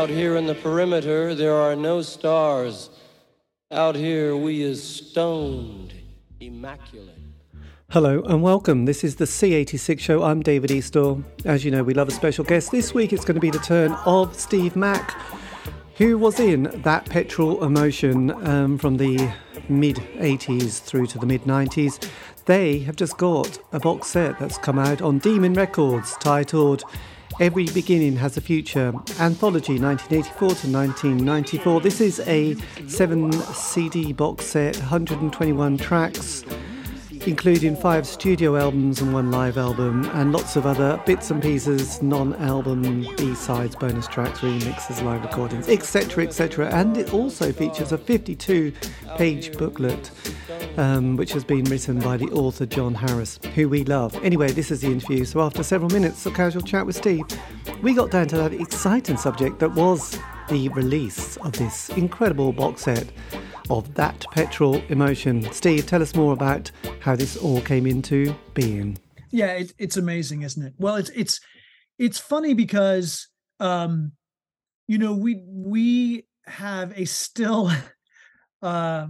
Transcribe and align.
Out 0.00 0.08
here 0.08 0.36
in 0.36 0.46
the 0.46 0.54
perimeter, 0.54 1.34
there 1.34 1.54
are 1.54 1.76
no 1.76 2.00
stars. 2.00 2.88
Out 3.70 3.94
here, 3.94 4.34
we 4.34 4.62
is 4.62 4.82
stoned, 4.82 5.92
immaculate. 6.40 7.18
Hello 7.90 8.22
and 8.22 8.42
welcome. 8.42 8.86
This 8.86 9.04
is 9.04 9.16
the 9.16 9.26
C86 9.26 9.98
show. 9.98 10.22
I'm 10.22 10.40
David 10.40 10.70
Eastaugh. 10.70 11.22
As 11.44 11.66
you 11.66 11.70
know, 11.70 11.82
we 11.82 11.92
love 11.92 12.08
a 12.08 12.12
special 12.12 12.46
guest. 12.46 12.70
This 12.70 12.94
week 12.94 13.12
it's 13.12 13.26
going 13.26 13.34
to 13.34 13.42
be 13.42 13.50
the 13.50 13.58
turn 13.58 13.92
of 14.06 14.34
Steve 14.34 14.74
Mack, 14.74 15.20
who 15.96 16.16
was 16.16 16.40
in 16.40 16.80
that 16.80 17.04
petrol 17.04 17.62
emotion 17.62 18.30
um, 18.48 18.78
from 18.78 18.96
the 18.96 19.30
mid 19.68 19.96
80s 19.96 20.80
through 20.80 21.08
to 21.08 21.18
the 21.18 21.26
mid 21.26 21.42
90s. 21.42 22.08
They 22.46 22.78
have 22.78 22.96
just 22.96 23.18
got 23.18 23.58
a 23.72 23.78
box 23.78 24.06
set 24.08 24.38
that's 24.38 24.56
come 24.56 24.78
out 24.78 25.02
on 25.02 25.18
Demon 25.18 25.52
Records 25.52 26.16
titled 26.20 26.84
Every 27.40 27.64
Beginning 27.64 28.16
Has 28.16 28.36
a 28.36 28.40
Future 28.42 28.92
Anthology 29.18 29.78
1984 29.78 30.36
to 30.36 30.70
1994. 30.70 31.80
This 31.80 32.02
is 32.02 32.20
a 32.26 32.54
7 32.86 33.32
CD 33.32 34.12
box 34.12 34.44
set, 34.44 34.76
121 34.76 35.78
tracks 35.78 36.44
including 37.26 37.76
five 37.76 38.06
studio 38.06 38.56
albums 38.56 39.00
and 39.00 39.12
one 39.12 39.30
live 39.30 39.58
album, 39.58 40.04
and 40.14 40.32
lots 40.32 40.56
of 40.56 40.66
other 40.66 41.00
bits 41.06 41.30
and 41.30 41.42
pieces, 41.42 42.02
non 42.02 42.34
album, 42.36 43.06
B 43.16 43.34
sides, 43.34 43.76
bonus 43.76 44.06
tracks, 44.06 44.40
remixes, 44.40 45.02
live 45.02 45.22
recordings, 45.22 45.68
etc. 45.68 46.24
etc. 46.24 46.68
And 46.70 46.96
it 46.96 47.12
also 47.12 47.52
features 47.52 47.92
a 47.92 47.98
52 47.98 48.72
page 49.16 49.56
booklet. 49.56 50.10
Um, 50.76 51.16
which 51.16 51.32
has 51.32 51.42
been 51.42 51.64
written 51.64 51.98
by 51.98 52.16
the 52.16 52.26
author 52.26 52.64
John 52.64 52.94
Harris, 52.94 53.40
who 53.54 53.68
we 53.68 53.84
love. 53.84 54.14
Anyway, 54.24 54.52
this 54.52 54.70
is 54.70 54.82
the 54.82 54.86
interview. 54.86 55.24
So, 55.24 55.40
after 55.40 55.62
several 55.62 55.90
minutes 55.90 56.24
of 56.26 56.34
casual 56.34 56.62
chat 56.62 56.86
with 56.86 56.96
Steve, 56.96 57.24
we 57.82 57.92
got 57.92 58.10
down 58.10 58.28
to 58.28 58.36
that 58.36 58.52
exciting 58.52 59.16
subject 59.16 59.58
that 59.58 59.74
was 59.74 60.18
the 60.48 60.68
release 60.70 61.36
of 61.38 61.52
this 61.52 61.88
incredible 61.90 62.52
box 62.52 62.82
set 62.82 63.10
of 63.70 63.94
that 63.94 64.26
petrol 64.32 64.82
emotion. 64.88 65.42
Steve, 65.52 65.86
tell 65.86 66.02
us 66.02 66.14
more 66.14 66.32
about 66.32 66.70
how 67.00 67.16
this 67.16 67.36
all 67.36 67.60
came 67.60 67.86
into 67.86 68.34
being. 68.54 68.98
Yeah, 69.30 69.52
it, 69.52 69.72
it's 69.78 69.96
amazing, 69.96 70.42
isn't 70.42 70.62
it? 70.62 70.74
Well, 70.78 70.96
it's 70.96 71.10
it's 71.10 71.40
it's 71.98 72.18
funny 72.18 72.54
because 72.54 73.28
um, 73.60 74.12
you 74.88 74.98
know 74.98 75.14
we 75.14 75.42
we 75.46 76.26
have 76.46 76.92
a 76.98 77.04
still 77.04 77.70
uh, 78.62 79.06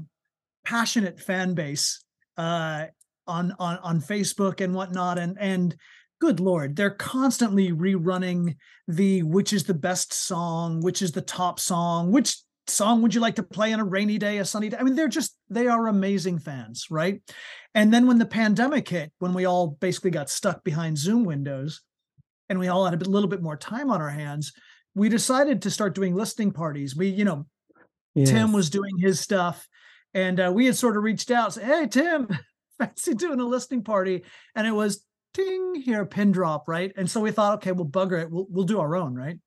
passionate 0.64 1.20
fan 1.20 1.55
base 1.55 2.05
uh, 2.36 2.86
on 3.27 3.55
on 3.58 3.78
on 3.78 4.00
Facebook 4.00 4.61
and 4.61 4.74
whatnot, 4.74 5.19
and 5.19 5.36
and 5.41 5.77
good 6.20 6.39
lord 6.39 6.77
they're 6.77 6.91
constantly 6.91 7.72
rerunning 7.72 8.55
the 8.86 9.22
which 9.22 9.55
is 9.55 9.64
the 9.64 9.72
best 9.72 10.12
song 10.12 10.83
which 10.83 11.00
is 11.00 11.12
the 11.12 11.22
top 11.22 11.58
song 11.58 12.12
which 12.12 12.36
song 12.71 13.03
would 13.03 13.15
you 13.15 13.21
like 13.21 13.37
to 13.37 13.43
play 13.43 13.73
on 13.73 13.81
a 13.81 13.85
rainy 13.85 14.19
day, 14.19 14.39
a 14.39 14.45
sunny 14.45 14.69
day? 14.69 14.77
I 14.79 14.83
mean, 14.83 14.95
they're 14.95 15.09
just, 15.09 15.37
they 15.49 15.67
are 15.67 15.89
amazing 15.89 16.39
fans, 16.39 16.87
right? 16.91 17.21
And 17.75 17.93
then 17.93 18.07
when 18.07 18.19
the 18.19 18.27
pandemic 18.27 18.89
hit, 18.89 19.13
when 19.19 19.35
we 19.35 19.45
all 19.45 19.69
basically 19.69 20.11
got 20.11 20.31
stuck 20.31 20.65
behind 20.65 20.98
Zoom 20.98 21.25
windows 21.25 21.83
and 22.48 22.59
we 22.59 22.69
all 22.69 22.85
had 22.85 23.01
a 23.01 23.11
little 23.11 23.29
bit 23.29 23.43
more 23.43 23.57
time 23.57 23.91
on 23.91 24.01
our 24.01 24.11
hands, 24.11 24.53
we 24.95 25.09
decided 25.09 25.63
to 25.63 25.71
start 25.71 25.95
doing 25.95 26.15
listening 26.15 26.53
parties. 26.53 26.97
We, 26.97 27.09
you 27.09 27.25
know, 27.25 27.47
yes. 28.15 28.31
Tim 28.31 28.53
was 28.53 28.71
doing 28.71 28.98
his 28.98 29.21
stuff 29.21 29.69
and 30.15 30.41
uh, 30.41 30.53
we 30.55 30.67
had 30.67 30.77
sort 30.77 30.97
of 30.97 31.03
reached 31.03 31.31
out, 31.31 31.55
say, 31.55 31.65
hey, 31.65 31.87
Tim, 31.87 32.29
fancy 32.79 33.15
doing 33.15 33.41
a 33.41 33.45
listening 33.45 33.85
party. 33.85 34.25
And 34.57 34.67
it 34.67 34.73
was 34.73 35.05
ting 35.35 35.77
here, 35.77 36.05
pin 36.07 36.33
drop, 36.33 36.69
right? 36.69 36.92
And 36.97 37.11
so 37.11 37.20
we 37.20 37.30
thought, 37.30 37.55
okay, 37.55 37.73
we'll 37.73 37.86
bugger 37.86 38.20
it. 38.20 38.30
We'll, 38.30 38.47
we'll 38.48 38.64
do 38.64 38.80
our 38.80 38.97
own, 38.97 39.14
right? 39.14 39.39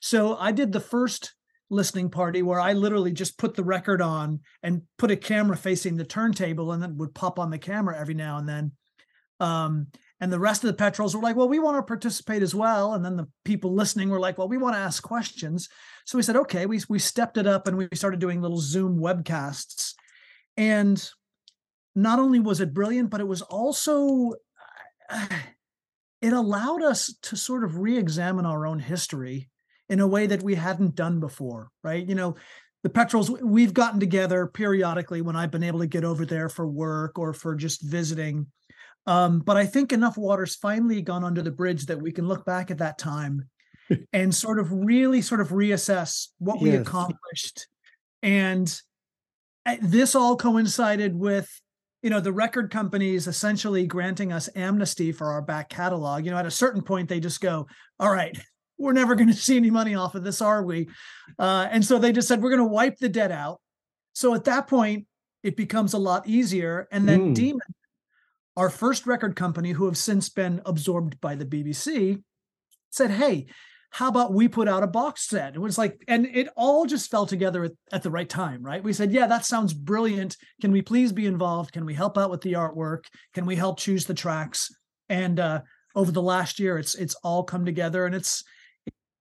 So 0.00 0.36
I 0.36 0.52
did 0.52 0.72
the 0.72 0.80
first 0.80 1.34
listening 1.70 2.10
party 2.10 2.42
where 2.42 2.60
I 2.60 2.72
literally 2.72 3.12
just 3.12 3.38
put 3.38 3.54
the 3.54 3.64
record 3.64 4.00
on 4.00 4.40
and 4.62 4.82
put 4.98 5.10
a 5.10 5.16
camera 5.16 5.56
facing 5.56 5.96
the 5.96 6.04
turntable 6.04 6.72
and 6.72 6.82
then 6.82 6.96
would 6.98 7.14
pop 7.14 7.38
on 7.38 7.50
the 7.50 7.58
camera 7.58 7.98
every 7.98 8.14
now 8.14 8.38
and 8.38 8.48
then. 8.48 8.72
Um, 9.40 9.88
and 10.20 10.32
the 10.32 10.38
rest 10.38 10.64
of 10.64 10.68
the 10.68 10.74
petrols 10.74 11.14
were 11.14 11.22
like, 11.22 11.36
well, 11.36 11.48
we 11.48 11.58
want 11.58 11.76
to 11.76 11.82
participate 11.82 12.42
as 12.42 12.54
well. 12.54 12.94
And 12.94 13.04
then 13.04 13.16
the 13.16 13.28
people 13.44 13.74
listening 13.74 14.08
were 14.08 14.20
like, 14.20 14.38
well, 14.38 14.48
we 14.48 14.56
want 14.56 14.74
to 14.74 14.80
ask 14.80 15.02
questions. 15.02 15.68
So 16.06 16.16
we 16.16 16.22
said, 16.22 16.36
okay, 16.36 16.64
we, 16.64 16.80
we 16.88 16.98
stepped 16.98 17.36
it 17.36 17.46
up 17.46 17.66
and 17.66 17.76
we 17.76 17.88
started 17.94 18.20
doing 18.20 18.40
little 18.40 18.60
Zoom 18.60 18.98
webcasts. 18.98 19.92
And 20.56 21.06
not 21.94 22.18
only 22.18 22.40
was 22.40 22.60
it 22.60 22.72
brilliant, 22.72 23.10
but 23.10 23.20
it 23.20 23.28
was 23.28 23.42
also, 23.42 24.34
it 26.22 26.32
allowed 26.32 26.82
us 26.82 27.14
to 27.22 27.36
sort 27.36 27.64
of 27.64 27.76
re 27.76 27.98
examine 27.98 28.46
our 28.46 28.66
own 28.66 28.78
history 28.78 29.50
in 29.88 30.00
a 30.00 30.06
way 30.06 30.26
that 30.26 30.42
we 30.42 30.54
hadn't 30.54 30.94
done 30.94 31.20
before, 31.20 31.68
right? 31.82 32.06
You 32.06 32.14
know, 32.14 32.36
the 32.82 32.90
petrols 32.90 33.30
we've 33.30 33.74
gotten 33.74 34.00
together 34.00 34.46
periodically 34.46 35.22
when 35.22 35.36
I've 35.36 35.50
been 35.50 35.62
able 35.62 35.80
to 35.80 35.86
get 35.86 36.04
over 36.04 36.24
there 36.24 36.48
for 36.48 36.66
work 36.66 37.18
or 37.18 37.32
for 37.32 37.54
just 37.54 37.82
visiting. 37.82 38.46
Um, 39.06 39.40
but 39.40 39.56
I 39.56 39.66
think 39.66 39.92
enough 39.92 40.16
water's 40.16 40.56
finally 40.56 41.02
gone 41.02 41.24
under 41.24 41.42
the 41.42 41.50
bridge 41.50 41.86
that 41.86 42.00
we 42.00 42.12
can 42.12 42.26
look 42.26 42.44
back 42.44 42.70
at 42.70 42.78
that 42.78 42.98
time 42.98 43.48
and 44.12 44.34
sort 44.34 44.58
of 44.58 44.72
really 44.72 45.22
sort 45.22 45.40
of 45.40 45.48
reassess 45.48 46.28
what 46.38 46.60
we 46.60 46.70
accomplished. 46.70 47.68
And 48.22 48.72
eh, 49.64 49.78
this 49.80 50.14
all 50.14 50.36
coincided 50.36 51.14
with 51.14 51.48
you 52.02 52.10
know 52.10 52.20
the 52.20 52.32
record 52.32 52.70
companies 52.70 53.26
essentially 53.26 53.84
granting 53.86 54.32
us 54.32 54.48
amnesty 54.54 55.10
for 55.10 55.32
our 55.32 55.42
back 55.42 55.68
catalog 55.68 56.24
you 56.24 56.30
know 56.30 56.36
at 56.36 56.46
a 56.46 56.50
certain 56.52 56.82
point 56.82 57.08
they 57.08 57.18
just 57.18 57.40
go 57.40 57.66
all 57.98 58.12
right 58.12 58.38
we're 58.78 58.92
never 58.92 59.14
going 59.14 59.28
to 59.28 59.34
see 59.34 59.56
any 59.56 59.70
money 59.70 59.94
off 59.94 60.14
of 60.14 60.24
this, 60.24 60.40
are 60.40 60.62
we? 60.62 60.88
Uh, 61.38 61.68
and 61.70 61.84
so 61.84 61.98
they 61.98 62.12
just 62.12 62.28
said, 62.28 62.42
we're 62.42 62.50
going 62.50 62.58
to 62.58 62.64
wipe 62.64 62.98
the 62.98 63.08
debt 63.08 63.32
out. 63.32 63.60
So 64.12 64.34
at 64.34 64.44
that 64.44 64.66
point, 64.66 65.06
it 65.42 65.56
becomes 65.56 65.92
a 65.92 65.98
lot 65.98 66.26
easier. 66.26 66.88
And 66.90 67.08
then 67.08 67.30
mm. 67.30 67.34
Demon, 67.34 67.74
our 68.56 68.70
first 68.70 69.06
record 69.06 69.36
company, 69.36 69.72
who 69.72 69.86
have 69.86 69.98
since 69.98 70.28
been 70.28 70.60
absorbed 70.64 71.20
by 71.20 71.34
the 71.34 71.44
BBC, 71.44 72.22
said, 72.90 73.10
hey, 73.10 73.46
how 73.90 74.08
about 74.08 74.32
we 74.34 74.48
put 74.48 74.68
out 74.68 74.82
a 74.82 74.88
box 74.88 75.28
set? 75.28 75.54
It 75.54 75.60
was 75.60 75.78
like, 75.78 76.02
and 76.08 76.26
it 76.26 76.48
all 76.56 76.86
just 76.86 77.10
fell 77.10 77.26
together 77.26 77.64
at, 77.64 77.72
at, 77.92 78.02
the 78.02 78.10
right 78.10 78.28
time, 78.28 78.62
right? 78.62 78.82
We 78.82 78.92
said, 78.92 79.12
yeah, 79.12 79.26
that 79.26 79.46
sounds 79.46 79.72
brilliant. 79.72 80.36
Can 80.60 80.72
we 80.72 80.82
please 80.82 81.12
be 81.12 81.26
involved? 81.26 81.72
Can 81.72 81.86
we 81.86 81.94
help 81.94 82.18
out 82.18 82.30
with 82.30 82.40
the 82.40 82.54
artwork? 82.54 83.04
Can 83.32 83.46
we 83.46 83.56
help 83.56 83.78
choose 83.78 84.04
the 84.04 84.14
tracks? 84.14 84.74
And 85.08 85.38
uh, 85.38 85.62
over 85.94 86.10
the 86.10 86.22
last 86.22 86.58
year, 86.58 86.78
it's 86.78 86.94
it's 86.94 87.14
all 87.24 87.44
come 87.44 87.64
together, 87.64 88.04
and 88.06 88.14
it's 88.14 88.44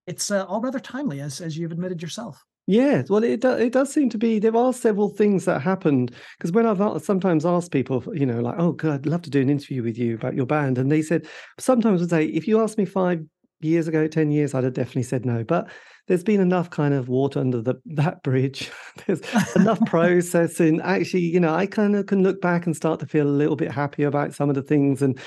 it's 0.07 0.31
uh, 0.31 0.45
all 0.45 0.61
rather 0.61 0.79
timely, 0.79 1.21
as 1.21 1.41
as 1.41 1.57
you've 1.57 1.71
admitted 1.71 2.01
yourself. 2.01 2.43
Yeah, 2.67 3.03
well, 3.09 3.23
it 3.23 3.41
does, 3.41 3.61
it 3.61 3.73
does 3.73 3.93
seem 3.93 4.09
to 4.09 4.17
be. 4.17 4.39
There 4.39 4.55
are 4.55 4.73
several 4.73 5.09
things 5.09 5.45
that 5.45 5.61
happened 5.61 6.15
because 6.37 6.51
when 6.51 6.65
I've 6.65 7.03
sometimes 7.03 7.45
asked 7.45 7.71
people, 7.71 8.03
you 8.13 8.25
know, 8.25 8.39
like, 8.39 8.55
oh, 8.57 8.71
God, 8.71 8.93
I'd 8.93 9.05
love 9.05 9.21
to 9.23 9.29
do 9.29 9.41
an 9.41 9.51
interview 9.51 9.83
with 9.83 9.99
you 9.99 10.15
about 10.15 10.35
your 10.35 10.47
band, 10.47 10.77
and 10.77 10.91
they 10.91 11.03
said 11.03 11.27
sometimes 11.59 12.01
would 12.01 12.09
say, 12.09 12.25
if 12.25 12.47
you 12.47 12.61
asked 12.61 12.77
me 12.77 12.85
five 12.85 13.23
years 13.61 13.87
ago, 13.87 14.07
ten 14.07 14.31
years, 14.31 14.53
I'd 14.53 14.63
have 14.63 14.73
definitely 14.73 15.03
said 15.03 15.25
no. 15.25 15.43
But 15.43 15.69
there's 16.07 16.23
been 16.23 16.41
enough 16.41 16.69
kind 16.71 16.93
of 16.93 17.07
water 17.07 17.39
under 17.39 17.61
the 17.61 17.75
that 17.85 18.23
bridge. 18.23 18.71
there's 19.05 19.21
enough 19.55 19.79
processing. 19.85 20.81
Actually, 20.81 21.21
you 21.21 21.39
know, 21.39 21.53
I 21.53 21.67
kind 21.67 21.95
of 21.95 22.07
can 22.07 22.23
look 22.23 22.41
back 22.41 22.65
and 22.65 22.75
start 22.75 22.99
to 23.01 23.05
feel 23.05 23.27
a 23.27 23.29
little 23.29 23.55
bit 23.55 23.71
happier 23.71 24.07
about 24.07 24.33
some 24.33 24.49
of 24.49 24.55
the 24.55 24.63
things 24.63 25.03
and 25.03 25.19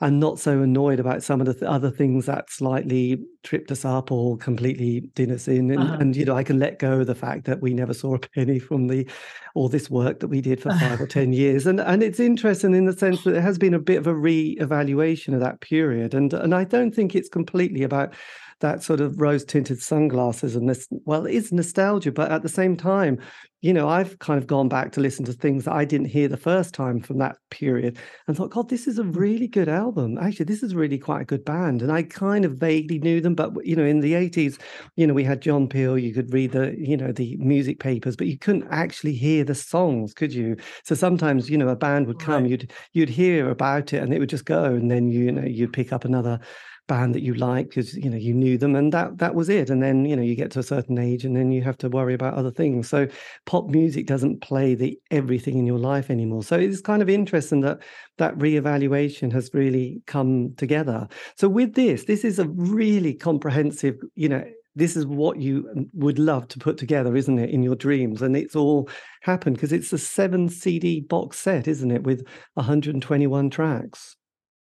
and 0.00 0.20
not 0.20 0.38
so 0.38 0.62
annoyed 0.62 1.00
about 1.00 1.24
some 1.24 1.40
of 1.40 1.46
the 1.46 1.54
th- 1.54 1.64
other 1.64 1.90
things 1.90 2.26
that 2.26 2.48
slightly 2.50 3.20
tripped 3.42 3.72
us 3.72 3.84
up 3.84 4.12
or 4.12 4.36
completely 4.36 5.00
did 5.14 5.30
us 5.30 5.48
in. 5.48 5.72
And, 5.72 5.80
uh-huh. 5.80 5.96
and, 6.00 6.14
you 6.14 6.24
know, 6.24 6.36
I 6.36 6.44
can 6.44 6.60
let 6.60 6.78
go 6.78 7.00
of 7.00 7.08
the 7.08 7.16
fact 7.16 7.46
that 7.46 7.60
we 7.60 7.74
never 7.74 7.92
saw 7.92 8.14
a 8.14 8.18
penny 8.34 8.60
from 8.60 8.86
the 8.86 9.08
all 9.54 9.68
this 9.68 9.90
work 9.90 10.20
that 10.20 10.28
we 10.28 10.40
did 10.40 10.62
for 10.62 10.70
five 10.78 11.00
or 11.00 11.06
ten 11.06 11.32
years. 11.32 11.66
And 11.66 11.80
and 11.80 12.02
it's 12.02 12.20
interesting 12.20 12.74
in 12.74 12.84
the 12.84 12.92
sense 12.92 13.24
that 13.24 13.34
it 13.34 13.42
has 13.42 13.58
been 13.58 13.74
a 13.74 13.80
bit 13.80 13.98
of 13.98 14.06
a 14.06 14.14
re-evaluation 14.14 15.34
of 15.34 15.40
that 15.40 15.60
period. 15.60 16.14
And 16.14 16.32
and 16.32 16.54
I 16.54 16.64
don't 16.64 16.94
think 16.94 17.14
it's 17.14 17.28
completely 17.28 17.82
about 17.82 18.14
that 18.60 18.82
sort 18.82 19.00
of 19.00 19.20
rose 19.20 19.44
tinted 19.44 19.80
sunglasses 19.80 20.56
and 20.56 20.68
this 20.68 20.86
well 21.04 21.26
it 21.26 21.34
is 21.34 21.52
nostalgia 21.52 22.12
but 22.12 22.30
at 22.30 22.42
the 22.42 22.48
same 22.48 22.76
time 22.76 23.18
you 23.60 23.72
know, 23.72 23.88
I've 23.88 24.20
kind 24.20 24.38
of 24.38 24.46
gone 24.46 24.68
back 24.68 24.92
to 24.92 25.00
listen 25.00 25.24
to 25.24 25.32
things 25.32 25.64
that 25.64 25.74
I 25.74 25.84
didn't 25.84 26.06
hear 26.06 26.28
the 26.28 26.36
first 26.36 26.74
time 26.74 27.00
from 27.00 27.18
that 27.18 27.38
period 27.50 27.98
and 28.26 28.36
thought, 28.36 28.52
God, 28.52 28.68
this 28.68 28.86
is 28.86 29.00
a 29.00 29.02
mm. 29.02 29.16
really 29.16 29.48
good 29.48 29.68
album. 29.68 30.16
Actually, 30.16 30.44
this 30.44 30.62
is 30.62 30.76
really 30.76 30.98
quite 30.98 31.22
a 31.22 31.24
good 31.24 31.44
band. 31.44 31.82
And 31.82 31.90
I 31.90 32.04
kind 32.04 32.44
of 32.44 32.52
vaguely 32.52 33.00
knew 33.00 33.20
them, 33.20 33.34
but 33.34 33.52
you 33.66 33.74
know, 33.74 33.84
in 33.84 33.98
the 33.98 34.12
80s, 34.12 34.60
you 34.94 35.08
know, 35.08 35.14
we 35.14 35.24
had 35.24 35.42
John 35.42 35.68
Peel, 35.68 35.98
you 35.98 36.14
could 36.14 36.32
read 36.32 36.52
the, 36.52 36.76
you 36.78 36.96
know, 36.96 37.10
the 37.10 37.36
music 37.38 37.80
papers, 37.80 38.14
but 38.14 38.28
you 38.28 38.38
couldn't 38.38 38.68
actually 38.70 39.14
hear 39.14 39.42
the 39.42 39.56
songs, 39.56 40.14
could 40.14 40.32
you? 40.32 40.56
So 40.84 40.94
sometimes, 40.94 41.50
you 41.50 41.58
know, 41.58 41.68
a 41.68 41.76
band 41.76 42.06
would 42.06 42.20
come, 42.20 42.44
right. 42.44 42.50
you'd 42.50 42.72
you'd 42.92 43.08
hear 43.08 43.50
about 43.50 43.92
it 43.92 44.02
and 44.02 44.14
it 44.14 44.20
would 44.20 44.30
just 44.30 44.44
go, 44.44 44.66
and 44.66 44.88
then 44.88 45.08
you, 45.08 45.24
you 45.24 45.32
know, 45.32 45.44
you'd 45.44 45.72
pick 45.72 45.92
up 45.92 46.04
another 46.04 46.38
band 46.88 47.14
that 47.14 47.22
you 47.22 47.34
like 47.34 47.68
because 47.68 47.94
you 47.94 48.10
know 48.10 48.16
you 48.16 48.34
knew 48.34 48.58
them 48.58 48.74
and 48.74 48.92
that 48.92 49.18
that 49.18 49.34
was 49.34 49.48
it 49.48 49.70
and 49.70 49.82
then 49.82 50.04
you 50.04 50.16
know 50.16 50.22
you 50.22 50.34
get 50.34 50.50
to 50.50 50.58
a 50.58 50.64
certain 50.64 50.98
age 50.98 51.24
and 51.24 51.36
then 51.36 51.52
you 51.52 51.62
have 51.62 51.78
to 51.78 51.88
worry 51.88 52.14
about 52.14 52.34
other 52.34 52.50
things 52.50 52.88
so 52.88 53.06
pop 53.46 53.66
music 53.68 54.06
doesn't 54.06 54.40
play 54.40 54.74
the 54.74 54.98
everything 55.10 55.58
in 55.58 55.66
your 55.66 55.78
life 55.78 56.10
anymore 56.10 56.42
so 56.42 56.56
it's 56.56 56.80
kind 56.80 57.02
of 57.02 57.08
interesting 57.08 57.60
that 57.60 57.78
that 58.16 58.36
reevaluation 58.38 59.30
has 59.30 59.50
really 59.52 60.02
come 60.06 60.52
together 60.56 61.06
so 61.36 61.48
with 61.48 61.74
this 61.74 62.04
this 62.06 62.24
is 62.24 62.38
a 62.38 62.48
really 62.48 63.14
comprehensive 63.14 63.94
you 64.16 64.28
know 64.28 64.42
this 64.78 64.96
is 64.96 65.04
what 65.06 65.40
you 65.40 65.88
would 65.92 66.20
love 66.20 66.46
to 66.46 66.58
put 66.60 66.78
together, 66.78 67.16
isn't 67.16 67.40
it, 67.40 67.50
in 67.50 67.64
your 67.64 67.74
dreams? 67.74 68.22
And 68.22 68.36
it's 68.36 68.54
all 68.54 68.88
happened 69.22 69.56
because 69.56 69.72
it's 69.72 69.92
a 69.92 69.98
seven 69.98 70.48
CD 70.48 71.00
box 71.00 71.36
set, 71.40 71.66
isn't 71.66 71.90
it, 71.90 72.04
with 72.04 72.24
121 72.54 73.50
tracks. 73.50 74.17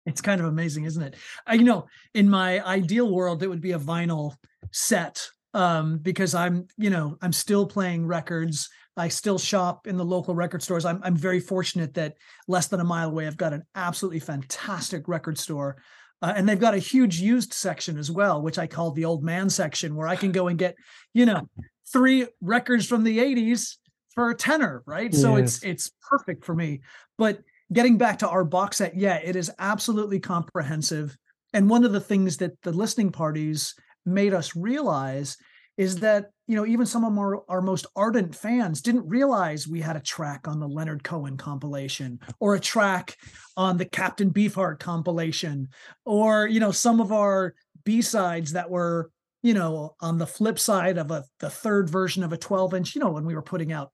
It's 0.06 0.20
kind 0.20 0.40
of 0.40 0.46
amazing, 0.46 0.84
isn't 0.84 1.02
it? 1.02 1.16
Uh, 1.48 1.54
you 1.54 1.64
know, 1.64 1.86
in 2.14 2.28
my 2.28 2.64
ideal 2.64 3.12
world, 3.12 3.42
it 3.42 3.48
would 3.48 3.60
be 3.60 3.72
a 3.72 3.78
vinyl 3.78 4.34
set 4.72 5.28
um, 5.54 5.98
because 5.98 6.34
I'm, 6.34 6.68
you 6.76 6.90
know, 6.90 7.16
I'm 7.20 7.32
still 7.32 7.66
playing 7.66 8.06
records. 8.06 8.68
I 8.96 9.08
still 9.08 9.38
shop 9.38 9.86
in 9.86 9.96
the 9.96 10.04
local 10.04 10.34
record 10.34 10.62
stores. 10.62 10.84
I'm 10.84 11.00
I'm 11.02 11.16
very 11.16 11.40
fortunate 11.40 11.94
that 11.94 12.14
less 12.48 12.68
than 12.68 12.80
a 12.80 12.84
mile 12.84 13.08
away, 13.08 13.26
I've 13.26 13.36
got 13.36 13.52
an 13.52 13.64
absolutely 13.74 14.20
fantastic 14.20 15.08
record 15.08 15.38
store. 15.38 15.76
Uh, 16.22 16.34
and 16.36 16.46
they've 16.46 16.60
got 16.60 16.74
a 16.74 16.78
huge 16.78 17.18
used 17.18 17.54
section 17.54 17.96
as 17.96 18.10
well, 18.10 18.42
which 18.42 18.58
I 18.58 18.66
call 18.66 18.90
the 18.90 19.06
old 19.06 19.24
man 19.24 19.48
section, 19.48 19.94
where 19.94 20.08
I 20.08 20.16
can 20.16 20.32
go 20.32 20.48
and 20.48 20.58
get, 20.58 20.76
you 21.14 21.24
know, 21.24 21.48
three 21.90 22.26
records 22.42 22.86
from 22.86 23.04
the 23.04 23.18
80s 23.18 23.76
for 24.14 24.30
a 24.30 24.34
tenner, 24.34 24.82
right? 24.86 25.10
Yes. 25.12 25.22
So 25.22 25.36
it's 25.36 25.62
it's 25.62 25.90
perfect 26.08 26.44
for 26.44 26.54
me. 26.54 26.80
But 27.16 27.40
getting 27.72 27.98
back 27.98 28.18
to 28.20 28.28
our 28.28 28.44
box 28.44 28.78
set, 28.78 28.96
yeah, 28.96 29.16
it 29.16 29.36
is 29.36 29.50
absolutely 29.58 30.20
comprehensive. 30.20 31.16
And 31.52 31.68
one 31.68 31.84
of 31.84 31.92
the 31.92 32.00
things 32.00 32.36
that 32.38 32.60
the 32.62 32.72
listening 32.72 33.12
parties 33.12 33.74
made 34.06 34.34
us 34.34 34.56
realize 34.56 35.36
is 35.76 35.96
that 35.96 36.26
you 36.46 36.56
know 36.56 36.66
even 36.66 36.84
some 36.84 37.04
of 37.04 37.16
our, 37.16 37.42
our 37.48 37.62
most 37.62 37.86
ardent 37.96 38.34
fans 38.34 38.82
didn't 38.82 39.08
realize 39.08 39.66
we 39.66 39.80
had 39.80 39.96
a 39.96 40.00
track 40.00 40.46
on 40.46 40.60
the 40.60 40.68
leonard 40.68 41.02
cohen 41.02 41.36
compilation 41.36 42.18
or 42.38 42.54
a 42.54 42.60
track 42.60 43.16
on 43.56 43.76
the 43.76 43.84
captain 43.84 44.30
beefheart 44.30 44.78
compilation 44.78 45.68
or 46.04 46.46
you 46.46 46.60
know 46.60 46.72
some 46.72 47.00
of 47.00 47.12
our 47.12 47.54
b-sides 47.84 48.52
that 48.52 48.68
were 48.68 49.10
you 49.42 49.54
know 49.54 49.94
on 50.00 50.18
the 50.18 50.26
flip 50.26 50.58
side 50.58 50.98
of 50.98 51.10
a 51.10 51.24
the 51.38 51.50
third 51.50 51.88
version 51.88 52.22
of 52.22 52.32
a 52.32 52.36
12 52.36 52.74
inch 52.74 52.94
you 52.94 53.00
know 53.00 53.10
when 53.10 53.24
we 53.24 53.34
were 53.34 53.42
putting 53.42 53.72
out 53.72 53.90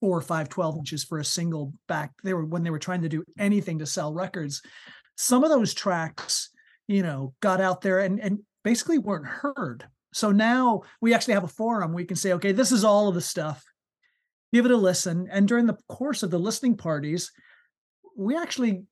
four 0.00 0.16
or 0.16 0.22
five 0.22 0.48
12 0.48 0.78
inches 0.78 1.04
for 1.04 1.18
a 1.18 1.24
single 1.24 1.72
back 1.88 2.12
they 2.22 2.34
were 2.34 2.44
when 2.44 2.62
they 2.62 2.70
were 2.70 2.78
trying 2.78 3.02
to 3.02 3.08
do 3.08 3.24
anything 3.38 3.78
to 3.78 3.86
sell 3.86 4.12
records 4.12 4.62
some 5.16 5.42
of 5.42 5.50
those 5.50 5.72
tracks 5.72 6.50
you 6.86 7.02
know 7.02 7.34
got 7.40 7.60
out 7.60 7.80
there 7.80 8.00
and 8.00 8.20
and 8.20 8.40
basically 8.66 8.98
weren't 8.98 9.26
heard. 9.26 9.86
So 10.12 10.32
now 10.32 10.82
we 11.00 11.14
actually 11.14 11.34
have 11.34 11.44
a 11.44 11.48
forum. 11.48 11.92
We 11.92 12.04
can 12.04 12.16
say, 12.16 12.32
okay, 12.32 12.50
this 12.50 12.72
is 12.72 12.82
all 12.82 13.06
of 13.06 13.14
the 13.14 13.20
stuff. 13.20 13.64
Give 14.52 14.64
it 14.64 14.72
a 14.72 14.76
listen. 14.76 15.28
And 15.30 15.46
during 15.46 15.66
the 15.66 15.78
course 15.88 16.24
of 16.24 16.32
the 16.32 16.40
listening 16.40 16.76
parties, 16.76 17.30
we 18.16 18.36
actually 18.36 18.82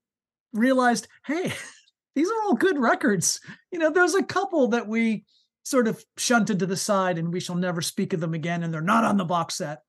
realized, 0.53 1.09
hey, 1.27 1.53
these 2.15 2.31
are 2.31 2.43
all 2.45 2.55
good 2.55 2.79
records. 2.79 3.41
You 3.73 3.81
know, 3.81 3.91
there's 3.91 4.15
a 4.15 4.23
couple 4.23 4.69
that 4.69 4.87
we 4.87 5.25
sort 5.65 5.89
of 5.89 6.05
shunted 6.17 6.61
to 6.61 6.67
the 6.67 6.77
side 6.77 7.19
and 7.19 7.33
we 7.33 7.41
shall 7.41 7.57
never 7.57 7.83
speak 7.83 8.13
of 8.13 8.21
them 8.21 8.35
again, 8.35 8.63
and 8.63 8.73
they're 8.73 8.81
not 8.81 9.03
on 9.03 9.17
the 9.17 9.25
box 9.25 9.57
set. 9.57 9.81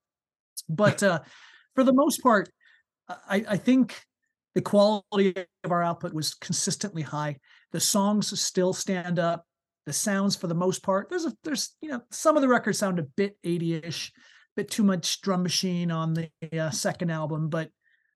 But 0.69 1.03
uh, 1.03 1.21
for 1.75 1.83
the 1.83 1.93
most 1.93 2.21
part, 2.21 2.49
I, 3.07 3.45
I 3.47 3.57
think 3.57 3.99
the 4.55 4.61
quality 4.61 5.35
of 5.63 5.71
our 5.71 5.83
output 5.83 6.13
was 6.13 6.33
consistently 6.33 7.01
high. 7.01 7.37
The 7.71 7.79
songs 7.79 8.39
still 8.39 8.73
stand 8.73 9.19
up 9.19 9.45
the 9.85 9.93
sounds 9.93 10.35
for 10.35 10.47
the 10.47 10.55
most 10.55 10.83
part 10.83 11.09
there's 11.09 11.25
a 11.25 11.33
there's 11.43 11.75
you 11.81 11.89
know 11.89 12.01
some 12.11 12.35
of 12.35 12.41
the 12.41 12.47
records 12.47 12.79
sound 12.79 12.99
a 12.99 13.03
bit 13.03 13.37
80ish 13.43 14.11
bit 14.55 14.69
too 14.69 14.83
much 14.83 15.21
drum 15.21 15.43
machine 15.43 15.91
on 15.91 16.13
the 16.13 16.29
uh, 16.57 16.71
second 16.71 17.11
album 17.11 17.49
but 17.49 17.69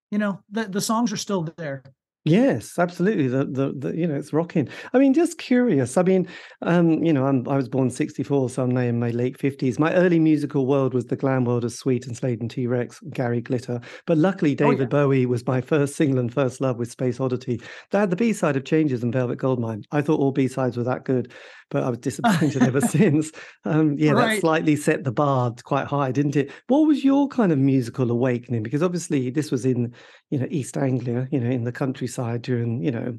you 0.10 0.18
know 0.18 0.40
the 0.50 0.66
the 0.66 0.82
songs 0.82 1.12
are 1.12 1.18
still 1.18 1.44
there 1.58 1.84
Yes, 2.30 2.78
absolutely. 2.78 3.28
The, 3.28 3.46
the, 3.46 3.74
the 3.76 3.98
you 3.98 4.08
know 4.08 4.16
it's 4.16 4.34
rocking. 4.34 4.70
I 4.94 5.00
mean, 5.00 5.14
just 5.14 5.38
curious. 5.38 5.98
I 5.98 6.04
mean, 6.04 6.28
um, 6.62 7.04
you 7.04 7.12
know, 7.12 7.26
I'm, 7.26 7.48
I 7.48 7.56
was 7.56 7.68
born 7.68 7.90
'64, 7.90 8.50
so 8.50 8.64
I'm 8.64 8.72
now 8.72 8.82
in 8.82 9.00
my 9.00 9.10
late 9.10 9.38
50s. 9.38 9.80
My 9.80 9.94
early 9.94 10.20
musical 10.20 10.66
world 10.66 10.94
was 10.94 11.06
the 11.06 11.16
glam 11.16 11.46
world 11.46 11.66
of 11.66 11.74
Sweet 11.74 12.06
and 12.08 12.16
Slade 12.16 12.42
and 12.42 12.52
T 12.52 12.68
Rex, 12.68 13.00
Gary 13.12 13.42
Glitter. 13.42 13.82
But 14.06 14.18
luckily, 14.18 14.56
David 14.56 14.80
oh, 14.80 14.82
yeah. 14.82 14.88
Bowie 14.88 15.26
was 15.26 15.46
my 15.48 15.62
first 15.62 15.96
single 15.96 16.20
and 16.20 16.34
first 16.34 16.62
love 16.62 16.78
with 16.78 16.92
Space 16.92 17.20
Oddity. 17.20 17.62
That 17.92 18.00
had 18.00 18.10
the 18.10 18.16
B 18.16 18.34
side 18.34 18.56
of 18.56 18.66
Changes 18.66 19.04
and 19.04 19.14
Velvet 19.14 19.40
Goldmine. 19.40 19.84
I 19.92 20.02
thought 20.02 20.20
all 20.20 20.32
B 20.32 20.48
sides 20.48 20.78
were 20.78 20.84
that 20.84 21.06
good 21.06 21.34
but 21.70 21.84
I 21.84 21.90
was 21.90 22.00
disappointed 22.00 22.64
ever 22.64 22.82
since. 22.88 23.32
Um, 23.66 23.96
yeah, 23.98 24.12
right. 24.12 24.36
that 24.36 24.42
slightly 24.42 24.76
set 24.76 25.04
the 25.04 25.12
bar 25.12 25.54
quite 25.64 25.88
high, 25.88 26.12
didn't 26.12 26.36
it? 26.36 26.52
What 26.68 26.88
was 26.88 27.04
your 27.04 27.28
kind 27.28 27.52
of 27.52 27.58
musical 27.58 28.10
awakening? 28.12 28.64
Because 28.64 28.84
obviously 28.84 29.30
this 29.30 29.52
was 29.52 29.66
in, 29.66 29.94
you 30.30 30.40
know, 30.40 30.48
East 30.50 30.78
Anglia, 30.78 31.28
you 31.32 31.40
know, 31.40 31.50
in 31.50 31.64
the 31.64 31.72
countryside 31.72 32.19
during, 32.42 32.82
you 32.82 32.92
know, 32.92 33.18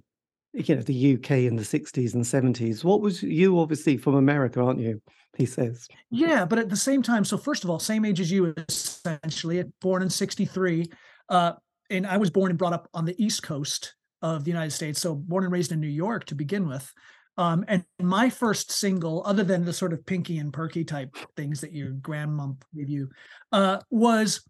you 0.53 0.75
know, 0.75 0.83
the 0.83 1.15
UK 1.15 1.31
in 1.31 1.57
the 1.57 1.63
60s 1.63 2.15
and 2.15 2.25
70s. 2.25 2.83
What 2.83 3.01
was 3.01 3.23
you 3.23 3.59
obviously 3.61 3.97
from 3.97 4.15
America, 4.15 4.61
aren't 4.61 4.81
you? 4.81 5.01
He 5.37 5.47
says. 5.47 5.87
Yeah, 6.11 6.45
but 6.45 6.59
at 6.59 6.69
the 6.69 6.77
same 6.77 7.03
time, 7.03 7.25
so 7.25 7.39
first 7.39 7.63
of 7.63 7.71
all, 7.71 7.79
same 7.79 8.05
age 8.05 8.21
as 8.21 8.31
you 8.33 8.53
essentially, 8.69 9.63
born 9.81 10.03
in 10.03 10.11
63. 10.11 10.87
Uh, 11.29 11.53
and 11.89 12.07
I 12.07 12.17
was 12.17 12.31
born 12.31 12.51
and 12.51 12.59
brought 12.59 12.73
up 12.73 12.89
on 12.95 13.05
the 13.05 13.15
East 13.23 13.43
Coast 13.43 13.95
of 14.23 14.45
the 14.45 14.51
United 14.51 14.73
States. 14.73 15.01
So 15.01 15.15
born 15.15 15.45
and 15.45 15.53
raised 15.53 15.73
in 15.73 15.81
New 15.81 15.89
York 15.89 16.25
to 16.27 16.35
begin 16.35 16.69
with. 16.69 16.93
Um, 17.37 17.65
and 17.69 17.85
my 18.01 18.29
first 18.29 18.71
single, 18.71 19.23
other 19.25 19.45
than 19.45 19.65
the 19.65 19.73
sort 19.73 19.93
of 19.93 20.05
Pinky 20.05 20.39
and 20.39 20.53
Perky 20.53 20.85
type 20.85 21.17
things 21.37 21.61
that 21.61 21.73
your 21.73 21.93
grandmom 21.93 22.61
gave 22.75 22.91
you, 22.91 23.09
uh, 23.53 23.79
was 23.91 24.43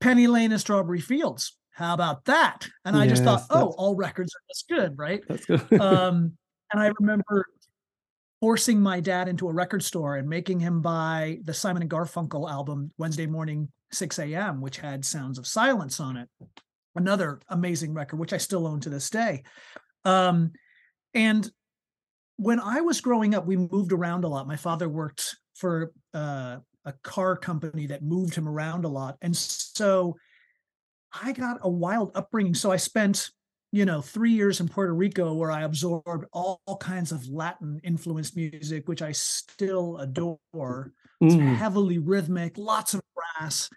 Penny 0.00 0.28
Lane 0.28 0.52
and 0.52 0.60
Strawberry 0.60 1.00
Fields. 1.00 1.56
How 1.78 1.94
about 1.94 2.24
that? 2.24 2.68
And 2.84 2.96
I 2.96 3.04
yes, 3.04 3.20
just 3.20 3.22
thought, 3.22 3.46
oh, 3.50 3.68
all 3.78 3.94
records 3.94 4.34
are 4.34 4.42
just 4.50 4.68
good, 4.68 4.98
right? 4.98 5.22
That's 5.28 5.46
good. 5.46 5.60
um, 5.80 6.32
and 6.72 6.82
I 6.82 6.90
remember 6.98 7.46
forcing 8.40 8.80
my 8.80 8.98
dad 8.98 9.28
into 9.28 9.48
a 9.48 9.52
record 9.52 9.84
store 9.84 10.16
and 10.16 10.28
making 10.28 10.58
him 10.58 10.82
buy 10.82 11.38
the 11.44 11.54
Simon 11.54 11.82
and 11.82 11.90
Garfunkel 11.90 12.50
album 12.50 12.90
Wednesday 12.98 13.26
morning 13.26 13.68
6 13.92 14.18
a.m., 14.18 14.60
which 14.60 14.78
had 14.78 15.04
Sounds 15.04 15.38
of 15.38 15.46
Silence 15.46 16.00
on 16.00 16.16
it. 16.16 16.28
Another 16.96 17.38
amazing 17.48 17.94
record, 17.94 18.18
which 18.18 18.32
I 18.32 18.38
still 18.38 18.66
own 18.66 18.80
to 18.80 18.90
this 18.90 19.08
day. 19.08 19.44
Um, 20.04 20.50
and 21.14 21.48
when 22.38 22.58
I 22.58 22.80
was 22.80 23.00
growing 23.00 23.36
up, 23.36 23.46
we 23.46 23.56
moved 23.56 23.92
around 23.92 24.24
a 24.24 24.28
lot. 24.28 24.48
My 24.48 24.56
father 24.56 24.88
worked 24.88 25.36
for 25.54 25.92
uh, 26.12 26.56
a 26.84 26.92
car 27.04 27.36
company 27.36 27.86
that 27.86 28.02
moved 28.02 28.34
him 28.34 28.48
around 28.48 28.84
a 28.84 28.88
lot. 28.88 29.16
And 29.22 29.36
so 29.36 30.16
I 31.12 31.32
got 31.32 31.58
a 31.62 31.68
wild 31.68 32.12
upbringing. 32.14 32.54
So 32.54 32.70
I 32.70 32.76
spent, 32.76 33.30
you 33.72 33.84
know, 33.84 34.00
three 34.00 34.32
years 34.32 34.60
in 34.60 34.68
Puerto 34.68 34.94
Rico 34.94 35.34
where 35.34 35.50
I 35.50 35.62
absorbed 35.62 36.26
all, 36.32 36.60
all 36.66 36.76
kinds 36.76 37.12
of 37.12 37.26
Latin 37.28 37.80
influenced 37.82 38.36
music, 38.36 38.88
which 38.88 39.02
I 39.02 39.12
still 39.12 39.98
adore. 39.98 40.92
It's 41.20 41.34
mm. 41.34 41.56
heavily 41.56 41.98
rhythmic, 41.98 42.56
lots 42.56 42.94
of 42.94 43.00
brass. 43.14 43.70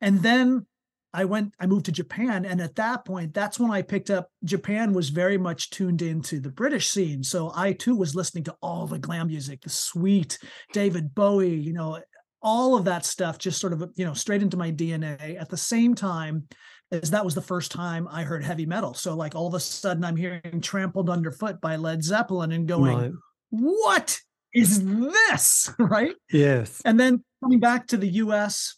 And 0.00 0.22
then 0.22 0.66
I 1.12 1.24
went, 1.24 1.54
I 1.58 1.66
moved 1.66 1.86
to 1.86 1.92
Japan. 1.92 2.44
And 2.44 2.60
at 2.60 2.76
that 2.76 3.04
point, 3.04 3.32
that's 3.32 3.58
when 3.58 3.70
I 3.70 3.82
picked 3.82 4.10
up 4.10 4.28
Japan 4.44 4.92
was 4.92 5.08
very 5.08 5.38
much 5.38 5.70
tuned 5.70 6.02
into 6.02 6.40
the 6.40 6.50
British 6.50 6.90
scene. 6.90 7.22
So 7.22 7.52
I 7.54 7.72
too 7.72 7.96
was 7.96 8.14
listening 8.14 8.44
to 8.44 8.56
all 8.60 8.86
the 8.86 8.98
glam 8.98 9.28
music, 9.28 9.62
the 9.62 9.70
sweet 9.70 10.38
David 10.72 11.14
Bowie, 11.14 11.54
you 11.54 11.72
know, 11.72 12.00
all 12.42 12.76
of 12.76 12.84
that 12.84 13.04
stuff 13.04 13.38
just 13.38 13.60
sort 13.60 13.72
of, 13.72 13.90
you 13.96 14.04
know, 14.04 14.12
straight 14.12 14.42
into 14.42 14.56
my 14.56 14.70
DNA 14.70 15.40
at 15.40 15.48
the 15.48 15.56
same 15.56 15.94
time 15.94 16.46
as 16.92 17.10
that 17.10 17.24
was 17.24 17.34
the 17.34 17.42
first 17.42 17.72
time 17.72 18.08
I 18.10 18.22
heard 18.22 18.44
heavy 18.44 18.66
metal. 18.66 18.94
So 18.94 19.14
like 19.14 19.34
all 19.34 19.46
of 19.46 19.54
a 19.54 19.60
sudden 19.60 20.04
I'm 20.04 20.16
hearing 20.16 20.60
trampled 20.60 21.10
underfoot 21.10 21.60
by 21.60 21.76
Led 21.76 22.02
Zeppelin 22.02 22.52
and 22.52 22.68
going, 22.68 22.96
right. 22.96 23.12
what 23.50 24.20
is 24.54 24.84
this? 24.84 25.70
right. 25.78 26.14
Yes. 26.30 26.80
And 26.84 26.98
then 26.98 27.24
coming 27.42 27.60
back 27.60 27.88
to 27.88 27.96
the 27.96 28.08
US, 28.08 28.76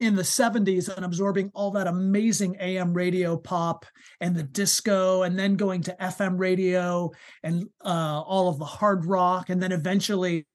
in 0.00 0.16
the 0.16 0.22
70s 0.22 0.88
and 0.94 1.04
absorbing 1.04 1.50
all 1.54 1.70
that 1.70 1.86
amazing 1.86 2.56
AM 2.58 2.94
radio 2.94 3.36
pop 3.36 3.84
and 4.20 4.34
the 4.34 4.42
disco, 4.42 5.22
and 5.22 5.38
then 5.38 5.56
going 5.56 5.82
to 5.82 5.96
FM 6.00 6.38
radio 6.38 7.10
and 7.42 7.68
uh, 7.84 8.22
all 8.22 8.48
of 8.48 8.58
the 8.58 8.64
hard 8.64 9.04
rock, 9.04 9.50
and 9.50 9.62
then 9.62 9.72
eventually 9.72 10.46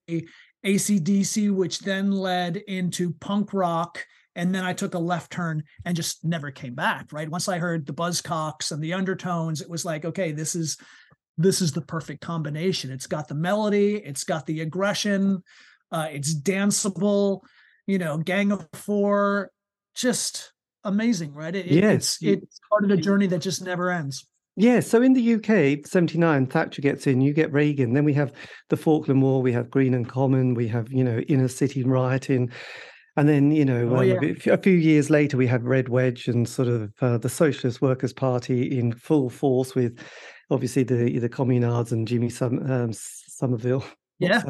ACDC, 0.66 1.52
which 1.52 1.80
then 1.80 2.12
led 2.12 2.58
into 2.58 3.14
punk 3.14 3.54
rock. 3.54 4.04
And 4.36 4.54
then 4.54 4.64
I 4.64 4.74
took 4.74 4.94
a 4.94 5.00
left 5.00 5.32
turn 5.32 5.64
and 5.86 5.96
just 5.96 6.24
never 6.26 6.52
came 6.52 6.76
back. 6.76 7.12
Right. 7.12 7.30
Once 7.30 7.48
I 7.48 7.58
heard 7.58 7.86
the 7.86 7.94
Buzzcocks 7.94 8.72
and 8.72 8.82
the 8.82 8.94
undertones, 8.94 9.62
it 9.62 9.70
was 9.70 9.86
like, 9.86 10.06
okay, 10.06 10.32
this 10.32 10.56
is 10.56 10.78
this 11.38 11.62
is 11.62 11.74
the 11.74 11.82
perfect 11.82 12.22
combination. 12.22 12.92
It's 12.92 13.08
got 13.08 13.28
the 13.28 13.36
melody, 13.36 13.96
it's 13.98 14.24
got 14.24 14.46
the 14.46 14.62
aggression, 14.62 15.44
uh, 15.92 16.08
it's 16.10 16.34
danceable 16.34 17.42
you 17.88 17.98
know, 17.98 18.18
Gang 18.18 18.52
of 18.52 18.68
Four, 18.74 19.52
just 19.94 20.54
amazing, 20.84 21.34
right? 21.34 21.56
It, 21.56 21.68
yes, 21.68 22.18
it's 22.22 22.44
it's 22.44 22.60
part 22.70 22.84
of 22.84 22.90
the 22.90 22.98
journey 22.98 23.28
that 23.28 23.40
just 23.40 23.64
never 23.64 23.92
ends. 23.92 24.28
Yeah, 24.58 24.80
so 24.80 25.02
in 25.02 25.14
the 25.14 25.34
UK, 25.34 25.86
79, 25.86 26.48
Thatcher 26.48 26.82
gets 26.82 27.08
in, 27.08 27.20
you 27.20 27.34
get 27.34 27.52
Reagan. 27.52 27.94
Then 27.94 28.06
we 28.06 28.14
have 28.14 28.32
the 28.70 28.78
Falkland 28.78 29.22
War, 29.22 29.42
we 29.42 29.52
have 29.52 29.68
Greenham 29.68 30.08
Common, 30.08 30.54
we 30.54 30.70
have, 30.70 30.90
you 30.94 31.04
know, 31.04 31.20
inner 31.28 31.50
city 31.50 31.84
rioting. 31.84 32.52
And 33.18 33.30
then, 33.30 33.52
you 33.52 33.64
know, 33.64 33.90
oh, 33.92 34.00
um, 34.00 34.06
yeah. 34.06 34.54
a 34.54 34.58
few 34.58 34.74
years 34.74 35.10
later, 35.10 35.38
we 35.38 35.48
had 35.48 35.64
Red 35.64 35.88
Wedge 35.90 36.28
and 36.28 36.48
sort 36.48 36.68
of 36.68 36.92
uh, 37.02 37.18
the 37.18 37.30
Socialist 37.30 37.82
Workers' 37.82 38.12
Party 38.12 38.78
in 38.78 38.92
full 38.92 39.30
force 39.30 39.74
with 39.74 39.98
obviously 40.52 40.84
the 40.84 41.18
the 41.20 41.30
communards 41.30 41.92
and 41.92 42.08
Jimmy 42.08 42.30
Sum, 42.30 42.60
um, 42.70 42.92
Somerville 42.94 43.86
Yeah. 44.20 44.44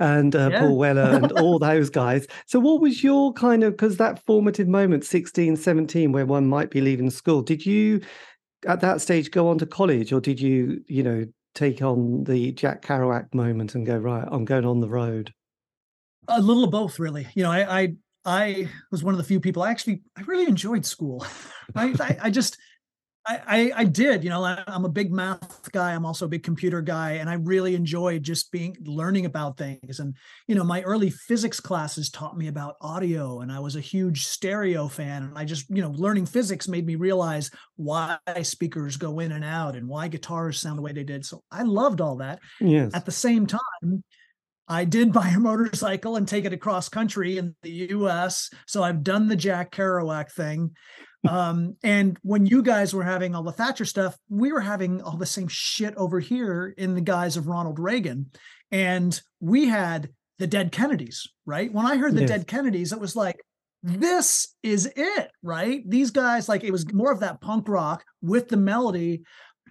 And 0.00 0.34
uh, 0.34 0.48
Yeah. 0.50 0.60
Paul 0.60 0.76
Weller 0.76 1.02
and 1.22 1.32
all 1.32 1.58
those 1.58 1.90
guys. 1.90 2.26
So, 2.46 2.58
what 2.58 2.80
was 2.80 3.04
your 3.04 3.32
kind 3.34 3.62
of 3.62 3.74
because 3.74 3.98
that 3.98 4.24
formative 4.24 4.66
moment, 4.66 5.04
16, 5.04 5.56
17, 5.56 6.10
where 6.12 6.26
one 6.26 6.48
might 6.48 6.70
be 6.70 6.80
leaving 6.80 7.10
school? 7.10 7.42
Did 7.42 7.64
you 7.64 8.00
at 8.66 8.80
that 8.80 9.00
stage 9.00 9.30
go 9.30 9.48
on 9.48 9.58
to 9.58 9.66
college, 9.66 10.12
or 10.12 10.20
did 10.20 10.40
you, 10.40 10.80
you 10.88 11.02
know, 11.02 11.24
take 11.54 11.82
on 11.82 12.24
the 12.24 12.52
Jack 12.52 12.82
Kerouac 12.82 13.32
moment 13.32 13.74
and 13.74 13.86
go 13.86 13.96
right? 13.96 14.26
I'm 14.28 14.44
going 14.44 14.64
on 14.64 14.80
the 14.80 14.88
road. 14.88 15.32
A 16.28 16.40
little 16.40 16.64
of 16.64 16.70
both 16.70 16.98
really. 16.98 17.26
You 17.34 17.42
know 17.42 17.50
i 17.50 17.80
i 17.80 17.94
i 18.24 18.68
was 18.90 19.02
one 19.02 19.14
of 19.14 19.18
the 19.18 19.24
few 19.24 19.40
people 19.40 19.62
i 19.62 19.70
actually 19.70 20.02
i 20.16 20.22
really 20.22 20.46
enjoyed 20.46 20.84
school. 20.84 21.24
Right 21.74 22.00
I, 22.00 22.16
I 22.22 22.30
just 22.30 22.58
I, 23.26 23.40
I 23.46 23.72
i 23.80 23.84
did 23.84 24.22
you 24.22 24.30
know 24.30 24.44
I, 24.44 24.62
i'm 24.68 24.84
a 24.84 24.88
big 24.88 25.10
math 25.10 25.72
guy 25.72 25.92
i'm 25.92 26.06
also 26.06 26.26
a 26.26 26.28
big 26.28 26.44
computer 26.44 26.80
guy 26.80 27.14
and 27.14 27.28
i 27.28 27.34
really 27.34 27.74
enjoyed 27.74 28.22
just 28.22 28.52
being 28.52 28.76
learning 28.84 29.26
about 29.26 29.58
things. 29.58 29.98
And 29.98 30.14
you 30.46 30.54
know 30.54 30.62
my 30.62 30.82
early 30.82 31.10
physics 31.10 31.58
classes 31.58 32.08
taught 32.08 32.38
me 32.38 32.46
about 32.46 32.76
audio 32.80 33.40
and 33.40 33.50
i 33.50 33.58
was 33.58 33.74
a 33.74 33.80
huge 33.80 34.26
stereo 34.26 34.86
fan 34.86 35.24
and 35.24 35.36
i 35.36 35.44
just 35.44 35.68
you 35.68 35.82
know 35.82 35.90
learning 35.90 36.26
physics 36.26 36.68
made 36.68 36.86
me 36.86 36.94
realize 36.94 37.50
why 37.74 38.18
speakers 38.42 38.96
go 38.96 39.18
in 39.18 39.32
and 39.32 39.44
out 39.44 39.74
and 39.74 39.88
why 39.88 40.06
guitars 40.06 40.60
sound 40.60 40.78
the 40.78 40.82
way 40.82 40.92
they 40.92 41.02
did. 41.02 41.26
So 41.26 41.42
i 41.50 41.62
loved 41.64 42.00
all 42.00 42.18
that. 42.18 42.38
Yes. 42.60 42.94
at 42.94 43.06
the 43.06 43.12
same 43.12 43.48
time, 43.48 44.04
I 44.68 44.84
did 44.84 45.12
buy 45.12 45.28
a 45.28 45.38
motorcycle 45.38 46.16
and 46.16 46.26
take 46.26 46.44
it 46.44 46.52
across 46.52 46.88
country 46.88 47.38
in 47.38 47.54
the 47.62 47.70
US. 47.90 48.50
So 48.66 48.82
I've 48.82 49.02
done 49.02 49.28
the 49.28 49.36
Jack 49.36 49.72
Kerouac 49.72 50.32
thing. 50.32 50.72
Um, 51.28 51.76
and 51.82 52.18
when 52.22 52.46
you 52.46 52.62
guys 52.62 52.94
were 52.94 53.02
having 53.02 53.34
all 53.34 53.42
the 53.42 53.52
Thatcher 53.52 53.84
stuff, 53.84 54.16
we 54.28 54.52
were 54.52 54.60
having 54.60 55.02
all 55.02 55.16
the 55.16 55.26
same 55.26 55.48
shit 55.48 55.94
over 55.96 56.20
here 56.20 56.74
in 56.76 56.94
the 56.94 57.00
guise 57.00 57.36
of 57.36 57.48
Ronald 57.48 57.78
Reagan. 57.78 58.30
And 58.70 59.18
we 59.40 59.66
had 59.66 60.10
the 60.38 60.46
dead 60.46 60.72
Kennedys, 60.72 61.26
right? 61.44 61.72
When 61.72 61.86
I 61.86 61.96
heard 61.96 62.14
the 62.14 62.20
Yes. 62.20 62.30
dead 62.30 62.46
Kennedys, 62.46 62.92
it 62.92 63.00
was 63.00 63.16
like, 63.16 63.40
this 63.82 64.54
is 64.62 64.90
it, 64.96 65.30
right? 65.42 65.82
These 65.88 66.10
guys, 66.10 66.48
like, 66.48 66.64
it 66.64 66.72
was 66.72 66.92
more 66.92 67.12
of 67.12 67.20
that 67.20 67.40
punk 67.40 67.68
rock 67.68 68.04
with 68.20 68.48
the 68.48 68.56
melody, 68.56 69.22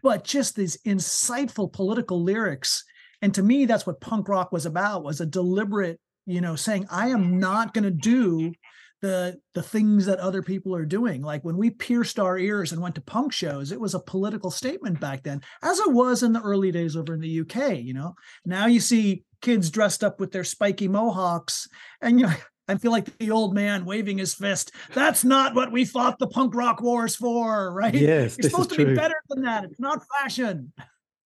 but 0.02 0.24
just 0.24 0.56
these 0.56 0.78
insightful 0.86 1.72
political 1.72 2.22
lyrics 2.22 2.84
and 3.25 3.34
to 3.34 3.41
me 3.41 3.65
that's 3.65 3.88
what 3.88 4.00
punk 4.00 4.29
rock 4.29 4.51
was 4.51 4.67
about 4.67 5.03
was 5.03 5.20
a 5.20 5.25
deliberate 5.25 6.00
you 6.27 6.39
know 6.39 6.55
saying 6.55 6.86
i 6.91 7.08
am 7.08 7.39
not 7.39 7.74
going 7.74 7.84
to 7.84 7.89
do 7.89 8.53
the 9.01 9.36
the 9.55 9.63
things 9.63 10.05
that 10.05 10.20
other 10.20 10.44
people 10.44 10.75
are 10.75 10.86
doing 10.86 11.24
like 11.24 11.44
when 11.44 11.58
we 11.58 11.72
pierced 11.72 12.20
our 12.20 12.38
ears 12.38 12.72
and 12.72 12.79
went 12.79 12.94
to 12.94 13.01
punk 13.01 13.34
shows 13.34 13.72
it 13.72 13.82
was 13.82 13.96
a 13.96 14.00
political 14.00 14.51
statement 14.51 15.00
back 15.00 15.24
then 15.24 15.41
as 15.63 15.79
it 15.79 15.91
was 15.91 16.22
in 16.22 16.34
the 16.34 16.41
early 16.41 16.72
days 16.72 16.96
over 16.96 17.15
in 17.15 17.20
the 17.20 17.41
uk 17.41 17.55
you 17.79 17.96
know 17.96 18.13
now 18.46 18.67
you 18.67 18.79
see 18.79 19.24
kids 19.41 19.72
dressed 19.72 20.03
up 20.03 20.20
with 20.20 20.32
their 20.32 20.44
spiky 20.44 20.88
mohawks 20.88 21.67
and 22.01 22.20
you 22.20 22.27
know 22.27 22.34
I 22.67 22.77
feel 22.77 22.89
like 22.89 23.15
the 23.20 23.29
old 23.29 23.53
man 23.53 23.86
waving 23.86 24.17
his 24.17 24.34
fist. 24.34 24.72
That's 24.96 25.24
not 25.24 25.53
what 25.53 25.72
we 25.72 25.86
fought 25.86 26.17
the 26.17 26.25
punk 26.25 26.55
rock 26.55 26.82
wars 26.82 27.15
for, 27.15 27.72
right? 27.72 27.94
Yes, 27.94 28.01
You're 28.01 28.17
this 28.17 28.38
is 28.39 28.50
supposed 28.50 28.70
to 28.72 28.75
true. 28.77 28.86
be 28.86 28.96
better 28.96 29.13
than 29.29 29.44
that. 29.44 29.65
It's 29.65 29.79
not 29.79 30.01
fashion. 30.20 30.74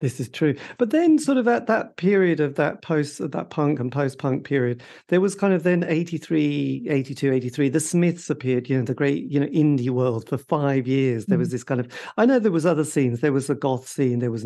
This 0.05 0.21
is 0.21 0.29
true. 0.29 0.55
But 0.77 0.91
then 0.91 1.19
sort 1.19 1.39
of 1.39 1.49
at 1.49 1.67
that 1.67 1.97
period 1.97 2.39
of 2.39 2.57
that 2.57 2.83
post 2.83 3.21
of 3.21 3.31
that 3.31 3.49
punk 3.49 3.81
and 3.81 3.91
post-punk 3.91 4.45
period, 4.45 4.83
there 5.09 5.23
was 5.23 5.35
kind 5.35 5.55
of 5.55 5.63
then 5.63 5.83
83, 5.83 6.87
82, 6.91 7.33
83, 7.33 7.69
the 7.71 7.81
Smiths 7.81 8.29
appeared, 8.29 8.69
you 8.69 8.77
know, 8.77 8.85
the 8.85 8.93
great, 8.93 9.31
you 9.31 9.41
know, 9.41 9.47
indie 9.47 9.89
world 9.89 10.29
for 10.29 10.37
five 10.37 10.87
years. 10.87 11.25
There 11.25 11.39
was 11.39 11.51
this 11.51 11.65
kind 11.65 11.81
of 11.81 11.89
I 12.19 12.27
know 12.27 12.39
there 12.39 12.53
was 12.53 12.67
other 12.67 12.85
scenes. 12.85 13.21
There 13.21 13.33
was 13.33 13.49
a 13.49 13.55
goth 13.55 13.89
scene, 13.89 14.19
there 14.19 14.31
was 14.31 14.45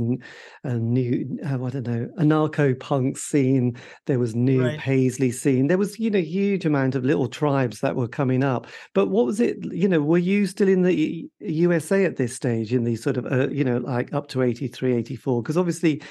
a 0.63 0.75
new 0.75 1.39
uh, 1.45 1.65
I 1.65 1.71
don't 1.71 1.87
know, 1.89 2.09
anarcho 2.21 2.79
punk 2.79 3.19
scene, 3.19 3.77
there 4.07 4.21
was 4.21 4.37
new 4.37 4.63
Right. 4.63 4.79
Paisley 4.79 5.33
scene. 5.33 5.67
There 5.67 5.79
was, 5.79 5.99
you 5.99 6.11
know, 6.11 6.21
huge 6.21 6.65
amount 6.65 6.95
of 6.95 7.05
little 7.05 7.27
tribes 7.27 7.81
that 7.81 7.97
were 7.97 8.07
coming 8.07 8.45
up. 8.45 8.67
But 8.95 9.09
what 9.09 9.27
was 9.27 9.41
it, 9.41 9.57
you 9.73 9.89
know, 9.89 10.01
were 10.01 10.19
you 10.19 10.47
still 10.47 10.69
in 10.69 10.83
the 10.83 11.29
USA 11.41 12.05
at 12.05 12.17
this 12.17 12.35
stage 12.35 12.73
in 12.73 12.85
the 12.85 12.95
sort 12.97 13.17
of 13.17 13.27
uh, 13.27 13.49
you 13.49 13.65
know, 13.65 13.79
like 13.79 14.13
up 14.15 14.29
to 14.29 14.43
83, 14.43 14.95
84? 14.95 15.43
Because 15.49 15.57
obviously 15.57 16.03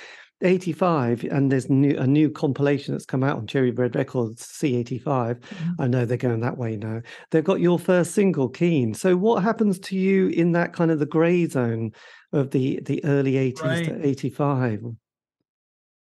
85 0.41 1.23
and 1.25 1.51
there's 1.51 1.69
new 1.69 1.95
a 1.95 2.07
new 2.07 2.27
compilation 2.31 2.95
that's 2.95 3.05
come 3.05 3.23
out 3.23 3.37
on 3.37 3.45
Cherry 3.45 3.69
Red 3.69 3.95
Records 3.95 4.43
C85 4.43 5.39
Mhm. 5.39 5.75
I 5.77 5.85
know 5.85 6.05
they're 6.05 6.17
going 6.17 6.39
that 6.39 6.57
way 6.57 6.75
now 6.75 7.03
they've 7.29 7.43
got 7.43 7.59
your 7.59 7.77
first 7.77 8.15
single 8.15 8.49
Keen 8.49 8.95
so 8.95 9.15
what 9.15 9.43
happens 9.43 9.77
to 9.79 9.95
you 9.95 10.29
in 10.29 10.53
that 10.53 10.73
kind 10.73 10.89
of 10.89 10.97
the 10.97 11.05
gray 11.05 11.45
zone 11.45 11.91
of 12.33 12.49
the 12.49 12.79
the 12.83 13.03
early 13.05 13.37
80s 13.37 13.63
Right. 13.63 13.85
to 13.85 14.07
85 14.07 14.81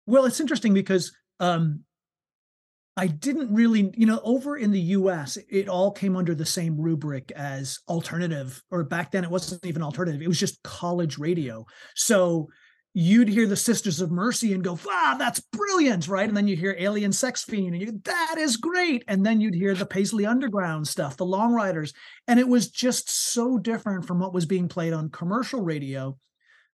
Well, 0.06 0.24
it's 0.24 0.40
interesting 0.40 0.74
because 0.74 1.12
um, 1.38 1.84
I 2.96 3.06
didn't 3.06 3.54
really, 3.54 3.92
you 3.96 4.06
know, 4.06 4.20
over 4.24 4.56
in 4.56 4.72
the 4.72 4.80
US, 4.80 5.38
it 5.48 5.68
all 5.68 5.92
came 5.92 6.16
under 6.16 6.34
the 6.34 6.44
same 6.44 6.76
rubric 6.80 7.30
as 7.32 7.78
alternative, 7.88 8.60
or 8.70 8.82
back 8.84 9.12
then 9.12 9.24
it 9.24 9.30
wasn't 9.30 9.64
even 9.64 9.82
alternative, 9.82 10.20
it 10.20 10.28
was 10.28 10.40
just 10.40 10.62
college 10.64 11.16
radio. 11.16 11.64
So 11.94 12.48
you'd 12.92 13.28
hear 13.28 13.46
the 13.46 13.56
Sisters 13.56 14.00
of 14.00 14.10
Mercy 14.10 14.52
and 14.52 14.64
go, 14.64 14.78
wow, 14.84 15.16
that's 15.18 15.40
brilliant, 15.40 16.08
right? 16.08 16.28
And 16.28 16.36
then 16.36 16.48
you'd 16.48 16.58
hear 16.58 16.74
Alien 16.78 17.12
Sex 17.12 17.44
Fiend 17.44 17.74
and 17.74 17.82
you 17.82 18.00
that 18.04 18.36
is 18.38 18.56
great. 18.56 19.04
And 19.06 19.24
then 19.24 19.40
you'd 19.40 19.54
hear 19.54 19.74
the 19.74 19.86
Paisley 19.86 20.26
Underground 20.26 20.88
stuff, 20.88 21.16
the 21.16 21.24
Long 21.24 21.52
Ryders. 21.52 21.92
And 22.26 22.40
it 22.40 22.48
was 22.48 22.68
just 22.68 23.32
so 23.32 23.58
different 23.58 24.06
from 24.06 24.18
what 24.18 24.34
was 24.34 24.46
being 24.46 24.68
played 24.68 24.92
on 24.92 25.10
commercial 25.10 25.60
radio 25.60 26.16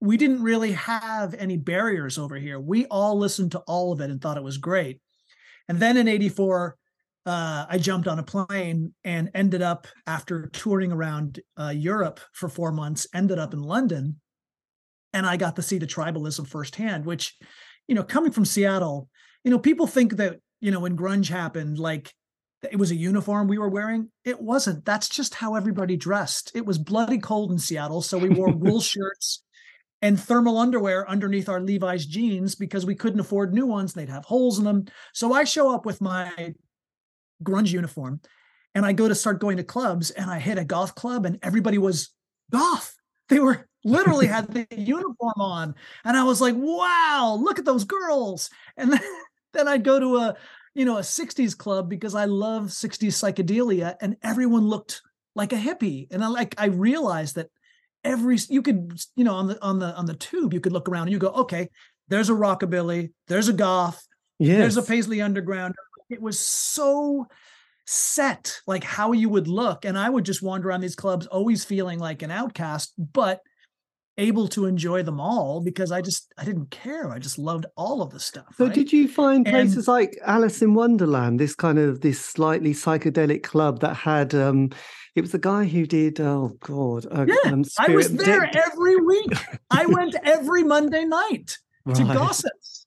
we 0.00 0.17
didn't 0.17 0.43
really 0.43 0.73
have 0.73 1.35
any 1.35 1.57
barriers 1.57 2.19
over 2.19 2.37
here. 2.37 2.59
We 2.59 2.87
all 2.87 3.19
listened 3.19 3.52
to 3.52 3.61
all 3.61 3.93
of 3.93 4.00
it 4.00 4.11
and 4.11 4.21
thought 4.21 4.38
it 4.38 4.43
was 4.43 4.57
great. 4.57 5.00
And 5.69 5.79
then 5.79 5.97
in 5.97 6.09
84, 6.09 6.76
uh, 7.26 7.67
I 7.69 7.79
jumped 7.79 8.09
on 8.09 8.19
a 8.19 8.23
plane 8.23 8.95
and 9.05 9.31
ended 9.35 9.61
up, 9.61 9.87
after 10.07 10.49
touring 10.49 10.90
around 10.90 11.40
uh, 11.59 11.69
Europe 11.69 12.19
for 12.33 12.49
four 12.49 12.73
months, 12.73 13.07
ended 13.14 13.38
up 13.38 13.52
in 13.52 13.61
London. 13.61 14.21
And 15.12 15.26
I 15.26 15.37
got 15.37 15.57
to 15.57 15.62
see 15.62 15.79
the 15.79 15.87
tribalism 15.87 16.47
firsthand, 16.47 17.05
which, 17.05 17.37
you 17.88 17.95
know, 17.95 18.05
coming 18.05 18.33
from 18.33 18.45
Seattle, 18.45 19.09
you 19.45 19.50
know, 19.50 19.59
people 19.59 19.87
think 19.87 20.17
that, 20.17 20.40
you 20.61 20.71
know, 20.71 20.81
when 20.81 20.97
grunge 20.97 21.29
happened, 21.29 21.79
like 21.79 22.12
it 22.71 22.79
was 22.79 22.90
a 22.90 22.97
uniform 22.97 23.49
we 23.49 23.59
were 23.59 23.69
wearing. 23.69 24.11
It 24.25 24.40
wasn't. 24.40 24.85
That's 24.85 25.09
just 25.09 25.35
how 25.35 25.55
everybody 25.55 25.97
dressed. 25.97 26.52
It 26.55 26.67
was 26.67 26.79
bloody 26.79 27.19
cold 27.19 27.50
in 27.50 27.59
Seattle. 27.59 28.02
So 28.02 28.19
we 28.19 28.29
wore 28.29 28.52
wool 28.52 28.81
shirts 28.81 29.43
and 30.02 30.19
thermal 30.19 30.59
underwear 30.59 31.09
underneath 31.09 31.49
our 31.49 31.61
Levi's 31.61 32.07
jeans 32.07 32.55
because 32.55 32.87
we 32.87 32.95
couldn't 32.95 33.21
afford 33.21 33.52
new 33.52 33.67
ones. 33.67 33.93
They'd 33.93 34.09
have 34.09 34.25
holes 34.25 34.59
in 34.59 34.64
them. 34.64 34.87
So 35.12 35.33
I 35.33 35.45
show 35.45 35.75
up 35.75 35.87
with 35.87 36.00
my 36.00 36.55
grunge 37.43 37.73
uniform 37.73 38.21
and 38.75 38.85
I 38.85 38.93
go 38.93 39.09
to 39.09 39.14
start 39.14 39.40
going 39.40 39.57
to 39.57 39.64
clubs 39.64 40.11
and 40.11 40.31
I 40.31 40.38
hit 40.38 40.59
a 40.59 40.64
goth 40.64 40.95
club 40.95 41.26
and 41.26 41.38
everybody 41.43 41.79
was 41.79 42.11
goth. 42.50 42.95
They 43.29 43.40
were 43.40 43.69
literally 43.85 44.27
had 44.27 44.49
the 44.53 44.67
uniform 44.71 45.41
on. 45.41 45.75
And 46.05 46.17
I 46.17 46.25
was 46.25 46.41
like, 46.41 46.55
wow, 46.57 47.39
look 47.41 47.59
at 47.59 47.65
those 47.65 47.85
girls. 47.85 48.51
And 48.77 48.93
then, 48.93 49.01
then 49.53 49.69
I'd 49.69 49.85
go 49.85 49.99
to 49.99 50.17
a, 50.17 50.37
you 50.75 50.85
know, 50.85 50.99
a 50.99 51.03
60s 51.03 51.57
club 51.57 51.89
because 51.89 52.15
I 52.15 52.27
love 52.27 52.67
60s 52.67 53.09
psychedelia 53.09 53.97
and 54.01 54.17
everyone 54.23 54.69
looked 54.69 55.03
like 55.35 55.53
a 55.53 55.57
hippie. 55.57 56.07
And 56.11 56.23
I 56.25 56.29
like 56.29 56.55
I 56.59 56.67
realized 56.67 57.37
that 57.37 57.51
every 58.05 58.39
you 58.49 58.63
could 58.63 58.99
you 59.17 59.25
know 59.25 59.35
on 59.35 59.47
the 59.47 59.63
on 59.63 59.79
the 59.79 59.95
on 59.95 60.07
the 60.07 60.15
tube 60.15 60.55
you 60.55 60.61
could 60.61 60.73
look 60.73 60.89
around 60.89 61.03
and 61.03 61.13
you 61.13 61.19
go 61.19 61.29
okay 61.29 61.69
there's 62.09 62.31
a 62.31 62.35
rockabilly 62.35 63.11
there's 63.29 63.49
a 63.49 63.53
goth 63.53 64.07
yes 64.39 64.59
there's 64.59 64.77
a 64.77 64.83
paisley 64.83 65.21
underground 65.21 65.75
it 66.09 66.21
was 66.21 66.39
so 66.39 67.27
set 67.87 68.61
like 68.67 68.85
how 68.85 69.13
you 69.13 69.29
would 69.29 69.49
look 69.49 69.85
and 69.85 69.99
i 69.99 70.09
would 70.09 70.25
just 70.25 70.43
wander 70.43 70.69
around 70.69 70.81
these 70.81 70.97
clubs 70.97 71.27
always 71.27 71.65
feeling 71.65 71.99
like 71.99 72.23
an 72.23 72.31
outcast 72.31 72.95
but 72.97 73.41
able 74.19 74.49
to 74.49 74.67
enjoy 74.67 75.02
them 75.02 75.21
all 75.21 75.61
because 75.61 75.90
i 75.93 76.00
just 76.02 76.33
i 76.37 76.45
didn't 76.45 76.71
care. 76.71 77.11
I 77.11 77.19
just 77.19 77.38
loved 77.38 77.64
all 77.76 78.02
of 78.02 78.11
the 78.11 78.21
stuff 78.21 78.55
so 78.57 78.67
right? 78.67 78.75
did 78.75 78.93
you 78.93 79.09
find 79.09 79.47
And- 79.47 79.55
places 79.55 79.88
like 79.88 80.19
Alice 80.26 80.61
in 80.62 80.75
Wonderland 80.75 81.38
this 81.40 81.55
kind 81.55 81.79
of 81.79 82.00
this 82.00 82.21
slightly 82.25 82.73
psychedelic 82.75 83.43
club 83.43 83.81
that 83.81 83.95
had 83.95 84.35
um 84.35 84.71
it 85.14 85.23
was 85.23 85.33
the 85.33 85.38
guy 85.38 85.64
who 85.64 85.87
did 85.87 86.21
oh 86.21 86.52
god 86.61 87.07
uh, 87.11 87.25
Yeah, 87.26 87.52
um, 87.52 87.64
i 87.79 87.88
was 87.95 88.12
there 88.12 88.47
Dick- 88.47 88.57
every 88.71 88.97
week. 88.97 89.33
I 89.71 89.87
went 89.97 90.14
every 90.25 90.64
monday 90.64 91.05
night 91.05 91.57
to 91.95 92.05
Right. 92.05 92.14
gossips 92.17 92.87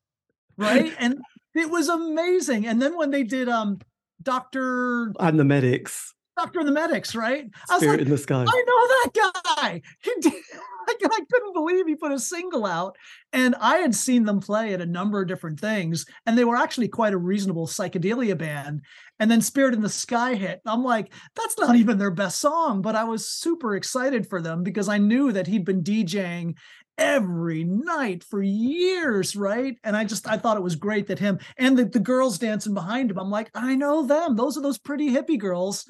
right? 0.58 0.94
And 1.00 1.20
it 1.56 1.70
was 1.70 1.88
amazing. 1.89 2.68
And 2.68 2.80
then 2.82 2.96
when 2.98 3.10
they 3.12 3.24
did 3.24 3.50
um 3.50 3.80
dr 4.22 5.13
and 5.20 5.39
the 5.39 5.44
medics 5.44 6.13
doctor 6.38 6.60
and 6.60 6.68
the 6.68 6.74
medics 6.74 7.16
right 7.16 7.50
i 7.70 7.74
was 7.74 7.82
Spirit 7.82 8.00
like 8.00 8.02
in 8.02 8.10
the 8.10 8.18
Sky 8.18 8.46
i 8.48 8.63
know 8.68 8.88
that 8.88 9.32
guy 9.58 9.82
he 10.02 10.12
did 10.22 10.34
I, 10.86 10.96
I 11.02 11.22
couldn't 11.32 11.54
believe 11.54 11.88
he 11.88 11.96
put 11.96 12.12
a 12.12 12.20
single 12.20 12.66
out 12.66 12.98
and 13.32 13.56
i 13.56 13.78
had 13.78 13.96
seen 13.96 14.25
them 14.25 14.40
play 14.40 14.74
at 14.74 14.82
a 14.82 14.86
number 14.86 15.22
of 15.22 15.28
different 15.28 15.60
things 15.60 16.06
and 16.25 16.38
they 16.38 16.44
were 16.44 16.58
actually 16.58 16.90
quite 16.90 17.13
a 17.13 17.18
reasonable 17.18 17.68
psychedelia 17.68 18.38
band 18.38 18.82
and 19.20 19.32
then 19.32 19.42
spirit 19.42 19.74
in 19.74 19.82
the 19.82 19.90
sky 19.90 20.36
hit 20.36 20.62
i'm 20.66 20.84
like 20.84 21.13
that's 21.36 21.58
not 21.58 21.75
even 21.75 21.98
their 21.98 22.12
best 22.12 22.40
song 22.40 22.82
but 22.82 22.96
i 22.96 23.04
was 23.04 23.28
super 23.28 23.75
excited 23.75 24.28
for 24.28 24.42
them 24.42 24.63
because 24.63 24.90
i 24.90 24.98
knew 24.98 25.32
that 25.32 25.48
he'd 25.48 25.66
been 25.66 25.84
djing 25.84 26.56
every 26.98 27.63
night 27.63 28.24
for 28.24 28.42
years, 28.42 29.36
right? 29.36 29.78
And 29.84 29.96
I 29.96 30.04
just 30.04 30.28
I 30.28 30.38
thought 30.38 30.58
it 30.58 30.63
was 30.63 30.75
great 30.75 31.08
that 31.08 31.20
him 31.20 31.40
and 31.58 31.78
the, 31.78 31.86
the 31.86 32.00
girls 32.00 32.38
dancing 32.38 32.74
behind 32.74 33.12
him. 33.12 33.20
I'm 33.20 33.32
like, 33.32 33.50
I 33.56 33.75
know 33.75 34.06
them. 34.06 34.36
Those 34.36 34.58
are 34.58 34.62
those 34.62 34.78
pretty 34.78 35.10
hippie 35.10 35.40
girls 35.40 35.86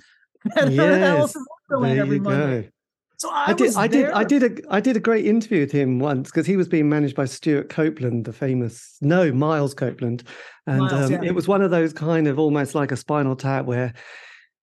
Yes, 0.55 1.35
there 1.69 2.01
every 2.01 2.17
you 2.17 2.21
Monday. 2.21 2.61
go. 2.63 2.69
So 3.17 3.29
I, 3.31 3.51
I 3.51 3.53
did, 3.53 3.75
I 3.75 3.87
did, 3.87 4.09
I 4.11 4.23
did 4.23 4.43
a, 4.43 4.73
I 4.73 4.79
did 4.81 4.97
a 4.97 4.99
great 4.99 5.25
interview 5.25 5.61
with 5.61 5.71
him 5.71 5.99
once 5.99 6.29
because 6.29 6.45
he 6.45 6.57
was 6.57 6.67
being 6.67 6.89
managed 6.89 7.15
by 7.15 7.25
Stuart 7.25 7.69
Copeland, 7.69 8.25
the 8.25 8.33
famous, 8.33 8.97
no, 9.01 9.31
Miles 9.31 9.73
Copeland, 9.73 10.23
and 10.67 10.79
Miles, 10.79 11.05
um, 11.05 11.11
yeah. 11.11 11.23
it 11.23 11.33
was 11.35 11.47
one 11.47 11.61
of 11.61 11.71
those 11.71 11.93
kind 11.93 12.27
of 12.27 12.37
almost 12.37 12.75
like 12.75 12.91
a 12.91 12.97
Spinal 12.97 13.35
Tap 13.37 13.65
where 13.65 13.93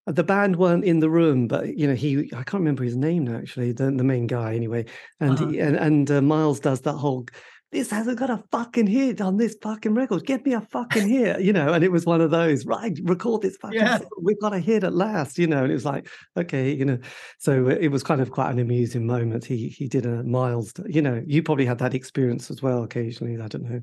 the 0.07 0.25
band 0.25 0.57
weren't 0.57 0.85
in 0.85 1.01
the 1.01 1.09
room, 1.09 1.47
but 1.49 1.77
you 1.79 1.87
know 1.87 1.95
he, 1.95 2.31
I 2.35 2.43
can't 2.43 2.61
remember 2.61 2.85
his 2.85 2.97
name 2.97 3.25
now, 3.25 3.39
actually, 3.39 3.73
the 3.73 3.85
the 3.91 4.05
main 4.05 4.27
guy 4.27 4.55
anyway, 4.55 4.85
and 5.21 5.39
Uh-huh. 5.39 5.49
he, 5.49 5.59
and 5.61 5.77
and 5.77 6.11
uh, 6.11 6.21
Miles 6.21 6.61
does 6.61 6.83
that 6.83 6.95
whole. 6.95 7.27
This 7.73 7.91
hasn't 7.91 8.19
got 8.19 8.31
a 8.31 8.43
fucking 8.51 8.89
hit 8.89 9.21
on 9.21 9.37
this 9.37 9.57
fucking 9.63 9.95
record. 9.95 10.27
Get 10.27 10.45
me 10.45 10.55
a 10.55 10.61
fucking 10.61 11.09
hit, 11.09 11.41
you 11.43 11.53
know. 11.53 11.73
And 11.73 11.85
it 11.85 11.93
was 11.93 12.05
one 12.05 12.21
of 12.21 12.33
those, 12.33 12.67
right? 12.67 12.99
Record 13.05 13.43
this 13.43 13.57
fucking. 13.59 13.79
Yeah. 13.79 13.99
song. 13.99 14.09
We've 14.21 14.41
got 14.41 14.53
a 14.53 14.59
hit 14.59 14.83
at 14.83 14.93
last, 14.93 15.39
you 15.39 15.47
know. 15.47 15.63
And 15.63 15.71
it 15.71 15.75
was 15.75 15.85
like, 15.85 16.09
okay, 16.37 16.73
you 16.73 16.85
know, 16.85 16.99
so 17.39 17.67
uh, 17.67 17.77
it 17.81 17.89
was 17.89 18.03
kind 18.03 18.21
of 18.21 18.33
quite 18.33 18.51
an 18.51 18.59
amusing 18.59 19.07
moment. 19.07 19.45
He 19.45 19.69
he 19.69 19.87
did 19.87 20.05
a 20.05 20.25
Miles, 20.25 20.73
you 20.87 21.01
know, 21.01 21.23
you 21.27 21.45
probably 21.45 21.65
had 21.65 21.79
that 21.79 21.95
experience 21.95 22.51
as 22.51 22.61
well 22.61 22.83
occasionally. 22.83 23.41
I 23.41 23.47
don't 23.47 23.63
know. 23.63 23.81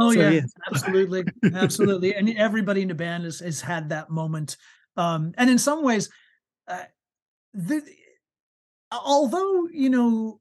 Oh 0.00 0.12
So, 0.12 0.20
yeah, 0.20 0.30
yes. 0.30 0.52
absolutely, 0.68 1.24
absolutely, 1.54 2.14
and 2.14 2.30
everybody 2.38 2.80
in 2.80 2.88
the 2.88 2.94
band 2.94 3.24
has, 3.24 3.40
has 3.40 3.60
had 3.60 3.90
that 3.90 4.08
moment. 4.08 4.56
Um, 4.96 5.32
and 5.36 5.50
in 5.50 5.58
some 5.58 5.82
ways, 5.82 6.08
uh, 6.66 6.84
the, 7.52 7.82
although 8.90 9.68
you 9.70 9.90
know, 9.90 10.40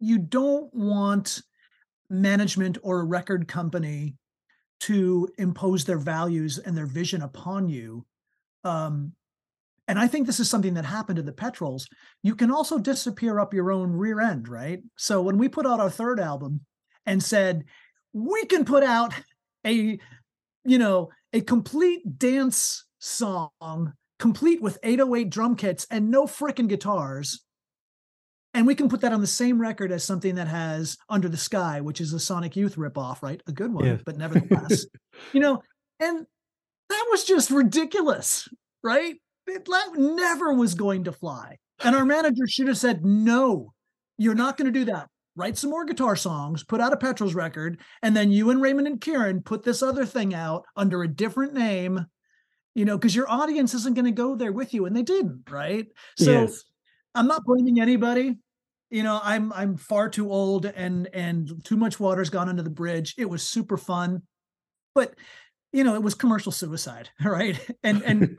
you 0.00 0.18
don't 0.18 0.74
want 0.74 1.40
management 2.12 2.78
or 2.82 3.00
a 3.00 3.04
record 3.04 3.48
company 3.48 4.14
to 4.80 5.28
impose 5.38 5.84
their 5.84 5.98
values 5.98 6.58
and 6.58 6.76
their 6.76 6.86
vision 6.86 7.22
upon 7.22 7.68
you. 7.68 8.04
Um, 8.64 9.12
and 9.88 9.98
I 9.98 10.06
think 10.06 10.26
this 10.26 10.40
is 10.40 10.48
something 10.48 10.74
that 10.74 10.84
happened 10.84 11.16
to 11.16 11.22
the 11.22 11.32
Petrols. 11.32 11.88
You 12.22 12.34
can 12.34 12.50
also 12.50 12.78
disappear 12.78 13.40
up 13.40 13.54
your 13.54 13.72
own 13.72 13.92
rear 13.92 14.20
end, 14.20 14.48
right? 14.48 14.80
So 14.96 15.22
when 15.22 15.38
we 15.38 15.48
put 15.48 15.66
out 15.66 15.80
our 15.80 15.90
third 15.90 16.20
album 16.20 16.60
and 17.06 17.22
said, 17.22 17.64
we 18.12 18.44
can 18.46 18.64
put 18.64 18.82
out 18.84 19.12
a, 19.66 19.98
you 20.64 20.78
know, 20.78 21.10
a 21.32 21.40
complete 21.40 22.18
dance 22.18 22.84
song, 22.98 23.92
complete 24.18 24.62
with 24.62 24.78
808 24.82 25.30
drum 25.30 25.56
kits 25.56 25.86
and 25.90 26.10
no 26.10 26.26
frickin' 26.26 26.68
guitars. 26.68 27.44
And 28.54 28.66
we 28.66 28.74
can 28.74 28.88
put 28.88 29.00
that 29.00 29.12
on 29.12 29.20
the 29.22 29.26
same 29.26 29.60
record 29.60 29.92
as 29.92 30.04
something 30.04 30.34
that 30.34 30.48
has 30.48 30.98
Under 31.08 31.28
the 31.28 31.36
Sky, 31.38 31.80
which 31.80 32.00
is 32.00 32.12
a 32.12 32.20
Sonic 32.20 32.54
Youth 32.54 32.76
ripoff, 32.76 33.22
right? 33.22 33.40
A 33.46 33.52
good 33.52 33.72
one, 33.72 33.84
Yeah. 33.84 33.96
but 34.04 34.18
nevertheless, 34.18 34.86
you 35.32 35.40
know, 35.40 35.62
and 36.00 36.26
that 36.90 37.06
was 37.10 37.24
just 37.24 37.50
ridiculous, 37.50 38.46
right? 38.84 39.14
It 39.46 39.64
that 39.64 39.90
never 39.96 40.52
was 40.52 40.74
going 40.74 41.04
to 41.04 41.12
fly. 41.12 41.56
And 41.82 41.96
our 41.96 42.04
manager 42.04 42.46
should 42.46 42.68
have 42.68 42.78
said, 42.78 43.04
no, 43.04 43.72
you're 44.18 44.34
not 44.34 44.56
going 44.56 44.72
to 44.72 44.78
do 44.78 44.84
that. 44.84 45.08
Write 45.34 45.56
some 45.56 45.70
more 45.70 45.86
guitar 45.86 46.14
songs, 46.14 46.62
put 46.62 46.80
out 46.80 46.92
a 46.92 46.96
Petrol's 46.98 47.34
record, 47.34 47.80
and 48.02 48.14
then 48.14 48.30
you 48.30 48.50
and 48.50 48.60
Raymond 48.60 48.86
and 48.86 49.00
Kieran 49.00 49.40
put 49.42 49.62
this 49.62 49.82
other 49.82 50.04
thing 50.04 50.34
out 50.34 50.64
under 50.76 51.02
a 51.02 51.08
different 51.08 51.54
name, 51.54 52.04
you 52.74 52.84
know, 52.84 52.98
because 52.98 53.16
your 53.16 53.30
audience 53.30 53.72
isn't 53.72 53.94
going 53.94 54.04
to 54.04 54.10
go 54.12 54.36
there 54.36 54.52
with 54.52 54.74
you. 54.74 54.84
And 54.84 54.94
they 54.94 55.02
didn't, 55.02 55.44
right? 55.50 55.86
So 56.18 56.30
yes. 56.42 56.62
I'm 57.14 57.26
not 57.26 57.44
blaming 57.44 57.80
anybody. 57.80 58.36
You 58.90 59.02
know, 59.02 59.20
I'm 59.22 59.52
I'm 59.52 59.76
far 59.76 60.10
too 60.10 60.30
old 60.30 60.66
and 60.66 61.08
and 61.14 61.64
too 61.64 61.76
much 61.76 61.98
water's 61.98 62.30
gone 62.30 62.48
under 62.48 62.62
the 62.62 62.70
bridge. 62.70 63.14
It 63.16 63.28
was 63.28 63.42
super 63.42 63.76
fun, 63.76 64.22
but 64.94 65.14
you 65.72 65.84
know, 65.84 65.94
it 65.94 66.02
was 66.02 66.14
commercial 66.14 66.52
suicide, 66.52 67.08
right? 67.24 67.58
And 67.82 68.02
and 68.02 68.38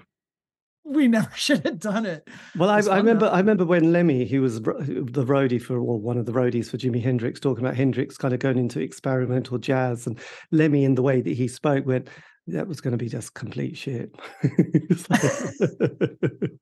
we 0.84 1.08
never 1.08 1.32
should 1.36 1.66
have 1.66 1.80
done 1.80 2.06
it. 2.06 2.28
Well, 2.56 2.70
I, 2.70 2.80
I 2.80 2.98
remember. 2.98 3.28
I 3.28 3.40
remember 3.40 3.66
when 3.66 3.92
Lemmy, 3.92 4.26
who 4.26 4.42
was 4.42 4.62
the 4.62 5.26
roadie 5.26 5.62
for, 5.62 5.78
or 5.78 6.00
one 6.00 6.18
of 6.18 6.26
the 6.26 6.34
roadies 6.34 6.70
for 6.70 6.78
Jimi 6.78 7.02
Hendrix, 7.02 7.40
talking 7.40 7.64
about 7.64 7.76
Hendrix 7.76 8.18
kind 8.18 8.34
of 8.34 8.40
going 8.40 8.58
into 8.58 8.80
experimental 8.80 9.58
jazz, 9.58 10.08
and 10.08 10.20
Lemmy, 10.52 10.84
in 10.84 10.96
the 10.96 11.02
way 11.02 11.22
that 11.22 11.34
he 11.34 11.48
spoke, 11.48 11.86
went, 11.86 12.10
"That 12.48 12.68
was 12.68 12.82
going 12.82 12.92
to 12.92 12.98
be 12.98 13.10
just 13.10 13.34
complete 13.34 13.78
shit." 13.78 14.14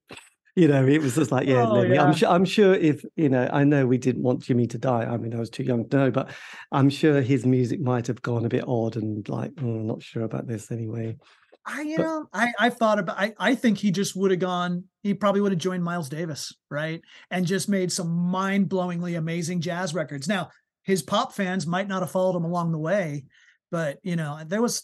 You 0.55 0.67
know, 0.67 0.85
it 0.85 1.01
was 1.01 1.15
just 1.15 1.31
like, 1.31 1.47
yeah, 1.47 1.65
Oh, 1.65 1.81
yeah. 1.81 2.03
I'm 2.03 2.13
sure. 2.13 2.29
I'm 2.29 2.45
sure 2.45 2.73
if 2.73 3.05
you 3.15 3.29
know, 3.29 3.49
I 3.53 3.63
know 3.63 3.85
we 3.87 3.97
didn't 3.97 4.23
want 4.23 4.41
Jimi 4.41 4.69
to 4.71 4.77
die. 4.77 5.03
I 5.05 5.15
mean, 5.17 5.33
I 5.33 5.39
was 5.39 5.49
too 5.49 5.63
young 5.63 5.87
to 5.89 5.97
know, 5.97 6.11
but 6.11 6.29
I'm 6.71 6.89
sure 6.89 7.21
his 7.21 7.45
music 7.45 7.79
might 7.79 8.07
have 8.07 8.21
gone 8.21 8.45
a 8.45 8.49
bit 8.49 8.65
odd 8.67 8.97
and 8.97 9.27
like, 9.29 9.51
oh, 9.61 9.65
I'm 9.65 9.87
not 9.87 10.03
sure 10.03 10.23
about 10.23 10.47
this 10.47 10.71
anyway. 10.71 11.17
I 11.65 11.81
you 11.83 11.97
But- 11.97 12.03
know, 12.03 12.25
I 12.33 12.51
I've 12.59 12.75
thought 12.77 12.99
about 12.99 13.17
I 13.19 13.33
I 13.39 13.55
think 13.55 13.77
he 13.77 13.91
just 13.91 14.15
would 14.15 14.31
have 14.31 14.39
gone, 14.39 14.85
he 15.03 15.13
probably 15.13 15.41
would 15.41 15.51
have 15.53 15.61
joined 15.61 15.83
Miles 15.83 16.09
Davis, 16.09 16.53
right? 16.69 17.01
And 17.29 17.45
just 17.45 17.69
made 17.69 17.91
some 17.91 18.09
mind-blowingly 18.09 19.17
amazing 19.17 19.61
jazz 19.61 19.93
records. 19.93 20.27
Now, 20.27 20.49
his 20.83 21.01
pop 21.03 21.33
fans 21.33 21.65
might 21.67 21.87
not 21.87 22.01
have 22.01 22.11
followed 22.11 22.35
him 22.35 22.43
along 22.45 22.71
the 22.71 22.79
way, 22.79 23.25
but 23.69 23.99
you 24.03 24.15
know, 24.15 24.39
there 24.45 24.61
was 24.61 24.83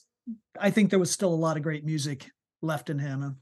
I 0.59 0.69
think 0.69 0.91
there 0.91 0.99
was 0.99 1.11
still 1.11 1.33
a 1.33 1.35
lot 1.35 1.57
of 1.57 1.63
great 1.63 1.83
music 1.83 2.29
left 2.61 2.89
in 2.89 2.99
him. 2.99 3.37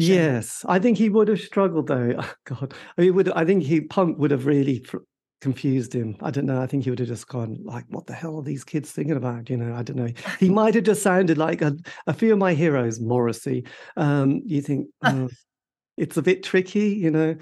Yes, 0.00 0.64
I 0.68 0.78
think 0.78 0.96
he 0.96 1.08
would 1.08 1.28
have 1.28 1.40
struggled 1.40 1.88
though. 1.88 2.14
Oh, 2.20 2.34
God, 2.44 2.74
I 2.96 3.02
mean, 3.02 3.14
would 3.14 3.30
I 3.32 3.44
think 3.44 3.64
he 3.64 3.80
punk 3.80 4.18
would 4.18 4.30
have 4.30 4.46
really 4.46 4.78
fr- 4.84 4.98
confused 5.40 5.92
him. 5.94 6.16
I 6.22 6.30
don't 6.30 6.46
know. 6.46 6.60
I 6.60 6.66
think 6.66 6.84
he 6.84 6.90
would 6.90 6.98
have 7.00 7.08
just 7.08 7.26
gone 7.28 7.58
like, 7.64 7.84
"What 7.88 8.06
the 8.06 8.12
hell 8.14 8.36
are 8.36 8.42
these 8.42 8.62
kids 8.64 8.92
thinking 8.92 9.16
about?" 9.16 9.50
You 9.50 9.56
know, 9.56 9.74
I 9.74 9.82
don't 9.82 9.96
know. 9.96 10.10
He 10.38 10.48
might 10.60 10.74
have 10.74 10.84
just 10.84 11.02
sounded 11.02 11.36
like 11.38 11.62
a, 11.62 11.76
a 12.06 12.12
few 12.14 12.32
of 12.32 12.38
my 12.38 12.54
heroes, 12.54 13.00
Morrissey. 13.00 13.64
Um, 13.96 14.42
you 14.44 14.62
think 14.62 14.88
"Oh, 15.02 15.28
it's 15.96 16.16
a 16.16 16.22
bit 16.22 16.42
tricky, 16.44 16.90
you 16.90 17.10
know? 17.10 17.36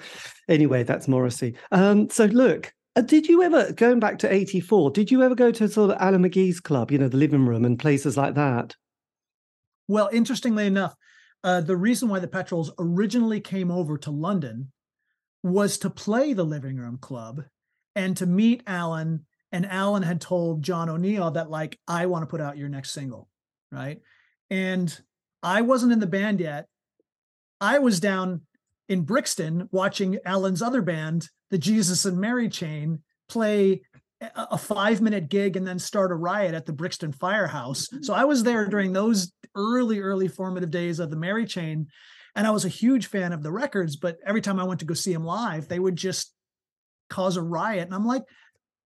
Anyway, 0.49 0.83
that's 0.85 1.09
Morrissey. 1.09 1.57
Um, 1.73 2.09
so 2.11 2.27
look. 2.27 2.73
uh, 2.97 3.03
Did 3.03 3.29
you 3.29 3.42
ever, 3.42 3.73
going 3.73 4.01
back 4.01 4.19
to 4.21 4.33
84, 4.33 4.90
did 4.92 5.11
you 5.11 5.23
ever 5.23 5.35
go 5.35 5.51
to 5.53 5.69
sort 5.69 5.90
of 5.90 5.99
Alan 6.01 6.23
McGee's 6.25 6.61
club, 6.61 6.90
you 6.90 6.99
know, 6.99 7.09
the 7.09 7.19
living 7.19 7.47
room 7.47 7.64
and 7.66 7.79
places 7.79 8.16
like 8.16 8.35
that? 8.37 8.75
Well, 9.88 10.09
interestingly 10.12 10.66
enough, 10.66 10.95
uh, 11.44 11.61
the 11.61 11.77
reason 11.77 12.09
why 12.09 12.18
the 12.18 12.29
Petrols 12.29 12.72
originally 12.79 13.40
came 13.40 13.70
over 13.70 13.96
to 13.99 14.11
London 14.11 14.72
was 15.42 15.79
to 15.79 15.90
play 15.90 16.33
the 16.33 16.44
Living 16.44 16.77
Room 16.77 16.99
Club 16.99 17.44
and 17.94 18.16
to 18.16 18.27
meet 18.27 18.62
Alan. 18.66 19.27
And 19.53 19.64
Alan 19.66 20.03
had 20.03 20.20
told 20.20 20.62
John 20.62 20.88
O'Neill 20.88 21.31
that, 21.33 21.51
like, 21.51 21.79
I 21.87 22.07
want 22.07 22.22
to 22.22 22.27
put 22.27 22.40
out 22.40 22.59
your 22.59 22.68
next 22.68 22.90
single. 22.90 23.29
Right. 23.70 24.01
And 24.51 24.96
I 25.42 25.62
wasn't 25.62 25.92
in 25.92 26.01
the 26.01 26.07
band 26.07 26.40
yet. 26.40 26.66
I 27.61 27.79
was 27.79 28.01
down 28.01 28.42
in 28.88 29.03
Brixton 29.03 29.68
watching 29.72 30.18
Alan's 30.25 30.62
other 30.62 30.83
band, 30.83 31.29
the 31.51 31.59
Jesus 31.59 32.05
and 32.05 32.18
Mary 32.18 32.49
Chain, 32.49 33.03
play 33.29 33.83
a 34.20 34.57
five 34.57 35.00
minute 35.00 35.29
gig 35.29 35.57
and 35.57 35.66
then 35.66 35.79
start 35.79 36.11
a 36.11 36.14
riot 36.14 36.55
at 36.55 36.64
the 36.64 36.72
Brixton 36.72 37.12
Firehouse. 37.12 37.87
So 38.02 38.14
I 38.14 38.24
was 38.24 38.42
there 38.42 38.66
during 38.66 38.92
those 38.92 39.33
early, 39.55 40.00
early 40.00 40.29
formative 40.29 40.70
days 40.70 40.98
of 41.00 41.11
the 41.11 41.16
Mary 41.16 41.44
Chain. 41.44 41.88
And 42.35 42.46
I 42.46 42.50
was 42.50 42.64
a 42.64 42.68
huge 42.70 43.07
fan 43.07 43.33
of 43.33 43.42
the 43.42 43.52
records, 43.52 43.96
but 43.96 44.16
every 44.26 44.40
time 44.40 44.59
I 44.59 44.64
went 44.64 44.81
to 44.81 44.87
go 44.87 44.94
see 44.94 45.12
them 45.12 45.24
live, 45.24 45.68
they 45.68 45.79
would 45.79 45.96
just 45.96 46.33
cause 47.11 47.37
a 47.37 47.42
riot. 47.42 47.85
And 47.87 47.94
I'm 47.94 48.07
like, 48.07 48.22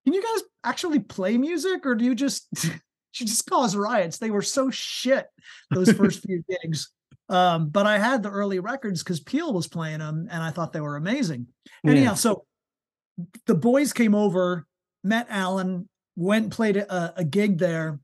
can 0.05 0.13
you 0.13 0.21
guys 0.21 0.43
actually 0.63 0.99
play 0.99 1.37
music 1.37 1.85
or 1.85 1.95
do 1.95 2.03
you 2.05 2.15
just 2.15 2.47
you 2.63 3.25
just 3.25 3.49
cause 3.49 3.75
riots? 3.75 4.17
They 4.17 4.31
were 4.31 4.41
so 4.41 4.69
shit 4.69 5.27
those 5.69 5.91
first 5.91 6.23
few 6.25 6.43
gigs. 6.49 6.91
Um, 7.29 7.69
but 7.69 7.85
I 7.87 7.97
had 7.97 8.23
the 8.23 8.29
early 8.29 8.59
records 8.59 9.01
because 9.03 9.21
Peel 9.21 9.53
was 9.53 9.67
playing 9.67 9.99
them 9.99 10.27
and 10.29 10.43
I 10.43 10.51
thought 10.51 10.73
they 10.73 10.81
were 10.81 10.97
amazing. 10.97 11.47
Anyhow, 11.85 12.11
Yeah. 12.11 12.13
so 12.15 12.45
the 13.45 13.55
boys 13.55 13.93
came 13.93 14.15
over, 14.15 14.65
met 15.03 15.27
Alan, 15.29 15.87
went 16.15 16.43
and 16.43 16.51
played 16.51 16.77
a, 16.77 17.13
a 17.17 17.23
gig 17.23 17.57
there. 17.57 17.99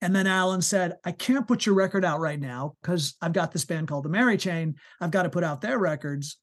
And 0.00 0.14
then 0.14 0.26
Alan 0.26 0.62
said, 0.62 0.96
I 1.04 1.12
can't 1.12 1.48
put 1.48 1.66
your 1.66 1.74
record 1.74 2.04
out 2.04 2.20
right 2.20 2.38
now 2.38 2.74
because 2.80 3.16
I've 3.20 3.32
got 3.32 3.52
this 3.52 3.64
band 3.64 3.88
called 3.88 4.04
the 4.04 4.10
Mary 4.10 4.36
Chain. 4.36 4.76
I've 5.00 5.10
got 5.10 5.24
to 5.24 5.30
put 5.30 5.42
out 5.44 5.60
their 5.60 5.78
records. 5.78 6.38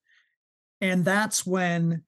And 0.81 1.05
that's 1.05 1.45
when 1.45 2.03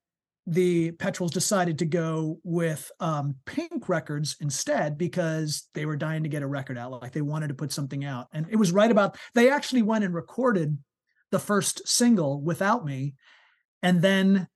the 0.46 0.92
Petrols 0.92 1.32
decided 1.32 1.80
to 1.80 1.86
go 1.86 2.40
with 2.44 2.90
um, 3.00 3.36
Pink 3.46 3.90
Records 3.90 4.38
instead 4.40 4.98
because 4.98 5.68
they 5.74 5.86
were 5.86 5.98
dying 5.98 6.24
to 6.24 6.30
get 6.30 6.42
a 6.42 6.48
record 6.48 6.78
out. 6.78 6.92
Like 7.02 7.12
they 7.12 7.22
wanted 7.22 7.50
to 7.50 7.54
put 7.54 7.72
something 7.72 8.06
out. 8.06 8.28
And 8.34 8.46
it 8.50 8.56
was 8.56 8.72
right 8.72 8.92
about, 8.92 9.18
they 9.36 9.50
actually 9.50 9.82
went 9.82 10.06
and 10.06 10.14
recorded 10.14 10.78
the 11.32 11.40
first 11.40 11.88
single 11.88 12.42
without 12.42 12.86
me. 12.86 13.16
And 13.84 14.02
then 14.02 14.48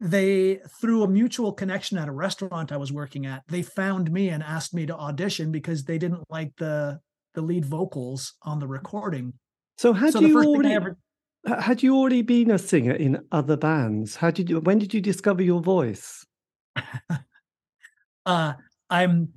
they 0.00 0.60
through 0.80 1.02
a 1.02 1.08
mutual 1.08 1.52
connection 1.52 1.98
at 1.98 2.08
a 2.08 2.12
restaurant 2.12 2.72
I 2.72 2.76
was 2.76 2.92
working 2.92 3.26
at, 3.26 3.42
they 3.48 3.62
found 3.62 4.10
me 4.10 4.30
and 4.30 4.42
asked 4.42 4.74
me 4.74 4.86
to 4.86 4.96
audition 4.96 5.52
because 5.52 5.84
they 5.84 5.98
didn't 5.98 6.24
like 6.30 6.52
the 6.56 7.00
the 7.34 7.42
lead 7.42 7.64
vocals 7.64 8.34
on 8.42 8.58
the 8.58 8.66
recording. 8.66 9.34
So 9.78 9.92
had 9.92 10.12
so 10.12 10.20
you 10.20 10.38
already 10.38 10.72
ever 10.72 10.96
had 11.46 11.82
you 11.82 11.96
already 11.96 12.22
been 12.22 12.50
a 12.50 12.58
singer 12.58 12.92
in 12.92 13.24
other 13.32 13.56
bands? 13.56 14.16
How 14.16 14.30
did 14.30 14.50
you 14.50 14.60
when 14.60 14.78
did 14.78 14.94
you 14.94 15.00
discover 15.00 15.42
your 15.42 15.60
voice? 15.60 16.24
Uh, 18.26 18.52
I'm, 18.88 19.30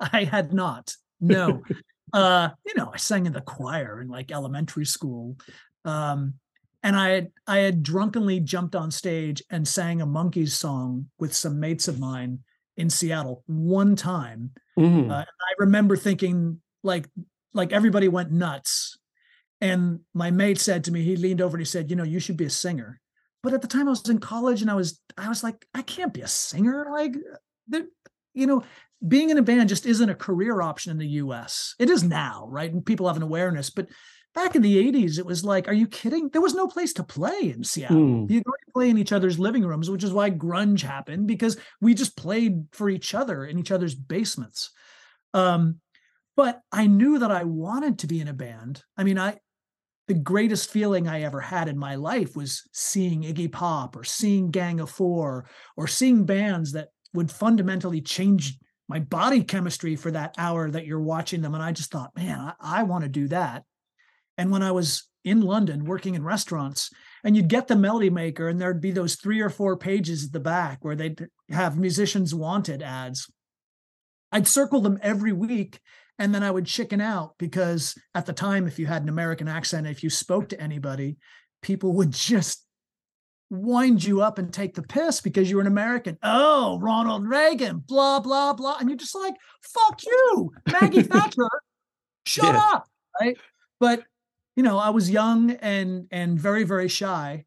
I 0.00 0.24
had 0.24 0.52
not. 0.52 0.94
No. 1.20 1.62
uh, 2.12 2.50
you 2.66 2.74
know, 2.74 2.90
I 2.92 2.96
sang 2.96 3.26
in 3.26 3.32
the 3.32 3.40
choir 3.40 4.00
in 4.00 4.08
like 4.08 4.32
elementary 4.32 4.84
school. 4.84 5.36
Um, 5.84 6.34
and 6.82 6.96
I 6.96 7.10
had 7.10 7.32
I 7.46 7.58
had 7.58 7.82
drunkenly 7.82 8.40
jumped 8.40 8.74
on 8.74 8.90
stage 8.90 9.42
and 9.50 9.66
sang 9.66 10.00
a 10.00 10.06
Monkees 10.06 10.50
song 10.50 11.06
with 11.18 11.34
some 11.34 11.60
mates 11.60 11.88
of 11.88 11.98
mine 11.98 12.40
in 12.76 12.88
Seattle 12.90 13.44
one 13.46 13.96
time. 13.96 14.52
Mm. 14.78 15.10
Uh, 15.10 15.24
I 15.24 15.52
remember 15.58 15.96
thinking 15.96 16.60
like 16.82 17.06
like 17.52 17.72
everybody 17.72 18.08
went 18.08 18.32
nuts. 18.32 18.96
And 19.62 20.00
my 20.14 20.30
mate 20.30 20.58
said 20.58 20.84
to 20.84 20.92
me, 20.92 21.02
he 21.02 21.16
leaned 21.16 21.42
over 21.42 21.56
and 21.56 21.60
he 21.60 21.66
said, 21.66 21.90
"You 21.90 21.96
know, 21.96 22.04
you 22.04 22.18
should 22.18 22.38
be 22.38 22.46
a 22.46 22.50
singer." 22.50 23.00
But 23.42 23.52
at 23.52 23.62
the 23.62 23.68
time 23.68 23.86
I 23.86 23.90
was 23.90 24.08
in 24.08 24.18
college 24.18 24.62
and 24.62 24.70
I 24.70 24.74
was 24.74 25.00
I 25.18 25.28
was 25.28 25.42
like, 25.42 25.66
I 25.74 25.82
can't 25.82 26.14
be 26.14 26.22
a 26.22 26.28
singer. 26.28 26.86
Like, 26.90 27.14
you 28.34 28.46
know, 28.46 28.64
being 29.06 29.30
in 29.30 29.38
a 29.38 29.42
band 29.42 29.68
just 29.68 29.86
isn't 29.86 30.10
a 30.10 30.14
career 30.14 30.60
option 30.60 30.90
in 30.90 30.98
the 30.98 31.06
US. 31.06 31.74
It 31.78 31.90
is 31.90 32.02
now, 32.02 32.46
right? 32.50 32.72
And 32.72 32.84
people 32.84 33.06
have 33.06 33.16
an 33.16 33.22
awareness, 33.22 33.70
but 33.70 33.88
back 34.34 34.54
in 34.54 34.62
the 34.62 34.92
80s, 34.92 35.18
it 35.18 35.26
was 35.26 35.44
like, 35.44 35.68
are 35.68 35.74
you 35.74 35.86
kidding? 35.86 36.28
There 36.28 36.40
was 36.40 36.54
no 36.54 36.66
place 36.66 36.92
to 36.94 37.02
play 37.02 37.52
in 37.54 37.64
Seattle. 37.64 37.96
Mm. 37.96 38.30
You 38.30 38.42
go 38.42 38.52
to 38.52 38.72
play 38.72 38.90
in 38.90 38.98
each 38.98 39.12
other's 39.12 39.38
living 39.38 39.64
rooms, 39.64 39.90
which 39.90 40.04
is 40.04 40.12
why 40.12 40.30
grunge 40.30 40.82
happened 40.82 41.26
because 41.26 41.56
we 41.80 41.94
just 41.94 42.16
played 42.16 42.66
for 42.72 42.88
each 42.88 43.14
other 43.14 43.44
in 43.44 43.58
each 43.58 43.70
other's 43.70 43.94
basements. 43.94 44.70
Um, 45.34 45.80
but 46.36 46.60
I 46.72 46.86
knew 46.86 47.18
that 47.18 47.30
I 47.30 47.44
wanted 47.44 47.98
to 48.00 48.06
be 48.06 48.20
in 48.20 48.28
a 48.28 48.32
band. 48.32 48.82
I 48.96 49.04
mean, 49.04 49.18
I 49.18 49.38
the 50.06 50.14
greatest 50.14 50.70
feeling 50.70 51.06
I 51.06 51.22
ever 51.22 51.40
had 51.40 51.68
in 51.68 51.78
my 51.78 51.94
life 51.94 52.34
was 52.34 52.68
seeing 52.72 53.22
Iggy 53.22 53.52
Pop 53.52 53.94
or 53.94 54.02
seeing 54.02 54.50
Gang 54.50 54.80
of 54.80 54.90
Four 54.90 55.48
or 55.76 55.86
seeing 55.86 56.24
bands 56.24 56.72
that 56.72 56.88
would 57.14 57.30
fundamentally 57.30 58.00
change 58.00 58.58
my 58.88 58.98
body 58.98 59.44
chemistry 59.44 59.94
for 59.94 60.10
that 60.10 60.34
hour 60.36 60.68
that 60.68 60.84
you're 60.84 60.98
watching 60.98 61.42
them. 61.42 61.54
And 61.54 61.62
I 61.62 61.70
just 61.70 61.92
thought, 61.92 62.16
man, 62.16 62.40
I, 62.40 62.80
I 62.80 62.82
want 62.82 63.04
to 63.04 63.08
do 63.08 63.28
that. 63.28 63.62
And 64.40 64.50
when 64.50 64.62
I 64.62 64.72
was 64.72 65.06
in 65.22 65.42
London 65.42 65.84
working 65.84 66.14
in 66.14 66.24
restaurants, 66.24 66.90
and 67.22 67.36
you'd 67.36 67.48
get 67.48 67.68
the 67.68 67.76
melody 67.76 68.08
maker, 68.08 68.48
and 68.48 68.58
there'd 68.58 68.80
be 68.80 68.90
those 68.90 69.16
three 69.16 69.40
or 69.40 69.50
four 69.50 69.76
pages 69.76 70.24
at 70.24 70.32
the 70.32 70.40
back 70.40 70.78
where 70.82 70.96
they'd 70.96 71.26
have 71.50 71.78
musicians 71.78 72.34
wanted 72.34 72.80
ads. 72.82 73.30
I'd 74.32 74.48
circle 74.48 74.80
them 74.80 74.98
every 75.02 75.32
week 75.32 75.78
and 76.18 76.34
then 76.34 76.42
I 76.42 76.50
would 76.50 76.64
chicken 76.64 77.00
out 77.02 77.34
because 77.38 77.94
at 78.14 78.24
the 78.24 78.32
time, 78.32 78.66
if 78.66 78.78
you 78.78 78.86
had 78.86 79.02
an 79.02 79.08
American 79.10 79.46
accent, 79.48 79.86
if 79.86 80.02
you 80.02 80.08
spoke 80.08 80.48
to 80.50 80.60
anybody, 80.60 81.18
people 81.60 81.92
would 81.94 82.12
just 82.12 82.64
wind 83.50 84.02
you 84.04 84.22
up 84.22 84.38
and 84.38 84.52
take 84.52 84.74
the 84.74 84.82
piss 84.82 85.20
because 85.20 85.50
you 85.50 85.56
were 85.56 85.62
an 85.62 85.66
American. 85.66 86.16
Oh, 86.22 86.78
Ronald 86.78 87.26
Reagan, 87.28 87.78
blah, 87.86 88.20
blah, 88.20 88.54
blah. 88.54 88.76
And 88.78 88.88
you're 88.88 88.96
just 88.96 89.14
like, 89.14 89.34
fuck 89.62 90.00
you, 90.06 90.52
Maggie 90.72 91.02
Thatcher, 91.12 91.48
shut 92.24 92.54
Yeah. 92.54 92.68
up. 92.72 92.86
Right. 93.20 93.36
But 93.80 94.04
you 94.56 94.62
know, 94.62 94.78
I 94.78 94.90
was 94.90 95.10
young 95.10 95.52
and 95.52 96.06
and 96.10 96.38
very, 96.38 96.64
very 96.64 96.88
shy. 96.88 97.44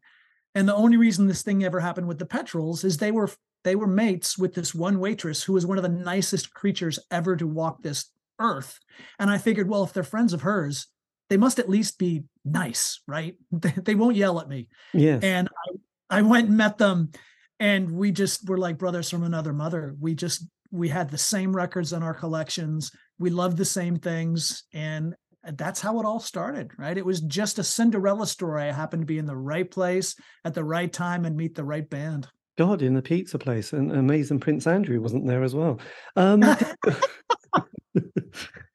And 0.54 0.68
the 0.68 0.74
only 0.74 0.96
reason 0.96 1.26
this 1.26 1.42
thing 1.42 1.64
ever 1.64 1.80
happened 1.80 2.06
with 2.06 2.18
the 2.18 2.26
Petrols 2.26 2.84
is 2.84 2.96
they 2.96 3.10
were 3.10 3.30
they 3.64 3.74
were 3.74 3.86
mates 3.86 4.38
with 4.38 4.54
this 4.54 4.74
one 4.74 5.00
waitress 5.00 5.42
who 5.42 5.54
was 5.54 5.66
one 5.66 5.78
of 5.78 5.82
the 5.82 5.88
nicest 5.88 6.52
creatures 6.52 6.98
ever 7.10 7.34
to 7.36 7.46
walk 7.46 7.82
this 7.82 8.10
earth. 8.38 8.78
And 9.18 9.30
I 9.30 9.38
figured, 9.38 9.68
well, 9.68 9.84
if 9.84 9.92
they're 9.92 10.02
friends 10.02 10.32
of 10.32 10.42
hers, 10.42 10.86
they 11.30 11.36
must 11.36 11.58
at 11.58 11.68
least 11.68 11.98
be 11.98 12.24
nice, 12.44 13.00
right? 13.08 13.36
They, 13.50 13.70
they 13.70 13.94
won't 13.94 14.16
yell 14.16 14.40
at 14.40 14.48
me. 14.48 14.68
Yes. 14.92 15.22
And 15.22 15.48
I, 16.10 16.18
I 16.18 16.22
went 16.22 16.48
and 16.48 16.56
met 16.56 16.78
them, 16.78 17.10
and 17.58 17.92
we 17.92 18.12
just 18.12 18.48
were 18.48 18.58
like 18.58 18.78
brothers 18.78 19.10
from 19.10 19.22
another 19.22 19.52
mother. 19.52 19.96
We 19.98 20.14
just 20.14 20.46
we 20.70 20.88
had 20.88 21.10
the 21.10 21.18
same 21.18 21.54
records 21.54 21.92
in 21.92 22.02
our 22.02 22.14
collections. 22.14 22.90
We 23.18 23.30
loved 23.30 23.56
the 23.56 23.64
same 23.64 23.96
things, 23.96 24.64
and 24.74 25.14
that's 25.52 25.80
how 25.80 26.00
it 26.00 26.06
all 26.06 26.20
started, 26.20 26.70
right? 26.78 26.96
It 26.96 27.04
was 27.04 27.20
just 27.20 27.58
a 27.58 27.64
Cinderella 27.64 28.26
story. 28.26 28.62
I 28.62 28.72
happened 28.72 29.02
to 29.02 29.06
be 29.06 29.18
in 29.18 29.26
the 29.26 29.36
right 29.36 29.70
place 29.70 30.16
at 30.44 30.54
the 30.54 30.64
right 30.64 30.92
time 30.92 31.24
and 31.24 31.36
meet 31.36 31.54
the 31.54 31.64
right 31.64 31.88
band. 31.88 32.28
God, 32.56 32.82
in 32.82 32.94
the 32.94 33.02
pizza 33.02 33.38
place, 33.38 33.72
and 33.72 33.90
amazing 33.90 34.40
Prince 34.40 34.66
Andrew 34.66 35.00
wasn't 35.00 35.26
there 35.26 35.42
as 35.42 35.54
well. 35.54 35.80
Um, 36.16 36.42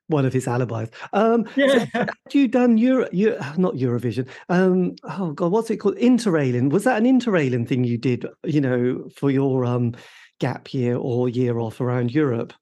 one 0.07 0.25
of 0.25 0.33
his 0.33 0.47
alibis. 0.47 0.89
Um, 1.13 1.45
so 1.55 1.61
Yeah. 1.65 1.85
had 1.93 2.09
you 2.33 2.47
done 2.47 2.77
Euro, 2.77 3.07
Euro, 3.11 3.39
not 3.57 3.75
Eurovision? 3.75 4.27
Um, 4.49 4.95
oh 5.03 5.31
God, 5.31 5.51
what's 5.51 5.69
it 5.69 5.77
called? 5.77 5.97
Interrailing. 5.97 6.69
Was 6.69 6.83
that 6.83 6.97
an 6.97 7.05
interrailing 7.05 7.65
thing 7.67 7.83
you 7.83 7.97
did? 7.97 8.25
You 8.43 8.61
know, 8.61 9.09
for 9.15 9.31
your 9.31 9.63
um, 9.65 9.95
gap 10.39 10.73
year 10.73 10.97
or 10.97 11.29
year 11.29 11.59
off 11.59 11.79
around 11.79 12.13
Europe? 12.13 12.53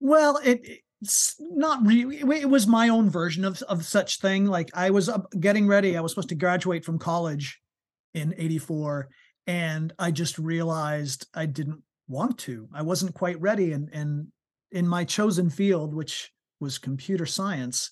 Well, 0.00 0.40
it 0.44 0.80
not 1.40 1.84
really. 1.86 2.18
It 2.18 2.48
was 2.48 2.66
my 2.66 2.88
own 2.88 3.08
version 3.08 3.44
of 3.44 3.62
of 3.62 3.84
such 3.84 4.20
thing. 4.20 4.46
Like 4.46 4.70
I 4.74 4.90
was 4.90 5.10
getting 5.38 5.66
ready. 5.66 5.96
I 5.96 6.00
was 6.00 6.12
supposed 6.12 6.28
to 6.30 6.34
graduate 6.34 6.84
from 6.84 6.98
college 6.98 7.60
in 8.14 8.34
'84, 8.36 9.08
and 9.46 9.92
I 9.98 10.10
just 10.10 10.38
realized 10.38 11.26
I 11.34 11.46
didn't 11.46 11.82
want 12.08 12.38
to. 12.40 12.68
I 12.74 12.82
wasn't 12.82 13.14
quite 13.14 13.40
ready, 13.40 13.72
and 13.72 13.88
and 13.92 14.28
in 14.72 14.86
my 14.86 15.04
chosen 15.04 15.48
field, 15.48 15.94
which 15.94 16.30
was 16.60 16.78
computer 16.78 17.26
science, 17.26 17.90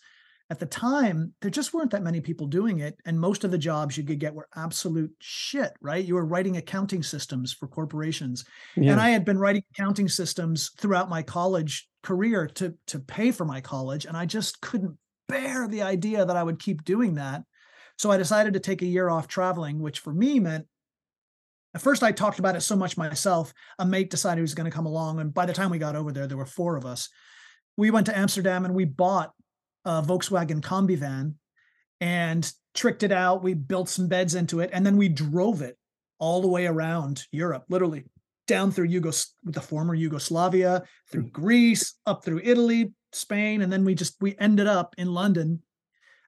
at 0.51 0.59
the 0.59 0.67
time 0.67 1.35
there 1.41 1.51
just 1.51 1.75
weren't 1.75 1.91
that 1.91 2.03
many 2.03 2.21
people 2.21 2.47
doing 2.47 2.79
it, 2.81 2.97
and 3.05 3.21
most 3.21 3.45
of 3.45 3.51
the 3.51 3.59
jobs 3.59 3.97
you 3.99 4.05
could 4.05 4.19
get 4.19 4.35
were 4.35 4.49
absolute 4.57 5.11
shit. 5.19 5.73
Right? 5.81 6.05
You 6.05 6.15
were 6.15 6.25
writing 6.25 6.57
accounting 6.57 7.03
systems 7.03 7.53
for 7.53 7.69
corporations 7.69 8.45
Yeah. 8.77 8.93
and 8.93 9.01
I 9.01 9.11
had 9.11 9.25
been 9.25 9.39
writing 9.39 9.63
accounting 9.75 10.09
systems 10.09 10.71
throughout 10.79 11.09
my 11.11 11.23
college 11.23 11.89
career 12.03 12.47
to 12.55 12.75
to 12.87 12.99
pay 13.01 13.31
for 13.31 13.45
my 13.45 13.61
college, 13.61 14.05
and 14.07 14.17
I 14.17 14.25
just 14.27 14.61
couldn't 14.61 14.97
bear 15.29 15.69
the 15.69 15.83
idea 15.83 16.25
that 16.25 16.37
I 16.37 16.43
would 16.43 16.59
keep 16.59 16.85
doing 16.85 17.15
that. 17.17 17.43
So 17.99 18.11
I 18.11 18.17
decided 18.17 18.55
to 18.55 18.61
take 18.61 18.81
a 18.81 18.87
year 18.87 19.11
off 19.11 19.29
traveling, 19.29 19.81
which 19.81 19.99
for 19.99 20.15
me 20.15 20.41
meant 20.41 20.67
at 21.75 21.83
first 21.83 22.03
I 22.03 22.13
talked 22.13 22.39
about 22.39 22.57
it 22.57 22.63
so 22.63 22.77
much 22.77 22.97
myself. 22.97 23.53
A 23.79 23.85
mate 23.85 24.09
decided 24.09 24.39
he 24.39 24.43
was 24.43 24.55
going 24.55 24.71
to 24.71 24.75
come 24.75 24.87
along, 24.87 25.21
and 25.21 25.35
by 25.35 25.45
the 25.45 25.53
time 25.53 25.69
we 25.71 25.79
got 25.79 25.97
over 25.97 26.13
there, 26.13 26.27
there 26.27 26.39
were 26.39 26.47
four 26.47 26.77
of 26.77 26.87
us. 26.87 27.11
We 27.77 27.91
went 27.91 28.07
to 28.07 28.17
Amsterdam 28.19 28.65
and 28.65 28.75
we 28.75 28.87
bought 28.87 29.33
a 29.89 30.03
Volkswagen 30.03 30.61
Combi 30.61 30.97
van 30.97 31.35
and 32.01 32.53
tricked 32.75 33.03
it 33.03 33.11
out. 33.11 33.43
We 33.43 33.55
built 33.55 33.89
some 33.89 34.07
beds 34.07 34.35
into 34.35 34.61
it, 34.61 34.71
and 34.73 34.85
then 34.85 34.99
we 34.99 35.09
drove 35.09 35.63
it 35.63 35.79
all 36.19 36.43
the 36.43 36.49
way 36.49 36.67
around 36.67 37.25
Europe, 37.33 37.65
literally 37.69 38.05
down 38.47 38.71
through 38.71 38.89
Yugos 38.89 39.29
the 39.45 39.61
former 39.61 39.95
Yugoslavia, 39.95 40.83
through 41.11 41.23
hmm. 41.23 41.29
Greece, 41.29 41.95
up 42.07 42.25
through 42.25 42.41
Italy, 42.45 42.93
Spain, 43.13 43.63
and 43.63 43.73
then 43.73 43.85
we 43.85 43.95
just 43.95 44.17
we 44.21 44.37
ended 44.39 44.67
up 44.67 44.95
in 44.99 45.15
London 45.15 45.63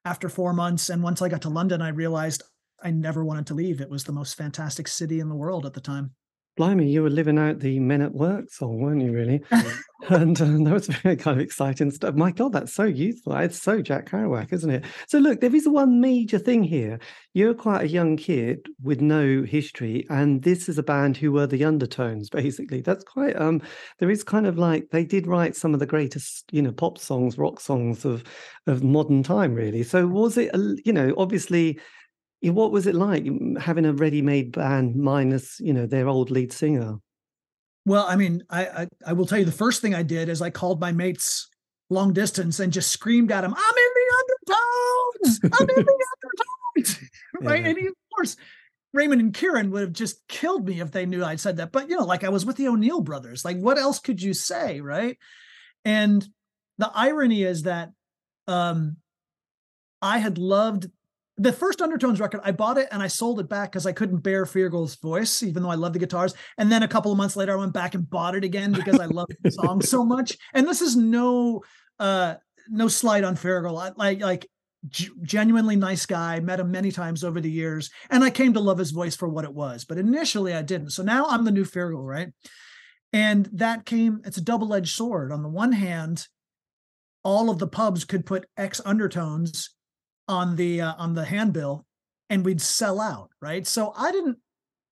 after 0.04 0.30
four 0.30 0.52
months. 0.54 0.88
And 0.88 1.02
once 1.02 1.20
I 1.20 1.28
got 1.28 1.42
to 1.42 1.50
London, 1.50 1.82
I 1.82 1.88
realized 1.88 2.42
I 2.82 2.90
never 2.90 3.24
wanted 3.24 3.46
to 3.48 3.54
leave. 3.54 3.80
It 3.80 3.90
was 3.90 4.04
the 4.04 4.12
most 4.12 4.36
fantastic 4.36 4.88
city 4.88 5.20
in 5.20 5.28
the 5.28 5.34
world 5.34 5.66
at 5.66 5.74
the 5.74 5.80
time. 5.80 6.12
Blimey, 6.56 6.90
you 6.90 7.02
were 7.02 7.10
living 7.10 7.38
out 7.38 7.60
the 7.60 7.78
Men 7.80 8.02
at 8.02 8.12
Work 8.12 8.50
song, 8.50 8.80
weren't 8.80 9.00
you? 9.00 9.12
Really, 9.12 9.40
and 10.08 10.38
um, 10.40 10.64
that 10.64 10.72
was 10.74 10.86
very 11.02 11.16
kind 11.16 11.38
of 11.40 11.44
exciting 11.44 11.90
stuff. 11.90 12.14
My 12.14 12.32
God, 12.32 12.52
that's 12.52 12.74
so 12.74 12.84
youthful. 12.84 13.34
It's 13.36 13.62
so 13.62 13.80
Jack 13.80 14.10
Kerouac, 14.10 14.52
isn't 14.52 14.70
it? 14.70 14.84
So 15.08 15.18
look, 15.18 15.40
there 15.40 15.54
is 15.54 15.68
one 15.68 16.00
major 16.00 16.38
thing 16.38 16.62
here. 16.62 16.98
You're 17.32 17.54
quite 17.54 17.82
a 17.84 17.88
young 17.88 18.16
kid 18.16 18.66
with 18.82 19.00
no 19.00 19.42
history, 19.42 20.04
and 20.10 20.42
this 20.42 20.68
is 20.68 20.76
a 20.76 20.82
band 20.82 21.16
who 21.16 21.32
were 21.32 21.46
the 21.46 21.64
Undertones. 21.64 22.28
Basically, 22.40 22.80
that's 22.82 23.04
quite. 23.04 23.40
Um, 23.40 23.62
there 23.98 24.10
is 24.10 24.22
kind 24.24 24.46
of 24.46 24.58
like 24.58 24.90
they 24.90 25.04
did 25.04 25.26
write 25.26 25.56
some 25.56 25.72
of 25.72 25.80
the 25.80 25.86
greatest, 25.86 26.44
you 26.52 26.62
know, 26.62 26.72
pop 26.72 26.98
songs, 26.98 27.38
rock 27.38 27.60
songs 27.60 28.04
of 28.04 28.24
of 28.66 28.82
modern 28.82 29.22
time. 29.22 29.54
Really. 29.54 29.82
So 29.82 30.06
was 30.06 30.36
it? 30.36 30.54
a- 30.54 30.76
You 30.84 30.92
know, 30.92 31.14
obviously. 31.16 31.78
What 32.42 32.72
was 32.72 32.86
it 32.86 32.94
like 32.94 33.24
mm, 33.24 33.58
having 33.58 33.84
a 33.84 33.92
ready-made 33.92 34.52
band 34.52 34.96
minus, 34.96 35.60
you 35.60 35.72
know, 35.72 35.86
their 35.86 36.08
old 36.08 36.30
lead 36.30 36.52
singer? 36.52 36.96
Well, 37.86 38.06
I 38.06 38.16
mean, 38.16 38.42
I, 38.50 38.66
I 38.66 38.88
I 39.08 39.12
will 39.14 39.26
tell 39.26 39.38
you 39.38 39.44
the 39.44 39.52
first 39.52 39.82
thing 39.82 39.94
I 39.94 40.02
did 40.02 40.28
is 40.28 40.42
I 40.42 40.50
called 40.50 40.80
my 40.80 40.92
mates 40.92 41.48
long 41.88 42.12
distance 42.12 42.60
and 42.60 42.72
just 42.72 42.90
screamed 42.90 43.32
at 43.32 43.44
him, 43.44 43.54
"I'm 43.56 43.74
in 43.76 43.90
the 43.94 44.14
undertones! 44.20 45.40
I'm 45.60 45.68
in 45.70 45.84
the 45.84 46.04
undertones!" 46.76 47.10
right? 47.40 47.62
Yeah. 47.62 47.68
And 47.68 47.78
he, 47.78 47.86
of 47.86 47.94
course, 48.14 48.36
Raymond 48.92 49.20
and 49.20 49.34
Kieran 49.34 49.70
would 49.70 49.82
have 49.82 49.92
just 49.92 50.26
killed 50.28 50.66
me 50.66 50.80
if 50.80 50.90
they 50.90 51.06
knew 51.06 51.24
I'd 51.24 51.40
said 51.40 51.56
that. 51.56 51.72
But 51.72 51.88
you 51.88 51.96
know, 51.96 52.04
like 52.04 52.24
I 52.24 52.28
was 52.28 52.44
with 52.44 52.56
the 52.56 52.68
O'Neill 52.68 53.00
brothers. 53.00 53.44
Like, 53.44 53.58
what 53.58 53.78
else 53.78 53.98
could 53.98 54.20
you 54.20 54.34
say, 54.34 54.80
right? 54.80 55.16
And 55.84 56.26
the 56.78 56.90
irony 56.94 57.42
is 57.42 57.62
that 57.62 57.90
um 58.46 58.96
I 60.02 60.18
had 60.18 60.38
loved 60.38 60.90
the 61.40 61.52
first 61.52 61.80
Undertones 61.80 62.20
record. 62.20 62.42
I 62.44 62.52
bought 62.52 62.76
it 62.76 62.88
and 62.92 63.02
I 63.02 63.06
sold 63.06 63.40
it 63.40 63.48
back 63.48 63.72
because 63.72 63.86
I 63.86 63.92
couldn't 63.92 64.18
bear 64.18 64.44
Feargal's 64.44 64.96
voice, 64.96 65.42
even 65.42 65.62
though 65.62 65.70
I 65.70 65.74
love 65.74 65.94
the 65.94 65.98
guitars. 65.98 66.34
And 66.58 66.70
then 66.70 66.82
a 66.82 66.88
couple 66.88 67.10
of 67.10 67.16
months 67.16 67.34
later, 67.34 67.52
I 67.52 67.60
went 67.60 67.72
back 67.72 67.94
and 67.94 68.08
bought 68.08 68.34
it 68.34 68.44
again 68.44 68.72
because 68.72 69.00
I 69.00 69.06
loved 69.06 69.34
the 69.42 69.50
song 69.50 69.80
so 69.80 70.04
much. 70.04 70.36
And 70.52 70.68
this 70.68 70.82
is 70.82 70.96
no 70.96 71.62
uh 71.98 72.34
no 72.68 72.88
slight 72.88 73.24
on 73.24 73.36
Feargal. 73.36 73.80
I, 73.80 73.92
like 73.96 74.20
like 74.20 74.50
g- 74.88 75.08
genuinely 75.22 75.76
nice 75.76 76.04
guy. 76.04 76.40
Met 76.40 76.60
him 76.60 76.70
many 76.70 76.92
times 76.92 77.24
over 77.24 77.40
the 77.40 77.50
years, 77.50 77.90
and 78.10 78.22
I 78.22 78.28
came 78.28 78.52
to 78.52 78.60
love 78.60 78.78
his 78.78 78.90
voice 78.90 79.16
for 79.16 79.28
what 79.28 79.44
it 79.44 79.54
was. 79.54 79.86
But 79.86 79.96
initially, 79.96 80.52
I 80.52 80.60
didn't. 80.60 80.90
So 80.90 81.02
now 81.02 81.26
I'm 81.26 81.46
the 81.46 81.50
new 81.50 81.64
Feargal, 81.64 82.06
right? 82.06 82.28
And 83.12 83.48
that 83.54 83.86
came, 83.86 84.20
it's 84.24 84.36
a 84.36 84.42
double 84.42 84.72
edged 84.72 84.94
sword. 84.94 85.32
On 85.32 85.42
the 85.42 85.48
one 85.48 85.72
hand, 85.72 86.28
all 87.24 87.50
of 87.50 87.58
the 87.58 87.66
pubs 87.66 88.04
could 88.04 88.24
put 88.24 88.46
X 88.56 88.80
undertones 88.84 89.70
on 90.30 90.56
the 90.56 90.80
uh, 90.80 90.94
on 90.96 91.14
the 91.14 91.24
handbill 91.24 91.84
and 92.30 92.44
we'd 92.44 92.60
sell 92.60 93.00
out 93.00 93.30
right? 93.42 93.66
So 93.66 93.92
i 93.96 94.12
didn't 94.12 94.38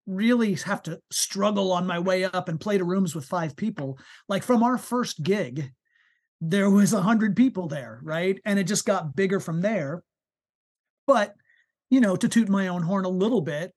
really 0.07 0.55
have 0.55 0.83
to 0.83 1.01
struggle 1.11 1.71
on 1.71 1.87
my 1.87 1.99
way 1.99 2.25
up 2.25 2.49
and 2.49 2.59
play 2.59 2.79
to 2.79 2.85
rooms 2.85 3.15
with 3.15 3.27
five 3.27 3.55
people. 3.57 3.99
Like 4.29 4.43
from 4.43 4.63
our 4.63 4.79
first 4.79 5.23
gig 5.23 5.71
there 6.41 6.71
was 6.71 6.93
a 6.93 7.03
hundred 7.03 7.37
people 7.37 7.69
there 7.69 8.01
right? 8.03 8.39
And 8.45 8.59
it 8.59 8.65
just 8.65 8.85
got 8.85 9.17
bigger 9.17 9.41
from 9.41 9.61
there. 9.61 10.03
But 11.07 11.35
you 11.91 12.01
know 12.01 12.17
to 12.17 12.29
toot 12.29 12.49
my 12.49 12.69
own 12.69 12.83
horn 12.83 13.07
a 13.07 13.09
little 13.09 13.41
bit 13.41 13.73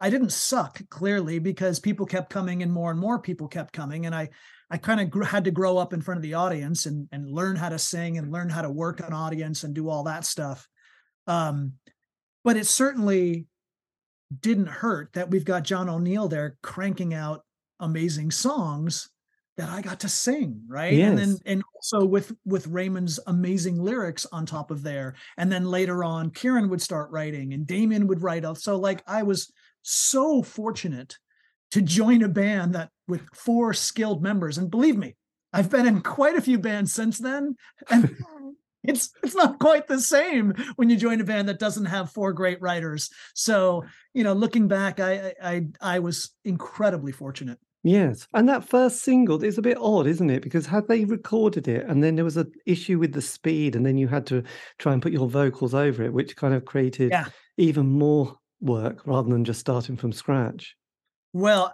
i 0.00 0.08
didn't 0.08 0.32
suck 0.32 0.80
clearly 0.88 1.38
because 1.38 1.78
people 1.78 2.06
kept 2.06 2.30
coming 2.30 2.62
and 2.62 2.72
more 2.72 2.90
and 2.90 2.98
more 2.98 3.18
people 3.18 3.48
kept 3.48 3.72
coming. 3.72 4.06
And 4.06 4.14
i 4.14 4.28
I 4.72 4.76
kind 4.78 5.00
of 5.00 5.26
had 5.26 5.44
to 5.44 5.50
grow 5.50 5.78
up 5.78 5.92
in 5.92 6.00
front 6.00 6.18
of 6.18 6.22
the 6.22 6.34
audience 6.34 6.86
and 6.86 7.08
and 7.10 7.28
learn 7.28 7.56
how 7.56 7.68
to 7.68 7.78
sing 7.78 8.18
and 8.18 8.30
learn 8.30 8.48
how 8.48 8.62
to 8.62 8.70
work 8.70 9.00
an 9.00 9.12
audience 9.12 9.64
and 9.64 9.74
do 9.74 9.88
all 9.88 10.04
that 10.04 10.24
stuff. 10.24 10.68
Um, 11.30 11.74
but 12.42 12.56
it 12.56 12.66
certainly 12.66 13.46
didn't 14.40 14.68
hurt 14.68 15.12
that 15.12 15.30
we've 15.30 15.44
got 15.44 15.64
John 15.64 15.88
O'Neill 15.88 16.28
there 16.28 16.56
cranking 16.62 17.14
out 17.14 17.44
amazing 17.78 18.30
songs 18.30 19.08
that 19.56 19.68
I 19.68 19.82
got 19.82 20.00
to 20.00 20.08
sing, 20.08 20.62
right? 20.68 20.92
Yes. 20.92 21.08
And 21.10 21.18
then 21.18 21.36
and 21.46 21.62
also 21.74 22.04
with 22.04 22.32
with 22.44 22.66
Raymond's 22.66 23.20
amazing 23.26 23.78
lyrics 23.78 24.26
on 24.32 24.46
top 24.46 24.70
of 24.70 24.82
there. 24.82 25.14
And 25.36 25.52
then 25.52 25.66
later 25.66 26.02
on, 26.02 26.30
Kieran 26.30 26.68
would 26.70 26.80
start 26.80 27.10
writing 27.10 27.52
and 27.52 27.66
Damian 27.66 28.06
would 28.06 28.22
write. 28.22 28.44
up. 28.44 28.56
So 28.56 28.76
like 28.76 29.02
I 29.06 29.22
was 29.22 29.52
so 29.82 30.42
fortunate 30.42 31.18
to 31.72 31.82
join 31.82 32.22
a 32.22 32.28
band 32.28 32.74
that 32.74 32.90
with 33.06 33.22
four 33.34 33.74
skilled 33.74 34.22
members. 34.22 34.58
And 34.58 34.70
believe 34.70 34.96
me, 34.96 35.16
I've 35.52 35.70
been 35.70 35.86
in 35.86 36.00
quite 36.00 36.36
a 36.36 36.42
few 36.42 36.58
bands 36.58 36.92
since 36.92 37.18
then. 37.18 37.56
And 37.90 38.16
it's 38.82 39.10
it's 39.22 39.34
not 39.34 39.58
quite 39.58 39.86
the 39.86 40.00
same 40.00 40.54
when 40.76 40.90
you 40.90 40.96
join 40.96 41.20
a 41.20 41.24
band 41.24 41.48
that 41.48 41.58
doesn't 41.58 41.86
have 41.86 42.10
four 42.12 42.32
great 42.32 42.60
writers. 42.60 43.10
So, 43.34 43.84
you 44.14 44.24
know, 44.24 44.32
looking 44.32 44.68
back, 44.68 45.00
I 45.00 45.34
I 45.42 45.66
I 45.80 45.98
was 45.98 46.30
incredibly 46.44 47.12
fortunate. 47.12 47.58
Yes. 47.82 48.26
And 48.34 48.46
that 48.48 48.68
first 48.68 49.02
single 49.02 49.42
is 49.42 49.56
a 49.56 49.62
bit 49.62 49.78
odd, 49.80 50.06
isn't 50.06 50.28
it? 50.28 50.42
Because 50.42 50.66
had 50.66 50.86
they 50.86 51.06
recorded 51.06 51.66
it 51.66 51.86
and 51.86 52.04
then 52.04 52.14
there 52.14 52.26
was 52.26 52.36
an 52.36 52.52
issue 52.66 52.98
with 52.98 53.14
the 53.14 53.22
speed 53.22 53.74
and 53.74 53.86
then 53.86 53.96
you 53.96 54.06
had 54.06 54.26
to 54.26 54.42
try 54.78 54.92
and 54.92 55.00
put 55.00 55.12
your 55.12 55.28
vocals 55.28 55.72
over 55.72 56.02
it, 56.02 56.12
which 56.12 56.36
kind 56.36 56.52
of 56.52 56.66
created 56.66 57.10
Yeah. 57.10 57.26
even 57.56 57.86
more 57.86 58.36
work 58.60 59.06
rather 59.06 59.30
than 59.30 59.46
just 59.46 59.60
starting 59.60 59.96
from 59.96 60.12
scratch. 60.12 60.76
Well, 61.32 61.72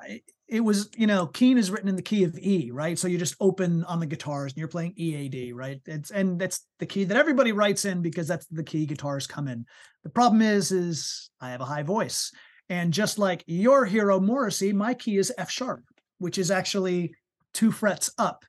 it 0.48 0.60
was, 0.60 0.90
you 0.96 1.06
know, 1.06 1.26
Keen 1.26 1.58
is 1.58 1.70
written 1.70 1.88
in 1.88 1.96
the 1.96 2.02
key 2.02 2.22
of 2.22 2.38
E, 2.38 2.70
right? 2.70 2.98
So 2.98 3.08
you 3.08 3.18
just 3.18 3.34
open 3.40 3.82
on 3.84 3.98
the 3.98 4.06
guitars 4.06 4.52
and 4.52 4.58
you're 4.58 4.68
playing 4.68 4.94
EAD, 4.96 5.54
right? 5.54 5.80
It's 5.86 6.10
and 6.10 6.38
that's 6.38 6.66
the 6.78 6.86
key 6.86 7.04
that 7.04 7.16
everybody 7.16 7.52
writes 7.52 7.84
in 7.84 8.00
because 8.00 8.28
that's 8.28 8.46
the 8.46 8.62
key 8.62 8.86
guitars 8.86 9.26
come 9.26 9.48
in. 9.48 9.66
The 10.04 10.10
problem 10.10 10.42
is, 10.42 10.70
is 10.70 11.30
I 11.40 11.50
have 11.50 11.60
a 11.60 11.66
high 11.66 11.82
voice. 11.82 12.30
And 12.68 12.92
just 12.92 13.18
like 13.18 13.42
your 13.46 13.84
hero 13.84 14.20
Morrissey, 14.20 14.72
my 14.72 14.94
key 14.94 15.18
is 15.18 15.32
F 15.36 15.50
sharp, 15.50 15.82
which 16.18 16.38
is 16.38 16.50
actually 16.50 17.14
two 17.52 17.72
frets 17.72 18.12
up. 18.18 18.44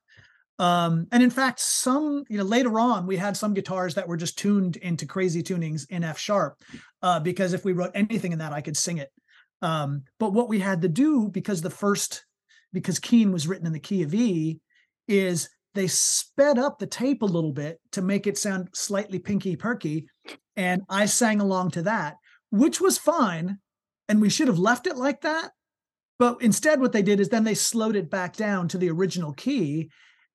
Um, 0.60 1.08
and 1.12 1.22
in 1.22 1.30
fact, 1.30 1.60
some, 1.60 2.24
you 2.30 2.38
know, 2.38 2.44
later 2.44 2.80
on, 2.80 3.06
we 3.06 3.16
had 3.16 3.38
some 3.38 3.54
guitars 3.54 3.96
that 3.96 4.08
were 4.08 4.18
just 4.18 4.40
tuned 4.40 4.78
into 4.78 5.06
crazy 5.06 5.44
tunings 5.44 5.88
in 5.90 6.04
F 6.04 6.18
sharp. 6.18 6.64
Uh, 7.02 7.20
because 7.20 7.54
if 7.54 7.64
we 7.64 7.74
wrote 7.74 7.92
anything 7.94 8.32
in 8.32 8.40
that, 8.40 8.54
I 8.54 8.62
could 8.62 8.78
sing 8.78 8.98
it. 8.98 9.12
Um, 9.62 10.04
but 10.20 10.34
what 10.34 10.50
we 10.50 10.60
had 10.60 10.82
to 10.84 10.88
do 10.88 11.30
because 11.30 11.62
the 11.62 11.70
first, 11.70 12.26
because 12.74 13.00
Keen 13.00 13.32
was 13.32 13.48
written 13.48 13.68
in 13.68 13.74
the 13.74 13.80
key 13.80 14.04
of 14.04 14.14
E, 14.14 14.60
is 15.08 15.50
they 15.74 15.88
sped 15.88 16.58
up 16.58 16.80
the 16.80 16.88
tape 16.88 17.22
a 17.22 17.26
little 17.26 17.54
bit 17.54 17.80
to 17.92 18.02
make 18.02 18.28
it 18.28 18.38
sound 18.38 18.70
slightly 18.74 19.20
pinky 19.20 19.56
perky. 19.56 20.08
And 20.56 20.82
I 20.90 21.06
sang 21.06 21.40
along 21.40 21.72
to 21.72 21.84
that, 21.84 22.16
which 22.52 22.82
was 22.82 22.98
fine. 22.98 23.60
And 24.10 24.22
we 24.22 24.30
should 24.30 24.48
have 24.48 24.60
left 24.60 24.88
it 24.88 24.98
like 24.98 25.22
that. 25.22 25.52
But 26.20 26.42
instead, 26.42 26.80
what 26.80 26.94
they 26.94 27.04
did 27.04 27.20
is 27.20 27.30
then 27.30 27.44
they 27.44 27.54
slowed 27.54 27.96
it 27.96 28.10
back 28.10 28.36
down 28.36 28.68
to 28.70 28.78
the 28.78 28.90
original 28.90 29.34
key. 29.34 29.90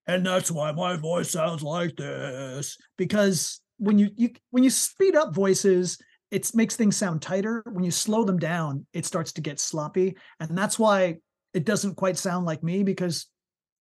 And 0.06 0.24
that's 0.24 0.50
why 0.50 0.72
my 0.72 0.96
voice 0.96 1.30
sounds 1.30 1.62
like 1.62 1.96
this. 1.96 2.76
Because 2.96 3.60
when 3.78 3.98
you, 3.98 4.10
you 4.16 4.30
when 4.50 4.62
you 4.62 4.70
speed 4.70 5.16
up 5.16 5.34
voices, 5.34 5.98
it 6.32 6.50
makes 6.54 6.74
things 6.76 6.96
sound 6.96 7.20
tighter. 7.20 7.62
When 7.70 7.84
you 7.84 7.90
slow 7.90 8.24
them 8.24 8.38
down, 8.38 8.86
it 8.94 9.04
starts 9.04 9.32
to 9.34 9.42
get 9.42 9.60
sloppy. 9.60 10.16
And 10.40 10.56
that's 10.56 10.78
why 10.78 11.18
it 11.52 11.66
doesn't 11.66 11.96
quite 11.96 12.16
sound 12.16 12.46
like 12.46 12.62
me 12.62 12.82
because 12.82 13.26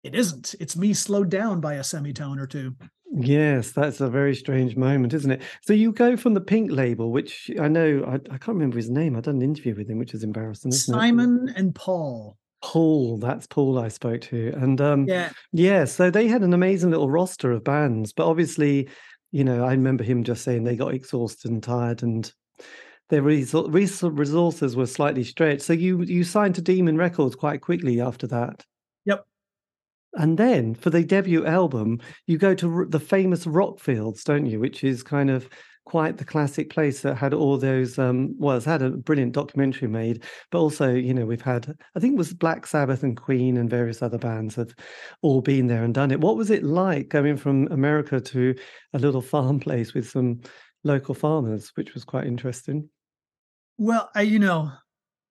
it 0.04 0.14
isn't. 0.14 0.54
It's 0.60 0.76
me 0.76 0.94
slowed 0.94 1.30
down 1.30 1.62
by 1.62 1.76
a 1.76 1.84
semitone 1.84 2.38
or 2.38 2.46
two. 2.46 2.76
Yes, 3.18 3.72
that's 3.72 4.02
a 4.02 4.10
very 4.10 4.36
strange 4.36 4.76
moment, 4.76 5.14
isn't 5.14 5.32
it? 5.32 5.44
So 5.62 5.72
you 5.72 5.94
go 5.94 6.18
from 6.18 6.34
the 6.34 6.42
Pink 6.42 6.72
label, 6.72 7.10
which 7.10 7.50
I 7.58 7.70
know 7.70 8.04
I, 8.06 8.16
I 8.16 8.38
can't 8.38 8.50
remember 8.50 8.76
his 8.76 8.90
name. 8.90 9.16
I 9.16 9.22
done 9.22 9.38
an 9.38 9.42
interview 9.42 9.74
with 9.74 9.90
him, 9.90 9.98
which 9.98 10.14
is 10.14 10.24
embarrassing. 10.24 10.74
Isn't 10.74 10.94
it? 10.94 11.00
Simon 11.00 11.54
and 11.56 11.74
Paul. 11.74 12.38
Paul, 12.62 13.18
that's 13.18 13.48
Paul 13.48 13.80
I 13.80 13.88
spoke 13.88 14.22
to. 14.22 14.54
And 14.58 14.82
um 14.82 15.06
Yeah. 15.08 15.30
yeah, 15.54 15.86
so 15.86 16.10
they 16.12 16.28
had 16.28 16.42
an 16.42 16.54
amazing 16.54 16.90
little 16.90 17.10
roster 17.10 17.54
of 17.54 17.64
bands, 17.64 18.12
but 18.12 18.28
obviously, 18.28 18.90
you 19.36 19.44
know, 19.44 19.66
I 19.66 19.72
remember 19.72 20.06
him 20.06 20.24
just 20.24 20.46
saying 20.46 20.64
they 20.64 20.78
got 20.78 20.94
exhausted 20.94 21.52
and 21.52 21.62
tired 21.62 22.04
and 22.04 22.32
their 23.10 23.22
resou- 23.22 23.68
resources 24.18 24.78
were 24.78 24.86
slightly 24.86 25.26
stretched. 25.26 25.64
So 25.64 25.74
you 25.74 26.04
you 26.04 26.24
signed 26.24 26.56
to 26.56 26.62
Demon 26.62 26.96
Records 26.96 27.36
quite 27.36 27.60
quickly 27.60 28.00
after 28.00 28.28
that. 28.28 28.64
Yep. 29.04 29.26
And 30.14 30.38
then 30.38 30.74
for 30.74 30.90
the 30.90 31.04
debut 31.04 31.46
album, 31.46 32.00
you 32.28 32.38
go 32.38 32.56
to 32.56 32.86
the 32.88 33.00
famous 33.02 33.46
Rockfields, 33.46 34.24
don't 34.24 34.46
you? 34.46 34.62
Which 34.62 34.86
is 34.86 35.04
kind 35.04 35.30
of 35.30 35.50
quite 35.86 36.18
the 36.18 36.26
classic 36.26 36.70
place 36.70 37.02
that 37.02 37.16
had 37.16 37.34
all 37.34 37.58
those. 37.58 37.98
Um, 37.98 38.36
well, 38.38 38.58
it's 38.58 38.66
had 38.66 38.82
a 38.82 38.90
brilliant 38.90 39.34
documentary 39.34 39.88
made, 39.88 40.24
but 40.52 40.60
also, 40.60 40.94
you 40.94 41.14
know, 41.14 41.26
we've 41.26 41.42
had. 41.42 41.76
I 41.96 42.00
think 42.00 42.14
it 42.14 42.18
was 42.18 42.34
Black 42.34 42.68
Sabbath 42.68 43.04
and 43.04 43.16
Queen 43.16 43.58
and 43.58 43.70
various 43.70 44.02
other 44.02 44.18
bands 44.18 44.56
have 44.56 44.74
all 45.22 45.42
been 45.42 45.68
there 45.68 45.84
and 45.84 45.94
done 45.94 46.12
it. 46.12 46.20
What 46.20 46.38
was 46.38 46.50
it 46.50 46.64
like 46.64 47.10
going 47.10 47.38
from 47.38 47.68
America 47.72 48.20
to 48.20 48.56
a 48.94 49.00
little 49.00 49.22
farm 49.36 49.60
place 49.60 49.94
with 49.94 50.10
some 50.10 50.42
local 50.84 51.16
farmers, 51.16 51.72
which 51.76 51.94
was 51.94 52.04
quite 52.04 52.28
interesting? 52.28 52.90
Well, 53.78 54.10
I, 54.16 54.22
you 54.22 54.40
know, 54.40 54.72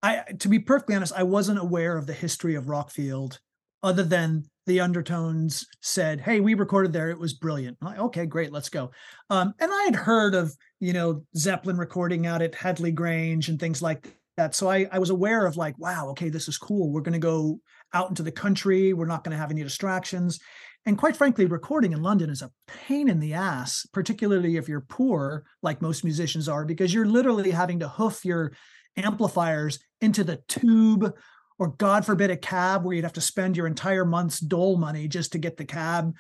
I 0.02 0.22
to 0.38 0.48
be 0.48 0.58
perfectly 0.58 0.94
honest, 0.94 1.12
I 1.16 1.24
wasn't 1.24 1.58
aware 1.58 1.96
of 1.96 2.06
the 2.06 2.12
history 2.12 2.54
of 2.54 2.66
Rockfield 2.66 3.38
other 3.82 4.02
than 4.02 4.44
the 4.66 4.81
undertones 4.81 5.66
said, 5.81 6.20
"Hey, 6.20 6.40
we 6.40 6.55
recorded 6.55 6.92
there. 6.92 7.11
It 7.11 7.18
was 7.18 7.35
brilliant." 7.35 7.77
Like, 7.81 7.98
okay, 7.98 8.27
great, 8.27 8.53
let's 8.53 8.68
go. 8.68 8.90
Um, 9.31 9.55
and 9.61 9.70
I 9.72 9.85
had 9.85 9.96
heard 9.96 10.35
of 10.35 10.55
you 10.81 10.92
know 10.92 11.24
Zeppelin 11.37 11.77
recording 11.77 12.27
out 12.27 12.42
at 12.42 12.55
Headley 12.55 12.92
Grange 12.92 13.48
and 13.48 13.59
things 13.59 13.83
like 13.83 14.14
that, 14.37 14.55
so 14.55 14.68
I 14.68 14.87
I 14.92 14.98
was 14.98 15.11
aware 15.11 15.46
of 15.46 15.57
like, 15.57 15.79
wow, 15.79 16.09
okay, 16.11 16.29
this 16.29 16.48
is 16.48 16.59
cool. 16.59 16.90
We're 16.90 17.03
going 17.03 17.12
to 17.14 17.18
go 17.18 17.61
out 17.92 18.09
into 18.09 18.22
the 18.22 18.33
country. 18.33 18.92
We're 18.92 19.07
not 19.07 19.24
going 19.24 19.33
to 19.33 19.40
have 19.40 19.50
any 19.50 19.62
distractions. 19.62 20.40
And 20.87 20.98
quite 20.98 21.16
frankly, 21.16 21.46
recording 21.46 21.92
in 21.92 22.03
London 22.03 22.29
is 22.29 22.42
a 22.42 22.50
pain 22.66 23.09
in 23.09 23.18
the 23.18 23.33
ass, 23.33 23.87
particularly 23.92 24.57
if 24.57 24.68
you're 24.68 24.85
poor, 24.88 25.44
like 25.62 25.81
most 25.81 26.05
musicians 26.05 26.46
are, 26.48 26.66
because 26.66 26.92
you're 26.92 27.07
literally 27.07 27.50
having 27.50 27.81
to 27.81 27.88
hoof 27.88 28.24
your 28.24 28.53
amplifiers 28.96 29.79
into 30.00 30.24
the 30.24 30.42
tube 30.46 31.14
or 31.58 31.68
God 31.68 32.04
forbid 32.04 32.30
a 32.30 32.36
cab 32.36 32.84
where 32.84 32.94
you'd 32.94 33.04
have 33.04 33.12
to 33.14 33.20
spend 33.20 33.56
your 33.56 33.66
entire 33.66 34.04
month's 34.04 34.40
dole 34.40 34.76
money 34.76 35.08
just 35.08 35.32
to 35.32 35.38
get 35.38 35.56
the 35.56 35.64
cab 35.64 36.14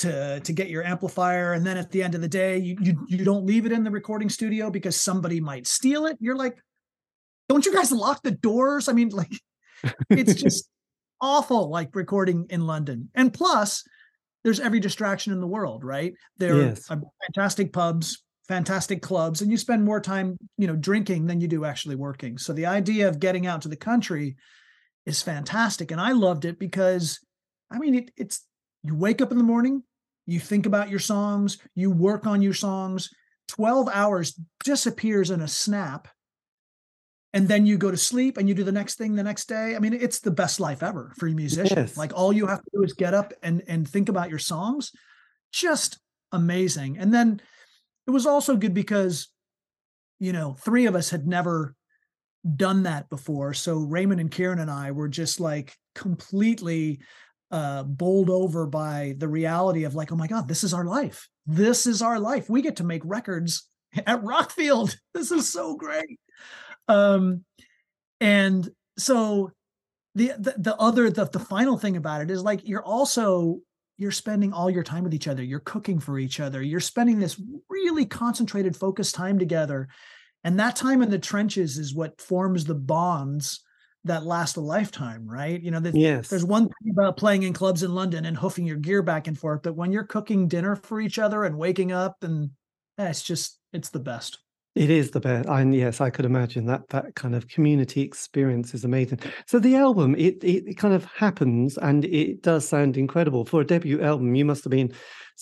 to 0.00 0.40
to 0.40 0.52
get 0.52 0.68
your 0.68 0.82
amplifier. 0.82 1.52
And 1.52 1.64
then 1.64 1.76
at 1.76 1.90
the 1.90 2.02
end 2.02 2.14
of 2.14 2.20
the 2.20 2.28
day 2.28 2.58
you 2.58 2.76
you, 2.80 3.06
you 3.08 3.24
don't 3.24 3.46
leave 3.46 3.66
it 3.66 3.72
in 3.72 3.84
the 3.84 3.90
recording 3.90 4.28
studio 4.28 4.70
because 4.70 5.00
somebody 5.00 5.40
might 5.40 5.66
steal 5.66 6.06
it. 6.06 6.16
You're 6.20 6.36
like 6.36 6.58
don't 7.48 7.66
you 7.66 7.72
guys 7.72 7.92
lock 7.92 8.22
the 8.22 8.30
doors? 8.30 8.88
I 8.88 8.92
mean 8.92 9.08
like 9.12 9.32
it's 10.10 10.34
just 10.42 10.68
awful 11.20 11.70
like 11.70 11.94
recording 11.94 12.46
in 12.50 12.66
london. 12.66 13.08
And 13.14 13.32
plus 13.32 13.84
there's 14.42 14.58
every 14.58 14.80
distraction 14.80 15.32
in 15.32 15.40
the 15.40 15.46
world 15.46 15.84
right? 15.84 16.12
There 16.38 16.56
Yes. 16.56 16.90
are 16.90 17.00
fantastic 17.26 17.72
pubs 17.72 18.22
fantastic 18.48 19.00
clubs 19.02 19.40
and 19.40 19.52
you 19.52 19.56
spend 19.56 19.84
more 19.84 20.00
time 20.00 20.36
you 20.58 20.66
know 20.66 20.74
drinking 20.74 21.26
than 21.26 21.40
you 21.40 21.46
do 21.46 21.64
actually 21.64 21.94
working. 21.94 22.38
So 22.38 22.52
the 22.52 22.66
idea 22.66 23.08
of 23.08 23.20
getting 23.20 23.46
out 23.46 23.62
to 23.62 23.68
the 23.68 23.76
country 23.76 24.36
is 25.06 25.22
fantastic 25.22 25.90
and 25.90 26.00
i 26.00 26.12
loved 26.12 26.44
it 26.44 26.58
because 26.58 27.20
i 27.70 27.78
mean 27.78 27.94
it, 27.94 28.10
it's 28.16 28.46
you 28.82 28.94
wake 28.94 29.20
up 29.20 29.32
in 29.32 29.38
the 29.38 29.44
morning 29.44 29.82
you 30.26 30.38
think 30.38 30.66
about 30.66 30.90
your 30.90 30.98
songs 30.98 31.58
you 31.74 31.90
work 31.90 32.26
on 32.26 32.42
your 32.42 32.54
songs 32.54 33.10
12 33.48 33.88
hours 33.92 34.38
disappears 34.64 35.30
in 35.30 35.40
a 35.40 35.48
snap 35.48 36.08
and 37.34 37.48
then 37.48 37.64
you 37.66 37.78
go 37.78 37.90
to 37.90 37.96
sleep 37.96 38.36
and 38.36 38.48
you 38.48 38.54
do 38.54 38.64
the 38.64 38.72
next 38.72 38.96
thing 38.96 39.14
the 39.14 39.22
next 39.22 39.48
day. 39.48 39.74
I 39.74 39.78
mean 39.78 39.94
it's 39.94 40.20
the 40.20 40.30
best 40.30 40.60
life 40.60 40.82
ever 40.82 41.12
for 41.16 41.26
a 41.26 41.32
musician. 41.32 41.78
Yes. 41.78 41.96
like 41.96 42.12
all 42.14 42.32
you 42.32 42.46
have 42.46 42.62
to 42.62 42.70
do 42.74 42.82
is 42.82 42.92
get 42.92 43.14
up 43.14 43.32
and 43.42 43.62
and 43.66 43.88
think 43.88 44.08
about 44.08 44.30
your 44.30 44.38
songs. 44.38 44.92
Just 45.52 45.98
amazing 46.30 46.98
and 46.98 47.12
then 47.12 47.40
it 48.06 48.10
was 48.10 48.26
also 48.26 48.56
good 48.56 48.74
because 48.74 49.28
you 50.18 50.32
know 50.32 50.54
three 50.54 50.86
of 50.86 50.94
us 50.94 51.10
had 51.10 51.26
never 51.26 51.74
done 52.56 52.84
that 52.84 53.08
before. 53.08 53.54
So 53.54 53.78
Raymond 53.78 54.20
and 54.20 54.30
Kieran 54.30 54.58
and 54.58 54.70
I 54.70 54.90
were 54.90 55.08
just 55.08 55.40
like 55.40 55.76
completely 55.94 57.00
uh, 57.50 57.82
bowled 57.84 58.30
over 58.30 58.66
by 58.66 59.14
the 59.18 59.28
reality 59.28 59.84
of 59.84 59.94
like, 59.94 60.10
oh 60.10 60.16
my 60.16 60.26
God, 60.26 60.48
this 60.48 60.64
is 60.64 60.74
our 60.74 60.84
life. 60.84 61.28
This 61.46 61.86
is 61.86 62.02
our 62.02 62.18
life. 62.18 62.48
We 62.48 62.62
get 62.62 62.76
to 62.76 62.84
make 62.84 63.02
records 63.04 63.68
at 64.06 64.22
Rockfield. 64.22 64.96
This 65.14 65.30
is 65.30 65.52
so 65.52 65.76
great. 65.76 66.18
Um, 66.88 67.44
and 68.20 68.68
so 68.98 69.52
the, 70.14 70.32
the 70.38 70.54
the 70.58 70.76
other 70.76 71.10
the, 71.10 71.24
the 71.24 71.38
final 71.38 71.78
thing 71.78 71.96
about 71.96 72.20
it 72.20 72.30
is 72.30 72.42
like 72.42 72.68
you're 72.68 72.84
also 72.84 73.60
you're 73.96 74.10
spending 74.10 74.52
all 74.52 74.70
your 74.70 74.82
time 74.82 75.04
with 75.04 75.14
each 75.14 75.28
other 75.28 75.42
you're 75.42 75.60
cooking 75.60 75.98
for 75.98 76.18
each 76.18 76.38
other 76.38 76.62
you're 76.62 76.80
spending 76.80 77.18
this 77.18 77.40
really 77.70 78.04
concentrated 78.04 78.76
focused 78.76 79.14
time 79.14 79.38
together 79.38 79.88
and 80.44 80.58
that 80.58 80.76
time 80.76 81.02
in 81.02 81.10
the 81.10 81.18
trenches 81.18 81.78
is 81.78 81.94
what 81.94 82.20
forms 82.20 82.64
the 82.64 82.74
bonds 82.74 83.60
that 84.04 84.24
last 84.24 84.56
a 84.56 84.60
lifetime 84.60 85.26
right 85.28 85.62
you 85.62 85.70
know 85.70 85.80
the, 85.80 85.92
yes 85.98 86.28
there's 86.28 86.44
one 86.44 86.64
thing 86.64 86.92
about 86.92 87.16
playing 87.16 87.44
in 87.44 87.52
clubs 87.52 87.82
in 87.82 87.94
london 87.94 88.24
and 88.24 88.36
hoofing 88.36 88.66
your 88.66 88.76
gear 88.76 89.02
back 89.02 89.28
and 89.28 89.38
forth 89.38 89.62
but 89.62 89.76
when 89.76 89.92
you're 89.92 90.04
cooking 90.04 90.48
dinner 90.48 90.74
for 90.74 91.00
each 91.00 91.18
other 91.18 91.44
and 91.44 91.56
waking 91.56 91.92
up 91.92 92.22
and 92.22 92.50
eh, 92.98 93.08
it's 93.08 93.22
just 93.22 93.58
it's 93.72 93.90
the 93.90 94.00
best 94.00 94.38
it 94.74 94.88
is 94.88 95.10
the 95.10 95.20
best. 95.20 95.48
And 95.48 95.74
yes, 95.74 96.00
I 96.00 96.08
could 96.08 96.24
imagine 96.24 96.64
that 96.66 96.88
that 96.88 97.14
kind 97.14 97.34
of 97.34 97.46
community 97.46 98.00
experience 98.00 98.72
is 98.72 98.84
amazing. 98.84 99.20
So 99.46 99.58
the 99.58 99.76
album, 99.76 100.14
it, 100.16 100.42
it 100.42 100.78
kind 100.78 100.94
of 100.94 101.04
happens 101.04 101.76
and 101.76 102.06
it 102.06 102.42
does 102.42 102.66
sound 102.66 102.96
incredible. 102.96 103.44
For 103.44 103.60
a 103.60 103.66
debut 103.66 104.00
album, 104.00 104.34
you 104.34 104.46
must 104.46 104.64
have 104.64 104.70
been 104.70 104.92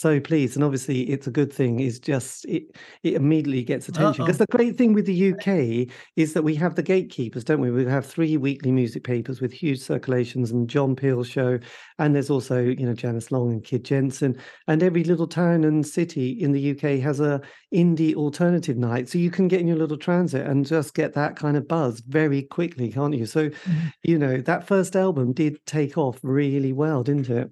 so 0.00 0.18
pleased. 0.18 0.56
And 0.56 0.64
obviously, 0.64 1.02
it's 1.02 1.26
a 1.26 1.30
good 1.30 1.52
thing. 1.52 1.80
Is 1.80 2.00
just 2.00 2.44
it 2.46 2.64
it 3.02 3.14
immediately 3.14 3.62
gets 3.62 3.88
attention 3.88 4.24
because 4.24 4.38
the 4.38 4.46
great 4.46 4.76
thing 4.76 4.94
with 4.94 5.06
the 5.06 5.32
UK 5.32 5.92
is 6.16 6.32
that 6.32 6.42
we 6.42 6.54
have 6.56 6.74
the 6.74 6.82
gatekeepers, 6.82 7.44
don't 7.44 7.60
we? 7.60 7.70
We 7.70 7.84
have 7.84 8.06
three 8.06 8.36
weekly 8.36 8.72
music 8.72 9.04
papers 9.04 9.40
with 9.40 9.52
huge 9.52 9.80
circulations 9.80 10.50
and 10.50 10.68
John 10.68 10.96
Peel 10.96 11.22
show, 11.22 11.58
and 11.98 12.14
there's 12.14 12.30
also 12.30 12.60
you 12.62 12.86
know 12.86 12.94
Janice 12.94 13.30
Long 13.30 13.52
and 13.52 13.62
Kid 13.62 13.84
Jensen, 13.84 14.36
and 14.66 14.82
every 14.82 15.04
little 15.04 15.26
town 15.26 15.64
and 15.64 15.86
city 15.86 16.30
in 16.30 16.52
the 16.52 16.70
UK 16.70 17.00
has 17.00 17.20
a 17.20 17.40
indie 17.74 18.14
alternative 18.14 18.76
night, 18.78 19.08
so 19.08 19.18
you 19.18 19.30
can 19.30 19.48
get 19.48 19.60
in 19.60 19.68
your 19.68 19.76
little 19.76 19.98
transit 19.98 20.46
and 20.46 20.66
just 20.66 20.94
get 20.94 21.14
that 21.14 21.36
kind 21.36 21.56
of 21.56 21.68
buzz 21.68 22.00
very 22.00 22.42
quickly, 22.42 22.90
can't 22.90 23.14
you? 23.14 23.26
So, 23.26 23.50
mm-hmm. 23.50 23.86
you 24.02 24.18
know 24.18 24.38
that 24.38 24.66
first 24.66 24.96
album 24.96 25.32
did 25.32 25.64
take 25.66 25.98
off 25.98 26.18
really 26.22 26.72
well, 26.72 27.02
didn't 27.02 27.28
it? 27.28 27.50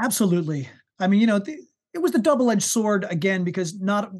Absolutely. 0.00 0.68
I 0.98 1.06
mean, 1.06 1.20
you 1.20 1.26
know, 1.26 1.38
the, 1.38 1.58
it 1.94 1.98
was 1.98 2.12
the 2.12 2.18
double-edged 2.18 2.62
sword 2.62 3.06
again 3.08 3.44
because 3.44 3.78
not 3.80 4.12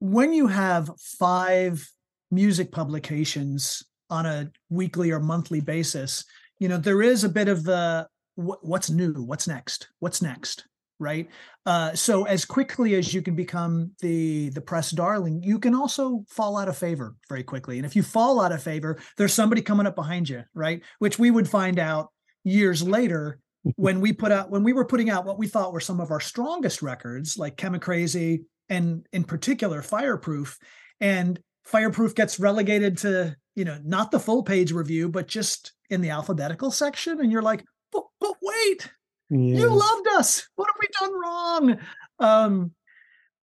when 0.00 0.32
you 0.32 0.46
have 0.46 0.90
five 0.98 1.88
music 2.30 2.72
publications 2.72 3.82
on 4.08 4.26
a 4.26 4.50
weekly 4.68 5.10
or 5.10 5.20
monthly 5.20 5.60
basis, 5.60 6.24
you 6.58 6.68
know, 6.68 6.76
there 6.76 7.02
is 7.02 7.24
a 7.24 7.28
bit 7.28 7.48
of 7.48 7.64
the 7.64 8.06
what's 8.34 8.90
new, 8.90 9.12
what's 9.12 9.46
next, 9.46 9.88
what's 9.98 10.22
next, 10.22 10.66
right? 10.98 11.28
Uh, 11.66 11.94
so 11.94 12.24
as 12.24 12.44
quickly 12.44 12.94
as 12.94 13.12
you 13.12 13.22
can 13.22 13.34
become 13.34 13.92
the 14.00 14.48
the 14.50 14.60
press 14.60 14.90
darling, 14.90 15.42
you 15.42 15.58
can 15.58 15.74
also 15.74 16.24
fall 16.28 16.56
out 16.56 16.68
of 16.68 16.76
favor 16.76 17.14
very 17.28 17.42
quickly. 17.42 17.78
And 17.78 17.86
if 17.86 17.94
you 17.94 18.02
fall 18.02 18.40
out 18.40 18.52
of 18.52 18.62
favor, 18.62 18.98
there's 19.16 19.34
somebody 19.34 19.62
coming 19.62 19.86
up 19.86 19.94
behind 19.94 20.28
you, 20.28 20.42
right? 20.54 20.82
Which 20.98 21.18
we 21.18 21.30
would 21.30 21.48
find 21.48 21.78
out 21.78 22.08
years 22.44 22.82
later 22.82 23.38
when 23.76 24.00
we 24.00 24.12
put 24.12 24.32
out 24.32 24.50
when 24.50 24.62
we 24.62 24.72
were 24.72 24.84
putting 24.84 25.10
out 25.10 25.26
what 25.26 25.38
we 25.38 25.46
thought 25.46 25.72
were 25.72 25.80
some 25.80 26.00
of 26.00 26.10
our 26.10 26.20
strongest 26.20 26.82
records 26.82 27.36
like 27.36 27.56
Chemicrazy 27.56 28.44
and 28.68 29.06
in 29.12 29.24
particular 29.24 29.82
fireproof 29.82 30.58
and 31.00 31.38
fireproof 31.64 32.14
gets 32.14 32.40
relegated 32.40 32.98
to 32.98 33.36
you 33.54 33.64
know 33.64 33.78
not 33.84 34.10
the 34.10 34.20
full 34.20 34.42
page 34.42 34.72
review 34.72 35.08
but 35.08 35.28
just 35.28 35.72
in 35.90 36.00
the 36.00 36.10
alphabetical 36.10 36.70
section 36.70 37.20
and 37.20 37.30
you're 37.30 37.42
like 37.42 37.64
but, 37.92 38.04
but 38.20 38.34
wait 38.40 38.90
yes. 39.28 39.60
you 39.60 39.68
loved 39.68 40.08
us 40.08 40.48
what 40.56 40.68
have 40.68 40.80
we 40.80 40.88
done 40.98 41.20
wrong 41.20 41.78
um 42.18 42.72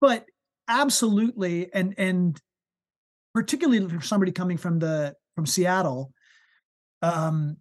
but 0.00 0.24
absolutely 0.66 1.72
and 1.72 1.94
and 1.96 2.40
particularly 3.34 3.86
for 3.88 4.00
somebody 4.00 4.32
coming 4.32 4.56
from 4.56 4.78
the 4.78 5.14
from 5.36 5.46
seattle 5.46 6.12
um 7.02 7.56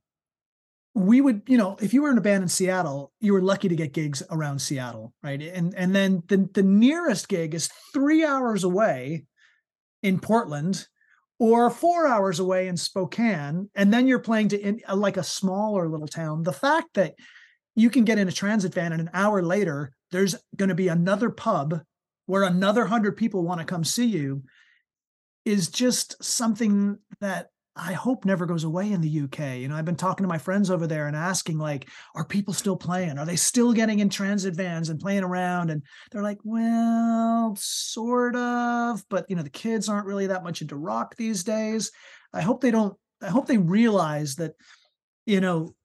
we 0.98 1.22
would 1.22 1.44
you 1.48 1.58
know 1.58 1.78
if 1.80 1.94
you 1.94 2.02
were 2.02 2.10
in 2.10 2.18
a 2.18 2.22
band 2.22 2.42
in 2.42 2.50
seattle 2.50 3.12
you 3.20 3.32
were 3.32 3.42
lucky 3.42 3.70
to 3.70 3.76
get 3.76 3.94
gigs 3.94 4.24
around 4.32 4.60
seattle 4.60 5.14
right? 5.22 5.42
And 5.42 5.76
and 5.76 5.96
then 5.96 6.24
the, 6.28 6.50
the 6.54 6.64
nearest 6.64 7.30
gig 7.30 7.54
is 7.54 7.70
three 7.94 8.26
hours 8.26 8.64
away 8.64 9.26
in 10.02 10.20
portland 10.20 10.88
or 11.40 11.70
four 11.70 12.08
hours 12.08 12.40
away 12.40 12.68
in 12.68 12.78
spokane 12.78 13.70
and 13.76 13.94
then 13.94 14.08
you're 14.08 14.18
playing 14.18 14.50
to 14.50 14.60
in, 14.60 14.82
uh, 14.90 14.96
like 14.96 15.18
a 15.18 15.24
smaller 15.24 15.88
little 15.88 16.08
town. 16.08 16.42
The 16.42 16.52
fact 16.52 16.96
that 16.96 17.14
you 17.76 17.92
can 17.92 18.04
get 18.04 18.18
in 18.18 18.28
a 18.28 18.32
transit 18.32 18.74
van 18.74 18.92
and 18.92 19.02
an 19.02 19.12
hour 19.14 19.44
later 19.44 19.94
there's 20.12 20.36
going 20.56 20.70
to 20.70 20.76
be 20.76 20.88
another 20.88 21.30
pub 21.30 21.82
where 22.26 22.44
another 22.44 22.86
hundred 22.86 23.18
people 23.18 23.44
want 23.44 23.60
to 23.60 23.66
come 23.66 23.84
see 23.84 24.06
you 24.06 24.42
is 25.46 25.70
just 25.70 26.22
something 26.24 26.98
that 27.22 27.50
I 27.78 27.94
hope 27.94 28.26
never 28.26 28.46
goes 28.46 28.64
away 28.64 28.92
in 28.92 29.02
the 29.02 29.22
UK. 29.22 29.58
You 29.58 29.68
know, 29.68 29.76
I've 29.76 29.86
been 29.86 29.96
talking 29.96 30.24
to 30.24 30.28
my 30.28 30.38
friends 30.38 30.72
over 30.72 30.88
there 30.88 31.08
and 31.08 31.16
asking, 31.16 31.58
like, 31.60 31.88
are 32.16 32.26
people 32.26 32.54
still 32.54 32.76
playing? 32.76 33.18
Are 33.18 33.26
they 33.26 33.36
still 33.36 33.72
getting 33.72 34.00
in 34.00 34.10
transit 34.10 34.56
vans 34.56 34.90
and 34.90 35.00
playing 35.00 35.24
around? 35.24 35.70
And 35.70 35.84
they're 36.12 36.24
like, 36.24 36.40
well, 36.44 37.56
sort 37.58 38.36
of, 38.36 39.04
but 39.10 39.26
you 39.30 39.36
know, 39.36 39.44
the 39.44 39.50
kids 39.50 39.90
aren't 39.90 40.08
really 40.08 40.28
that 40.28 40.44
much 40.44 40.62
into 40.62 40.76
rock 40.76 41.16
these 41.16 41.44
days. 41.44 41.92
I 42.34 42.42
hope 42.42 42.62
they 42.62 42.72
don't, 42.72 42.96
I 43.22 43.30
hope 43.30 43.48
they 43.48 43.58
realize 43.58 44.36
that, 44.36 44.54
you 45.26 45.40
know, 45.40 45.76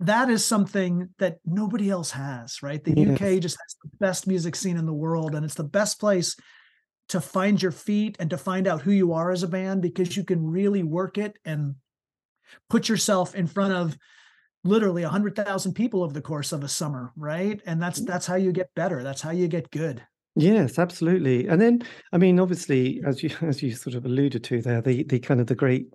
that 0.00 0.30
is 0.30 0.44
something 0.44 1.10
that 1.18 1.38
nobody 1.46 1.88
else 1.88 2.10
has, 2.10 2.62
right? 2.62 2.82
The 2.82 2.94
yes. 2.96 3.10
UK 3.10 3.40
just 3.40 3.56
has 3.60 3.76
the 3.82 3.90
best 4.00 4.26
music 4.26 4.56
scene 4.56 4.76
in 4.76 4.86
the 4.86 4.92
world, 4.92 5.34
and 5.34 5.44
it's 5.44 5.54
the 5.54 5.62
best 5.62 6.00
place 6.00 6.34
to 7.08 7.20
find 7.20 7.60
your 7.60 7.72
feet 7.72 8.16
and 8.18 8.30
to 8.30 8.38
find 8.38 8.66
out 8.66 8.82
who 8.82 8.92
you 8.92 9.12
are 9.12 9.30
as 9.30 9.42
a 9.42 9.48
band 9.48 9.82
because 9.82 10.16
you 10.16 10.24
can 10.24 10.44
really 10.46 10.82
work 10.82 11.18
it 11.18 11.36
and 11.44 11.74
put 12.70 12.88
yourself 12.88 13.34
in 13.34 13.46
front 13.46 13.72
of 13.72 13.96
literally 14.64 15.02
100,000 15.02 15.74
people 15.74 16.02
over 16.02 16.12
the 16.12 16.22
course 16.22 16.52
of 16.52 16.64
a 16.64 16.68
summer, 16.68 17.12
right? 17.16 17.60
And 17.66 17.82
that's 17.82 18.00
mm. 18.00 18.06
that's 18.06 18.26
how 18.26 18.36
you 18.36 18.52
get 18.52 18.70
better. 18.74 19.02
That's 19.02 19.20
how 19.20 19.30
you 19.30 19.48
get 19.48 19.70
good. 19.70 20.02
Yes, 20.34 20.78
absolutely. 20.78 21.46
And 21.46 21.60
then 21.60 21.82
I 22.12 22.18
mean 22.18 22.40
obviously 22.40 23.02
as 23.06 23.22
you 23.22 23.30
as 23.42 23.62
you 23.62 23.72
sort 23.72 23.96
of 23.96 24.04
alluded 24.04 24.44
to 24.44 24.62
there 24.62 24.80
the 24.80 25.04
the 25.04 25.18
kind 25.18 25.40
of 25.40 25.46
the 25.46 25.54
great 25.54 25.86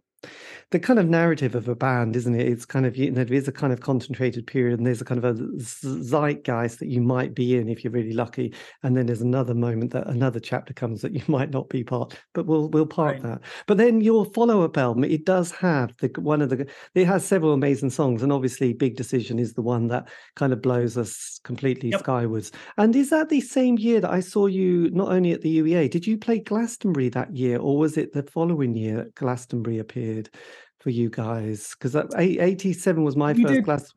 the 0.72 0.80
kind 0.80 1.00
of 1.00 1.08
narrative 1.08 1.56
of 1.56 1.70
a 1.70 1.76
band, 1.76 2.16
isn't 2.18 2.36
it? 2.36 2.46
It's 2.46 2.66
kind 2.66 2.86
of 2.86 2.98
you 2.98 3.10
know, 3.10 3.24
there 3.24 3.38
is 3.38 3.48
a 3.48 3.54
kind 3.54 3.72
of 3.72 3.80
concentrated 3.80 4.46
period, 4.46 4.78
and 4.78 4.86
there's 4.86 5.02
a 5.02 5.06
kind 5.06 5.24
of 5.24 5.40
a 5.40 5.42
zeitgeist 5.60 6.80
that 6.80 6.90
you 6.90 7.02
might 7.02 7.34
be 7.34 7.56
in 7.56 7.70
if 7.70 7.84
you're 7.84 7.94
really 7.94 8.14
lucky, 8.14 8.54
and 8.84 8.98
then 8.98 9.06
there's 9.06 9.22
another 9.22 9.54
moment 9.54 9.92
that 9.92 10.08
another 10.08 10.42
chapter 10.42 10.74
comes 10.74 11.02
that 11.02 11.14
you 11.14 11.24
might 11.28 11.52
not 11.52 11.70
be 11.70 11.84
part. 11.84 12.18
But 12.34 12.48
we'll 12.48 12.68
we'll 12.70 12.86
park 12.86 13.16
right. 13.16 13.24
that. 13.24 13.42
But 13.66 13.78
then 13.78 14.02
your 14.02 14.26
follow-up 14.26 14.78
album, 14.78 15.06
it 15.06 15.26
does 15.26 15.52
have 15.52 15.96
the 15.98 16.10
one 16.20 16.42
of 16.42 16.50
the 16.50 16.68
it 16.96 17.06
has 17.06 17.24
several 17.24 17.54
amazing 17.54 17.92
songs, 17.92 18.22
and 18.22 18.34
obviously 18.34 18.74
Big 18.74 18.98
Decision 18.98 19.40
is 19.40 19.54
the 19.54 19.62
one 19.62 19.88
that 19.88 20.10
kind 20.36 20.52
of 20.52 20.62
blows 20.62 20.98
us 20.98 21.40
completely 21.46 21.92
yep. 21.92 22.02
skywards. 22.02 22.52
And 22.78 22.94
is 22.94 23.10
that 23.12 23.30
the 23.30 23.42
same 23.42 23.78
year 23.78 24.02
that 24.02 24.12
I 24.12 24.20
saw 24.20 24.48
you 24.48 24.90
not 24.92 25.14
only 25.14 25.32
at 25.32 25.42
the 25.42 25.60
UEA? 25.60 25.90
Did 25.90 26.06
you 26.06 26.18
play 26.18 26.40
Glastonbury 26.40 27.08
that 27.10 27.34
year, 27.34 27.58
or 27.58 27.78
was 27.78 27.98
it 27.98 28.12
the 28.12 28.24
following 28.24 28.76
year 28.76 28.98
that 28.98 29.16
Glastonbury 29.16 29.78
appeared? 29.78 30.30
For 30.80 30.90
you 30.90 31.10
guys 31.10 31.76
because 31.78 31.96
87 32.16 33.04
was 33.04 33.16
my 33.16 33.32
you 33.32 33.44
first 33.44 33.54
did. 33.56 33.66
class 33.66 33.94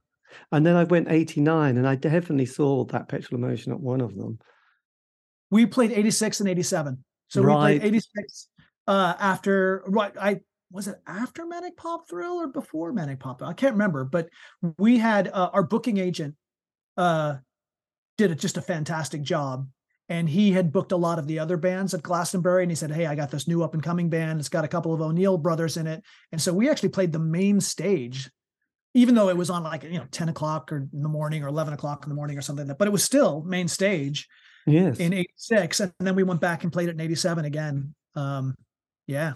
and 0.53 0.65
then 0.65 0.77
i 0.77 0.85
went 0.85 1.11
89 1.11 1.77
and 1.77 1.87
i 1.87 1.95
definitely 1.95 2.47
saw 2.47 2.85
that 2.87 3.09
petrol 3.09 3.43
emotion 3.43 3.73
at 3.73 3.81
one 3.81 4.01
of 4.01 4.17
them 4.17 4.39
we 5.51 5.67
played 5.67 5.93
86 5.93 6.41
and 6.41 6.49
87 6.49 7.05
so 7.29 7.43
right. 7.43 7.75
we 7.75 7.79
played 7.81 7.89
86 7.89 8.49
uh 8.87 9.15
after 9.19 9.83
right 9.87 10.13
i 10.21 10.41
was 10.73 10.89
it 10.89 11.01
after 11.07 11.47
manic 11.47 11.77
pop 11.77 12.09
thrill 12.09 12.41
or 12.41 12.49
before 12.49 12.93
manic 12.93 13.21
pop 13.21 13.43
i 13.43 13.53
can't 13.53 13.73
remember 13.73 14.05
but 14.05 14.29
we 14.79 14.99
had 14.99 15.29
uh, 15.29 15.51
our 15.53 15.63
booking 15.63 15.99
agent 15.99 16.35
uh 16.97 17.37
did 18.17 18.39
just 18.39 18.57
a 18.57 18.63
fantastic 18.63 19.23
job 19.23 19.67
and 20.11 20.29
he 20.29 20.51
had 20.51 20.73
booked 20.73 20.91
a 20.91 20.97
lot 20.97 21.21
of 21.21 21.29
the 21.29 21.39
other 21.39 21.57
bands 21.57 21.95
at 21.95 22.03
Glastonbury 22.03 22.65
and 22.65 22.71
he 22.71 22.75
said, 22.75 22.91
Hey, 22.91 23.07
I 23.07 23.15
got 23.15 23.31
this 23.31 23.47
new 23.47 23.63
up 23.63 23.75
and 23.75 23.83
coming 23.83 24.11
band. 24.11 24.41
It's 24.41 24.49
got 24.49 24.65
a 24.65 24.69
couple 24.69 24.93
of 24.93 25.01
O'Neill 25.01 25.39
brothers 25.39 25.77
in 25.77 25.87
it. 25.87 26.03
And 26.33 26.43
so 26.43 26.53
we 26.53 26.69
actually 26.69 26.89
played 26.89 27.13
the 27.13 27.21
main 27.21 27.61
stage, 27.61 28.29
even 28.93 29.15
though 29.15 29.29
it 29.29 29.37
was 29.37 29.51
on 29.51 29.63
like, 29.63 29.85
you 29.85 29.99
know, 29.99 30.07
10 30.11 30.29
o'clock 30.29 30.73
or 30.73 30.89
in 30.93 31.03
the 31.03 31.09
morning 31.09 31.45
or 31.45 31.47
11 31.47 31.73
o'clock 31.73 32.05
in 32.05 32.09
the 32.09 32.17
morning 32.17 32.37
or 32.37 32.43
something, 32.43 32.67
like 32.67 32.75
that, 32.77 32.79
but 32.79 32.89
it 32.89 32.91
was 32.91 33.05
still 33.05 33.43
main 33.43 33.69
stage 33.69 34.29
yes. 34.67 34.99
in 34.99 35.13
86. 35.13 35.79
And 35.79 35.93
then 36.01 36.17
we 36.17 36.25
went 36.25 36.41
back 36.41 36.65
and 36.65 36.73
played 36.73 36.89
it 36.89 36.97
in 36.97 37.01
87 37.01 37.45
again. 37.45 37.95
Um, 38.17 38.57
yeah. 39.07 39.35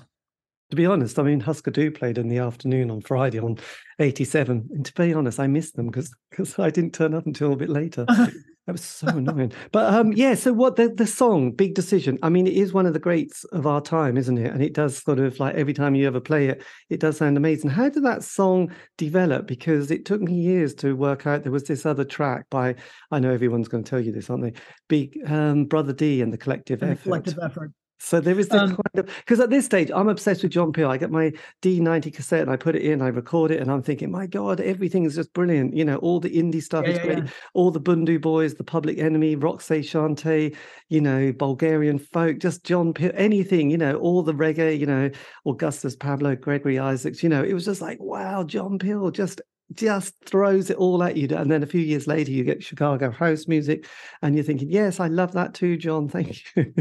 To 0.70 0.76
be 0.76 0.86
honest, 0.86 1.20
I 1.20 1.22
mean, 1.22 1.38
Husker 1.38 1.70
Du 1.70 1.92
played 1.92 2.18
in 2.18 2.26
the 2.26 2.38
afternoon 2.38 2.90
on 2.90 3.00
Friday 3.00 3.38
on 3.38 3.58
87. 4.00 4.70
And 4.72 4.84
to 4.84 4.92
be 4.94 5.14
honest, 5.14 5.38
I 5.38 5.46
missed 5.46 5.76
them 5.76 5.86
because 5.86 6.12
because 6.30 6.58
I 6.58 6.70
didn't 6.70 6.94
turn 6.94 7.14
up 7.14 7.26
until 7.26 7.52
a 7.52 7.56
bit 7.56 7.68
later. 7.68 8.06
That 8.66 8.72
was 8.72 8.82
so 8.84 9.08
annoying. 9.08 9.52
But 9.72 9.92
um, 9.92 10.12
yeah, 10.12 10.34
so 10.34 10.52
what 10.54 10.76
the 10.76 10.88
the 10.88 11.06
song, 11.06 11.52
Big 11.52 11.74
Decision, 11.74 12.18
I 12.22 12.30
mean, 12.30 12.46
it 12.46 12.54
is 12.54 12.72
one 12.72 12.86
of 12.86 12.94
the 12.94 12.98
greats 12.98 13.44
of 13.44 13.66
our 13.66 13.82
time, 13.82 14.16
isn't 14.16 14.38
it? 14.38 14.50
And 14.52 14.62
it 14.62 14.72
does 14.72 15.02
sort 15.02 15.18
of 15.18 15.38
like 15.38 15.54
every 15.54 15.74
time 15.74 15.94
you 15.94 16.06
ever 16.06 16.20
play 16.20 16.46
it, 16.46 16.62
it 16.88 16.98
does 16.98 17.18
sound 17.18 17.36
amazing. 17.36 17.68
How 17.68 17.90
did 17.90 18.04
that 18.04 18.24
song 18.24 18.72
develop? 18.96 19.46
Because 19.46 19.90
it 19.90 20.06
took 20.06 20.22
me 20.22 20.32
years 20.32 20.74
to 20.76 20.96
work 20.96 21.26
out 21.26 21.42
there 21.42 21.52
was 21.52 21.64
this 21.64 21.84
other 21.84 22.04
track 22.04 22.46
by 22.50 22.74
I 23.10 23.18
know 23.18 23.32
everyone's 23.32 23.68
going 23.68 23.84
to 23.84 23.90
tell 23.90 24.00
you 24.00 24.12
this, 24.12 24.30
aren't 24.30 24.44
they? 24.44 24.54
Big 24.88 25.18
um, 25.26 25.66
Brother 25.66 25.92
D 25.92 26.22
and 26.22 26.32
the 26.32 26.38
collective 26.38 26.82
And 26.82 26.92
effort. 26.92 27.02
collective 27.02 27.38
effort. 27.42 27.70
So 27.98 28.20
there 28.20 28.38
is 28.38 28.48
this 28.48 28.60
Um, 28.60 28.68
kind 28.70 28.78
of 28.96 29.06
because 29.06 29.40
at 29.40 29.50
this 29.50 29.64
stage 29.64 29.90
I'm 29.94 30.08
obsessed 30.08 30.42
with 30.42 30.52
John 30.52 30.72
Peel. 30.72 30.90
I 30.90 30.98
get 30.98 31.10
my 31.10 31.32
D90 31.62 32.12
cassette 32.12 32.42
and 32.42 32.50
I 32.50 32.56
put 32.56 32.76
it 32.76 32.82
in, 32.82 33.00
I 33.00 33.08
record 33.08 33.50
it, 33.50 33.60
and 33.60 33.70
I'm 33.70 33.82
thinking, 33.82 34.10
my 34.10 34.26
God, 34.26 34.60
everything 34.60 35.04
is 35.04 35.14
just 35.14 35.32
brilliant. 35.32 35.74
You 35.74 35.84
know, 35.84 35.96
all 35.96 36.20
the 36.20 36.28
indie 36.30 36.62
stuff 36.62 36.84
Yeah, 36.84 36.90
is 36.92 36.98
yeah, 36.98 37.04
great. 37.04 37.18
yeah. 37.18 37.30
All 37.54 37.70
the 37.70 37.80
Bhundu 37.80 38.20
Boys, 38.20 38.54
the 38.54 38.64
Public 38.64 38.98
Enemy, 38.98 39.36
Roxy 39.36 39.80
Shante, 39.80 40.54
you 40.88 41.00
know, 41.00 41.32
Bulgarian 41.32 41.98
folk, 41.98 42.38
just 42.38 42.64
John 42.64 42.92
Peel, 42.92 43.12
anything, 43.14 43.70
you 43.70 43.78
know, 43.78 43.96
all 43.96 44.22
the 44.22 44.34
reggae, 44.34 44.78
you 44.78 44.86
know, 44.86 45.10
Augustus 45.46 45.96
Pablo, 45.96 46.36
Gregory 46.36 46.78
Isaacs, 46.78 47.22
you 47.22 47.28
know, 47.28 47.42
it 47.42 47.54
was 47.54 47.64
just 47.64 47.80
like, 47.80 47.98
wow, 48.00 48.44
John 48.44 48.78
Peel 48.78 49.10
just 49.10 49.40
just 49.72 50.14
throws 50.26 50.70
it 50.70 50.76
all 50.76 51.02
at 51.02 51.16
you. 51.16 51.28
And 51.34 51.50
then 51.50 51.62
a 51.62 51.66
few 51.66 51.80
years 51.80 52.06
later, 52.06 52.30
you 52.30 52.44
get 52.44 52.62
Chicago 52.62 53.10
house 53.10 53.48
music, 53.48 53.86
and 54.22 54.34
you're 54.34 54.44
thinking, 54.44 54.70
yes, 54.70 55.00
I 55.00 55.08
love 55.08 55.32
that 55.32 55.54
too, 55.54 55.76
John. 55.76 56.08
Thank 56.08 56.42
you. 56.56 56.72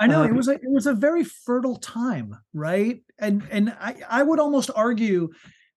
I 0.00 0.06
know 0.06 0.22
it 0.22 0.30
Um, 0.30 0.36
was 0.36 0.48
a 0.48 0.52
it 0.52 0.70
was 0.70 0.86
a 0.86 0.94
very 0.94 1.24
fertile 1.24 1.76
time, 1.76 2.36
right? 2.52 3.02
And 3.18 3.42
and 3.50 3.70
I 3.80 3.96
I 4.08 4.22
would 4.22 4.38
almost 4.40 4.70
argue 4.74 5.30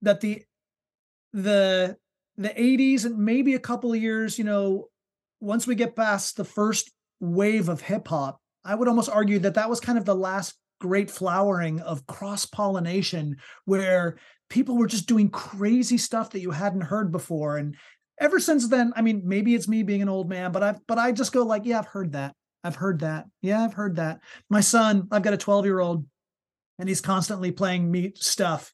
that 0.03 0.21
the 0.21 0.43
the 1.33 1.97
the 2.37 2.49
80s 2.49 3.05
and 3.05 3.17
maybe 3.17 3.55
a 3.55 3.59
couple 3.59 3.91
of 3.93 4.01
years, 4.01 4.37
you 4.37 4.43
know, 4.43 4.89
once 5.39 5.65
we 5.65 5.75
get 5.75 5.95
past 5.95 6.37
the 6.37 6.45
first 6.45 6.91
wave 7.19 7.67
of 7.67 7.81
hip 7.81 8.07
hop, 8.07 8.39
I 8.63 8.75
would 8.75 8.87
almost 8.87 9.09
argue 9.09 9.39
that 9.39 9.55
that 9.55 9.69
was 9.69 9.79
kind 9.79 9.97
of 9.97 10.05
the 10.05 10.15
last 10.15 10.53
great 10.79 11.09
flowering 11.09 11.79
of 11.81 12.05
cross 12.05 12.45
pollination 12.45 13.37
where 13.65 14.17
people 14.49 14.77
were 14.77 14.87
just 14.87 15.07
doing 15.07 15.29
crazy 15.29 15.97
stuff 15.97 16.31
that 16.31 16.39
you 16.39 16.51
hadn't 16.51 16.81
heard 16.81 17.11
before 17.11 17.57
and 17.57 17.75
ever 18.19 18.39
since 18.39 18.67
then 18.67 18.93
i 18.95 19.01
mean 19.01 19.21
maybe 19.25 19.53
it's 19.55 19.67
me 19.67 19.83
being 19.83 20.01
an 20.01 20.09
old 20.09 20.29
man 20.29 20.51
but 20.51 20.63
i 20.63 20.75
but 20.87 20.97
i 20.97 21.11
just 21.11 21.31
go 21.33 21.43
like 21.43 21.65
yeah 21.65 21.79
i've 21.79 21.85
heard 21.87 22.13
that. 22.13 22.33
I've 22.63 22.75
heard 22.75 22.99
that. 23.01 23.25
Yeah 23.41 23.63
i've 23.63 23.73
heard 23.75 23.95
that. 23.97 24.19
My 24.49 24.61
son 24.61 25.07
i've 25.11 25.21
got 25.21 25.33
a 25.33 25.37
12 25.37 25.65
year 25.65 25.79
old 25.79 26.05
and 26.79 26.89
he's 26.89 27.01
constantly 27.01 27.51
playing 27.51 27.89
me 27.89 28.13
stuff 28.15 28.71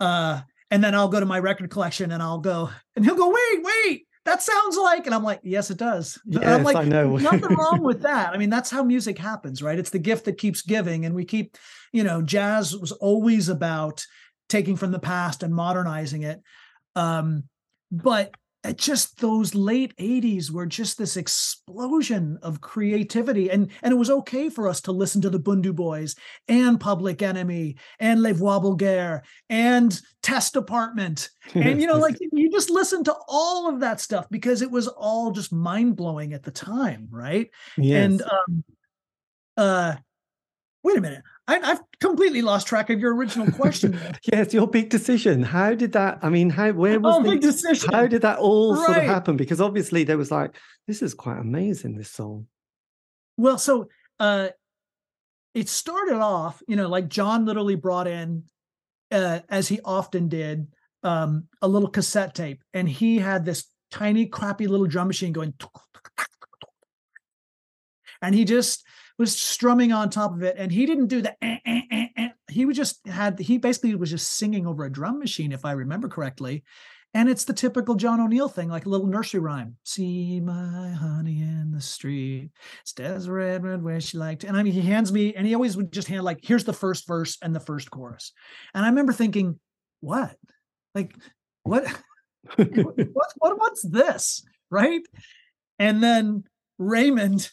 uh 0.00 0.40
and 0.70 0.82
then 0.84 0.94
i'll 0.94 1.08
go 1.08 1.20
to 1.20 1.26
my 1.26 1.38
record 1.38 1.70
collection 1.70 2.10
and 2.12 2.22
i'll 2.22 2.38
go 2.40 2.70
and 2.96 3.04
he'll 3.04 3.16
go 3.16 3.28
wait 3.30 3.62
wait 3.64 4.06
that 4.26 4.42
sounds 4.42 4.76
like 4.76 5.06
and 5.06 5.14
i'm 5.14 5.22
like 5.22 5.40
yes 5.42 5.70
it 5.70 5.78
does. 5.78 6.18
And 6.26 6.44
i'm 6.44 6.58
Yes, 6.58 6.64
like 6.64 6.76
I 6.76 6.84
know. 6.84 7.16
nothing 7.16 7.54
wrong 7.58 7.82
with 7.82 8.02
that. 8.02 8.34
I 8.34 8.38
mean 8.38 8.50
that's 8.50 8.70
how 8.70 8.82
music 8.82 9.16
happens 9.18 9.62
right? 9.62 9.78
It's 9.78 9.90
the 9.90 9.98
gift 9.98 10.24
that 10.26 10.36
keeps 10.38 10.62
giving 10.62 11.04
and 11.06 11.14
we 11.14 11.24
keep 11.24 11.56
you 11.92 12.04
know 12.04 12.20
jazz 12.22 12.76
was 12.76 12.92
always 12.92 13.48
about 13.48 14.04
taking 14.50 14.76
from 14.76 14.90
the 14.90 14.98
past 14.98 15.42
and 15.42 15.54
modernizing 15.54 16.24
it. 16.24 16.42
Um 16.94 17.44
but 17.90 18.34
at 18.62 18.76
just 18.76 19.18
those 19.20 19.54
late 19.54 19.96
80s 19.96 20.50
were 20.50 20.66
just 20.66 20.98
this 20.98 21.16
explosion 21.16 22.38
of 22.42 22.60
creativity. 22.60 23.50
And 23.50 23.70
and 23.82 23.92
it 23.92 23.96
was 23.96 24.10
okay 24.10 24.50
for 24.50 24.68
us 24.68 24.82
to 24.82 24.92
listen 24.92 25.22
to 25.22 25.30
the 25.30 25.40
bhundu 25.40 25.74
boys 25.74 26.14
and 26.46 26.78
public 26.78 27.22
enemy 27.22 27.76
and 27.98 28.22
les 28.22 28.32
voix 28.32 28.58
bulgares 28.58 29.22
and 29.48 29.98
test 30.22 30.52
department. 30.52 31.30
And 31.54 31.80
you 31.80 31.86
know 31.86 31.98
like 31.98 32.18
you 32.32 32.50
just 32.50 32.68
listen 32.68 33.02
to 33.04 33.16
all 33.28 33.68
of 33.72 33.80
that 33.80 34.00
stuff 34.00 34.26
because 34.30 34.60
it 34.60 34.70
was 34.70 34.88
all 34.88 35.30
just 35.30 35.52
mind-blowing 35.52 36.34
at 36.34 36.42
the 36.42 36.50
time 36.50 37.08
right? 37.10 37.48
Yes. 37.78 38.04
and 38.04 38.22
um 38.22 38.64
uh 39.56 39.94
wait 40.82 40.98
a 40.98 41.00
minute. 41.00 41.22
I, 41.48 41.60
i've 41.60 41.80
completely 42.00 42.42
lost 42.42 42.66
track 42.66 42.90
of 42.90 42.98
your 42.98 43.14
original 43.14 43.50
question 43.52 43.98
yes, 44.32 44.54
your 44.54 44.66
big 44.66 44.88
decision. 44.88 45.42
How 45.42 45.74
did 45.74 45.92
that? 45.92 46.18
I 46.22 46.30
mean, 46.30 46.50
how 46.50 46.72
where 46.72 46.98
was 46.98 47.16
oh 47.16 47.22
the, 47.22 47.30
big 47.30 47.40
decision 47.40 47.92
how 47.92 48.06
did 48.06 48.22
that 48.22 48.38
all 48.38 48.76
sort 48.76 48.98
of 48.98 49.04
happen? 49.04 49.36
Because 49.36 49.60
obviously 49.60 50.04
there 50.04 50.18
was 50.18 50.30
like, 50.30 50.56
this 50.86 51.02
is 51.02 51.14
quite 51.14 51.38
amazing. 51.38 51.96
This 51.96 52.10
song. 52.10 52.46
Well, 53.36 53.58
so 53.58 53.88
uh 54.18 54.48
it 55.54 55.68
started 55.68 56.20
off, 56.20 56.62
you 56.68 56.76
know, 56.76 56.88
like 56.88 57.08
John 57.08 57.44
literally 57.44 57.76
brought 57.76 58.06
in 58.06 58.44
uh 59.12 59.40
as 59.48 59.68
he 59.68 59.80
often 59.84 60.28
did, 60.28 60.68
um 61.02 61.44
a 61.62 61.68
little 61.68 61.88
cassette 61.88 62.34
tape 62.34 62.62
and 62.72 62.88
he 62.88 63.18
had 63.18 63.44
this 63.44 63.66
tiny 63.90 64.26
crappy 64.26 64.66
little 64.66 64.86
drum 64.86 65.08
machine 65.08 65.32
going 65.32 65.52
and 68.22 68.34
he 68.34 68.44
just 68.44 68.84
was 69.20 69.38
strumming 69.38 69.92
on 69.92 70.10
top 70.10 70.32
of 70.32 70.42
it 70.42 70.56
and 70.58 70.72
he 70.72 70.86
didn't 70.86 71.06
do 71.06 71.22
the 71.22 71.32
eh, 71.44 71.58
eh, 71.66 71.80
eh, 71.92 72.06
eh. 72.16 72.28
he 72.50 72.64
was 72.64 72.76
just 72.76 73.06
had 73.06 73.38
he 73.38 73.58
basically 73.58 73.94
was 73.94 74.10
just 74.10 74.32
singing 74.32 74.66
over 74.66 74.84
a 74.84 74.92
drum 74.92 75.18
machine 75.18 75.52
if 75.52 75.64
i 75.64 75.72
remember 75.72 76.08
correctly 76.08 76.64
and 77.12 77.28
it's 77.28 77.44
the 77.44 77.52
typical 77.52 77.94
john 77.94 78.20
o'neill 78.20 78.48
thing 78.48 78.68
like 78.68 78.86
a 78.86 78.88
little 78.88 79.06
nursery 79.06 79.40
rhyme 79.40 79.76
see 79.84 80.40
my 80.40 80.90
honey 80.90 81.40
in 81.42 81.70
the 81.70 81.80
street 81.80 82.50
Stairs 82.84 83.28
red, 83.28 83.62
red 83.64 83.82
where 83.82 84.00
she 84.00 84.18
liked. 84.18 84.44
And 84.44 84.56
I 84.56 84.62
mean, 84.62 84.72
he 84.72 84.80
hands 84.80 85.12
me, 85.12 85.34
and 85.34 85.46
he 85.46 85.54
always 85.54 85.76
would 85.76 85.92
just 85.92 86.08
hand 86.08 86.24
like, 86.24 86.40
here's 86.42 86.64
the 86.64 86.72
first 86.72 87.06
verse 87.06 87.38
and 87.42 87.54
the 87.54 87.60
first 87.60 87.90
chorus. 87.90 88.32
And 88.74 88.84
I 88.84 88.88
remember 88.88 89.12
thinking, 89.12 89.58
what? 90.00 90.36
Like, 90.94 91.14
what? 91.62 91.86
what, 92.56 93.32
what 93.36 93.58
what's 93.58 93.82
this? 93.82 94.42
Right? 94.70 95.02
And 95.78 96.02
then 96.02 96.44
Raymond, 96.78 97.50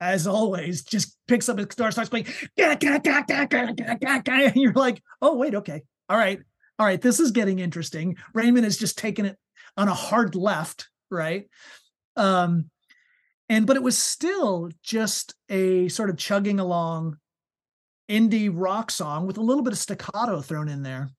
as 0.00 0.26
always, 0.26 0.82
just 0.82 1.16
picks 1.26 1.48
up 1.48 1.58
his 1.58 1.66
guitar, 1.66 1.90
starts 1.90 2.10
playing, 2.10 2.26
and 2.56 4.56
you're 4.56 4.72
like, 4.72 5.02
oh, 5.20 5.36
wait, 5.36 5.54
okay. 5.54 5.82
All 6.08 6.16
right. 6.16 6.40
All 6.78 6.86
right. 6.86 7.00
This 7.00 7.20
is 7.20 7.32
getting 7.32 7.58
interesting. 7.58 8.16
Raymond 8.34 8.64
is 8.64 8.76
just 8.76 8.98
taking 8.98 9.24
it 9.24 9.36
on 9.76 9.88
a 9.88 9.94
hard 9.94 10.34
left, 10.34 10.88
right? 11.10 11.48
Um, 12.16 12.70
and 13.48 13.66
but 13.66 13.76
it 13.76 13.82
was 13.82 13.96
still 13.96 14.70
just 14.82 15.34
a 15.48 15.88
sort 15.88 16.10
of 16.10 16.16
chugging 16.16 16.60
along 16.60 17.16
indie 18.08 18.50
rock 18.52 18.90
song 18.90 19.26
with 19.26 19.38
a 19.38 19.42
little 19.42 19.62
bit 19.62 19.72
of 19.72 19.78
staccato 19.78 20.40
thrown 20.40 20.68
in 20.68 20.82
there 20.82 21.10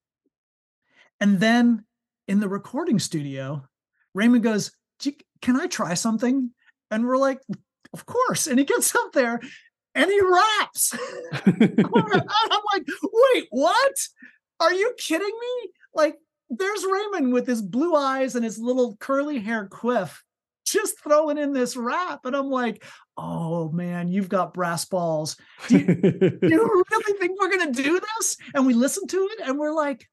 and 1.19 1.39
then 1.39 1.83
in 2.27 2.39
the 2.39 2.49
recording 2.49 2.99
studio 2.99 3.63
raymond 4.13 4.43
goes 4.43 4.71
can 5.41 5.59
i 5.59 5.67
try 5.67 5.93
something 5.93 6.51
and 6.91 7.05
we're 7.05 7.17
like 7.17 7.39
of 7.93 8.05
course 8.05 8.47
and 8.47 8.59
he 8.59 8.65
gets 8.65 8.95
up 8.95 9.11
there 9.13 9.39
and 9.95 10.09
he 10.09 10.21
raps. 10.21 10.93
I'm 11.33 12.61
like 12.73 12.87
wait 13.03 13.47
what? 13.49 13.95
Are 14.59 14.73
you 14.73 14.93
kidding 14.97 15.27
me? 15.27 15.71
Like 15.93 16.15
there's 16.49 16.85
raymond 16.85 17.33
with 17.33 17.47
his 17.47 17.61
blue 17.61 17.95
eyes 17.95 18.35
and 18.35 18.43
his 18.43 18.57
little 18.57 18.97
curly 18.99 19.39
hair 19.39 19.67
quiff 19.67 20.23
just 20.65 21.01
throwing 21.03 21.37
in 21.37 21.53
this 21.53 21.75
rap. 21.75 22.25
And 22.25 22.35
i'm 22.35 22.49
like 22.49 22.83
oh 23.17 23.69
man 23.71 24.07
you've 24.07 24.29
got 24.29 24.53
brass 24.53 24.85
balls. 24.85 25.35
Do 25.67 25.77
you, 25.77 25.85
do 25.95 26.39
you 26.41 26.83
really 26.91 27.19
think 27.19 27.39
we're 27.39 27.49
going 27.49 27.73
to 27.73 27.83
do 27.83 27.99
this? 27.99 28.37
And 28.53 28.65
we 28.65 28.73
listen 28.73 29.07
to 29.07 29.29
it 29.31 29.47
and 29.47 29.57
we're 29.57 29.73
like 29.73 30.07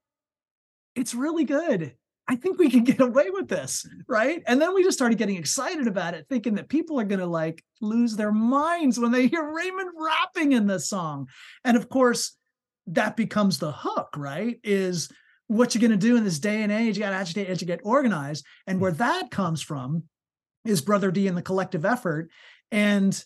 it's 0.94 1.14
really 1.14 1.44
good 1.44 1.94
i 2.28 2.36
think 2.36 2.58
we 2.58 2.70
can 2.70 2.84
get 2.84 3.00
away 3.00 3.30
with 3.30 3.48
this 3.48 3.86
right? 4.08 4.42
And 4.46 4.60
then 4.60 4.74
we 4.74 4.82
just 4.82 4.96
started 4.96 5.18
getting 5.18 5.36
excited 5.36 5.86
about 5.86 6.14
it 6.14 6.26
thinking 6.28 6.54
that 6.54 6.68
people 6.68 7.00
are 7.00 7.04
going 7.04 7.20
to 7.20 7.26
like 7.26 7.64
lose 7.80 8.16
their 8.16 8.32
minds 8.32 8.98
when 8.98 9.12
they 9.12 9.26
hear 9.26 9.52
raymond 9.52 9.90
rapping 9.96 10.52
in 10.52 10.66
this 10.66 10.88
song. 10.88 11.28
And 11.64 11.76
of 11.76 11.88
course 11.88 12.36
that 12.88 13.16
becomes 13.16 13.58
the 13.58 13.72
hook 13.72 14.14
right? 14.16 14.58
Is 14.62 15.10
what 15.48 15.74
you're 15.74 15.80
going 15.80 15.90
to 15.90 15.96
do 15.96 16.16
in 16.16 16.24
this 16.24 16.38
day 16.38 16.62
and 16.62 16.72
age 16.72 16.96
you 16.96 17.02
got 17.02 17.10
to 17.10 17.16
agitate 17.16 17.50
educate 17.50 17.80
organize. 17.82 18.42
And 18.66 18.80
where 18.80 18.92
that 18.92 19.30
comes 19.30 19.62
from 19.62 20.04
is 20.64 20.80
brother 20.80 21.10
d 21.10 21.28
and 21.28 21.36
the 21.36 21.42
collective 21.42 21.84
effort. 21.84 22.30
And 22.70 23.22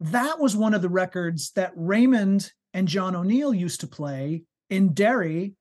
that 0.00 0.38
was 0.38 0.56
one 0.56 0.74
of 0.74 0.82
the 0.82 0.88
records 0.88 1.52
that 1.52 1.72
raymond 1.76 2.52
and 2.72 2.88
john 2.88 3.14
o'neill 3.14 3.52
used 3.52 3.80
to 3.80 3.86
play 3.86 4.44
in 4.70 4.94
derry 4.94 5.54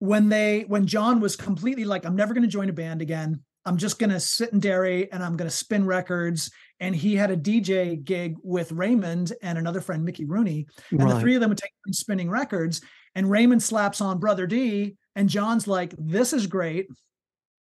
when 0.00 0.28
they 0.28 0.64
when 0.66 0.86
john 0.86 1.20
was 1.20 1.36
completely 1.36 1.84
like 1.84 2.04
i'm 2.04 2.16
never 2.16 2.34
going 2.34 2.42
to 2.42 2.48
join 2.48 2.68
a 2.68 2.72
band 2.72 3.00
again. 3.00 3.40
I'm 3.66 3.76
just 3.76 3.98
going 3.98 4.10
to 4.10 4.18
sit 4.18 4.52
in 4.52 4.58
derry 4.58 5.12
and 5.12 5.22
i'm 5.22 5.36
going 5.36 5.48
to 5.48 5.54
spin 5.54 5.86
records. 5.86 6.50
And 6.80 6.96
he 6.96 7.14
had 7.14 7.30
a 7.30 7.36
dj 7.36 8.02
gig 8.02 8.36
with 8.42 8.72
raymond 8.72 9.32
and 9.42 9.58
another 9.58 9.82
friend 9.82 10.02
mickey 10.04 10.24
rooney. 10.24 10.66
And 10.90 11.10
the 11.10 11.20
three 11.20 11.34
of 11.34 11.40
them 11.40 11.50
would 11.50 11.58
take 11.58 11.70
spinning 11.92 12.30
records. 12.30 12.80
And 13.14 13.30
raymond 13.30 13.62
slaps 13.62 14.00
on 14.00 14.18
brother 14.18 14.46
d 14.46 14.96
and 15.14 15.28
john's 15.28 15.68
like 15.68 15.94
this 15.98 16.32
is 16.32 16.46
great. 16.46 16.88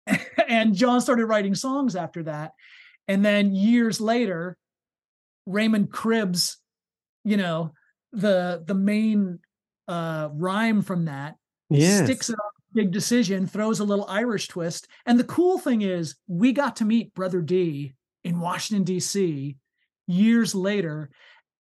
And 0.49 0.75
john 0.75 1.01
started 1.01 1.27
writing 1.27 1.55
songs 1.55 1.97
after 1.97 2.25
that. 2.25 2.53
And 3.09 3.25
then 3.25 3.55
years 3.55 4.01
later 4.01 4.59
raymond 5.47 5.91
cribs 5.91 6.59
you 7.25 7.39
know 7.39 7.73
the 8.13 8.63
the 8.67 8.75
main 8.75 9.39
uh 9.89 10.29
rhyme 10.33 10.83
from 10.83 11.07
that 11.07 11.37
yes. 11.71 12.05
sticks 12.05 12.31
it 12.31 12.35
on 12.35 12.51
big 12.73 12.93
decision 12.93 13.49
throws 13.49 13.81
a 13.81 13.85
little 13.85 14.07
irish 14.07 14.47
twist 14.47 14.87
and 15.05 15.19
the 15.19 15.25
cool 15.25 15.59
thing 15.59 15.83
is 15.83 16.15
we 16.29 16.53
got 16.53 16.77
to 16.77 16.85
meet 16.85 17.13
brother 17.15 17.41
d 17.43 17.93
in 18.25 18.41
Washington, 18.41 18.85
D.C. 18.85 19.57
years 20.07 20.55
later. 20.55 21.11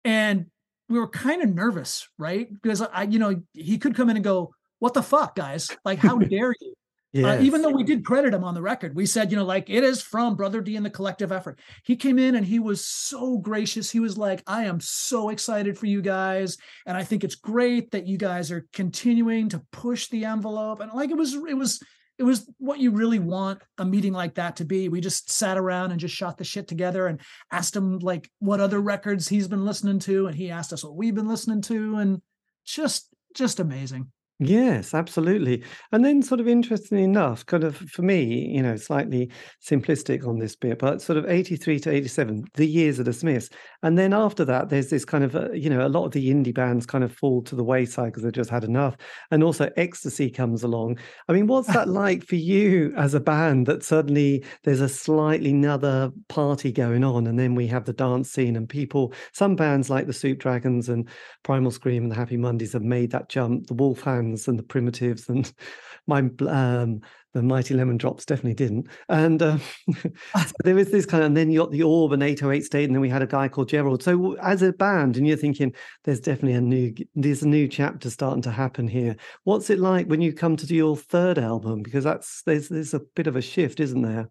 And 0.04 0.46
we 0.88 0.98
were 0.98 1.08
kind 1.08 1.42
of 1.42 1.54
nervous, 1.54 2.08
right? 2.18 2.52
Because 2.52 2.82
I, 2.82 3.02
you 3.04 3.18
know, 3.18 3.42
he 3.54 3.78
could 3.78 3.94
come 3.94 4.11
in 4.11 4.16
and 4.16 4.24
go, 4.24 4.54
What 4.78 4.94
the 4.94 5.02
fuck, 5.02 5.34
guys? 5.34 5.70
Like, 5.84 5.98
how 5.98 6.18
dare 6.18 6.54
you? 6.61 6.74
Yes. 7.12 7.40
Uh, 7.40 7.42
even 7.42 7.62
though 7.62 7.70
we 7.70 7.82
did 7.82 8.04
credit 8.04 8.32
him 8.32 8.44
on 8.44 8.54
the 8.54 8.62
record, 8.62 8.94
we 8.94 9.04
said, 9.04 9.32
you 9.32 9.36
know, 9.36 9.44
like 9.44 9.68
it 9.68 9.82
is 9.82 10.00
from 10.00 10.36
Brother 10.36 10.61
D 10.61 10.76
and 10.76 10.86
the 10.86 10.90
collective 10.90 11.32
effort. 11.32 11.58
He 11.82 11.96
came 11.96 12.20
in 12.20 12.36
and 12.36 12.46
he 12.46 12.61
was 12.61 12.84
so 12.84 13.38
gracious. 13.38 13.90
He 13.90 13.98
was 13.98 14.16
like, 14.16 14.44
I 14.46 14.64
am 14.64 14.78
so 14.78 15.30
excited 15.30 15.76
for 15.76 15.86
you 15.86 16.02
guys. 16.02 16.56
And 16.86 16.96
I 16.96 17.02
think 17.02 17.24
it's 17.24 17.34
great 17.34 17.90
that 17.90 18.06
you 18.06 18.16
guys 18.16 18.52
are 18.52 18.66
continuing 18.72 19.48
to 19.48 19.62
push 19.72 20.08
the 20.08 20.24
envelope. 20.24 20.78
And 20.78 20.92
like 20.92 21.11
it 21.11 21.16
was, 21.16 21.34
it 21.34 21.56
was, 21.56 21.82
it 22.16 22.22
was 22.22 22.48
what 22.58 22.78
you 22.78 22.92
really 22.92 23.18
want 23.18 23.61
a 23.78 23.84
meeting 23.84 24.12
like 24.12 24.36
that 24.36 24.56
to 24.56 24.64
be. 24.64 24.88
We 24.88 25.00
just 25.00 25.32
sat 25.32 25.58
around 25.58 25.90
and 25.90 25.98
just 25.98 26.14
shot 26.14 26.38
the 26.38 26.44
shit 26.44 26.68
together 26.68 27.08
and 27.08 27.20
asked 27.50 27.74
him 27.74 27.98
like 27.98 28.30
what 28.38 28.61
other 28.61 28.78
records 28.78 29.26
he's 29.26 29.48
been 29.48 29.64
listening 29.64 29.98
to. 30.00 30.28
And 30.28 30.36
he 30.36 30.52
asked 30.52 30.72
us 30.72 30.84
what 30.84 30.94
we've 30.94 31.14
been 31.14 31.28
listening 31.28 31.62
to. 31.62 31.96
And 31.96 32.22
just, 32.64 33.08
just 33.34 33.58
amazing. 33.58 34.12
Yes, 34.43 34.95
absolutely. 34.95 35.62
And 35.93 36.03
then, 36.03 36.22
sort 36.22 36.41
of 36.41 36.49
interestingly 36.49 37.05
enough, 37.05 37.45
kind 37.45 37.62
of 37.62 37.76
for 37.76 38.01
me, 38.01 38.49
you 38.49 38.62
know, 38.62 38.74
slightly 38.76 39.30
simplistic 39.62 40.26
on 40.26 40.38
this 40.38 40.57
bit, 40.57 40.78
but 40.78 41.03
sort 41.03 41.18
of 41.18 41.26
83 41.28 41.78
to 41.80 41.91
87, 41.91 42.45
the 42.55 42.64
years 42.66 42.99
of 42.99 43.05
the 43.05 43.12
Smiths. 43.12 43.51
And 43.82 43.99
then 43.99 44.14
after 44.14 44.47
that, 44.47 44.70
there's 44.70 44.88
this 44.88 45.05
kind 45.05 45.24
of, 45.24 45.36
uh, 45.36 45.53
you 45.53 45.68
know, 45.68 45.86
a 45.86 45.91
lot 45.91 46.07
of 46.07 46.12
the 46.12 46.30
indie 46.30 46.55
bands 46.55 46.86
kind 46.86 47.05
of 47.05 47.12
fall 47.12 47.43
to 47.43 47.55
the 47.55 47.62
wayside 47.62 48.07
because 48.07 48.22
they've 48.22 48.32
just 48.32 48.49
had 48.49 48.64
enough. 48.64 48.97
And 49.30 49.45
also 49.45 49.68
Ecstasy 49.76 50.30
comes 50.30 50.62
along. 50.62 50.99
I 51.28 51.34
mean, 51.34 51.47
what's 51.47 51.68
that 51.74 51.88
like 51.91 52.24
for 52.24 52.36
you 52.36 52.95
as 52.97 53.12
a 53.12 53.20
band 53.20 53.66
that 53.66 53.84
suddenly 53.84 54.43
there's 54.64 54.80
a 54.80 54.88
slightly 54.88 55.51
another 55.51 56.12
party 56.30 56.72
going 56.72 57.05
on? 57.05 57.26
And 57.26 57.38
then 57.38 57.55
we 57.55 57.66
have 57.66 57.84
the 57.84 57.93
dance 57.93 58.30
scene 58.30 58.57
and 58.57 58.66
people, 58.66 59.12
some 59.34 59.55
bands 59.55 59.91
like 59.91 60.07
the 60.07 60.14
Soup 60.14 60.38
Dragons 60.38 60.88
and 60.88 61.07
Primal 61.43 61.70
Scream 61.70 62.05
and 62.05 62.11
the 62.11 62.16
Happy 62.16 62.38
Mondays 62.38 62.72
have 62.72 62.82
made 62.82 63.11
that 63.11 63.28
jump. 63.28 63.66
The 63.66 63.74
Wolfhound 63.74 64.29
and 64.32 64.58
the 64.58 64.62
primitives 64.62 65.28
and 65.28 65.52
my 66.06 66.28
um, 66.48 67.00
the 67.32 67.42
mighty 67.42 67.74
lemon 67.74 67.96
drops 67.96 68.24
definitely 68.24 68.54
didn't. 68.54 68.88
And 69.08 69.40
uh, 69.40 69.58
so 69.98 70.52
there 70.64 70.74
was 70.74 70.90
this 70.90 71.06
kind 71.06 71.22
of 71.22 71.28
and 71.28 71.36
then 71.36 71.50
you 71.50 71.60
got 71.60 71.70
the 71.70 71.82
orb 71.82 72.12
and 72.12 72.22
808 72.22 72.64
state 72.64 72.84
and 72.84 72.94
then 72.94 73.00
we 73.00 73.08
had 73.08 73.22
a 73.22 73.26
guy 73.26 73.48
called 73.48 73.68
gerald. 73.68 74.02
So 74.02 74.34
as 74.36 74.62
a 74.62 74.72
band 74.72 75.16
and 75.16 75.26
you're 75.26 75.36
thinking 75.36 75.72
there's 76.04 76.20
definitely 76.20 76.54
a 76.54 76.60
new 76.60 76.94
there's 77.14 77.42
a 77.42 77.48
new 77.48 77.68
chapter 77.68 78.10
starting 78.10 78.42
to 78.42 78.50
happen 78.50 78.88
here. 78.88 79.16
What's 79.44 79.70
it 79.70 79.78
like 79.78 80.06
when 80.06 80.20
you 80.20 80.32
come 80.32 80.56
to 80.56 80.66
do 80.66 80.74
your 80.74 80.96
third 80.96 81.38
album? 81.38 81.82
Because 81.82 82.04
that's 82.04 82.42
there's 82.42 82.68
there's 82.68 82.94
a 82.94 83.00
bit 83.14 83.26
of 83.26 83.36
a 83.36 83.42
shift 83.42 83.78
isn't 83.78 84.02
there? 84.02 84.28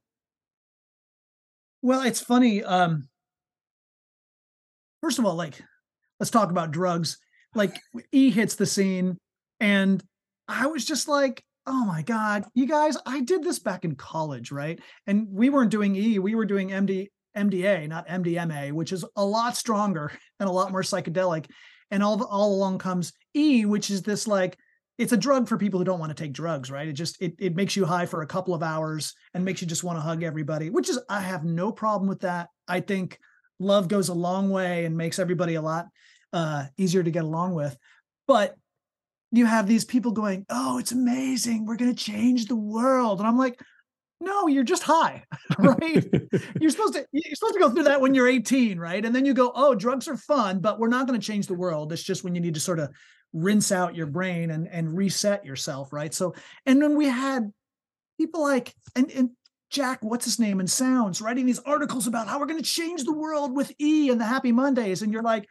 Well 1.82 2.02
it's 2.02 2.22
funny 2.22 2.64
um 2.64 3.08
first 5.02 5.20
of 5.20 5.26
all 5.26 5.36
like 5.36 5.62
let's 6.20 6.32
talk 6.32 6.52
about 6.52 6.72
drugs. 6.72 7.18
Like 7.56 7.80
e 8.12 8.30
hits 8.30 8.56
the 8.56 8.66
scene 8.66 9.18
and 9.60 10.04
I 10.48 10.68
was 10.68 10.86
just 10.86 11.08
like, 11.08 11.44
oh 11.66 11.86
my 11.86 12.02
God, 12.02 12.46
you 12.56 12.66
guys, 12.66 12.98
I 13.06 13.22
did 13.22 13.44
this 13.44 13.60
back 13.60 13.86
in 13.86 13.96
college, 13.96 14.52
right? 14.52 14.80
And 15.06 15.28
we 15.32 15.50
weren't 15.50 15.72
doing 15.72 15.96
E, 15.96 16.20
we 16.20 16.36
were 16.36 16.46
doing 16.46 16.70
MD, 16.70 17.10
MDA, 17.38 17.88
not 17.88 18.08
MDMA, 18.08 18.72
which 18.72 18.92
is 18.92 19.06
a 19.16 19.24
lot 19.24 19.56
stronger 19.56 20.12
and 20.40 20.50
a 20.50 20.52
lot 20.52 20.72
more 20.72 20.82
psychedelic. 20.82 21.46
And 21.92 22.04
all, 22.04 22.24
all 22.24 22.54
along 22.54 22.80
comes 22.80 23.14
E, 23.36 23.66
which 23.66 23.90
is 23.90 24.02
this 24.02 24.28
like, 24.28 24.58
it's 24.98 25.14
a 25.14 25.18
drug 25.18 25.48
for 25.48 25.58
people 25.58 25.80
who 25.80 25.86
don't 25.86 26.00
want 26.00 26.16
to 26.16 26.24
take 26.24 26.34
drugs, 26.34 26.70
right? 26.70 26.88
It 26.88 26.94
just 26.94 27.22
it 27.22 27.34
it 27.40 27.56
makes 27.56 27.78
you 27.78 27.86
high 27.86 28.06
for 28.06 28.22
a 28.22 28.28
couple 28.28 28.54
of 28.54 28.62
hours 28.62 29.14
and 29.34 29.46
makes 29.46 29.62
you 29.62 29.68
just 29.68 29.82
want 29.82 29.98
to 29.98 30.02
hug 30.02 30.24
everybody, 30.24 30.70
which 30.70 30.90
is 30.90 31.00
I 31.08 31.22
have 31.22 31.46
no 31.46 31.72
problem 31.72 32.10
with 32.10 32.20
that. 32.20 32.50
I 32.68 32.82
think 32.82 33.18
love 33.62 33.88
goes 33.88 34.10
a 34.10 34.14
long 34.14 34.50
way 34.50 34.84
and 34.84 34.98
makes 34.98 35.18
everybody 35.18 35.56
a 35.56 35.62
lot 35.62 35.88
uh, 36.34 36.66
easier 36.78 37.02
to 37.02 37.12
get 37.12 37.24
along 37.24 37.54
with. 37.54 37.78
But 38.28 38.56
you 39.32 39.46
have 39.46 39.68
these 39.68 39.86
people 39.86 40.12
going, 40.12 40.46
"Oh, 40.50 40.78
it's 40.80 40.92
amazing. 40.92 41.66
We're 41.66 41.76
going 41.76 41.94
to 41.94 42.04
change 42.04 42.46
the 42.46 42.56
world." 42.56 43.20
And 43.20 43.28
I'm 43.28 43.38
like, 43.38 43.60
"No, 44.20 44.48
you're 44.48 44.64
just 44.64 44.84
high." 44.84 45.24
right? 45.60 46.08
you're 46.60 46.72
supposed 46.72 46.94
to 46.94 47.06
you're 47.12 47.36
supposed 47.36 47.56
to 47.56 47.60
go 47.60 47.70
through 47.70 47.84
that 47.84 48.02
when 48.02 48.14
you're 48.14 48.28
18, 48.28 48.80
right? 48.80 49.04
And 49.04 49.16
then 49.16 49.26
you 49.26 49.34
go, 49.34 49.52
"Oh, 49.56 49.76
drugs 49.76 50.08
are 50.08 50.18
fun, 50.18 50.60
but 50.60 50.80
we're 50.80 50.88
not 50.88 51.08
going 51.08 51.20
to 51.20 51.26
change 51.26 51.48
the 51.48 51.54
world. 51.54 51.94
It's 51.94 52.04
just 52.04 52.24
when 52.24 52.36
you 52.36 52.42
need 52.42 52.56
to 52.56 52.60
sort 52.60 52.80
of 52.80 52.90
rinse 53.34 53.72
out 53.72 53.96
your 53.96 54.08
brain 54.08 54.52
and 54.52 54.68
and 54.68 54.96
reset 54.96 55.46
yourself, 55.46 55.94
right?" 55.94 56.14
So, 56.14 56.34
and 56.66 56.82
then 56.82 56.98
we 56.98 57.06
had 57.08 57.52
people 58.18 58.42
like 58.42 58.74
and 58.96 59.12
and 59.12 59.30
Jack, 59.70 60.00
what's 60.02 60.26
his 60.26 60.40
name, 60.40 60.60
and 60.60 60.70
Sounds 60.70 61.22
writing 61.22 61.46
these 61.46 61.60
articles 61.60 62.08
about 62.08 62.28
how 62.28 62.40
we're 62.40 62.48
going 62.48 62.62
to 62.62 62.70
change 62.70 63.04
the 63.04 63.14
world 63.14 63.56
with 63.56 63.72
E 63.80 64.10
and 64.10 64.20
the 64.20 64.26
Happy 64.26 64.52
Mondays. 64.52 65.02
And 65.02 65.14
you're 65.14 65.22
like, 65.22 65.48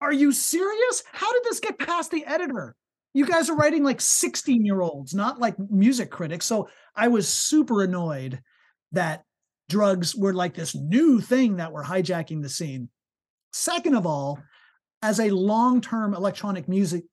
are 0.00 0.12
you 0.12 0.32
serious? 0.32 1.02
How 1.12 1.32
did 1.32 1.44
this 1.44 1.60
get 1.60 1.78
past 1.78 2.10
the 2.10 2.24
editor? 2.26 2.74
You 3.14 3.26
guys 3.26 3.50
are 3.50 3.56
writing 3.56 3.82
like 3.82 4.00
16 4.00 4.64
year 4.64 4.80
olds, 4.80 5.14
not 5.14 5.38
like 5.38 5.58
music 5.58 6.10
critics. 6.10 6.46
So 6.46 6.68
I 6.94 7.08
was 7.08 7.28
super 7.28 7.82
annoyed 7.82 8.40
that 8.92 9.24
drugs 9.68 10.14
were 10.14 10.34
like 10.34 10.54
this 10.54 10.74
new 10.74 11.20
thing 11.20 11.56
that 11.56 11.72
were 11.72 11.82
hijacking 11.84 12.42
the 12.42 12.48
scene. 12.48 12.88
Second 13.52 13.94
of 13.94 14.06
all, 14.06 14.38
as 15.02 15.20
a 15.20 15.30
long 15.30 15.80
term 15.80 16.14
electronic 16.14 16.68
music 16.68 17.04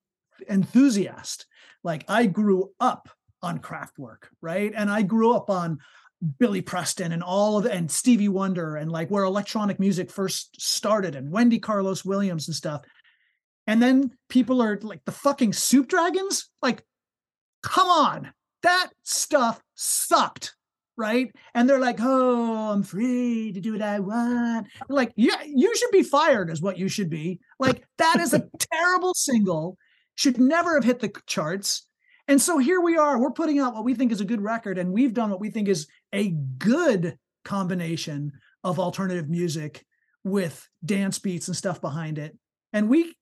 enthusiast, 0.50 1.46
like 1.84 2.04
I 2.08 2.26
grew 2.26 2.72
up 2.80 3.10
on 3.42 3.60
Kraftwerk, 3.60 4.26
right? 4.42 4.74
And 4.76 4.90
I 4.90 5.02
grew 5.02 5.34
up 5.34 5.50
on 5.50 5.80
Billy 6.40 6.62
Preston 6.62 7.12
and 7.12 7.24
all 7.24 7.58
of 7.58 7.66
and 7.66 7.90
Stevie 7.90 8.30
Wonder 8.30 8.76
and 8.76 8.92
like 8.92 9.10
where 9.10 9.24
electronic 9.24 9.80
music 9.80 10.10
first 10.10 10.60
started 10.62 11.16
and 11.16 11.32
Wendy 11.32 11.60
Carlos 11.60 12.06
Williams 12.06 12.48
and 12.48 12.56
stuff. 12.56 12.82
And 13.68 13.82
then 13.82 14.12
people 14.30 14.62
are 14.62 14.80
like 14.82 15.04
the 15.06 15.12
fucking 15.12 15.54
soup 15.54 15.88
dragons. 15.88 16.50
Like, 16.62 16.84
come 17.64 17.90
on, 17.90 18.32
that 18.64 18.90
stuff 19.04 19.62
sucked, 19.74 20.56
right? 20.98 21.32
And 21.54 21.70
they're 21.70 21.80
like, 21.80 21.98
oh, 22.00 22.72
I'm 22.72 22.84
free 22.84 23.52
to 23.54 23.60
do 23.60 23.74
what 23.74 23.82
I 23.82 24.00
want. 24.00 24.68
Like, 24.88 25.14
yeah, 25.16 25.42
you 25.46 25.76
should 25.76 25.92
be 25.92 26.04
fired, 26.04 26.50
is 26.50 26.62
what 26.62 26.78
you 26.78 26.88
should 26.88 27.10
be. 27.10 27.40
Like, 27.60 27.84
that 27.98 28.20
is 28.20 28.34
a 28.34 28.48
terrible 28.72 29.14
single. 29.14 29.78
Should 30.16 30.40
never 30.40 30.76
have 30.76 30.84
hit 30.84 31.00
the 31.00 31.12
charts. 31.26 31.88
And 32.28 32.42
so 32.42 32.58
here 32.58 32.82
we 32.82 32.98
are, 32.98 33.20
we're 33.20 33.32
putting 33.32 33.60
out 33.60 33.76
what 33.76 33.84
we 33.84 33.94
think 33.94 34.12
is 34.12 34.22
a 34.22 34.26
good 34.26 34.42
record, 34.42 34.78
and 34.78 34.92
we've 34.92 35.14
done 35.14 35.30
what 35.30 35.40
we 35.40 35.52
think 35.52 35.68
is 35.68 35.88
a 36.16 36.30
good 36.30 37.20
combination 37.44 38.32
of 38.64 38.80
alternative 38.80 39.30
music 39.30 39.86
with 40.24 40.68
dance 40.84 41.20
beats 41.20 41.48
and 41.48 41.56
stuff 41.56 41.82
behind 41.82 42.18
it. 42.18 42.36
And 42.74 42.90
we 42.90 43.14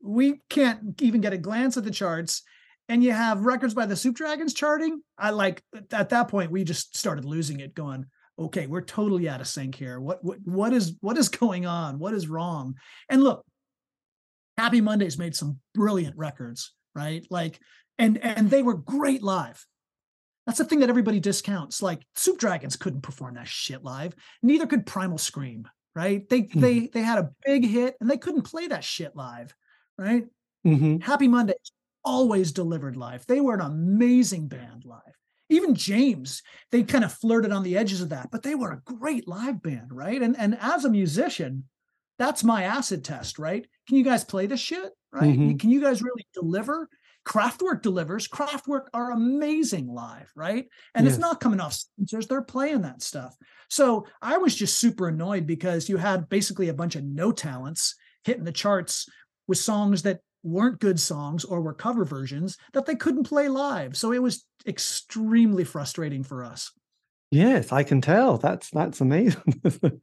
we 0.00 0.40
can't 0.48 1.00
even 1.02 1.20
get 1.20 1.32
a 1.32 1.38
glance 1.38 1.76
at 1.76 1.82
the 1.82 1.90
charts. 1.90 2.42
And 2.88 3.02
you 3.02 3.12
have 3.12 3.46
records 3.46 3.74
by 3.74 3.86
the 3.86 3.96
Soup 3.96 4.14
Dragons 4.14 4.54
charting. 4.54 5.00
I 5.18 5.30
like 5.30 5.62
at 5.90 6.10
that 6.10 6.28
point 6.28 6.52
we 6.52 6.62
just 6.62 6.96
started 6.96 7.24
losing 7.24 7.60
it, 7.60 7.74
going, 7.74 8.06
okay, 8.38 8.66
we're 8.66 8.82
totally 8.82 9.28
out 9.28 9.40
of 9.40 9.48
sync 9.48 9.74
here. 9.74 9.98
What 9.98 10.22
what 10.22 10.38
what 10.44 10.72
is 10.72 10.96
what 11.00 11.18
is 11.18 11.28
going 11.28 11.66
on? 11.66 11.98
What 11.98 12.14
is 12.14 12.28
wrong? 12.28 12.74
And 13.08 13.24
look, 13.24 13.44
Happy 14.58 14.80
Mondays 14.80 15.18
made 15.18 15.34
some 15.34 15.58
brilliant 15.74 16.16
records, 16.16 16.74
right? 16.94 17.26
Like 17.30 17.58
and 17.98 18.18
and 18.18 18.50
they 18.50 18.62
were 18.62 18.74
great 18.74 19.22
live. 19.22 19.64
That's 20.46 20.58
the 20.58 20.64
thing 20.64 20.80
that 20.80 20.90
everybody 20.90 21.20
discounts. 21.20 21.82
Like 21.82 22.02
Soup 22.14 22.38
Dragons 22.38 22.76
couldn't 22.76 23.02
perform 23.02 23.34
that 23.34 23.48
shit 23.48 23.84
live. 23.84 24.14
Neither 24.42 24.66
could 24.66 24.86
Primal 24.86 25.18
Scream, 25.18 25.68
right? 25.94 26.28
They 26.28 26.42
mm-hmm. 26.42 26.60
they 26.60 26.86
they 26.88 27.02
had 27.02 27.18
a 27.18 27.30
big 27.44 27.64
hit 27.66 27.96
and 28.00 28.10
they 28.10 28.18
couldn't 28.18 28.42
play 28.42 28.66
that 28.68 28.84
shit 28.84 29.14
live, 29.14 29.54
right? 29.96 30.24
Mm-hmm. 30.66 30.98
Happy 30.98 31.28
Mondays 31.28 31.72
always 32.04 32.52
delivered 32.52 32.96
live. 32.96 33.26
They 33.26 33.40
were 33.40 33.54
an 33.54 33.60
amazing 33.60 34.48
band 34.48 34.84
live. 34.84 35.00
Even 35.48 35.74
James, 35.74 36.42
they 36.70 36.82
kind 36.82 37.04
of 37.04 37.12
flirted 37.12 37.52
on 37.52 37.62
the 37.62 37.76
edges 37.76 38.00
of 38.00 38.08
that, 38.08 38.30
but 38.30 38.42
they 38.42 38.54
were 38.54 38.72
a 38.72 38.82
great 38.84 39.28
live 39.28 39.62
band, 39.62 39.92
right? 39.92 40.20
And 40.20 40.36
and 40.36 40.58
as 40.60 40.84
a 40.84 40.90
musician, 40.90 41.64
that's 42.18 42.42
my 42.42 42.64
acid 42.64 43.04
test, 43.04 43.38
right? 43.38 43.66
Can 43.86 43.96
you 43.96 44.04
guys 44.04 44.24
play 44.24 44.46
this 44.46 44.60
shit, 44.60 44.92
right? 45.12 45.24
Mm-hmm. 45.24 45.56
Can 45.56 45.70
you 45.70 45.80
guys 45.80 46.02
really 46.02 46.26
deliver? 46.34 46.88
Kraftwerk 47.24 47.82
delivers. 47.82 48.28
Kraftwerk 48.28 48.86
are 48.92 49.12
amazing 49.12 49.86
live, 49.86 50.30
right? 50.34 50.66
And 50.94 51.04
yes. 51.04 51.14
it's 51.14 51.20
not 51.20 51.40
coming 51.40 51.60
off 51.60 51.78
censors; 51.98 52.26
they're 52.26 52.42
playing 52.42 52.82
that 52.82 53.02
stuff. 53.02 53.36
So 53.68 54.06
I 54.20 54.38
was 54.38 54.54
just 54.54 54.78
super 54.78 55.08
annoyed 55.08 55.46
because 55.46 55.88
you 55.88 55.96
had 55.96 56.28
basically 56.28 56.68
a 56.68 56.74
bunch 56.74 56.96
of 56.96 57.04
no 57.04 57.32
talents 57.32 57.94
hitting 58.24 58.44
the 58.44 58.52
charts 58.52 59.08
with 59.46 59.58
songs 59.58 60.02
that 60.02 60.20
weren't 60.42 60.80
good 60.80 60.98
songs 60.98 61.44
or 61.44 61.60
were 61.60 61.74
cover 61.74 62.04
versions 62.04 62.58
that 62.72 62.86
they 62.86 62.96
couldn't 62.96 63.24
play 63.24 63.48
live. 63.48 63.96
So 63.96 64.12
it 64.12 64.22
was 64.22 64.44
extremely 64.66 65.64
frustrating 65.64 66.24
for 66.24 66.44
us. 66.44 66.72
Yes, 67.30 67.72
I 67.72 67.82
can 67.82 68.00
tell. 68.00 68.36
That's 68.36 68.68
that's 68.70 69.00
amazing. 69.00 69.62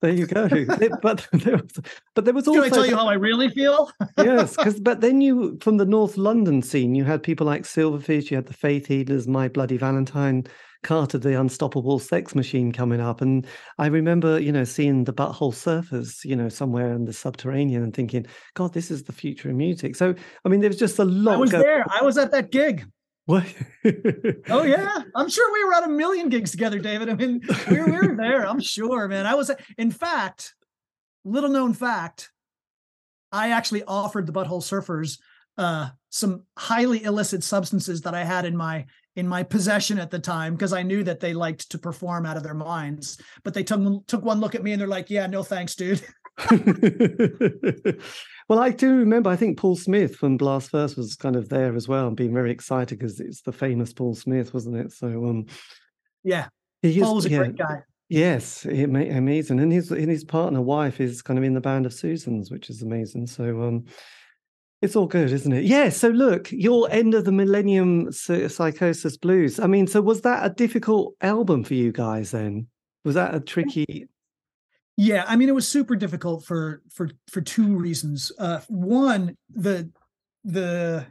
There 0.00 0.12
you 0.12 0.26
go. 0.26 0.48
but 1.02 1.26
there 1.32 1.56
was, 1.56 1.80
but 2.14 2.24
there 2.24 2.34
was 2.34 2.46
also. 2.46 2.62
Can 2.62 2.72
I 2.72 2.74
tell 2.74 2.86
you 2.86 2.96
how 2.96 3.08
I 3.08 3.14
really 3.14 3.48
feel? 3.48 3.90
yes, 4.16 4.56
because 4.56 4.78
but 4.80 5.00
then 5.00 5.20
you 5.20 5.58
from 5.60 5.76
the 5.76 5.86
North 5.86 6.16
London 6.16 6.62
scene, 6.62 6.94
you 6.94 7.04
had 7.04 7.22
people 7.22 7.46
like 7.46 7.62
Silverfish, 7.62 8.30
you 8.30 8.36
had 8.36 8.46
the 8.46 8.52
Faith 8.52 8.86
Healers, 8.86 9.26
My 9.26 9.48
Bloody 9.48 9.76
Valentine, 9.76 10.46
Carter 10.84 11.18
the 11.18 11.38
Unstoppable 11.38 11.98
Sex 11.98 12.36
Machine 12.36 12.70
coming 12.70 13.00
up, 13.00 13.20
and 13.20 13.44
I 13.78 13.86
remember 13.86 14.38
you 14.38 14.52
know 14.52 14.64
seeing 14.64 15.02
the 15.02 15.12
Butthole 15.12 15.52
Surfers 15.52 16.24
you 16.24 16.36
know 16.36 16.48
somewhere 16.48 16.92
in 16.92 17.04
the 17.04 17.12
subterranean 17.12 17.82
and 17.82 17.94
thinking, 17.94 18.26
God, 18.54 18.74
this 18.74 18.92
is 18.92 19.02
the 19.02 19.12
future 19.12 19.50
of 19.50 19.56
music. 19.56 19.96
So 19.96 20.14
I 20.44 20.48
mean, 20.48 20.60
there 20.60 20.70
was 20.70 20.78
just 20.78 21.00
a 21.00 21.04
lot. 21.04 21.34
I 21.34 21.38
was 21.38 21.50
go- 21.50 21.60
there. 21.60 21.84
I 21.90 22.02
was 22.02 22.18
at 22.18 22.30
that 22.30 22.52
gig. 22.52 22.86
What? 23.28 23.44
oh 24.48 24.62
yeah, 24.62 25.02
I'm 25.14 25.28
sure 25.28 25.52
we 25.52 25.62
were 25.62 25.74
at 25.74 25.84
a 25.84 25.88
million 25.90 26.30
gigs 26.30 26.50
together, 26.50 26.78
David. 26.78 27.10
I 27.10 27.14
mean, 27.14 27.42
we 27.70 27.78
were, 27.78 27.84
we 27.84 28.08
were 28.08 28.16
there. 28.16 28.48
I'm 28.48 28.58
sure, 28.58 29.06
man. 29.06 29.26
I 29.26 29.34
was. 29.34 29.50
In 29.76 29.90
fact, 29.90 30.54
little 31.26 31.50
known 31.50 31.74
fact, 31.74 32.30
I 33.30 33.50
actually 33.50 33.84
offered 33.84 34.26
the 34.26 34.32
Butthole 34.32 34.62
Surfers 34.62 35.18
uh, 35.58 35.90
some 36.08 36.44
highly 36.56 37.04
illicit 37.04 37.44
substances 37.44 38.00
that 38.00 38.14
I 38.14 38.24
had 38.24 38.46
in 38.46 38.56
my 38.56 38.86
in 39.14 39.28
my 39.28 39.42
possession 39.42 39.98
at 39.98 40.10
the 40.10 40.18
time 40.18 40.54
because 40.54 40.72
I 40.72 40.82
knew 40.82 41.04
that 41.04 41.20
they 41.20 41.34
liked 41.34 41.70
to 41.72 41.78
perform 41.78 42.24
out 42.24 42.38
of 42.38 42.44
their 42.44 42.54
minds. 42.54 43.20
But 43.44 43.52
they 43.52 43.62
took 43.62 44.06
took 44.06 44.24
one 44.24 44.40
look 44.40 44.54
at 44.54 44.62
me 44.62 44.72
and 44.72 44.80
they're 44.80 44.88
like, 44.88 45.10
"Yeah, 45.10 45.26
no 45.26 45.42
thanks, 45.42 45.74
dude." 45.74 46.00
well, 48.48 48.58
I 48.58 48.70
do 48.70 48.96
remember. 48.96 49.28
I 49.28 49.36
think 49.36 49.58
Paul 49.58 49.76
Smith 49.76 50.16
from 50.16 50.38
Blast 50.38 50.70
First 50.70 50.96
was 50.96 51.14
kind 51.14 51.36
of 51.36 51.50
there 51.50 51.76
as 51.76 51.86
well, 51.86 52.08
and 52.08 52.16
being 52.16 52.32
very 52.32 52.50
excited 52.50 52.98
because 52.98 53.20
it's 53.20 53.42
the 53.42 53.52
famous 53.52 53.92
Paul 53.92 54.14
Smith, 54.14 54.54
wasn't 54.54 54.76
it? 54.76 54.92
So, 54.92 55.06
um, 55.26 55.46
yeah, 56.24 56.48
he 56.80 57.00
Paul 57.00 57.16
was 57.16 57.26
a 57.26 57.30
yeah, 57.30 57.38
great 57.38 57.56
guy. 57.56 57.82
Yes, 58.08 58.64
amazing, 58.64 59.60
and 59.60 59.70
his 59.70 59.90
and 59.90 60.10
his 60.10 60.24
partner, 60.24 60.62
wife, 60.62 60.98
is 60.98 61.20
kind 61.20 61.38
of 61.38 61.44
in 61.44 61.52
the 61.52 61.60
band 61.60 61.84
of 61.84 61.92
Susans, 61.92 62.50
which 62.50 62.70
is 62.70 62.80
amazing. 62.80 63.26
So, 63.26 63.62
um, 63.62 63.84
it's 64.80 64.96
all 64.96 65.06
good, 65.06 65.30
isn't 65.30 65.52
it? 65.52 65.64
Yeah. 65.64 65.90
So, 65.90 66.08
look, 66.08 66.50
your 66.50 66.90
end 66.90 67.12
of 67.12 67.26
the 67.26 67.32
millennium 67.32 68.10
psychosis 68.12 69.18
blues. 69.18 69.60
I 69.60 69.66
mean, 69.66 69.86
so 69.86 70.00
was 70.00 70.22
that 70.22 70.46
a 70.46 70.54
difficult 70.54 71.14
album 71.20 71.64
for 71.64 71.74
you 71.74 71.92
guys? 71.92 72.30
Then 72.30 72.68
was 73.04 73.14
that 73.14 73.34
a 73.34 73.40
tricky? 73.40 74.08
Yeah, 75.00 75.24
I 75.28 75.36
mean, 75.36 75.48
it 75.48 75.54
was 75.54 75.68
super 75.68 75.94
difficult 75.94 76.44
for 76.44 76.82
for 76.90 77.08
for 77.30 77.40
two 77.40 77.76
reasons. 77.76 78.32
Uh, 78.36 78.58
one, 78.66 79.36
the 79.48 79.88
the 80.42 81.06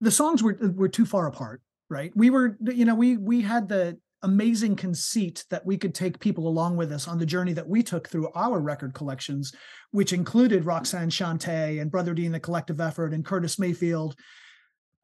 the 0.00 0.10
songs 0.10 0.42
were 0.42 0.56
were 0.74 0.88
too 0.88 1.04
far 1.04 1.26
apart, 1.26 1.60
right? 1.90 2.12
We 2.16 2.30
were, 2.30 2.56
you 2.62 2.86
know, 2.86 2.94
we 2.94 3.18
we 3.18 3.42
had 3.42 3.68
the 3.68 3.98
amazing 4.22 4.76
conceit 4.76 5.44
that 5.50 5.66
we 5.66 5.76
could 5.76 5.94
take 5.94 6.18
people 6.18 6.48
along 6.48 6.78
with 6.78 6.92
us 6.92 7.06
on 7.08 7.18
the 7.18 7.26
journey 7.26 7.52
that 7.52 7.68
we 7.68 7.82
took 7.82 8.08
through 8.08 8.30
our 8.34 8.58
record 8.58 8.94
collections, 8.94 9.52
which 9.90 10.14
included 10.14 10.64
Roxanne 10.64 11.10
Shante 11.10 11.78
and 11.78 11.90
Brother 11.90 12.14
Dean, 12.14 12.32
the 12.32 12.40
Collective 12.40 12.80
Effort, 12.80 13.12
and 13.12 13.22
Curtis 13.22 13.58
Mayfield. 13.58 14.16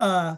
Uh, 0.01 0.37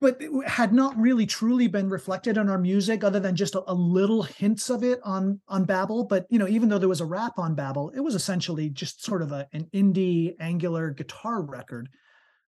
but 0.00 0.16
it 0.20 0.30
had 0.48 0.72
not 0.72 0.96
really 0.96 1.26
truly 1.26 1.66
been 1.66 1.88
reflected 1.88 2.38
on 2.38 2.48
our 2.48 2.58
music 2.58 3.02
other 3.02 3.18
than 3.18 3.34
just 3.34 3.54
a, 3.54 3.62
a, 3.70 3.74
little 3.74 4.22
hints 4.22 4.70
of 4.70 4.84
it 4.84 5.00
on 5.04 5.40
on 5.48 5.64
babel 5.64 6.04
but 6.04 6.26
you 6.30 6.38
know 6.38 6.48
even 6.48 6.68
though 6.68 6.78
there 6.78 6.88
was 6.88 7.00
a 7.00 7.06
rap 7.06 7.38
on 7.38 7.54
babel 7.54 7.90
it 7.90 8.00
was 8.00 8.14
essentially 8.14 8.68
just 8.70 9.04
sort 9.04 9.22
of 9.22 9.32
a, 9.32 9.46
an 9.52 9.66
indie 9.74 10.34
angular 10.40 10.90
guitar 10.90 11.42
record. 11.42 11.88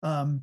Um, 0.02 0.42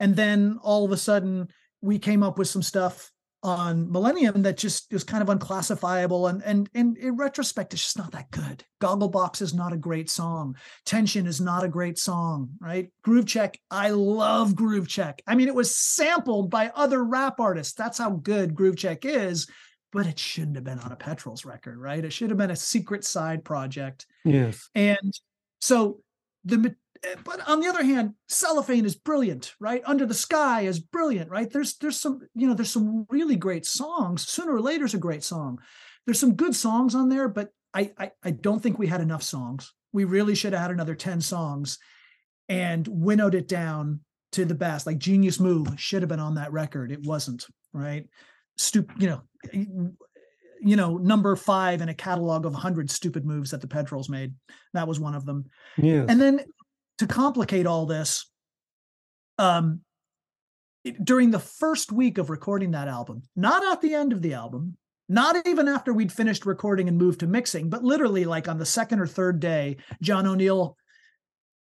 and 0.00 0.16
then 0.16 0.58
all 0.62 0.84
of 0.84 0.92
a 0.92 0.96
sudden 0.96 1.48
we 1.80 1.98
came 1.98 2.22
up 2.22 2.38
with 2.38 2.48
some 2.48 2.62
stuff 2.62 3.10
on 3.42 3.90
Millennium 3.90 4.42
that 4.42 4.56
just 4.56 4.92
is 4.92 5.02
kind 5.02 5.22
of 5.22 5.28
unclassifiable 5.28 6.28
and 6.28 6.42
and 6.44 6.70
and 6.74 6.96
in 6.96 7.16
retrospect 7.16 7.72
it's 7.74 7.82
just 7.82 7.98
not 7.98 8.12
that 8.12 8.30
good. 8.30 8.64
Gogglebox 8.80 9.42
is 9.42 9.52
not 9.52 9.72
a 9.72 9.76
great 9.76 10.08
song. 10.08 10.56
Tension 10.86 11.26
is 11.26 11.40
not 11.40 11.64
a 11.64 11.68
great 11.68 11.98
song, 11.98 12.50
right? 12.60 12.90
Groove 13.02 13.26
Check, 13.26 13.58
I 13.70 13.90
love 13.90 14.54
Groove 14.54 14.88
Check. 14.88 15.22
I 15.26 15.34
mean 15.34 15.48
it 15.48 15.54
was 15.54 15.74
sampled 15.74 16.50
by 16.50 16.70
other 16.74 17.02
rap 17.02 17.40
artists. 17.40 17.74
That's 17.74 17.98
how 17.98 18.10
good 18.10 18.54
Groove 18.54 18.76
Check 18.76 19.04
is, 19.04 19.48
but 19.92 20.06
it 20.06 20.18
shouldn't 20.18 20.56
have 20.56 20.64
been 20.64 20.78
on 20.78 20.92
a 20.92 20.96
Petrols 20.96 21.44
record, 21.44 21.78
right? 21.78 22.04
It 22.04 22.12
should 22.12 22.30
have 22.30 22.38
been 22.38 22.52
a 22.52 22.56
secret 22.56 23.04
side 23.04 23.44
project. 23.44 24.06
Yes. 24.24 24.68
And 24.74 25.12
so 25.60 26.00
the 26.44 26.76
but 27.24 27.46
on 27.48 27.60
the 27.60 27.68
other 27.68 27.82
hand, 27.82 28.14
cellophane 28.28 28.84
is 28.84 28.94
brilliant, 28.94 29.54
right? 29.58 29.82
Under 29.84 30.06
the 30.06 30.14
Sky 30.14 30.62
is 30.62 30.78
brilliant, 30.78 31.30
right? 31.30 31.50
There's 31.50 31.76
there's 31.76 31.98
some 31.98 32.20
you 32.34 32.46
know 32.46 32.54
there's 32.54 32.72
some 32.72 33.06
really 33.10 33.36
great 33.36 33.66
songs. 33.66 34.28
Sooner 34.28 34.54
or 34.54 34.60
later 34.60 34.84
is 34.84 34.94
a 34.94 34.98
great 34.98 35.24
song. 35.24 35.58
There's 36.06 36.20
some 36.20 36.34
good 36.34 36.54
songs 36.54 36.94
on 36.94 37.08
there, 37.08 37.28
but 37.28 37.50
I, 37.74 37.92
I 37.98 38.10
I 38.24 38.30
don't 38.30 38.62
think 38.62 38.78
we 38.78 38.86
had 38.86 39.00
enough 39.00 39.22
songs. 39.22 39.72
We 39.92 40.04
really 40.04 40.34
should 40.34 40.52
have 40.52 40.62
had 40.62 40.70
another 40.70 40.94
ten 40.94 41.20
songs, 41.20 41.78
and 42.48 42.86
winnowed 42.86 43.34
it 43.34 43.48
down 43.48 44.00
to 44.32 44.44
the 44.44 44.54
best. 44.54 44.86
Like 44.86 44.98
Genius 44.98 45.40
Move 45.40 45.68
should 45.76 46.02
have 46.02 46.08
been 46.08 46.20
on 46.20 46.36
that 46.36 46.52
record. 46.52 46.92
It 46.92 47.02
wasn't, 47.02 47.46
right? 47.72 48.06
Stupid, 48.56 49.02
you 49.02 49.08
know, 49.08 49.22
you 50.64 50.76
know, 50.76 50.96
number 50.96 51.34
five 51.36 51.80
in 51.80 51.88
a 51.88 51.94
catalog 51.94 52.46
of 52.46 52.52
100 52.52 52.90
stupid 52.90 53.24
moves 53.24 53.50
that 53.50 53.60
the 53.60 53.66
Petrols 53.66 54.08
made. 54.08 54.34
That 54.74 54.86
was 54.86 55.00
one 55.00 55.14
of 55.14 55.26
them. 55.26 55.46
Yeah. 55.76 56.04
And 56.08 56.20
then 56.20 56.40
to 57.02 57.08
complicate 57.08 57.66
all 57.66 57.84
this, 57.84 58.30
um, 59.36 59.80
during 61.02 61.32
the 61.32 61.38
first 61.40 61.90
week 61.90 62.16
of 62.16 62.30
recording 62.30 62.70
that 62.70 62.86
album, 62.86 63.22
not 63.34 63.64
at 63.72 63.80
the 63.80 63.94
end 63.94 64.12
of 64.12 64.22
the 64.22 64.34
album, 64.34 64.76
not 65.08 65.46
even 65.48 65.66
after 65.66 65.92
we'd 65.92 66.12
finished 66.12 66.46
recording 66.46 66.86
and 66.88 66.96
moved 66.96 67.20
to 67.20 67.26
mixing, 67.26 67.68
but 67.68 67.82
literally 67.82 68.24
like 68.24 68.46
on 68.46 68.58
the 68.58 68.64
second 68.64 69.00
or 69.00 69.06
third 69.06 69.40
day, 69.40 69.78
John 70.00 70.28
O'Neill 70.28 70.76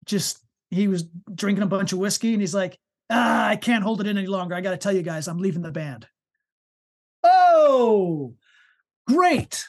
just 0.04 0.38
he 0.70 0.86
was 0.86 1.04
drinking 1.34 1.62
a 1.62 1.66
bunch 1.66 1.94
of 1.94 1.98
whiskey 1.98 2.34
and 2.34 2.42
he's 2.42 2.54
like, 2.54 2.78
ah, 3.08 3.46
I 3.46 3.56
can't 3.56 3.84
hold 3.84 4.02
it 4.02 4.06
in 4.06 4.18
any 4.18 4.26
longer. 4.26 4.54
I 4.54 4.60
got 4.60 4.72
to 4.72 4.76
tell 4.76 4.92
you 4.92 5.02
guys, 5.02 5.28
I'm 5.28 5.38
leaving 5.38 5.62
the 5.62 5.72
band. 5.72 6.06
Oh, 7.24 8.34
great. 9.06 9.66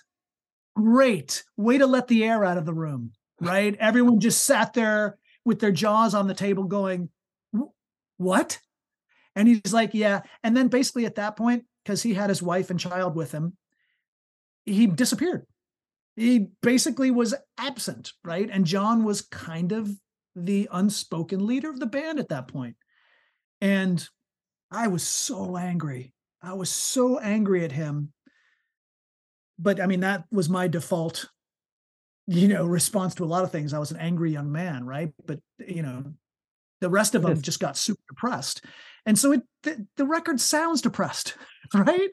Great. 0.76 1.44
Way 1.56 1.78
to 1.78 1.88
let 1.88 2.10
the 2.10 2.26
air 2.26 2.44
out 2.44 2.58
of 2.58 2.66
the 2.66 2.74
room, 2.74 3.12
right? 3.40 3.76
Everyone 3.80 4.20
just 4.20 4.44
sat 4.44 4.74
there 4.74 5.18
with 5.46 5.60
their 5.60 5.72
jaws 5.72 6.14
on 6.14 6.28
the 6.28 6.34
table 6.34 6.64
going, 6.64 7.10
What? 8.18 8.60
And 9.36 9.48
he's 9.48 9.74
like, 9.74 9.94
Yeah. 9.94 10.22
And 10.44 10.56
then 10.56 10.68
basically 10.68 11.06
at 11.06 11.16
that 11.16 11.36
point, 11.36 11.66
because 11.84 12.04
he 12.04 12.14
had 12.14 12.30
his 12.30 12.42
wife 12.42 12.70
and 12.70 12.80
child 12.80 13.16
with 13.16 13.32
him, 13.32 13.58
he 14.66 14.88
disappeared. 14.88 15.46
He 16.16 16.48
basically 16.62 17.12
was 17.12 17.34
absent, 17.58 18.14
right? 18.24 18.50
And 18.52 18.66
John 18.66 19.04
was 19.04 19.22
kind 19.22 19.72
of 19.72 19.90
the 20.36 20.70
unspoken 20.72 21.46
leader 21.46 21.70
of 21.70 21.80
the 21.80 21.86
band 21.86 22.20
at 22.20 22.30
that 22.30 22.48
point. 22.48 22.76
And 23.62 24.06
I 24.72 24.88
was 24.88 25.04
so 25.04 25.58
angry. 25.58 26.14
I 26.42 26.54
was 26.54 26.70
so 26.70 27.20
angry 27.20 27.64
at 27.64 27.72
him. 27.72 28.12
But 29.60 29.80
I 29.80 29.88
mean, 29.88 30.02
that 30.02 30.26
was 30.32 30.50
my 30.50 30.68
default 30.68 31.30
you 32.28 32.48
know, 32.48 32.66
response 32.66 33.16
to 33.16 33.24
a 33.24 33.26
lot 33.26 33.44
of 33.44 33.52
things. 33.52 33.74
I 33.74 33.80
was 33.80 33.92
an 33.92 34.00
angry 34.00 34.32
young 34.32 34.52
man, 34.52 34.86
right? 34.86 35.12
But 35.26 35.40
you 35.60 35.82
know, 35.82 36.14
the 36.82 36.90
rest 36.90 37.16
of 37.16 37.22
them 37.22 37.42
just 37.42 37.60
got 37.60 37.78
super 37.78 38.02
depressed, 38.10 38.64
and 39.06 39.18
so 39.18 39.34
it 39.34 39.42
the, 39.64 39.86
the 39.98 40.06
record 40.06 40.40
sounds 40.40 40.82
depressed, 40.82 41.36
right? 41.74 42.10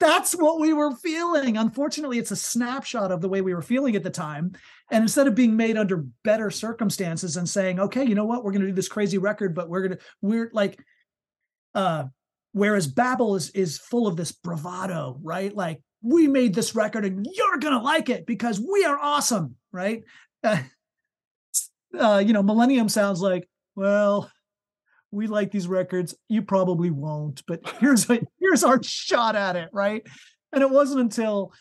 That's 0.00 0.32
what 0.32 0.58
we 0.58 0.72
were 0.72 0.96
feeling. 0.96 1.56
Unfortunately, 1.56 2.18
it's 2.18 2.32
a 2.32 2.36
snapshot 2.36 3.12
of 3.12 3.20
the 3.20 3.28
way 3.28 3.40
we 3.40 3.54
were 3.54 3.62
feeling 3.62 3.94
at 3.94 4.02
the 4.02 4.10
time. 4.10 4.50
And 4.90 5.02
instead 5.02 5.28
of 5.28 5.36
being 5.36 5.56
made 5.56 5.76
under 5.76 6.04
better 6.24 6.50
circumstances 6.50 7.36
and 7.36 7.48
saying, 7.48 7.78
okay, 7.78 8.04
you 8.04 8.16
know 8.16 8.24
what, 8.24 8.42
we're 8.42 8.50
going 8.50 8.62
to 8.62 8.66
do 8.66 8.72
this 8.72 8.88
crazy 8.88 9.18
record, 9.18 9.54
but 9.54 9.68
we're 9.68 9.86
going 9.86 9.98
to, 9.98 10.04
we're 10.20 10.50
like, 10.52 10.76
uh, 11.76 12.06
whereas 12.52 12.88
Babel 12.88 13.36
is 13.36 13.50
is 13.50 13.78
full 13.78 14.08
of 14.08 14.16
this 14.16 14.32
bravado, 14.32 15.18
right? 15.22 15.54
Like 15.54 15.80
we 16.02 16.26
made 16.26 16.54
this 16.54 16.74
record 16.74 17.04
and 17.04 17.26
you're 17.32 17.58
going 17.58 17.74
to 17.74 17.82
like 17.82 18.08
it 18.08 18.26
because 18.26 18.60
we 18.60 18.84
are 18.84 18.98
awesome, 18.98 19.56
right? 19.72 20.02
Uh, 20.42 20.62
uh, 21.98 22.22
you 22.24 22.32
know, 22.32 22.42
Millennium 22.42 22.88
sounds 22.88 23.20
like, 23.20 23.48
well, 23.76 24.30
we 25.10 25.26
like 25.26 25.50
these 25.50 25.68
records. 25.68 26.14
You 26.28 26.42
probably 26.42 26.90
won't, 26.90 27.42
but 27.46 27.60
here's 27.80 28.06
here's 28.40 28.64
our 28.64 28.82
shot 28.82 29.36
at 29.36 29.56
it, 29.56 29.68
right? 29.72 30.02
And 30.52 30.62
it 30.62 30.70
wasn't 30.70 31.00
until 31.00 31.52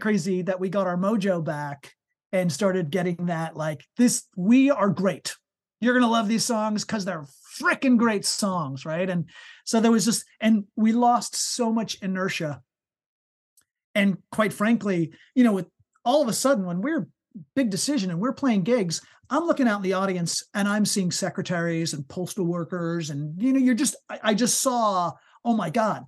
Crazy 0.00 0.42
that 0.42 0.60
we 0.60 0.68
got 0.68 0.86
our 0.86 0.98
mojo 0.98 1.42
back 1.42 1.92
and 2.30 2.52
started 2.52 2.90
getting 2.90 3.26
that 3.26 3.56
like 3.56 3.84
this. 3.96 4.24
We 4.36 4.70
are 4.70 4.90
great. 4.90 5.34
You're 5.80 5.94
gonna 5.94 6.10
love 6.10 6.28
these 6.28 6.44
songs 6.44 6.84
because 6.84 7.06
they're 7.06 7.24
freaking 7.60 7.96
great 7.96 8.24
songs, 8.24 8.84
right? 8.84 9.08
And 9.08 9.28
so 9.64 9.80
there 9.80 9.90
was 9.90 10.04
just, 10.04 10.24
and 10.40 10.64
we 10.76 10.92
lost 10.92 11.36
so 11.36 11.72
much 11.72 11.96
inertia 12.02 12.60
and 13.94 14.18
quite 14.30 14.52
frankly, 14.52 15.12
you 15.34 15.44
know, 15.44 15.52
with 15.52 15.68
all 16.04 16.22
of 16.22 16.28
a 16.28 16.32
sudden 16.32 16.64
when 16.64 16.80
we're 16.80 17.08
big 17.54 17.70
decision 17.70 18.10
and 18.10 18.20
we're 18.20 18.32
playing 18.32 18.62
gigs, 18.62 19.00
I'm 19.30 19.46
looking 19.46 19.68
out 19.68 19.76
in 19.78 19.82
the 19.82 19.94
audience 19.94 20.42
and 20.54 20.68
I'm 20.68 20.84
seeing 20.84 21.10
secretaries 21.10 21.94
and 21.94 22.06
postal 22.08 22.44
workers. 22.44 23.10
And, 23.10 23.40
you 23.40 23.52
know, 23.52 23.58
you're 23.58 23.74
just, 23.74 23.96
I, 24.08 24.20
I 24.22 24.34
just 24.34 24.60
saw, 24.60 25.12
oh 25.44 25.54
my 25.54 25.70
God, 25.70 26.04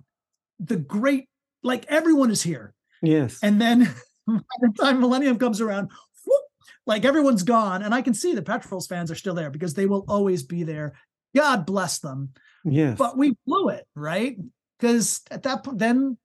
the 0.59 0.77
great, 0.77 1.27
like 1.63 1.85
everyone 1.87 2.31
is 2.31 2.43
here. 2.43 2.73
Yes. 3.01 3.39
And 3.41 3.59
then 3.59 3.93
by 4.27 4.39
the 4.61 4.73
time 4.79 4.99
Millennium 4.99 5.39
comes 5.39 5.61
around, 5.61 5.89
whoop, 6.25 6.43
like 6.85 7.05
everyone's 7.05 7.43
gone. 7.43 7.81
And 7.81 7.93
I 7.93 8.01
can 8.01 8.13
see 8.13 8.33
the 8.33 8.41
Petrols 8.41 8.87
fans 8.87 9.09
are 9.09 9.15
still 9.15 9.33
there 9.33 9.49
because 9.49 9.73
they 9.73 9.85
will 9.85 10.05
always 10.07 10.43
be 10.43 10.63
there 10.63 10.93
God 11.35 11.65
bless 11.65 11.99
them. 11.99 12.29
Yes. 12.63 12.97
But 12.97 13.17
we 13.17 13.35
blew 13.45 13.69
it, 13.69 13.85
right? 13.93 14.37
Because 14.79 15.21
at 15.29 15.43
that 15.43 15.63
point, 15.63 15.77
then 15.77 16.17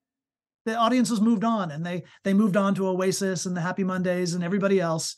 the 0.67 0.77
audience 0.77 1.09
has 1.09 1.21
moved 1.21 1.45
on 1.45 1.71
and 1.71 1.85
they 1.85 2.03
they 2.25 2.35
moved 2.35 2.57
on 2.57 2.75
to 2.75 2.89
Oasis 2.89 3.47
and 3.47 3.57
the 3.57 3.61
Happy 3.61 3.85
Mondays 3.85 4.35
and 4.35 4.45
everybody 4.45 4.81
else. 4.81 5.17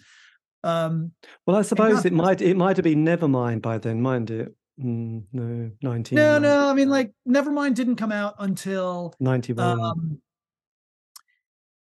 Um, 0.65 1.13
well, 1.47 1.57
I 1.57 1.63
suppose 1.63 2.05
it 2.05 2.13
might 2.13 2.41
it 2.41 2.57
might 2.57 2.77
have 2.77 2.85
been 2.85 3.05
Nevermind 3.05 3.63
by 3.63 3.79
then, 3.79 4.01
mind 4.01 4.31
it. 4.31 4.55
Mm, 4.83 5.25
no, 5.33 5.71
19. 5.83 6.17
No, 6.17 6.39
no. 6.39 6.69
I 6.69 6.73
mean, 6.73 6.89
like 6.89 7.13
Nevermind 7.29 7.75
didn't 7.75 7.97
come 7.97 8.13
out 8.13 8.37
until 8.39 9.15
91. 9.21 9.81
Um, 9.81 10.23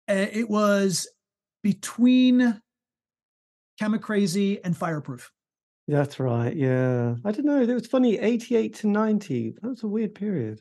it 0.06 0.50
was 0.50 1.08
between 1.62 2.60
Chemicrazy 3.80 4.60
and 4.62 4.76
Fireproof. 4.76 5.30
That's 5.88 6.18
right. 6.18 6.54
Yeah. 6.54 7.14
I 7.24 7.32
don't 7.32 7.46
know. 7.46 7.60
It 7.60 7.72
was 7.72 7.86
funny. 7.86 8.18
88 8.18 8.74
to 8.76 8.88
90. 8.88 9.54
That 9.60 9.68
was 9.68 9.82
a 9.82 9.88
weird 9.88 10.14
period. 10.14 10.60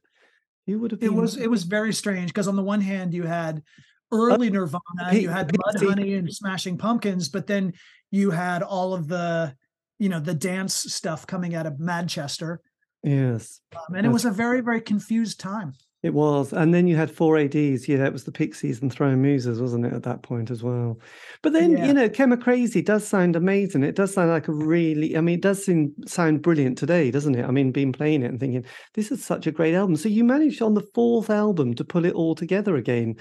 You 0.66 0.80
would 0.80 0.91
have 0.91 0.99
been... 0.99 1.14
It 1.14 1.16
was 1.16 1.38
it 1.38 1.49
was 1.49 1.64
very 1.64 1.93
strange 1.93 2.30
because 2.30 2.47
on 2.47 2.55
the 2.55 2.64
one 2.64 2.82
hand 2.82 3.14
you 3.14 3.24
had 3.24 3.64
early 4.11 4.49
Nirvana, 4.49 5.14
you 5.14 5.30
had 5.30 5.51
Mudhoney 5.51 6.18
and 6.18 6.32
Smashing 6.34 6.78
Pumpkins, 6.78 7.30
but 7.30 7.47
then 7.47 7.74
you 8.11 8.32
had 8.32 8.61
all 8.61 8.93
of 8.93 9.07
the 9.07 9.55
you 9.99 10.09
know 10.09 10.20
the 10.20 10.34
dance 10.34 10.76
stuff 10.76 11.28
coming 11.28 11.55
out 11.55 11.66
of 11.66 11.80
Manchester. 11.80 12.61
Yes. 13.03 13.59
Um, 13.76 13.95
and 13.95 14.05
it 14.05 14.09
was 14.09 14.26
a 14.26 14.32
very 14.32 14.61
very 14.61 14.82
confused 14.82 15.39
time. 15.39 15.74
It 16.04 16.14
was. 16.14 16.51
And 16.51 16.74
then 16.74 16.86
you 16.86 16.97
had 16.97 17.10
four 17.10 17.38
ADs. 17.38 17.88
Yeah, 17.88 18.06
it 18.06 18.12
was 18.12 18.26
the 18.26 18.32
Pixies 18.32 18.82
and 18.82 18.91
Throwing 18.91 19.22
Muses, 19.22 19.62
wasn't 19.62 19.86
it, 19.86 19.93
at 19.93 20.04
that 20.04 20.22
point 20.22 20.51
as 20.51 20.62
well? 20.62 20.99
But 21.41 21.54
then, 21.54 21.72
yeah. 21.72 21.86
you 21.86 21.93
know, 21.93 22.10
Chemicrazy 22.10 22.84
does 22.84 23.08
sound 23.08 23.38
amazing. 23.38 23.84
It 23.84 23.95
does 23.95 24.14
sound 24.14 24.30
like 24.30 24.49
a 24.49 24.51
really, 24.51 25.18
I 25.18 25.22
mean, 25.22 25.36
it 25.36 25.41
does 25.41 25.64
seem, 25.64 25.93
sound 26.06 26.41
brilliant 26.41 26.78
today, 26.78 27.10
doesn't 27.10 27.36
it? 27.36 27.45
I 27.45 27.51
mean, 27.51 27.72
been 27.72 27.93
playing 27.93 28.24
it 28.24 28.32
and 28.32 28.39
thinking, 28.39 28.66
this 28.95 29.14
is 29.14 29.24
such 29.24 29.47
a 29.47 29.51
great 29.51 29.76
album. 29.76 29.95
So 29.95 30.10
you 30.10 30.26
managed 30.26 30.62
on 30.62 30.74
the 30.74 30.86
fourth 30.93 31.30
album 31.30 31.74
to 31.76 31.86
pull 31.86 32.04
it 32.04 32.14
all 32.14 32.36
together 32.36 32.76
again. 32.76 33.16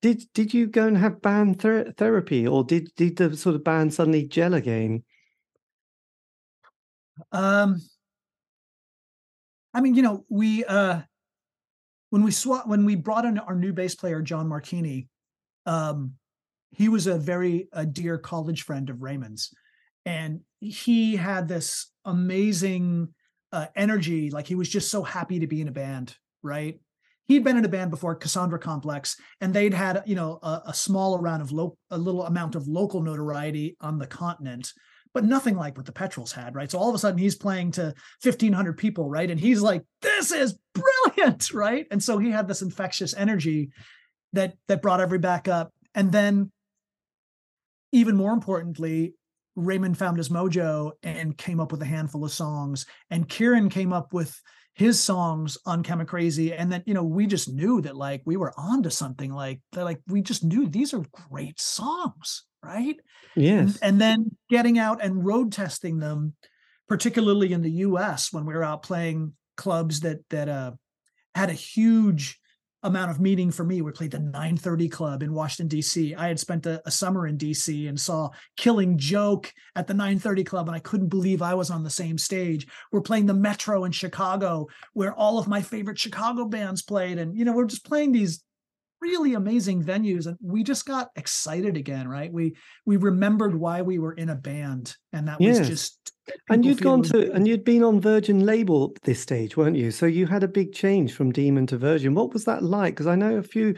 Did 0.00 0.22
did 0.32 0.54
you 0.54 0.68
go 0.68 0.86
and 0.86 0.96
have 0.96 1.20
band 1.20 1.60
ther- 1.60 1.92
therapy 1.96 2.46
or 2.46 2.62
did 2.62 2.88
did 2.94 3.16
the 3.16 3.36
sort 3.36 3.56
of 3.56 3.64
band 3.64 3.92
suddenly 3.92 4.28
gel 4.28 4.54
again? 4.54 5.02
Um, 7.32 7.80
I 9.74 9.80
mean, 9.80 9.96
you 9.96 10.02
know, 10.02 10.24
we 10.28 10.64
uh 10.64 11.00
when 12.10 12.22
we 12.22 12.30
swap 12.30 12.66
when 12.66 12.84
we 12.84 12.94
brought 12.94 13.24
in 13.24 13.38
our 13.38 13.54
new 13.54 13.72
bass 13.72 13.94
player 13.94 14.22
John 14.22 14.48
Marchini, 14.48 15.08
um, 15.66 16.14
he 16.70 16.88
was 16.88 17.06
a 17.06 17.18
very 17.18 17.68
a 17.72 17.84
dear 17.84 18.18
college 18.18 18.62
friend 18.62 18.88
of 18.90 19.02
Raymond's, 19.02 19.52
and 20.04 20.40
he 20.60 21.16
had 21.16 21.48
this 21.48 21.90
amazing 22.04 23.08
uh, 23.52 23.66
energy. 23.76 24.30
Like 24.30 24.46
he 24.46 24.54
was 24.54 24.68
just 24.68 24.90
so 24.90 25.02
happy 25.02 25.40
to 25.40 25.46
be 25.46 25.60
in 25.60 25.68
a 25.68 25.72
band, 25.72 26.16
right? 26.42 26.80
He'd 27.26 27.44
been 27.44 27.58
in 27.58 27.64
a 27.66 27.68
band 27.68 27.90
before, 27.90 28.14
Cassandra 28.14 28.58
Complex, 28.58 29.16
and 29.42 29.52
they'd 29.52 29.74
had 29.74 30.02
you 30.06 30.14
know 30.14 30.38
a, 30.42 30.62
a 30.66 30.74
small 30.74 31.14
amount 31.14 31.42
of 31.42 31.52
low, 31.52 31.76
a 31.90 31.98
little 31.98 32.24
amount 32.24 32.54
of 32.54 32.66
local 32.66 33.02
notoriety 33.02 33.76
on 33.80 33.98
the 33.98 34.06
continent 34.06 34.72
but 35.14 35.24
nothing 35.24 35.56
like 35.56 35.76
what 35.76 35.86
the 35.86 35.92
Petrols 35.92 36.32
had, 36.32 36.54
right? 36.54 36.70
So 36.70 36.78
all 36.78 36.88
of 36.88 36.94
a 36.94 36.98
sudden 36.98 37.18
he's 37.18 37.36
playing 37.36 37.72
to 37.72 37.94
1500 38.22 38.76
people, 38.76 39.08
right? 39.08 39.30
And 39.30 39.40
he's 39.40 39.60
like, 39.60 39.82
this 40.02 40.30
is 40.30 40.58
brilliant, 40.74 41.52
right? 41.54 41.86
And 41.90 42.02
so 42.02 42.18
he 42.18 42.30
had 42.30 42.48
this 42.48 42.62
infectious 42.62 43.14
energy 43.14 43.70
that 44.32 44.54
that 44.68 44.82
brought 44.82 45.00
every 45.00 45.18
back 45.18 45.48
up. 45.48 45.72
And 45.94 46.12
then 46.12 46.52
even 47.92 48.16
more 48.16 48.32
importantly, 48.32 49.14
Raymond 49.56 49.98
found 49.98 50.18
his 50.18 50.28
mojo 50.28 50.92
and 51.02 51.36
came 51.36 51.60
up 51.60 51.72
with 51.72 51.82
a 51.82 51.86
handful 51.86 52.24
of 52.24 52.32
songs. 52.32 52.86
And 53.10 53.28
Ciaran 53.28 53.70
came 53.70 53.92
up 53.92 54.12
with 54.12 54.40
his 54.74 55.02
songs 55.02 55.58
on 55.66 55.82
Chemicrazy. 55.82 56.54
And 56.56 56.70
then, 56.70 56.84
you 56.86 56.94
know, 56.94 57.02
we 57.02 57.26
just 57.26 57.52
knew 57.52 57.80
that 57.80 57.96
like 57.96 58.22
we 58.24 58.36
were 58.36 58.52
onto 58.56 58.90
something 58.90 59.32
like 59.32 59.60
that, 59.72 59.84
like 59.84 60.00
we 60.06 60.22
just 60.22 60.44
knew 60.44 60.68
these 60.68 60.94
are 60.94 61.02
great 61.28 61.58
songs 61.58 62.44
right? 62.62 62.96
Yes. 63.36 63.76
And, 63.76 63.78
and, 63.82 64.00
then 64.00 64.36
getting 64.50 64.78
out 64.78 65.02
and 65.02 65.24
road 65.24 65.52
testing 65.52 65.98
them, 65.98 66.34
particularly 66.88 67.52
in 67.52 67.62
the 67.62 67.70
US 67.70 68.32
when 68.32 68.44
we 68.44 68.54
were 68.54 68.64
out 68.64 68.82
playing 68.82 69.34
clubs 69.56 70.00
that 70.00 70.28
that 70.30 70.48
uh, 70.48 70.72
had 71.34 71.50
a 71.50 71.54
huge 71.54 72.38
amount 72.82 73.10
of 73.10 73.20
meaning 73.20 73.50
for 73.50 73.64
me. 73.64 73.82
We 73.82 73.90
played 73.90 74.12
the 74.12 74.20
930 74.20 74.88
Club 74.88 75.22
in 75.22 75.34
Washington, 75.34 75.68
D.C. 75.68 76.14
I 76.14 76.28
had 76.28 76.38
spent 76.38 76.64
a, 76.66 76.80
a, 76.86 76.90
summer 76.90 77.26
in 77.26 77.36
D.C. 77.36 77.88
and 77.88 77.98
saw 77.98 78.30
Killing 78.56 78.96
Joke 78.98 79.52
at 79.74 79.86
the 79.86 79.94
930 79.94 80.44
Club, 80.44 80.68
and 80.68 80.76
I 80.76 80.80
couldn't 80.80 81.08
believe 81.08 81.42
I 81.42 81.54
was 81.54 81.70
on 81.70 81.82
the 81.82 81.90
same 81.90 82.18
stage. 82.18 82.66
We're 82.92 83.00
playing 83.00 83.26
the 83.26 83.34
Metro 83.34 83.84
in 83.84 83.92
Chicago, 83.92 84.68
where 84.92 85.12
all 85.12 85.38
of 85.38 85.48
my 85.48 85.60
favorite 85.60 85.98
Chicago 85.98 86.44
bands 86.44 86.82
played. 86.82 87.18
And, 87.18 87.36
you 87.36 87.44
know, 87.44 87.52
we're 87.52 87.66
just 87.66 87.84
playing 87.84 88.12
these 88.12 88.44
really 89.00 89.34
amazing 89.34 89.82
venues 89.82 90.26
and 90.26 90.36
we 90.42 90.62
just 90.62 90.86
got 90.86 91.10
excited 91.16 91.76
again 91.76 92.08
right? 92.08 92.32
We 92.32 92.56
we 92.86 92.96
remembered 92.96 93.58
why 93.58 93.82
we 93.82 93.98
were 93.98 94.12
in 94.12 94.30
a 94.30 94.34
band 94.34 94.94
and 95.12 95.28
that 95.28 95.40
yes. 95.40 95.60
was 95.60 95.68
just 95.68 96.12
and 96.50 96.64
you'd 96.64 96.80
gone 96.80 97.02
to 97.04 97.32
and 97.32 97.46
you'd 97.46 97.64
been 97.64 97.82
on 97.82 98.00
virgin 98.00 98.44
label 98.44 98.94
this 99.02 99.20
stage 99.20 99.56
weren't 99.56 99.76
you? 99.76 99.90
So 99.90 100.06
you 100.06 100.26
had 100.26 100.42
a 100.42 100.48
big 100.48 100.72
change 100.72 101.14
from 101.14 101.32
demon 101.32 101.66
to 101.68 101.78
virgin. 101.78 102.14
What 102.14 102.32
was 102.32 102.44
that 102.44 102.62
like? 102.62 102.94
Because 102.94 103.06
i 103.06 103.14
know 103.14 103.36
a 103.36 103.42
few 103.42 103.74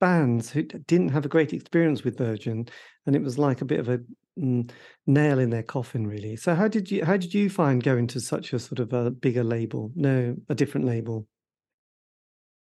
bands 0.00 0.50
who 0.50 0.62
didn't 0.62 1.10
have 1.10 1.24
a 1.24 1.28
great 1.28 1.52
experience 1.52 2.04
with 2.04 2.18
virgin 2.18 2.68
and 3.06 3.16
it 3.16 3.22
was 3.22 3.38
like 3.38 3.60
a 3.60 3.64
bit 3.64 3.80
of 3.80 3.88
a 3.88 4.00
mm, 4.38 4.68
nail 5.06 5.38
in 5.38 5.50
their 5.50 5.62
coffin 5.62 6.06
really. 6.06 6.36
So 6.36 6.54
how 6.54 6.68
did 6.68 6.90
you 6.90 7.04
how 7.04 7.16
did 7.16 7.32
you 7.32 7.48
find 7.48 7.82
going 7.82 8.06
to 8.08 8.20
such 8.20 8.52
a 8.52 8.58
sort 8.58 8.80
of 8.80 8.92
a 8.92 9.10
bigger 9.10 9.44
label? 9.44 9.92
No 9.94 10.36
a 10.48 10.54
different 10.54 10.86
label. 10.86 11.26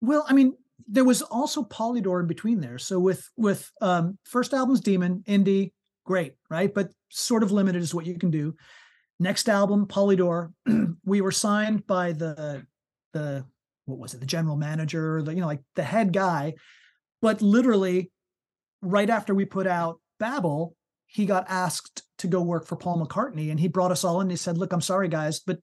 Well 0.01 0.25
i 0.27 0.33
mean 0.33 0.53
there 0.87 1.03
was 1.03 1.21
also 1.21 1.63
Polydor 1.63 2.21
in 2.21 2.27
between 2.27 2.59
there. 2.61 2.77
So 2.77 2.99
with 2.99 3.27
with 3.37 3.69
um, 3.81 4.17
first 4.23 4.53
album's 4.53 4.81
Demon, 4.81 5.23
indie, 5.27 5.71
great, 6.05 6.33
right? 6.49 6.73
But 6.73 6.91
sort 7.09 7.43
of 7.43 7.51
limited 7.51 7.81
is 7.81 7.93
what 7.93 8.05
you 8.05 8.17
can 8.17 8.31
do. 8.31 8.55
Next 9.19 9.49
album, 9.49 9.85
Polydor, 9.85 10.53
we 11.05 11.21
were 11.21 11.31
signed 11.31 11.85
by 11.85 12.13
the 12.13 12.65
the 13.13 13.45
what 13.85 13.99
was 13.99 14.13
it, 14.13 14.19
the 14.19 14.25
general 14.25 14.55
manager, 14.55 15.21
the 15.21 15.33
you 15.33 15.41
know 15.41 15.47
like 15.47 15.63
the 15.75 15.83
head 15.83 16.13
guy, 16.13 16.53
but 17.21 17.41
literally 17.41 18.11
right 18.81 19.09
after 19.09 19.35
we 19.35 19.45
put 19.45 19.67
out 19.67 19.99
Babel, 20.19 20.75
he 21.05 21.25
got 21.25 21.45
asked 21.49 22.03
to 22.19 22.27
go 22.27 22.41
work 22.41 22.65
for 22.65 22.75
Paul 22.75 23.05
McCartney, 23.05 23.51
and 23.51 23.59
he 23.59 23.67
brought 23.67 23.91
us 23.91 24.03
all 24.03 24.21
in. 24.21 24.29
He 24.29 24.35
said, 24.35 24.57
"Look, 24.57 24.73
I'm 24.73 24.81
sorry, 24.81 25.09
guys, 25.09 25.39
but 25.39 25.59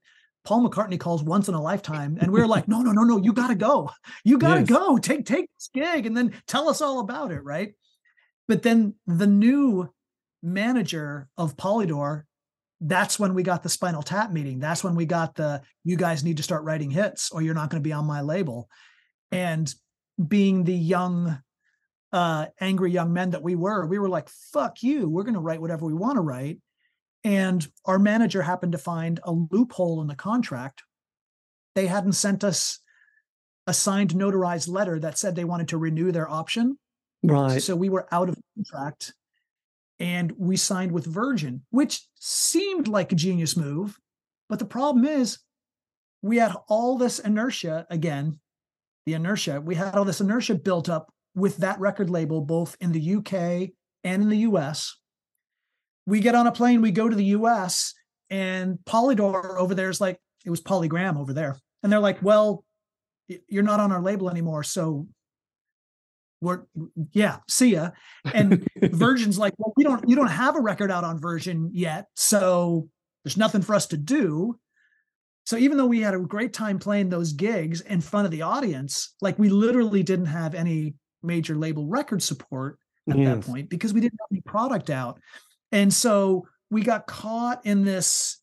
Paul 0.47 0.65
McCartney 0.65 0.97
calls 0.97 1.21
once 1.21 1.49
in 1.49 1.55
a 1.55 1.61
lifetime. 1.61 2.17
And 2.21 2.31
we 2.31 2.39
are 2.39 2.47
like, 2.47 2.69
no, 2.69 2.81
no, 2.81 2.93
no, 2.93 3.03
no, 3.03 3.17
you 3.17 3.33
gotta 3.33 3.53
go. 3.53 3.91
You 4.23 4.37
gotta 4.37 4.61
yes. 4.61 4.69
go. 4.69 4.97
Take 4.97 5.25
take 5.25 5.49
this 5.53 5.69
gig 5.73 6.05
and 6.05 6.15
then 6.15 6.41
tell 6.47 6.69
us 6.69 6.81
all 6.81 7.01
about 7.01 7.33
it, 7.33 7.43
right? 7.43 7.73
But 8.47 8.63
then 8.63 8.93
the 9.05 9.27
new 9.27 9.89
manager 10.41 11.27
of 11.37 11.57
Polydor, 11.57 12.23
that's 12.79 13.19
when 13.19 13.33
we 13.33 13.43
got 13.43 13.61
the 13.61 13.67
spinal 13.67 14.01
tap 14.01 14.31
meeting. 14.31 14.59
That's 14.59 14.85
when 14.85 14.95
we 14.95 15.05
got 15.05 15.35
the 15.35 15.63
you 15.83 15.97
guys 15.97 16.23
need 16.23 16.37
to 16.37 16.43
start 16.43 16.63
writing 16.63 16.91
hits 16.91 17.29
or 17.29 17.41
you're 17.41 17.53
not 17.53 17.69
going 17.69 17.83
to 17.83 17.87
be 17.87 17.91
on 17.91 18.05
my 18.05 18.21
label. 18.21 18.69
And 19.33 19.69
being 20.25 20.63
the 20.63 20.73
young 20.73 21.41
uh 22.13 22.45
angry 22.61 22.91
young 22.91 23.11
men 23.11 23.31
that 23.31 23.43
we 23.43 23.55
were, 23.55 23.85
we 23.85 23.99
were 23.99 24.07
like, 24.07 24.29
fuck 24.53 24.81
you, 24.81 25.09
we're 25.09 25.23
gonna 25.23 25.41
write 25.41 25.59
whatever 25.59 25.85
we 25.85 25.93
want 25.93 26.15
to 26.15 26.21
write 26.21 26.61
and 27.27 27.67
our 27.83 27.99
manager 27.99 28.41
happened 28.41 28.71
to 28.71 28.77
find 28.77 29.19
a 29.23 29.33
loophole 29.33 29.99
in 29.99 30.07
the 30.07 30.15
contract. 30.15 30.83
They 31.75 31.85
hadn't 31.85 32.13
sent 32.13 32.45
us 32.45 32.79
a 33.67 33.73
signed 33.73 34.11
notarized 34.11 34.69
letter 34.69 34.97
that 35.01 35.17
said 35.17 35.35
they 35.35 35.43
wanted 35.43 35.67
to 35.67 35.77
renew 35.77 36.13
their 36.13 36.29
option. 36.29 36.79
Right. 37.21 37.61
So 37.61 37.75
we 37.75 37.89
were 37.89 38.07
out 38.13 38.29
of 38.29 38.37
contract 38.55 39.13
and 39.99 40.31
we 40.37 40.55
signed 40.55 40.93
with 40.93 41.05
Virgin, 41.05 41.63
which 41.69 42.07
seemed 42.15 42.87
like 42.87 43.11
a 43.11 43.15
genius 43.15 43.57
move. 43.57 43.97
But 44.47 44.59
the 44.59 44.65
problem 44.65 45.03
is, 45.03 45.39
we 46.21 46.37
had 46.37 46.55
all 46.69 46.97
this 46.97 47.19
inertia 47.19 47.85
again, 47.89 48.39
the 49.05 49.15
inertia, 49.15 49.59
we 49.59 49.75
had 49.75 49.95
all 49.95 50.05
this 50.05 50.21
inertia 50.21 50.55
built 50.55 50.87
up 50.87 51.11
with 51.35 51.57
that 51.57 51.77
record 51.81 52.09
label, 52.09 52.39
both 52.39 52.77
in 52.79 52.93
the 52.93 53.15
UK 53.15 53.71
and 54.05 54.23
in 54.23 54.29
the 54.29 54.47
US 54.49 54.95
we 56.07 56.21
get 56.21 56.33
on 56.33 56.47
a 56.47 56.51
plane, 56.51 56.81
we 56.81 56.91
go 56.91 57.07
to 57.07 57.15
the 57.15 57.25
US, 57.25 57.93
and 58.29 58.79
Polydor 58.85 59.57
over 59.57 59.75
there 59.75 59.89
is 59.89 60.01
like, 60.01 60.19
it 60.45 60.49
was 60.49 60.61
Polygram 60.61 61.17
over 61.17 61.33
there. 61.33 61.57
And 61.83 61.91
they're 61.91 61.99
like, 61.99 62.23
well, 62.23 62.63
you're 63.47 63.63
not 63.63 63.79
on 63.79 63.91
our 63.91 64.01
label 64.01 64.29
anymore. 64.29 64.63
So 64.63 65.07
we're 66.41 66.63
yeah, 67.11 67.37
see 67.49 67.73
ya. 67.73 67.91
And 68.33 68.65
Virgin's 68.81 69.37
like, 69.37 69.53
well, 69.57 69.73
we 69.75 69.83
don't 69.83 70.07
you 70.07 70.15
don't 70.15 70.27
have 70.27 70.55
a 70.55 70.61
record 70.61 70.91
out 70.91 71.03
on 71.03 71.19
Virgin 71.19 71.71
yet. 71.73 72.07
So 72.15 72.89
there's 73.23 73.37
nothing 73.37 73.61
for 73.61 73.75
us 73.75 73.87
to 73.87 73.97
do. 73.97 74.57
So 75.45 75.57
even 75.57 75.77
though 75.77 75.85
we 75.85 76.01
had 76.01 76.13
a 76.13 76.19
great 76.19 76.53
time 76.53 76.77
playing 76.79 77.09
those 77.09 77.33
gigs 77.33 77.81
in 77.81 78.01
front 78.01 78.25
of 78.25 78.31
the 78.31 78.41
audience, 78.43 79.13
like 79.21 79.39
we 79.39 79.49
literally 79.49 80.03
didn't 80.03 80.25
have 80.27 80.55
any 80.55 80.95
major 81.23 81.55
label 81.55 81.87
record 81.87 82.21
support 82.21 82.79
at 83.09 83.17
yes. 83.17 83.25
that 83.25 83.39
mm-hmm. 83.39 83.51
point 83.51 83.69
because 83.69 83.93
we 83.93 84.01
didn't 84.01 84.19
have 84.19 84.27
any 84.31 84.41
product 84.41 84.89
out. 84.89 85.19
And 85.71 85.93
so 85.93 86.47
we 86.69 86.81
got 86.81 87.07
caught 87.07 87.65
in 87.65 87.83
this 87.83 88.39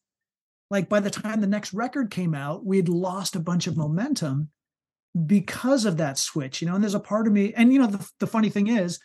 like 0.70 0.88
by 0.88 1.00
the 1.00 1.10
time 1.10 1.40
the 1.40 1.46
next 1.46 1.72
record 1.72 2.10
came 2.10 2.34
out, 2.34 2.64
we 2.64 2.78
had 2.78 2.88
lost 2.88 3.36
a 3.36 3.40
bunch 3.40 3.66
of 3.66 3.76
momentum 3.76 4.50
because 5.26 5.84
of 5.84 5.98
that 5.98 6.18
switch, 6.18 6.60
you 6.60 6.66
know. 6.66 6.74
And 6.74 6.82
there's 6.82 6.94
a 6.94 7.00
part 7.00 7.26
of 7.26 7.32
me, 7.32 7.52
and 7.54 7.72
you 7.72 7.78
know, 7.78 7.86
the, 7.86 8.10
the 8.18 8.26
funny 8.26 8.48
thing 8.48 8.66
is, 8.66 8.98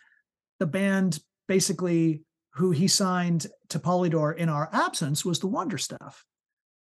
the 0.60 0.66
band 0.66 1.20
basically 1.48 2.24
who 2.56 2.72
he 2.72 2.88
signed 2.88 3.48
to 3.70 3.80
Polydor 3.80 4.36
in 4.36 4.50
our 4.50 4.70
absence 4.74 5.24
was 5.24 5.40
the 5.40 5.48
Wonder 5.48 5.78
Stuff, 5.78 6.26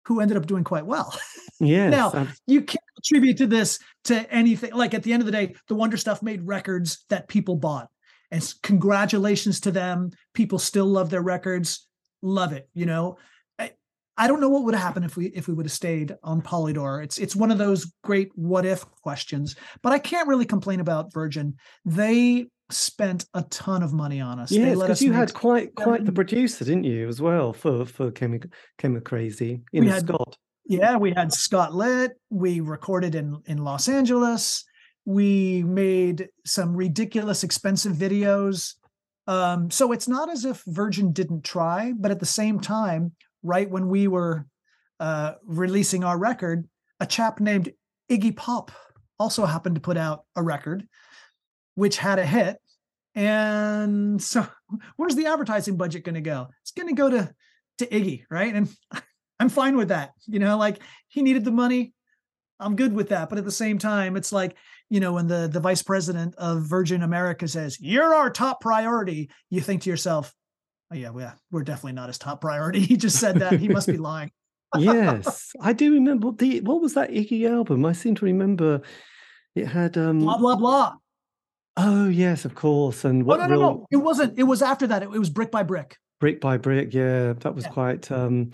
who 0.05 0.19
ended 0.19 0.37
up 0.37 0.45
doing 0.45 0.63
quite 0.63 0.85
well. 0.85 1.17
Yeah. 1.59 1.89
now 1.89 2.11
ab- 2.13 2.29
you 2.45 2.61
can't 2.61 2.85
attribute 2.99 3.37
to 3.37 3.47
this 3.47 3.79
to 4.03 4.31
anything. 4.31 4.73
Like 4.73 4.93
at 4.93 5.01
the 5.01 5.11
end 5.11 5.23
of 5.23 5.25
the 5.25 5.31
day, 5.31 5.55
the 5.67 5.73
Wonder 5.73 5.97
Stuff 5.97 6.21
made 6.21 6.45
records 6.45 7.03
that 7.09 7.27
people 7.27 7.55
bought, 7.55 7.89
and 8.31 8.53
congratulations 8.63 9.59
to 9.61 9.71
them. 9.71 10.11
People 10.33 10.59
still 10.59 10.85
love 10.85 11.09
their 11.09 11.21
records, 11.21 11.87
love 12.21 12.53
it. 12.53 12.69
You 12.73 12.85
know, 12.85 13.17
I, 13.57 13.71
I 14.17 14.27
don't 14.27 14.41
know 14.41 14.49
what 14.49 14.63
would 14.63 14.73
have 14.73 14.83
happened 14.83 15.05
if 15.05 15.15
we 15.17 15.27
if 15.27 15.47
we 15.47 15.53
would 15.53 15.65
have 15.65 15.71
stayed 15.71 16.15
on 16.23 16.41
Polydor. 16.41 17.03
It's 17.03 17.17
it's 17.17 17.35
one 17.35 17.51
of 17.51 17.57
those 17.57 17.91
great 18.03 18.29
what 18.35 18.65
if 18.65 18.85
questions. 19.01 19.55
But 19.81 19.93
I 19.93 19.99
can't 19.99 20.27
really 20.27 20.45
complain 20.45 20.79
about 20.79 21.13
Virgin. 21.13 21.55
They 21.85 22.47
spent 22.69 23.25
a 23.33 23.43
ton 23.43 23.81
of 23.81 23.93
money 23.93 24.19
on 24.19 24.39
us. 24.39 24.51
Yes, 24.51 24.77
because 24.77 25.01
you 25.01 25.13
had 25.13 25.33
quite 25.33 25.73
quite 25.75 26.05
the 26.05 26.11
producer, 26.11 26.65
didn't 26.65 26.83
you, 26.83 27.07
as 27.07 27.21
well 27.21 27.53
for 27.53 27.85
for 27.85 28.11
Chemicrazy 28.11 29.61
in 29.73 29.85
We 29.85 29.89
had- 29.89 30.07
Scott. 30.07 30.37
Yeah, 30.69 30.97
we 30.97 31.13
had 31.13 31.31
Scott 31.31 31.73
Litt. 31.73 32.11
We 32.29 32.59
recorded 32.59 33.15
in 33.15 33.37
in 33.45 33.59
Los 33.59 33.87
Angeles. 33.87 34.65
We 35.07 35.63
made 35.63 36.27
some 36.45 36.75
ridiculous 36.75 37.45
expensive 37.45 37.93
videos. 37.93 38.73
Um, 39.25 39.71
so 39.71 39.93
it's 39.93 40.09
not 40.09 40.29
as 40.29 40.43
if 40.43 40.61
Virgin 40.67 41.13
didn't 41.13 41.45
try, 41.45 41.93
but 41.97 42.11
at 42.11 42.19
the 42.19 42.25
same 42.25 42.59
time, 42.59 43.13
right 43.41 43.69
when 43.69 43.87
we 43.87 44.09
were 44.09 44.45
uh, 44.99 45.35
releasing 45.45 46.03
our 46.03 46.17
record, 46.17 46.67
a 46.99 47.05
chap 47.05 47.39
named 47.39 47.71
Iggy 48.11 48.35
Pop 48.35 48.69
also 49.17 49.45
happened 49.45 49.75
to 49.75 49.81
put 49.81 49.95
out 49.95 50.25
a 50.35 50.43
record, 50.43 50.85
which 51.75 51.97
had 51.97 52.19
a 52.19 52.25
hit. 52.25 52.57
And 53.15 54.21
so, 54.21 54.45
where's 54.97 55.15
the 55.15 55.27
advertising 55.27 55.77
budget 55.77 56.03
going 56.03 56.15
to 56.15 56.21
go? 56.21 56.49
It's 56.63 56.71
going 56.71 56.89
to 56.89 56.95
go 56.95 57.09
to 57.09 57.33
to 57.77 57.85
Iggy, 57.85 58.23
right? 58.29 58.53
And 58.53 58.69
I'm 59.39 59.49
fine 59.49 59.77
with 59.77 59.87
that. 59.87 60.11
You 60.25 60.39
know, 60.39 60.57
like 60.57 60.81
he 61.07 61.21
needed 61.21 61.45
the 61.45 61.51
money. 61.51 61.93
I'm 62.59 62.75
good 62.75 62.93
with 62.93 63.09
that. 63.09 63.29
But 63.29 63.37
at 63.37 63.45
the 63.45 63.51
same 63.51 63.77
time, 63.77 64.17
it's 64.17 64.33
like, 64.33 64.57
you 64.89 64.99
know, 64.99 65.13
when 65.13 65.27
the, 65.27 65.47
the 65.51 65.59
vice 65.59 65.83
president 65.83 66.35
of 66.37 66.61
Virgin 66.63 67.03
America 67.03 67.47
says, 67.47 67.77
You're 67.79 68.13
our 68.15 68.29
top 68.29 68.61
priority, 68.61 69.29
you 69.49 69.61
think 69.61 69.83
to 69.83 69.89
yourself, 69.89 70.33
Oh, 70.91 70.95
yeah, 70.95 71.09
well, 71.09 71.33
we're 71.51 71.63
definitely 71.63 71.93
not 71.93 72.07
his 72.07 72.17
top 72.17 72.39
priority. 72.41 72.79
He 72.85 72.95
just 72.95 73.19
said 73.19 73.35
that. 73.39 73.59
He 73.59 73.67
must 73.67 73.87
be 73.87 73.97
lying. 73.97 74.31
yes, 74.77 75.51
I 75.61 75.73
do 75.73 75.93
remember 75.93 76.31
the 76.31 76.61
what 76.61 76.81
was 76.81 76.93
that 76.95 77.09
Iggy 77.09 77.49
album? 77.49 77.85
I 77.85 77.91
seem 77.93 78.15
to 78.15 78.25
remember 78.25 78.81
it 79.55 79.65
had 79.67 79.97
um 79.97 80.19
blah, 80.19 80.37
blah, 80.37 80.55
blah. 80.55 80.93
oh 81.77 82.07
yes, 82.09 82.45
of 82.45 82.53
course, 82.55 83.03
and 83.05 83.23
Oh, 83.23 83.25
what 83.25 83.39
no, 83.39 83.45
no, 83.47 83.51
real 83.51 83.59
no. 83.61 83.87
It 83.91 83.97
wasn't. 83.97 84.37
It 84.37 84.43
was 84.43 84.61
after 84.61 84.87
that. 84.87 85.03
It, 85.03 85.09
it 85.13 85.19
was 85.19 85.29
brick 85.29 85.51
by 85.51 85.63
brick. 85.63 85.97
brick 86.19 86.39
by 86.41 86.57
brick, 86.57 86.93
yeah, 86.93 87.33
that 87.33 87.55
was 87.55 87.65
Yeah. 87.65 87.71
quite 87.71 88.11
um 88.11 88.51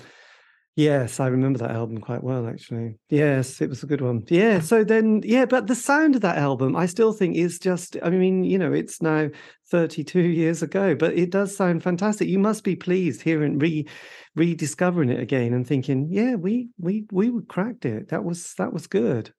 yes, 0.75 1.19
I 1.19 1.27
remember 1.27 1.59
that 1.59 1.71
album 1.71 1.99
quite 1.99 2.23
well 2.23 2.47
actually. 2.47 2.95
Yes, 3.09 3.61
it 3.61 3.69
was 3.69 3.83
a 3.83 3.87
good 3.87 4.01
one. 4.01 4.23
Yeah, 4.29 4.59
so 4.59 4.83
then 4.83 5.21
yeah, 5.23 5.45
but 5.45 5.67
the 5.67 5.75
sound 5.75 6.15
of 6.15 6.21
that 6.21 6.37
album 6.37 6.75
I 6.75 6.85
still 6.85 7.13
think 7.13 7.35
is 7.35 7.59
just 7.59 7.97
I 8.03 8.09
mean, 8.09 8.43
you 8.43 8.57
know, 8.57 8.73
it's 8.73 9.01
now 9.01 9.29
32 9.69 10.19
years 10.21 10.61
ago, 10.61 10.95
but 10.95 11.13
it 11.13 11.29
does 11.29 11.55
sound 11.55 11.83
fantastic. 11.83 12.27
You 12.27 12.39
must 12.39 12.63
be 12.63 12.75
pleased 12.75 13.21
hearing 13.21 13.59
re 13.59 13.87
rediscovering 14.35 15.09
it 15.09 15.19
again 15.19 15.53
and 15.53 15.67
thinking, 15.67 16.07
yeah, 16.09 16.35
we 16.35 16.69
we 16.79 17.05
we 17.11 17.31
cracked 17.47 17.85
it. 17.85 18.09
That 18.09 18.23
was 18.23 18.53
that 18.55 18.73
was 18.73 18.87
good. 18.87 19.33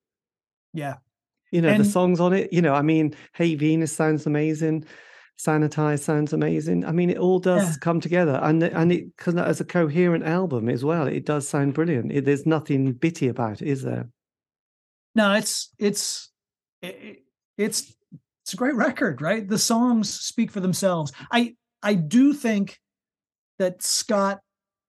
Yeah. 0.72 0.96
You 1.50 1.62
know, 1.62 1.78
the 1.78 1.84
songs 1.84 2.18
on 2.18 2.32
it, 2.32 2.52
you 2.52 2.60
know, 2.60 2.74
I 2.74 2.82
mean, 2.82 3.14
Hey 3.32 3.54
Venus 3.54 3.92
sounds 3.92 4.26
amazing. 4.26 4.86
Sanitize 5.38 6.00
sounds 6.00 6.32
amazing. 6.32 6.84
I 6.84 6.92
mean, 6.92 7.10
it 7.10 7.18
all 7.18 7.38
does 7.40 7.62
Yeah. 7.62 7.74
come 7.80 8.00
together, 8.00 8.38
and 8.42 8.62
and 8.62 8.92
it 8.92 9.08
as 9.26 9.60
a 9.60 9.64
coherent 9.64 10.24
album 10.24 10.68
as 10.68 10.84
well. 10.84 11.06
It 11.06 11.26
does 11.26 11.48
sound 11.48 11.74
brilliant. 11.74 12.12
It, 12.12 12.24
there's 12.24 12.46
nothing 12.46 12.92
bitty 12.92 13.28
about 13.28 13.60
it, 13.60 13.68
is 13.68 13.82
there? 13.82 14.08
No, 15.14 15.32
it's 15.32 15.70
it's 15.78 16.30
it, 16.82 17.24
it's 17.58 17.94
it's 18.44 18.54
a 18.54 18.56
great 18.56 18.76
record, 18.76 19.20
right? 19.20 19.46
The 19.46 19.58
songs 19.58 20.08
speak 20.08 20.50
for 20.52 20.60
themselves. 20.60 21.12
I 21.32 21.56
I 21.82 21.94
do 21.94 22.32
think 22.32 22.78
that 23.58 23.82
Scott 23.82 24.40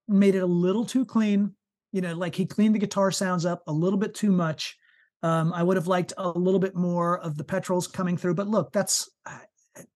made 0.08 0.36
it 0.36 0.42
a 0.42 0.46
little 0.46 0.84
too 0.84 1.04
clean. 1.04 1.54
You 1.92 2.02
know, 2.02 2.14
like 2.14 2.34
he 2.34 2.46
cleaned 2.46 2.74
the 2.74 2.78
guitar 2.80 3.10
sounds 3.10 3.44
up 3.44 3.62
a 3.66 3.72
little 3.72 3.98
bit 3.98 4.14
too 4.14 4.30
much. 4.30 4.76
Um, 5.22 5.52
I 5.52 5.62
would 5.62 5.76
have 5.76 5.88
liked 5.88 6.12
a 6.18 6.28
little 6.28 6.60
bit 6.60 6.76
more 6.76 7.18
of 7.18 7.36
the 7.36 7.44
petrols 7.44 7.88
coming 7.88 8.16
through, 8.16 8.34
but 8.34 8.46
look, 8.46 8.70
that's 8.70 9.10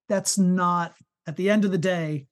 that's 0.08 0.38
not 0.38 0.94
at 1.26 1.36
the 1.36 1.50
end 1.50 1.64
of 1.64 1.70
the 1.70 1.78
day. 1.78 2.26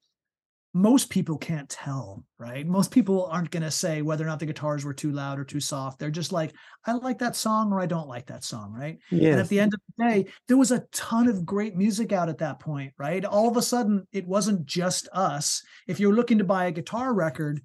Most 0.74 1.08
people 1.08 1.38
can't 1.38 1.68
tell, 1.68 2.24
right? 2.38 2.66
Most 2.66 2.90
people 2.90 3.24
aren't 3.26 3.50
going 3.50 3.62
to 3.62 3.70
say 3.70 4.02
whether 4.02 4.22
or 4.22 4.26
not 4.26 4.38
the 4.38 4.46
guitars 4.46 4.84
were 4.84 4.92
too 4.92 5.10
loud 5.10 5.38
or 5.38 5.44
too 5.44 5.60
soft. 5.60 5.98
They're 5.98 6.10
just 6.10 6.30
like, 6.30 6.52
I 6.86 6.92
like 6.92 7.18
that 7.18 7.36
song 7.36 7.72
or 7.72 7.80
I 7.80 7.86
don't 7.86 8.06
like 8.06 8.26
that 8.26 8.44
song, 8.44 8.74
right? 8.78 8.98
And 9.32 9.40
at 9.40 9.48
the 9.48 9.60
end 9.60 9.72
of 9.72 9.80
the 9.96 10.04
day, 10.04 10.26
there 10.46 10.58
was 10.58 10.70
a 10.70 10.84
ton 10.92 11.26
of 11.26 11.46
great 11.46 11.74
music 11.74 12.12
out 12.12 12.28
at 12.28 12.38
that 12.38 12.60
point, 12.60 12.92
right? 12.98 13.24
All 13.24 13.48
of 13.48 13.56
a 13.56 13.62
sudden, 13.62 14.06
it 14.12 14.26
wasn't 14.26 14.66
just 14.66 15.08
us. 15.12 15.62
If 15.86 15.98
you're 15.98 16.14
looking 16.14 16.38
to 16.38 16.44
buy 16.44 16.66
a 16.66 16.72
guitar 16.72 17.14
record, 17.14 17.62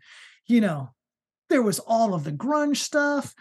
you 0.47 0.61
know, 0.61 0.89
there 1.49 1.61
was 1.61 1.79
all 1.79 2.13
of 2.13 2.23
the 2.23 2.31
grunge 2.31 2.77
stuff. 2.77 3.35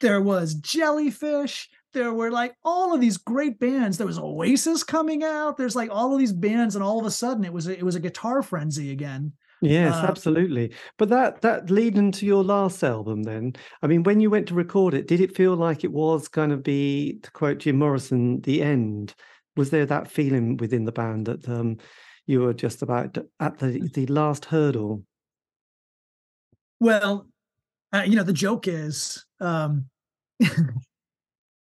There 0.00 0.22
was 0.22 0.54
Jellyfish. 0.54 1.68
There 1.92 2.12
were 2.14 2.30
like 2.30 2.54
all 2.64 2.94
of 2.94 3.00
these 3.00 3.16
great 3.18 3.58
bands. 3.58 3.98
There 3.98 4.06
was 4.06 4.18
Oasis 4.18 4.82
coming 4.84 5.22
out. 5.22 5.56
There's 5.56 5.76
like 5.76 5.90
all 5.90 6.12
of 6.12 6.18
these 6.18 6.32
bands, 6.32 6.74
and 6.74 6.82
all 6.84 6.98
of 7.00 7.06
a 7.06 7.10
sudden, 7.10 7.44
it 7.44 7.52
was 7.52 7.66
a, 7.68 7.76
it 7.78 7.82
was 7.82 7.94
a 7.96 8.00
guitar 8.00 8.42
frenzy 8.42 8.90
again. 8.92 9.32
Yes, 9.60 9.94
Uh, 9.94 10.06
absolutely. 10.08 10.74
But 10.98 11.08
that 11.10 11.40
that 11.42 11.70
leading 11.70 12.10
to 12.12 12.26
your 12.26 12.42
last 12.42 12.82
album, 12.82 13.22
then, 13.22 13.52
I 13.82 13.86
mean, 13.86 14.02
when 14.02 14.18
you 14.20 14.28
went 14.30 14.48
to 14.48 14.54
record 14.54 14.94
it, 14.94 15.06
did 15.06 15.20
it 15.20 15.36
feel 15.36 15.54
like 15.54 15.84
it 15.84 15.92
was 15.92 16.26
going 16.28 16.50
to 16.50 16.56
be, 16.56 17.20
to 17.22 17.30
quote 17.30 17.58
Jim 17.58 17.78
Morrison, 17.78 18.40
the 18.40 18.62
end? 18.62 19.14
Was 19.56 19.70
there 19.70 19.86
that 19.86 20.10
feeling 20.10 20.56
within 20.56 20.84
the 20.84 20.92
band 20.92 21.26
that 21.26 21.48
um, 21.48 21.76
you 22.26 22.40
were 22.40 22.54
just 22.54 22.82
about 22.82 23.16
at 23.38 23.58
the 23.58 23.88
the 23.94 24.06
last 24.06 24.46
hurdle? 24.46 25.04
Well, 26.80 27.28
uh, 27.92 28.02
you 28.06 28.16
know, 28.16 28.24
the 28.24 28.32
joke 28.32 28.66
is 28.66 29.24
um, 29.40 29.84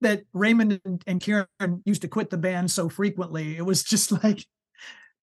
that 0.01 0.23
Raymond 0.33 0.81
and, 1.07 1.21
Ciaran 1.21 1.47
used 1.85 2.01
to 2.01 2.07
quit 2.07 2.29
the 2.29 2.37
band 2.37 2.69
so 2.69 2.89
frequently. 2.89 3.57
It 3.57 3.65
was 3.65 3.83
just 3.83 4.11
like 4.23 4.45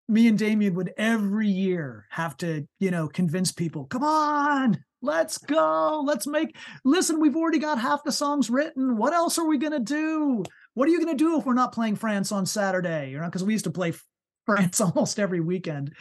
me 0.09 0.27
and 0.29 0.39
Damian 0.39 0.75
would 0.75 0.93
every 0.97 1.49
year 1.49 2.07
have 2.11 2.37
to, 2.39 2.67
you 2.81 2.91
know, 2.91 3.09
convince 3.09 3.53
people, 3.53 3.85
come 3.85 4.03
on, 4.03 4.83
let's 5.03 5.39
go. 5.39 6.03
Let's 6.05 6.27
make, 6.27 6.57
listen, 6.85 7.21
we've 7.21 7.37
already 7.37 7.59
got 7.59 7.79
half 7.79 8.05
the 8.05 8.13
songs 8.13 8.49
written. 8.49 8.97
What 8.97 9.13
else 9.13 9.39
are 9.39 9.47
we 9.47 9.59
going 9.59 9.73
to 9.73 9.79
do? 9.79 10.43
What 10.75 10.89
are 10.89 10.93
you 10.93 11.05
going 11.05 11.17
to 11.17 11.25
do 11.25 11.39
if 11.39 11.45
we're 11.45 11.55
not 11.55 11.73
playing 11.75 11.97
France 11.97 12.33
on 12.33 12.47
Saturday? 12.47 13.11
You 13.11 13.19
know, 13.19 13.27
because 13.27 13.45
we 13.45 13.53
used 13.53 13.65
to 13.65 13.71
play 13.71 13.93
France 14.47 14.81
almost 14.81 15.19
every 15.19 15.41
weekend. 15.41 15.95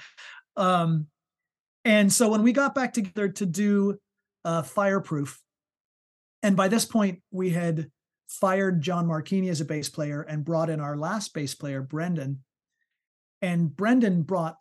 Um, 0.55 1.07
and 1.83 2.11
so 2.11 2.29
when 2.29 2.43
we 2.43 2.53
got 2.53 2.75
back 2.75 2.93
together 2.93 3.29
to 3.29 3.45
do 3.45 3.97
uh, 4.45 4.61
Fireproof, 4.61 5.39
and 6.43 6.55
by 6.55 6.67
this 6.67 6.85
point 6.85 7.21
we 7.31 7.49
had 7.49 7.89
fired 8.27 8.81
John 8.81 9.07
Marchini 9.07 9.49
as 9.49 9.61
a 9.61 9.65
bass 9.65 9.89
player 9.89 10.21
and 10.21 10.45
brought 10.45 10.69
in 10.69 10.79
our 10.79 10.97
last 10.97 11.33
bass 11.33 11.55
player, 11.55 11.81
Brendan. 11.81 12.43
And 13.41 13.75
Brendan 13.75 14.23
brought 14.23 14.57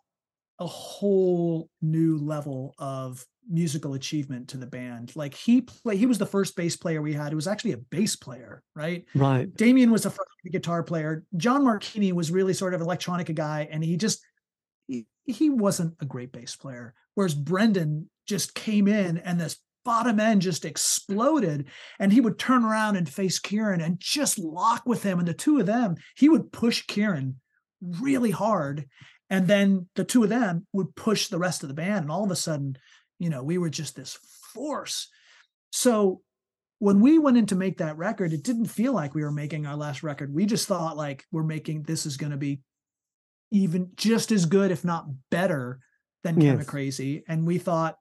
a 0.59 0.67
whole 0.67 1.69
new 1.81 2.17
level 2.17 2.73
of 2.77 3.25
musical 3.49 3.93
achievement 3.93 4.49
to 4.49 4.57
the 4.57 4.65
band. 4.65 5.15
Like 5.15 5.33
he 5.33 5.61
play, 5.61 5.97
he 5.97 6.05
was 6.05 6.17
the 6.17 6.25
first 6.25 6.55
bass 6.55 6.75
player 6.75 7.01
we 7.01 7.13
had. 7.13 7.31
It 7.31 7.35
was 7.35 7.47
actually 7.47 7.73
a 7.73 7.77
bass 7.77 8.15
player, 8.15 8.63
right? 8.75 9.05
Right. 9.15 9.53
Damian 9.55 9.91
was 9.91 10.03
the 10.03 10.09
first 10.09 10.29
guitar 10.51 10.83
player. 10.83 11.25
John 11.35 11.63
Marchini 11.63 12.11
was 12.13 12.31
really 12.31 12.53
sort 12.53 12.73
of 12.73 12.81
electronica 12.81 13.35
guy, 13.35 13.67
and 13.71 13.83
he 13.83 13.97
just 13.97 14.21
he, 14.87 15.05
he 15.25 15.49
wasn't 15.49 15.95
a 15.99 16.05
great 16.05 16.31
bass 16.31 16.55
player. 16.55 16.93
Whereas 17.15 17.35
Brendan 17.35 18.09
just 18.27 18.55
came 18.55 18.87
in 18.87 19.17
and 19.17 19.39
this 19.39 19.57
bottom 19.87 20.19
end 20.19 20.41
just 20.41 20.65
exploded, 20.65 21.69
and 21.97 22.11
he 22.11 22.19
would 22.19 22.37
turn 22.37 22.65
around 22.65 22.97
and 22.97 23.07
face 23.07 23.39
Ciaran 23.39 23.79
and 23.79 23.97
just 24.01 24.37
lock 24.37 24.83
with 24.85 25.01
him. 25.01 25.17
And 25.17 25.27
the 25.27 25.33
two 25.33 25.61
of 25.61 25.65
them, 25.65 25.95
he 26.17 26.27
would 26.27 26.51
push 26.51 26.85
Ciaran 26.85 27.39
really 27.81 28.31
hard, 28.31 28.85
and 29.29 29.47
then 29.47 29.87
the 29.95 30.03
two 30.03 30.23
of 30.23 30.29
them 30.29 30.67
would 30.73 30.93
push 30.97 31.27
the 31.27 31.39
rest 31.39 31.63
of 31.63 31.69
the 31.69 31.73
band. 31.73 32.03
And 32.03 32.11
all 32.11 32.25
of 32.25 32.31
a 32.31 32.35
sudden, 32.35 32.77
you 33.17 33.29
know, 33.29 33.41
we 33.43 33.57
were 33.57 33.69
just 33.69 33.95
this 33.95 34.19
force. 34.53 35.07
So 35.71 36.21
when 36.79 36.99
we 36.99 37.17
went 37.17 37.37
in 37.37 37.45
to 37.45 37.55
make 37.55 37.77
that 37.77 37.97
record, 37.97 38.33
it 38.33 38.43
didn't 38.43 38.65
feel 38.65 38.91
like 38.91 39.15
we 39.15 39.23
were 39.23 39.31
making 39.31 39.65
our 39.65 39.77
last 39.77 40.03
record. 40.03 40.35
We 40.35 40.45
just 40.45 40.67
thought 40.67 40.97
like 40.97 41.23
we're 41.31 41.43
making 41.43 41.83
this 41.83 42.05
is 42.05 42.17
going 42.17 42.33
to 42.33 42.37
be 42.37 42.59
even 43.51 43.91
just 43.95 44.33
as 44.33 44.45
good, 44.45 44.69
if 44.69 44.83
not 44.83 45.05
better, 45.31 45.79
than 46.23 46.35
Chemicrazy. 46.41 47.23
And 47.27 47.47
we 47.47 47.57
thought 47.57 47.97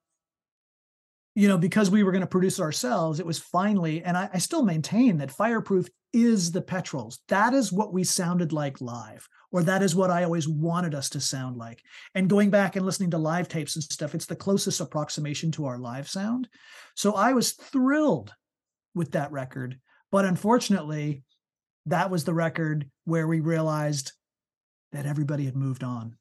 you 1.37 1.49
know, 1.49 1.59
because 1.59 1.91
we 1.91 2.03
were 2.03 2.13
going 2.13 2.23
to 2.23 2.27
produce 2.27 2.59
ourselves, 2.59 3.21
it 3.21 3.27
was 3.27 3.39
finally, 3.39 4.03
and 4.03 4.17
I, 4.17 4.31
I 4.33 4.39
still 4.39 4.63
maintain 4.63 5.19
that 5.19 5.31
Fireproof 5.31 5.87
is 6.15 6.51
the 6.51 6.63
Petrols. 6.63 7.21
That 7.29 7.53
is 7.53 7.71
what 7.71 7.93
we 7.93 8.05
sounded 8.05 8.55
like 8.55 8.81
live, 8.81 9.29
or 9.53 9.63
that 9.65 9.83
is 9.83 9.95
what 9.95 10.11
I 10.11 10.25
always 10.25 10.49
wanted 10.49 10.95
us 10.95 11.11
to 11.11 11.21
sound 11.21 11.59
like. 11.59 11.83
And 12.15 12.31
going 12.31 12.49
back 12.49 12.75
and 12.75 12.87
listening 12.87 13.11
to 13.11 13.19
live 13.19 13.49
tapes 13.49 13.77
and 13.77 13.85
stuff, 13.85 14.15
it's 14.15 14.25
the 14.25 14.35
closest 14.35 14.81
approximation 14.81 15.53
to 15.53 15.67
our 15.67 15.77
live 15.77 16.09
sound. 16.09 16.49
So 16.95 17.13
I 17.13 17.35
was 17.35 17.53
thrilled 17.53 18.33
with 18.95 19.13
that 19.13 19.31
record. 19.31 19.79
But 20.11 20.25
unfortunately, 20.25 21.23
that 21.85 22.11
was 22.11 22.25
the 22.25 22.33
record 22.33 22.89
where 23.05 23.29
we 23.29 23.41
realized 23.41 24.13
that 24.93 25.05
everybody 25.05 25.45
had 25.45 25.55
moved 25.55 25.85
on, 25.85 26.17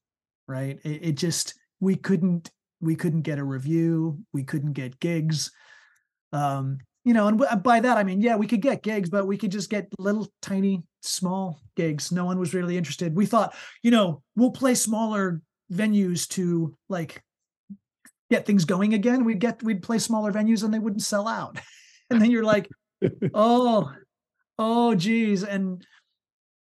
right? 0.46 0.78
It, 0.84 1.00
it 1.04 1.12
just, 1.14 1.54
we 1.80 1.96
couldn't 1.96 2.52
we 2.86 2.96
couldn't 2.96 3.22
get 3.22 3.40
a 3.40 3.44
review 3.44 4.20
we 4.34 4.44
couldn't 4.44 4.74
get 4.74 5.00
gigs 5.00 5.52
um 6.34 6.78
you 7.04 7.14
know 7.14 7.28
and 7.28 7.64
by 7.64 7.80
that 7.80 7.98
i 7.98 8.04
mean 8.04 8.22
yeah 8.22 8.36
we 8.36 8.48
could 8.48 8.62
get 8.62 8.84
gigs 8.84 9.10
but 9.10 9.28
we 9.28 9.38
could 9.38 9.52
just 9.52 9.70
get 9.70 9.88
little 10.00 10.28
tiny 10.42 10.84
small 11.06 11.60
gigs. 11.76 12.12
No 12.12 12.26
one 12.26 12.40
was 12.40 12.54
really 12.54 12.78
interested. 12.78 13.16
We 13.16 13.26
thought 13.26 13.56
you 13.82 13.92
know 13.92 14.22
we'll 14.36 14.52
play 14.52 14.76
smaller 14.76 15.42
venues 15.72 16.28
to 16.30 16.76
like 16.90 17.24
get 18.30 18.46
things 18.46 18.66
going 18.66 18.94
again. 18.94 19.24
We'd 19.24 19.40
get 19.40 19.64
we'd 19.64 19.84
play 19.84 20.00
smaller 20.00 20.32
venues 20.32 20.64
and 20.64 20.74
they 20.74 20.80
wouldn't 20.80 21.04
sell 21.04 21.28
out. 21.28 21.60
And 22.12 22.22
then 22.22 22.30
you're 22.30 22.44
like 22.44 22.70
oh 23.34 23.92
oh 24.60 24.94
geez. 24.94 25.44
And 25.44 25.84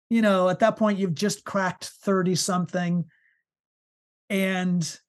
you 0.09 0.23
know 0.23 0.49
at 0.49 0.57
that 0.61 0.75
point 0.75 0.97
you've 0.97 1.13
just 1.13 1.45
cracked 1.45 1.91
30 2.01 2.33
something. 2.33 3.05
And 4.27 4.99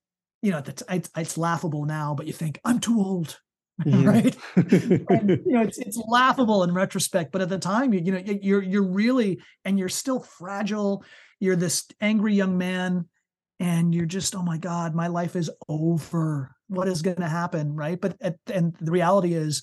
you 0.43 0.51
know, 0.51 0.63
it's, 0.65 0.83
it's, 0.89 1.11
it's 1.17 1.39
laughable 1.39 1.85
now, 1.85 2.15
but 2.15 2.27
you 2.27 2.33
think 2.33 2.61
I'm 2.65 2.81
too 2.81 2.99
old. 2.99 3.39
Yeah. 3.85 4.07
right? 4.07 4.37
And, 4.57 5.29
you 5.29 5.53
know 5.53 5.61
it's 5.61 5.77
it's 5.77 5.99
laughable 5.99 6.63
in 6.63 6.73
retrospect 6.73 7.31
but 7.31 7.43
at 7.43 7.51
the 7.51 7.59
time 7.59 7.93
you, 7.93 8.01
you 8.01 8.13
know 8.13 8.23
you're 8.25 8.63
you're 8.63 8.83
really 8.83 9.39
and 9.67 9.79
you're 9.79 9.91
still 9.91 10.21
fragile. 10.21 11.05
You're 11.41 11.57
this 11.57 11.85
angry 12.01 12.33
young 12.33 12.57
man 12.57 13.07
and 13.61 13.95
you're 13.95 14.07
just 14.07 14.35
oh 14.35 14.41
my 14.41 14.57
god 14.57 14.95
my 14.95 15.09
life 15.09 15.37
is 15.37 15.51
over. 15.69 16.57
What 16.69 16.89
is 16.89 17.03
going 17.03 17.19
to 17.19 17.29
happen? 17.29 17.77
Right? 17.77 18.01
But 18.01 18.17
at, 18.23 18.37
and 18.51 18.75
the 18.81 18.93
reality 18.93 19.35
is 19.35 19.63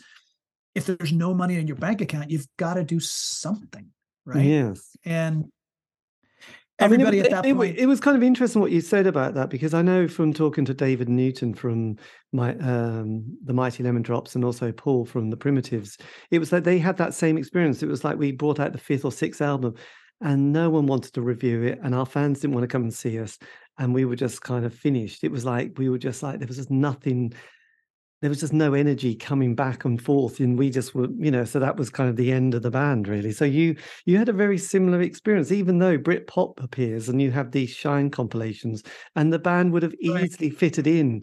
if 0.76 0.86
there's 0.86 1.12
no 1.12 1.34
money 1.34 1.58
in 1.58 1.66
your 1.66 1.78
bank 1.78 2.00
account 2.02 2.30
you've 2.30 2.48
got 2.58 2.76
to 2.76 2.84
do 2.84 3.00
something 3.00 3.90
right? 4.26 4.46
Yes. 4.46 4.96
And 5.06 5.52
everybody 6.84 7.20
I 7.20 7.24
mean, 7.24 7.26
it, 7.26 7.34
at 7.34 7.44
that 7.44 7.50
it, 7.50 7.56
point. 7.56 7.78
It, 7.78 7.86
was 7.86 8.00
kind 8.00 8.18
of 8.18 8.24
interesting 8.24 8.62
what 8.62 8.72
you 8.72 8.82
said 8.82 9.08
about 9.08 9.34
that 9.36 9.50
because 9.50 9.74
I 9.74 9.82
know 9.82 10.08
from 10.08 10.34
talking 10.34 10.66
to 10.66 10.74
David 10.74 11.10
Newton 11.10 11.54
from 11.54 11.98
my 12.32 12.56
um, 12.58 13.38
the 13.44 13.54
Mighty 13.54 13.84
Lemon 13.84 14.02
Drops 14.02 14.36
and 14.36 14.44
also 14.44 14.72
Paul 14.72 15.06
from 15.06 15.30
the 15.30 15.38
Primitives, 15.38 15.98
it 16.32 16.40
was 16.40 16.52
like 16.52 16.64
they 16.64 16.80
had 16.80 16.98
that 16.98 17.14
same 17.14 17.38
experience. 17.38 17.84
It 17.84 17.90
was 17.90 18.04
like 18.04 18.18
we 18.18 18.32
brought 18.32 18.60
out 18.60 18.72
the 18.72 18.78
fifth 18.78 19.06
or 19.06 19.12
sixth 19.12 19.42
album, 19.42 19.76
and 20.22 20.54
no 20.54 20.70
one 20.70 20.86
wanted 20.86 21.14
to 21.14 21.22
review 21.22 21.64
it, 21.64 21.80
and 21.84 21.96
our 21.96 22.06
fans 22.06 22.40
didn't 22.40 22.54
want 22.54 22.64
to 22.64 22.74
come 22.74 22.84
and 22.84 22.94
see 22.94 23.20
us, 23.20 23.38
and 23.78 23.94
we 23.94 24.06
were 24.06 24.16
just 24.16 24.42
kind 24.42 24.66
of 24.66 24.74
finished. 24.74 25.24
It 25.24 25.32
was 25.32 25.46
like 25.46 25.74
we 25.78 25.90
were 25.90 25.98
just 25.98 26.24
like 26.24 26.40
there 26.40 26.48
was 26.48 26.58
just 26.58 26.72
nothing 26.72 27.34
there 28.24 28.30
was 28.30 28.40
just 28.40 28.54
no 28.54 28.74
energy 28.74 29.14
coming 29.16 29.54
back 29.54 29.84
and 29.84 30.02
forth 30.02 30.40
and 30.40 30.58
we 30.58 30.70
just 30.70 30.96
were 30.96 31.10
you 31.18 31.30
know 31.30 31.44
so 31.44 31.60
that 31.60 31.76
was 31.76 31.90
kind 31.90 32.10
of 32.10 32.16
the 32.16 32.32
end 32.32 32.54
of 32.54 32.62
the 32.62 32.72
band 32.72 33.06
really 33.06 33.34
so 33.34 33.44
you 33.44 33.76
you 34.06 34.18
had 34.18 34.30
a 34.30 34.34
very 34.34 34.58
similar 34.58 35.02
experience 35.02 35.52
even 35.52 35.78
though 35.78 35.98
brit 35.98 36.26
pop 36.26 36.58
appears 36.64 37.10
and 37.10 37.22
you 37.22 37.32
have 37.32 37.52
these 37.52 37.70
shine 37.70 38.10
compilations 38.10 38.82
and 39.18 39.34
the 39.34 39.40
band 39.40 39.74
would 39.74 39.84
have 39.84 39.94
easily 40.00 40.50
fitted 40.50 40.88
in 40.88 41.22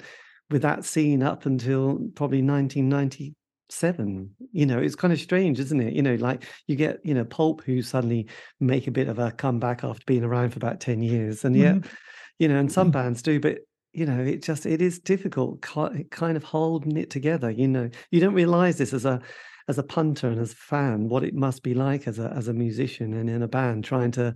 with 0.50 0.60
that 0.60 0.84
scene 0.84 1.22
up 1.22 1.46
until 1.46 1.98
probably 2.16 2.42
1997 2.42 4.30
you 4.52 4.66
know 4.66 4.78
it's 4.78 4.94
kind 4.94 5.14
of 5.14 5.18
strange 5.18 5.58
isn't 5.58 5.80
it 5.80 5.94
you 5.94 6.02
know 6.02 6.16
like 6.16 6.44
you 6.66 6.76
get 6.76 6.98
you 7.02 7.14
know 7.14 7.24
pulp 7.24 7.62
who 7.64 7.80
suddenly 7.80 8.26
make 8.60 8.86
a 8.86 8.90
bit 8.92 9.08
of 9.08 9.18
a 9.18 9.30
comeback 9.32 9.84
after 9.84 10.04
being 10.06 10.22
around 10.22 10.50
for 10.50 10.58
about 10.58 10.80
10 10.80 11.00
years 11.00 11.46
and 11.46 11.56
yet 11.56 11.76
mm-hmm. 11.76 11.94
you 12.38 12.46
know 12.46 12.58
and 12.58 12.70
some 12.70 12.88
mm-hmm. 12.88 13.00
bands 13.00 13.22
do 13.22 13.40
but 13.40 13.60
you 13.92 14.06
know 14.06 14.20
it 14.22 14.42
just 14.42 14.66
it 14.66 14.80
is 14.80 14.98
difficult 14.98 15.60
kind 15.60 16.36
of 16.36 16.44
holding 16.44 16.96
it 16.96 17.10
together 17.10 17.50
you 17.50 17.68
know. 17.68 17.90
You 18.10 18.20
don't 18.20 18.34
realize 18.34 18.78
this 18.78 18.92
as 18.92 19.04
a 19.04 19.20
as 19.68 19.78
a 19.78 19.82
punter 19.82 20.28
and 20.28 20.40
as 20.40 20.52
a 20.52 20.56
fan 20.56 21.08
what 21.08 21.22
it 21.22 21.34
must 21.34 21.62
be 21.62 21.74
like 21.74 22.08
as 22.08 22.18
a 22.18 22.32
as 22.36 22.48
a 22.48 22.52
musician 22.52 23.14
and 23.14 23.30
in 23.30 23.42
a 23.42 23.48
band 23.48 23.84
trying 23.84 24.10
to 24.12 24.34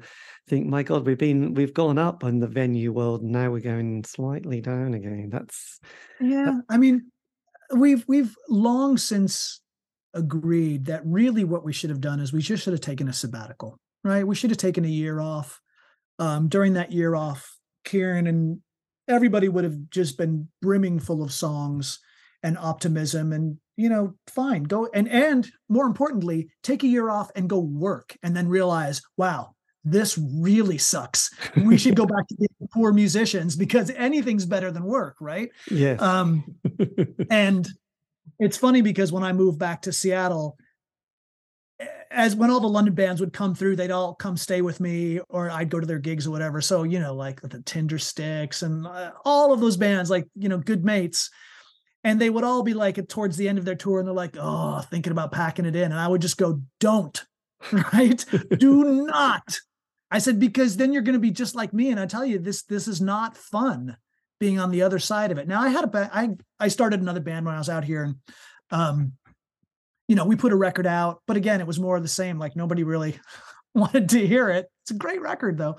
think 0.49 0.67
my 0.67 0.83
god 0.83 1.07
we've 1.07 1.19
been 1.19 1.55
we've 1.55 1.75
gone 1.75 1.99
up 1.99 2.23
in 2.23 2.39
the 2.39 2.47
venue 2.47 2.93
world 2.93 3.23
and 3.23 3.33
now 3.33 3.51
we're 3.51 3.61
going 3.61 4.05
slightly 4.05 4.61
down 4.61 4.95
again. 4.95 5.29
That's 5.31 5.81
yeah 6.21 6.45
that, 6.45 6.65
i 6.69 6.77
mean 6.77 7.11
we've 7.75 8.05
we've 8.07 8.35
long 8.49 8.97
since 8.97 9.61
agreed 10.13 10.85
that 10.87 11.03
really 11.05 11.43
what 11.43 11.65
we 11.65 11.73
should 11.73 11.91
have 11.91 12.01
done 12.01 12.21
is 12.21 12.33
we 12.33 12.41
just 12.41 12.63
should 12.63 12.73
have 12.73 12.81
taken 12.81 13.09
a 13.09 13.13
sabbatical 13.13 13.79
right? 14.05 14.27
We 14.27 14.37
should 14.37 14.51
have 14.51 14.59
taken 14.59 14.85
a 14.85 14.89
year 14.89 15.19
off 15.19 15.61
um, 16.19 16.49
during 16.49 16.75
that 16.75 16.93
year 16.93 17.15
off 17.15 17.57
Ciaran 17.89 18.27
and 18.27 18.61
everybody 19.09 19.49
would 19.49 19.65
have 19.65 19.91
just 19.91 20.17
been 20.17 20.49
brimming 20.63 20.99
full 20.99 21.23
of 21.23 21.33
songs 21.33 21.99
and 22.43 22.59
optimism 22.59 23.33
and 23.33 23.59
you 23.77 23.89
know 23.89 24.15
fine 24.27 24.63
go 24.63 24.89
and 24.95 25.09
and 25.09 25.51
more 25.69 25.87
importantly 25.87 26.49
take 26.63 26.83
a 26.83 26.87
year 26.89 27.09
off 27.09 27.31
and 27.35 27.49
go 27.49 27.59
work 27.59 28.17
and 28.23 28.37
then 28.37 28.49
realize 28.49 29.03
wow 29.17 29.51
this 29.87 30.19
really 30.41 30.79
sucks. 30.79 31.29
We 31.63 31.77
should 31.77 31.95
go 31.95 32.07
back 32.15 32.27
to 32.29 32.35
being 32.37 32.49
poor 32.73 32.91
musicians 32.91 33.55
because 33.55 33.91
anything's 33.91 34.47
better 34.47 34.71
than 34.71 34.85
work 34.85 35.17
right? 35.21 35.51
Yeah 35.71 35.97
um 35.99 36.45
and 37.31 37.69
it's 38.39 38.57
funny 38.57 38.83
because 38.83 39.13
when 39.13 39.23
i 39.23 39.33
moved 39.33 39.59
back 39.59 39.83
to 39.83 39.93
seattle 39.93 40.57
as 42.15 42.37
when 42.37 42.51
all 42.51 42.61
the 42.61 42.69
London 42.69 42.95
bands 42.95 43.21
would 43.21 43.33
come 43.33 43.55
through, 43.55 43.77
they'd 43.77 43.91
all 43.91 44.15
come 44.15 44.37
stay 44.37 44.63
with 44.63 44.81
me, 44.81 45.21
or 45.29 45.51
I'd 45.51 45.69
go 45.69 45.81
to 45.81 45.87
their 45.87 45.99
gigs 45.99 46.27
or 46.27 46.31
whatever. 46.31 46.61
So 46.61 46.85
you 46.85 47.01
know, 47.01 47.15
like 47.15 47.41
the 47.41 47.59
Tindersticks 47.59 48.63
and 48.63 48.87
uh, 48.87 49.13
all 49.25 49.53
of 49.53 49.61
those 49.61 49.77
bands, 49.77 50.11
like 50.11 50.27
you 50.37 50.49
know, 50.49 50.59
good 50.59 50.85
mates, 50.85 51.31
and 52.05 52.21
they 52.21 52.31
would 52.31 52.45
all 52.45 52.63
be 52.63 52.75
like 52.75 53.09
towards 53.09 53.37
the 53.37 53.49
end 53.49 53.59
of 53.59 53.65
their 53.65 53.75
tour, 53.75 53.99
and 53.99 54.07
they're 54.07 54.15
like, 54.15 54.37
"Oh, 54.39 54.81
thinking 54.91 55.13
about 55.13 55.33
packing 55.33 55.67
it 55.67 55.77
in," 55.77 55.91
and 55.91 56.01
I 56.01 56.09
would 56.09 56.23
just 56.23 56.39
go, 56.39 56.63
"Don't, 56.81 57.25
right? 57.93 58.25
Do 58.57 58.85
not." 59.07 59.59
I 60.11 60.19
said 60.19 60.39
because 60.39 60.77
then 60.77 60.93
you're 60.93 61.03
going 61.03 61.15
to 61.15 61.19
be 61.19 61.33
just 61.33 61.57
like 61.57 61.73
me, 61.73 61.91
and 61.91 61.99
I 61.99 62.07
tell 62.07 62.25
you, 62.25 62.39
this 62.39 62.63
this 62.63 62.87
is 62.87 63.01
not 63.01 63.37
fun 63.37 63.97
being 64.39 64.61
on 64.61 64.71
the 64.71 64.83
other 64.83 64.99
side 64.99 65.33
of 65.33 65.39
it. 65.39 65.49
Now 65.49 65.61
I 65.61 65.69
had 65.69 65.85
a 65.85 66.11
I 66.13 66.31
I 66.61 66.69
started 66.69 67.01
another 67.01 67.21
band 67.21 67.45
when 67.45 67.55
I 67.55 67.59
was 67.59 67.69
out 67.69 67.85
here, 67.85 68.05
and 68.05 68.17
um 68.71 69.13
you 70.09 70.17
know, 70.17 70.25
we 70.25 70.37
put 70.37 70.53
a 70.53 70.57
record 70.57 70.87
out, 70.87 71.23
but 71.27 71.37
again, 71.37 71.61
it 71.61 71.67
was 71.67 71.81
more 71.81 71.97
of 71.97 72.03
the 72.03 72.09
same. 72.09 72.39
Like 72.39 72.57
nobody 72.57 72.85
really 72.85 73.19
wanted 73.75 74.11
to 74.11 74.27
hear 74.27 74.51
it. 74.51 74.67
It's 74.83 74.91
a 74.91 74.95
great 74.95 75.21
record 75.21 75.59
though. 75.59 75.77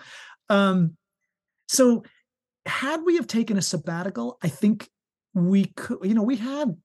Um, 0.50 0.96
so 1.68 2.04
had 2.66 3.04
we 3.04 3.16
have 3.16 3.28
taken 3.28 3.58
a 3.58 3.62
sabbatical, 3.62 4.38
I 4.44 4.50
think 4.50 4.90
we 5.34 5.66
could, 5.76 6.00
you 6.04 6.14
know, 6.14 6.24
we 6.24 6.38
had 6.38 6.76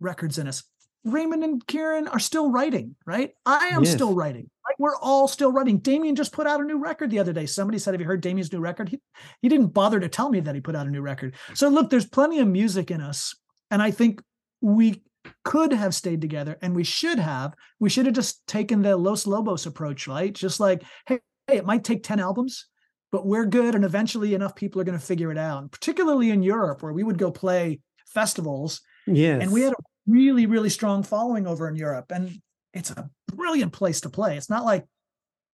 records 0.00 0.38
in 0.38 0.46
us. 0.46 0.64
Raymond 1.04 1.44
and 1.44 1.62
Ciaran 1.68 2.08
are 2.08 2.18
still 2.18 2.50
writing, 2.50 2.96
right? 3.04 3.32
I 3.44 3.68
am 3.68 3.84
yes. 3.84 3.92
still 3.92 4.14
writing. 4.14 4.48
We're 4.78 4.96
all 4.96 5.28
still 5.28 5.52
writing. 5.52 5.78
Damian 5.78 6.16
just 6.16 6.32
put 6.32 6.46
out 6.46 6.60
a 6.60 6.64
new 6.64 6.78
record 6.78 7.10
the 7.10 7.18
other 7.18 7.32
day. 7.32 7.46
Somebody 7.46 7.78
said, 7.78 7.92
Have 7.92 8.00
you 8.00 8.06
heard 8.06 8.22
Damian's 8.22 8.52
new 8.52 8.58
record? 8.58 8.88
He, 8.88 9.00
he 9.42 9.48
didn't 9.48 9.68
bother 9.68 10.00
to 10.00 10.08
tell 10.08 10.30
me 10.30 10.40
that 10.40 10.54
he 10.54 10.60
put 10.60 10.74
out 10.74 10.86
a 10.86 10.90
new 10.90 11.02
record. 11.02 11.34
So 11.52 11.68
look, 11.68 11.90
there's 11.90 12.06
plenty 12.06 12.40
of 12.40 12.48
music 12.48 12.90
in 12.90 13.00
us. 13.00 13.36
And 13.70 13.82
I 13.82 13.90
think 13.90 14.22
we 14.62 15.02
could 15.44 15.72
have 15.72 15.94
stayed 15.94 16.20
together 16.20 16.58
and 16.62 16.74
we 16.74 16.84
should 16.84 17.18
have. 17.18 17.54
We 17.80 17.90
should 17.90 18.06
have 18.06 18.14
just 18.14 18.46
taken 18.46 18.82
the 18.82 18.96
los 18.96 19.26
lobos 19.26 19.66
approach 19.66 20.06
right? 20.06 20.32
Just 20.32 20.60
like 20.60 20.82
hey, 21.06 21.20
hey 21.46 21.56
it 21.56 21.66
might 21.66 21.84
take 21.84 22.02
10 22.02 22.20
albums 22.20 22.66
but 23.12 23.26
we're 23.26 23.46
good 23.46 23.74
and 23.74 23.84
eventually 23.84 24.34
enough 24.34 24.56
people 24.56 24.80
are 24.80 24.84
going 24.84 24.98
to 24.98 25.04
figure 25.04 25.30
it 25.30 25.38
out 25.38 25.62
and 25.62 25.70
particularly 25.70 26.30
in 26.30 26.42
europe 26.42 26.82
where 26.82 26.92
we 26.92 27.04
would 27.04 27.18
go 27.18 27.30
play 27.30 27.78
festivals 28.06 28.80
yeah 29.06 29.38
and 29.40 29.52
we 29.52 29.60
had 29.60 29.72
a 29.72 29.76
really 30.06 30.46
really 30.46 30.70
strong 30.70 31.02
following 31.02 31.46
over 31.46 31.68
in 31.68 31.76
europe 31.76 32.10
and 32.10 32.40
it's 32.74 32.90
a 32.90 33.08
brilliant 33.34 33.72
place 33.72 34.02
to 34.02 34.10
play. 34.10 34.36
It's 34.36 34.50
not 34.50 34.64
like 34.64 34.84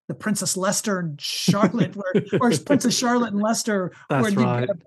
the 0.08 0.14
princess 0.14 0.56
leicester 0.56 0.98
and 0.98 1.20
charlotte 1.20 1.94
where 1.94 2.24
or 2.40 2.50
princess 2.66 2.96
charlotte 2.96 3.32
and 3.32 3.40
leicester 3.40 3.92
That's 4.08 4.22
where 4.34 4.44
right. 4.44 4.60
you 4.62 4.66
get 4.66 4.76
a 4.76 4.80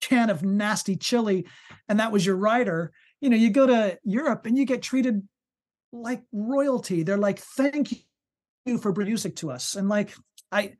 can 0.00 0.30
of 0.30 0.42
nasty 0.42 0.96
chili 0.96 1.46
and 1.88 2.00
that 2.00 2.12
was 2.12 2.24
your 2.24 2.36
rider 2.36 2.92
you 3.20 3.30
know, 3.30 3.36
you 3.36 3.50
go 3.50 3.66
to 3.66 3.98
Europe 4.04 4.46
and 4.46 4.56
you 4.56 4.64
get 4.64 4.82
treated 4.82 5.26
like 5.92 6.22
royalty. 6.32 7.02
They're 7.02 7.18
like, 7.18 7.38
thank 7.38 7.92
you 8.64 8.78
for 8.78 8.92
producing 8.92 9.32
to 9.36 9.50
us. 9.50 9.74
And 9.74 9.88
like, 9.88 10.14
I, 10.52 10.74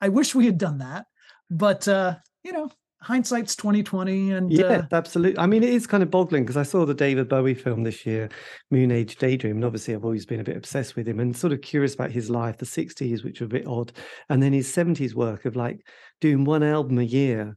I 0.00 0.08
wish 0.08 0.34
we 0.34 0.46
had 0.46 0.58
done 0.58 0.78
that, 0.78 1.06
but 1.50 1.86
uh, 1.88 2.16
you 2.44 2.52
know, 2.52 2.70
hindsight's 3.02 3.56
2020 3.56 4.30
and 4.30 4.52
yeah 4.52 4.64
uh, 4.64 4.82
absolutely 4.92 5.36
i 5.36 5.44
mean 5.44 5.64
it 5.64 5.70
is 5.70 5.88
kind 5.88 6.04
of 6.04 6.10
boggling 6.10 6.44
because 6.44 6.56
i 6.56 6.62
saw 6.62 6.86
the 6.86 6.94
david 6.94 7.28
bowie 7.28 7.52
film 7.52 7.82
this 7.82 8.06
year 8.06 8.28
moon 8.70 8.92
age 8.92 9.16
daydream 9.16 9.56
and 9.56 9.64
obviously 9.64 9.92
i've 9.92 10.04
always 10.04 10.24
been 10.24 10.38
a 10.38 10.44
bit 10.44 10.56
obsessed 10.56 10.94
with 10.94 11.08
him 11.08 11.18
and 11.18 11.36
sort 11.36 11.52
of 11.52 11.60
curious 11.62 11.94
about 11.94 12.12
his 12.12 12.30
life 12.30 12.58
the 12.58 12.64
60s 12.64 13.24
which 13.24 13.40
were 13.40 13.46
a 13.46 13.48
bit 13.48 13.66
odd 13.66 13.92
and 14.28 14.40
then 14.40 14.52
his 14.52 14.72
70s 14.72 15.14
work 15.14 15.44
of 15.46 15.56
like 15.56 15.84
doing 16.20 16.44
one 16.44 16.62
album 16.62 16.98
a 16.98 17.02
year 17.02 17.56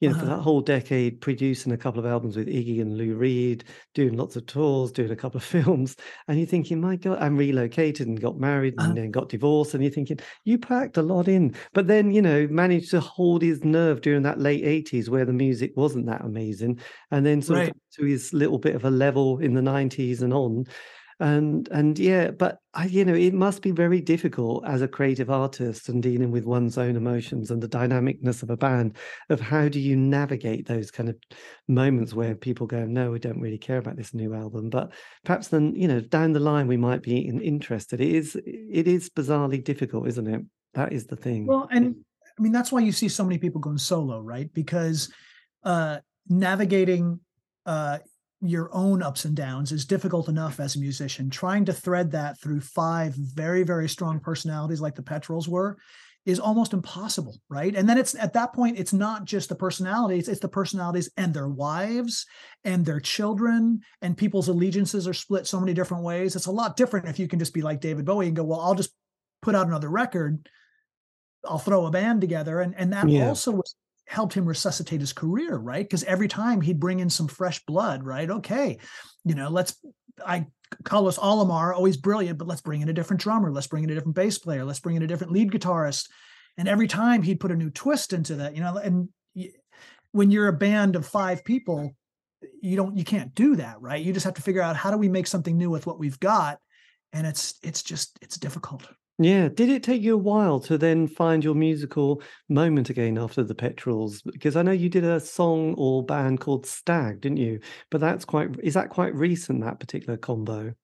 you 0.00 0.08
know, 0.08 0.14
uh-huh. 0.14 0.24
for 0.24 0.30
that 0.30 0.40
whole 0.40 0.60
decade, 0.60 1.20
producing 1.20 1.72
a 1.72 1.76
couple 1.76 1.98
of 1.98 2.06
albums 2.06 2.36
with 2.36 2.46
Iggy 2.46 2.80
and 2.80 2.96
Lou 2.96 3.14
Reed, 3.14 3.64
doing 3.94 4.16
lots 4.16 4.36
of 4.36 4.46
tours, 4.46 4.92
doing 4.92 5.10
a 5.10 5.16
couple 5.16 5.38
of 5.38 5.44
films, 5.58 5.96
and 6.28 6.38
you're 6.38 6.46
thinking, 6.46 6.80
my 6.80 6.96
God, 6.96 7.18
I'm 7.20 7.36
relocated 7.36 8.06
and 8.06 8.20
got 8.20 8.38
married 8.38 8.74
and 8.74 8.80
uh-huh. 8.80 8.94
then 8.94 9.10
got 9.10 9.28
divorced, 9.28 9.74
and 9.74 9.82
you're 9.82 9.92
thinking, 9.92 10.18
you 10.44 10.58
packed 10.58 10.96
a 10.96 11.02
lot 11.02 11.28
in, 11.28 11.54
but 11.72 11.86
then 11.86 12.10
you 12.10 12.22
know 12.22 12.46
managed 12.48 12.90
to 12.90 13.00
hold 13.00 13.42
his 13.42 13.64
nerve 13.64 14.00
during 14.00 14.22
that 14.22 14.40
late 14.40 14.64
'80s 14.64 15.08
where 15.08 15.24
the 15.24 15.32
music 15.32 15.72
wasn't 15.76 16.06
that 16.06 16.24
amazing, 16.24 16.80
and 17.10 17.26
then 17.26 17.42
sort 17.42 17.58
right. 17.58 17.70
of 17.70 17.76
to 17.94 18.04
his 18.04 18.32
little 18.32 18.58
bit 18.58 18.74
of 18.74 18.84
a 18.84 18.90
level 18.90 19.38
in 19.38 19.54
the 19.54 19.60
'90s 19.60 20.22
and 20.22 20.32
on, 20.32 20.64
and 21.20 21.68
and 21.72 21.98
yeah 21.98 22.30
but 22.30 22.58
I, 22.74 22.86
you 22.86 23.04
know 23.04 23.14
it 23.14 23.34
must 23.34 23.60
be 23.60 23.72
very 23.72 24.00
difficult 24.00 24.64
as 24.66 24.82
a 24.82 24.88
creative 24.88 25.30
artist 25.30 25.88
and 25.88 26.00
dealing 26.00 26.30
with 26.30 26.44
one's 26.44 26.78
own 26.78 26.94
emotions 26.94 27.50
and 27.50 27.60
the 27.60 27.68
dynamicness 27.68 28.44
of 28.44 28.50
a 28.50 28.56
band 28.56 28.96
of 29.28 29.40
how 29.40 29.68
do 29.68 29.80
you 29.80 29.96
navigate 29.96 30.68
those 30.68 30.92
kind 30.92 31.08
of 31.08 31.16
moments 31.66 32.14
where 32.14 32.36
people 32.36 32.68
go 32.68 32.84
no 32.84 33.10
we 33.10 33.18
don't 33.18 33.40
really 33.40 33.58
care 33.58 33.78
about 33.78 33.96
this 33.96 34.14
new 34.14 34.32
album 34.32 34.70
but 34.70 34.92
perhaps 35.24 35.48
then 35.48 35.74
you 35.74 35.88
know 35.88 36.00
down 36.00 36.32
the 36.32 36.40
line 36.40 36.66
we 36.66 36.76
might 36.76 37.02
be 37.02 37.18
interested. 37.18 38.00
It 38.00 38.14
is 38.14 38.36
it 38.36 38.86
is 38.88 39.10
bizarrely 39.10 39.62
difficult 39.62 40.08
isn't 40.08 40.26
it? 40.26 40.42
That 40.74 40.92
is 40.92 41.06
the 41.06 41.16
thing. 41.16 41.46
Well 41.46 41.68
and 41.70 41.96
i 42.38 42.42
mean 42.42 42.52
that's 42.52 42.70
why 42.70 42.80
you 42.80 42.92
see 42.92 43.08
so 43.08 43.24
many 43.24 43.38
people 43.38 43.60
going 43.60 43.78
solo 43.78 44.20
right? 44.20 44.52
Because 44.52 45.12
uh 45.64 45.98
navigating 46.28 47.20
uh 47.66 47.98
your 48.40 48.70
own 48.72 49.02
ups 49.02 49.24
and 49.24 49.34
downs 49.34 49.72
is 49.72 49.84
difficult 49.84 50.28
enough 50.28 50.60
as 50.60 50.76
a 50.76 50.80
musician. 50.80 51.30
Trying 51.30 51.64
to 51.64 51.72
thread 51.72 52.12
that 52.12 52.40
through 52.40 52.60
five 52.60 53.14
very, 53.14 53.62
very 53.64 53.88
strong 53.88 54.20
personalities 54.20 54.80
like 54.80 54.94
the 54.94 55.02
Petrols 55.02 55.48
were 55.48 55.76
is 56.24 56.38
almost 56.38 56.74
impossible, 56.74 57.40
right? 57.48 57.74
And 57.74 57.88
then 57.88 57.96
it's 57.96 58.14
at 58.14 58.34
that 58.34 58.52
point, 58.52 58.78
it's 58.78 58.92
not 58.92 59.24
just 59.24 59.48
the 59.48 59.54
personalities, 59.54 60.28
it's 60.28 60.40
the 60.40 60.48
personalities 60.48 61.10
and 61.16 61.32
their 61.32 61.48
wives 61.48 62.26
and 62.64 62.84
their 62.84 63.00
children, 63.00 63.80
and 64.02 64.16
people's 64.16 64.48
allegiances 64.48 65.08
are 65.08 65.14
split 65.14 65.46
so 65.46 65.58
many 65.58 65.72
different 65.72 66.04
ways. 66.04 66.36
It's 66.36 66.46
a 66.46 66.52
lot 66.52 66.76
different 66.76 67.08
if 67.08 67.18
you 67.18 67.28
can 67.28 67.38
just 67.38 67.54
be 67.54 67.62
like 67.62 67.80
David 67.80 68.04
Bowie 68.04 68.26
and 68.26 68.36
go, 68.36 68.44
Well, 68.44 68.60
I'll 68.60 68.74
just 68.74 68.92
put 69.40 69.54
out 69.54 69.66
another 69.68 69.88
record. 69.88 70.48
I'll 71.48 71.58
throw 71.58 71.86
a 71.86 71.90
band 71.90 72.20
together. 72.20 72.60
And, 72.60 72.74
and 72.76 72.92
that 72.92 73.08
yeah. 73.08 73.28
also 73.28 73.52
was 73.52 73.74
helped 74.08 74.34
him 74.34 74.46
resuscitate 74.46 75.00
his 75.00 75.12
career, 75.12 75.56
right? 75.56 75.84
Because 75.84 76.04
every 76.04 76.28
time 76.28 76.60
he'd 76.60 76.80
bring 76.80 77.00
in 77.00 77.10
some 77.10 77.28
fresh 77.28 77.64
blood, 77.66 78.04
right? 78.04 78.28
Okay, 78.28 78.78
you 79.24 79.34
know, 79.34 79.48
let's 79.48 79.76
I 80.24 80.46
Carlos 80.84 81.18
Alomar, 81.18 81.74
always 81.74 81.96
brilliant, 81.96 82.38
but 82.38 82.48
let's 82.48 82.60
bring 82.60 82.80
in 82.80 82.88
a 82.88 82.92
different 82.92 83.22
drummer, 83.22 83.50
let's 83.50 83.66
bring 83.66 83.84
in 83.84 83.90
a 83.90 83.94
different 83.94 84.16
bass 84.16 84.38
player, 84.38 84.64
let's 84.64 84.80
bring 84.80 84.96
in 84.96 85.02
a 85.02 85.06
different 85.06 85.32
lead 85.32 85.50
guitarist. 85.50 86.08
And 86.56 86.68
every 86.68 86.88
time 86.88 87.22
he'd 87.22 87.40
put 87.40 87.52
a 87.52 87.56
new 87.56 87.70
twist 87.70 88.12
into 88.12 88.36
that, 88.36 88.54
you 88.54 88.62
know, 88.62 88.76
and 88.76 89.08
when 90.12 90.30
you're 90.30 90.48
a 90.48 90.52
band 90.52 90.96
of 90.96 91.06
five 91.06 91.44
people, 91.44 91.94
you 92.60 92.76
don't 92.76 92.96
you 92.96 93.04
can't 93.04 93.34
do 93.34 93.56
that, 93.56 93.80
right? 93.80 94.02
You 94.02 94.12
just 94.12 94.24
have 94.24 94.34
to 94.34 94.42
figure 94.42 94.62
out 94.62 94.76
how 94.76 94.90
do 94.90 94.96
we 94.96 95.08
make 95.08 95.26
something 95.26 95.56
new 95.56 95.70
with 95.70 95.86
what 95.86 95.98
we've 95.98 96.20
got. 96.20 96.58
And 97.12 97.26
it's 97.26 97.58
it's 97.62 97.82
just 97.82 98.18
it's 98.22 98.36
difficult. 98.36 98.86
Yeah. 99.18 99.48
Did 99.48 99.68
it 99.68 99.82
take 99.82 100.02
you 100.02 100.14
a 100.14 100.18
while 100.18 100.60
to 100.60 100.78
then 100.78 101.08
find 101.08 101.42
your 101.42 101.54
musical 101.54 102.22
moment 102.48 102.88
again 102.88 103.18
after 103.18 103.42
the 103.42 103.54
Petrols? 103.54 104.22
Because 104.22 104.56
I 104.56 104.62
know 104.62 104.72
you 104.72 104.88
did 104.88 105.04
a 105.04 105.18
song 105.18 105.74
or 105.76 106.04
band 106.04 106.40
called 106.40 106.66
Stag, 106.66 107.20
didn't 107.20 107.38
you? 107.38 107.60
But 107.90 108.00
that's 108.00 108.24
quite 108.24 108.50
is 108.62 108.74
that 108.74 108.90
quite 108.90 109.14
recent, 109.14 109.62
that 109.62 109.80
particular 109.80 110.16
combo? 110.16 110.74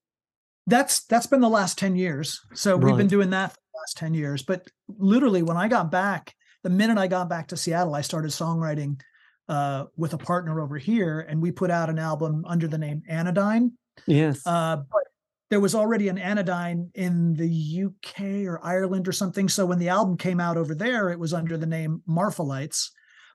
That's 0.66 1.04
that's 1.04 1.26
been 1.26 1.40
the 1.40 1.48
last 1.48 1.78
10 1.78 1.94
years. 1.94 2.40
So 2.54 2.74
right. 2.74 2.84
we've 2.84 2.96
been 2.96 3.06
doing 3.06 3.30
that 3.30 3.52
for 3.52 3.58
the 3.72 3.78
last 3.78 3.96
10 3.98 4.14
years. 4.14 4.42
But 4.42 4.66
literally 4.88 5.42
when 5.42 5.56
I 5.56 5.68
got 5.68 5.92
back, 5.92 6.34
the 6.64 6.70
minute 6.70 6.98
I 6.98 7.06
got 7.06 7.28
back 7.28 7.48
to 7.48 7.56
Seattle, 7.56 7.94
I 7.94 8.00
started 8.00 8.30
songwriting 8.30 9.00
uh, 9.48 9.84
with 9.96 10.14
a 10.14 10.18
partner 10.18 10.60
over 10.60 10.78
here, 10.78 11.20
and 11.20 11.40
we 11.40 11.52
put 11.52 11.70
out 11.70 11.90
an 11.90 11.98
album 11.98 12.44
under 12.46 12.66
the 12.66 12.78
name 12.78 13.02
Anodyne. 13.08 13.72
Yes. 14.06 14.44
Uh, 14.46 14.76
but 14.76 15.02
there 15.50 15.60
was 15.60 15.74
already 15.74 16.08
an 16.08 16.18
anodyne 16.18 16.90
in 16.94 17.34
the 17.34 17.84
UK 17.84 18.46
or 18.46 18.64
Ireland 18.64 19.06
or 19.06 19.12
something. 19.12 19.48
So 19.48 19.66
when 19.66 19.78
the 19.78 19.90
album 19.90 20.16
came 20.16 20.40
out 20.40 20.56
over 20.56 20.74
there, 20.74 21.10
it 21.10 21.18
was 21.18 21.34
under 21.34 21.56
the 21.56 21.66
name 21.66 22.02
Marfalites. 22.08 22.90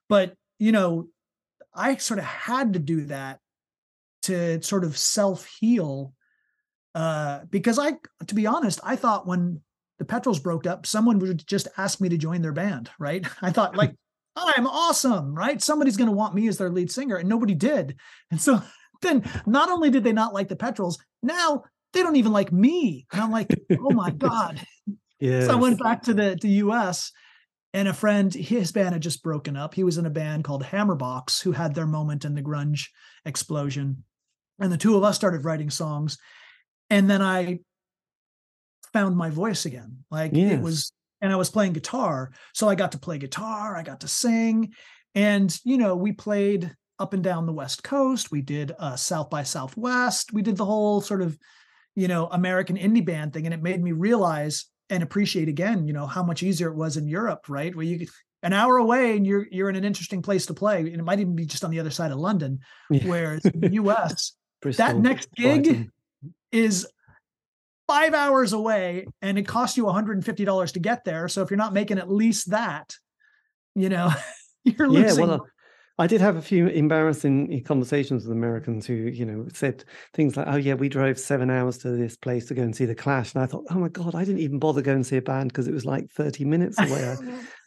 But, 0.07 0.33
you 0.57 0.71
know, 0.71 1.07
I 1.73 1.97
sort 1.97 2.19
of 2.19 2.25
had 2.25 2.73
to 2.73 2.79
do 2.79 3.05
that 3.05 3.39
to 4.23 4.61
sort 4.61 4.83
of 4.83 4.97
self 4.97 5.45
heal. 5.59 6.13
Uh, 6.95 7.41
because 7.49 7.77
I, 7.77 7.93
to 8.27 8.35
be 8.35 8.47
honest, 8.47 8.79
I 8.83 8.95
thought 8.95 9.27
when 9.27 9.61
the 9.99 10.05
Petrols 10.05 10.39
broke 10.39 10.65
up, 10.65 10.85
someone 10.85 11.19
would 11.19 11.45
just 11.45 11.67
ask 11.77 12.01
me 12.01 12.09
to 12.09 12.17
join 12.17 12.41
their 12.41 12.53
band, 12.53 12.89
right? 12.97 13.25
I 13.41 13.51
thought, 13.51 13.77
like, 13.77 13.95
I'm 14.35 14.67
awesome, 14.67 15.35
right? 15.35 15.61
Somebody's 15.61 15.97
going 15.97 16.09
to 16.09 16.15
want 16.15 16.33
me 16.33 16.47
as 16.47 16.57
their 16.57 16.69
lead 16.69 16.91
singer, 16.91 17.17
and 17.17 17.29
nobody 17.29 17.53
did. 17.53 17.97
And 18.31 18.41
so 18.41 18.61
then 19.01 19.29
not 19.45 19.69
only 19.69 19.89
did 19.89 20.03
they 20.03 20.13
not 20.13 20.33
like 20.33 20.47
the 20.47 20.55
Petrols, 20.55 20.97
now 21.21 21.63
they 21.93 22.01
don't 22.01 22.15
even 22.17 22.31
like 22.31 22.51
me. 22.51 23.05
And 23.11 23.21
I'm 23.21 23.31
like, 23.31 23.49
oh 23.79 23.91
my 23.91 24.11
God. 24.17 24.61
Yeah. 25.19 25.45
So 25.45 25.53
I 25.53 25.55
went 25.55 25.79
back 25.79 26.03
to 26.03 26.13
the, 26.13 26.37
the 26.39 26.49
US 26.49 27.11
and 27.73 27.87
a 27.87 27.93
friend, 27.93 28.33
his 28.33 28.71
band 28.71 28.93
had 28.93 29.03
just 29.03 29.21
broken 29.21 29.55
up. 29.55 29.75
He 29.75 29.83
was 29.83 29.97
in 29.97 30.05
a 30.05 30.11
band 30.11 30.43
called 30.43 30.63
Hammerbox, 30.63 31.41
who 31.41 31.51
had 31.51 31.75
their 31.75 31.85
moment 31.85 32.25
in 32.25 32.33
the 32.33 32.41
grunge 32.41 32.87
explosion. 33.25 34.03
And 34.59 34.71
the 34.71 34.77
two 34.77 34.97
of 34.97 35.03
us 35.03 35.15
started 35.15 35.45
writing 35.45 35.69
songs. 35.69 36.17
And 36.89 37.09
then 37.09 37.21
I 37.21 37.59
found 38.91 39.15
my 39.15 39.29
voice 39.29 39.65
again. 39.65 40.03
Like 40.09 40.31
yes. 40.33 40.53
it 40.53 40.61
was, 40.61 40.91
and 41.21 41.31
I 41.31 41.35
was 41.35 41.51
playing 41.51 41.73
guitar. 41.73 42.31
So 42.53 42.67
I 42.67 42.75
got 42.75 42.93
to 42.93 42.99
play 42.99 43.19
guitar, 43.19 43.75
I 43.75 43.83
got 43.83 44.01
to 44.01 44.07
sing. 44.07 44.73
And, 45.13 45.55
you 45.63 45.77
know, 45.77 45.95
we 45.95 46.11
played 46.11 46.75
up 46.97 47.13
and 47.13 47.23
down 47.23 47.45
the 47.45 47.53
West 47.53 47.83
Coast. 47.83 48.31
We 48.31 48.41
did 48.41 48.73
uh, 48.79 48.95
South 48.95 49.29
by 49.29 49.43
Southwest. 49.43 50.33
We 50.33 50.41
did 50.41 50.57
the 50.57 50.65
whole 50.65 51.01
sort 51.01 51.21
of 51.21 51.37
you 51.99 52.07
know, 52.07 52.27
American 52.27 52.77
indie 52.77 53.05
band 53.05 53.33
thing. 53.33 53.45
And 53.45 53.53
it 53.53 53.61
made 53.61 53.83
me 53.83 53.91
realize 53.91 54.65
and 54.89 55.03
appreciate 55.03 55.49
again, 55.49 55.85
you 55.85 55.93
know, 55.93 56.07
how 56.07 56.23
much 56.23 56.43
easier 56.43 56.69
it 56.69 56.75
was 56.75 56.97
in 56.97 57.07
Europe, 57.07 57.45
right? 57.47 57.75
Where 57.75 57.85
you 57.85 58.07
an 58.41 58.53
hour 58.53 58.77
away 58.77 59.17
and 59.17 59.27
you're 59.27 59.45
you're 59.51 59.69
in 59.69 59.75
an 59.75 59.83
interesting 59.83 60.21
place 60.21 60.45
to 60.47 60.53
play. 60.53 60.79
And 60.79 60.95
it 60.95 61.03
might 61.03 61.19
even 61.19 61.35
be 61.35 61.45
just 61.45 61.63
on 61.63 61.71
the 61.71 61.79
other 61.79 61.91
side 61.91 62.11
of 62.11 62.17
London, 62.17 62.59
yeah. 62.89 63.05
where 63.05 63.39
the 63.43 63.73
US, 63.73 64.33
that 64.61 64.97
next 64.97 65.29
gig 65.35 65.63
Brighton. 65.63 65.91
is 66.51 66.87
five 67.87 68.13
hours 68.13 68.53
away 68.53 69.07
and 69.21 69.37
it 69.37 69.47
costs 69.47 69.75
you 69.75 69.83
$150 69.83 70.73
to 70.73 70.79
get 70.79 71.03
there. 71.05 71.27
So 71.27 71.41
if 71.41 71.49
you're 71.49 71.57
not 71.57 71.73
making 71.73 71.97
at 71.97 72.09
least 72.09 72.51
that, 72.51 72.93
you 73.75 73.89
know, 73.89 74.11
you're 74.63 74.87
losing. 74.87 75.19
Yeah, 75.19 75.25
well, 75.25 75.41
uh, 75.41 75.45
I 75.99 76.07
did 76.07 76.21
have 76.21 76.37
a 76.37 76.41
few 76.41 76.67
embarrassing 76.67 77.53
eh, 77.53 77.59
conversations 77.59 78.23
with 78.23 78.31
Americans 78.31 78.87
who, 78.87 78.93
you 78.93 79.25
know, 79.25 79.45
said 79.53 79.83
things 80.13 80.37
like, 80.37 80.47
"Oh 80.47 80.55
yeah, 80.55 80.75
we 80.75 80.87
drove 80.87 81.19
seven 81.19 81.49
hours 81.49 81.77
to 81.79 81.91
this 81.91 82.15
place 82.15 82.45
to 82.47 82.53
go 82.53 82.61
and 82.61 82.73
see 82.73 82.85
the 82.85 82.95
Clash," 82.95 83.35
and 83.35 83.43
I 83.43 83.45
thought, 83.45 83.65
"Oh 83.69 83.75
my 83.75 83.89
god, 83.89 84.15
I 84.15 84.23
didn't 84.23 84.39
even 84.39 84.59
bother 84.59 84.81
going 84.81 84.99
to 84.99 85.03
see 85.03 85.17
a 85.17 85.21
band 85.21 85.49
because 85.49 85.67
it 85.67 85.73
was 85.73 85.85
like 85.85 86.09
thirty 86.09 86.45
minutes 86.45 86.79
away." 86.79 87.17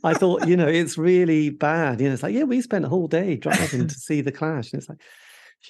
I, 0.02 0.10
I, 0.10 0.14
thought, 0.14 0.48
you 0.48 0.56
know, 0.56 0.66
it's 0.66 0.96
really 0.96 1.50
bad. 1.50 2.00
You 2.00 2.08
know, 2.08 2.14
it's 2.14 2.22
like, 2.22 2.34
yeah, 2.34 2.44
we 2.44 2.62
spent 2.62 2.86
a 2.86 2.88
whole 2.88 3.06
day 3.06 3.36
driving 3.36 3.86
to 3.86 3.94
see 3.98 4.22
the 4.22 4.32
Clash, 4.32 4.72
and 4.72 4.80
it's 4.80 4.88
like, 4.88 5.02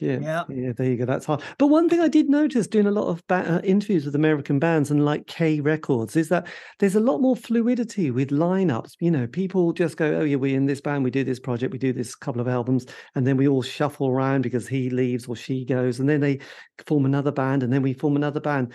yeah, 0.01 0.19
yeah, 0.21 0.43
yeah. 0.49 0.73
There 0.73 0.87
you 0.87 0.97
go. 0.97 1.05
That's 1.05 1.27
hard. 1.27 1.43
But 1.59 1.67
one 1.67 1.89
thing 1.89 2.01
I 2.01 2.09
did 2.09 2.29
notice 2.29 2.67
doing 2.67 2.87
a 2.87 2.91
lot 2.91 3.09
of 3.09 3.27
ba- 3.27 3.57
uh, 3.57 3.61
interviews 3.63 4.05
with 4.07 4.15
American 4.15 4.59
bands 4.59 4.91
and 4.91 5.05
like 5.05 5.27
K 5.27 5.61
Records 5.61 6.17
is 6.17 6.29
that 6.31 6.47
there's 6.79 6.95
a 6.95 7.01
lot 7.01 7.21
more 7.21 7.37
fluidity 7.37 8.11
with 8.11 8.31
lineups. 8.31 8.93
You 9.01 9.11
know, 9.11 9.27
people 9.27 9.73
just 9.73 9.97
go, 9.97 10.21
"Oh 10.21 10.25
yeah, 10.25 10.37
we're 10.37 10.57
in 10.57 10.67
this 10.67 10.81
band. 10.81 11.05
We 11.05 11.11
do 11.11 11.25
this 11.25 11.41
project. 11.41 11.73
We 11.73 11.79
do 11.79 11.93
this 11.93 12.15
couple 12.15 12.41
of 12.41 12.49
albums, 12.49 12.87
and 13.15 13.27
then 13.27 13.37
we 13.37 13.49
all 13.49 13.63
shuffle 13.63 14.09
around 14.09 14.43
because 14.43 14.67
he 14.67 14.89
leaves 14.89 15.27
or 15.27 15.37
she 15.37 15.65
goes, 15.65 16.01
and 16.01 16.09
then 16.09 16.21
they 16.21 16.39
form 16.87 17.05
another 17.05 17.33
band, 17.33 17.63
and 17.63 17.73
then 17.73 17.83
we 17.83 17.93
form 17.93 18.17
another 18.17 18.41
band." 18.41 18.73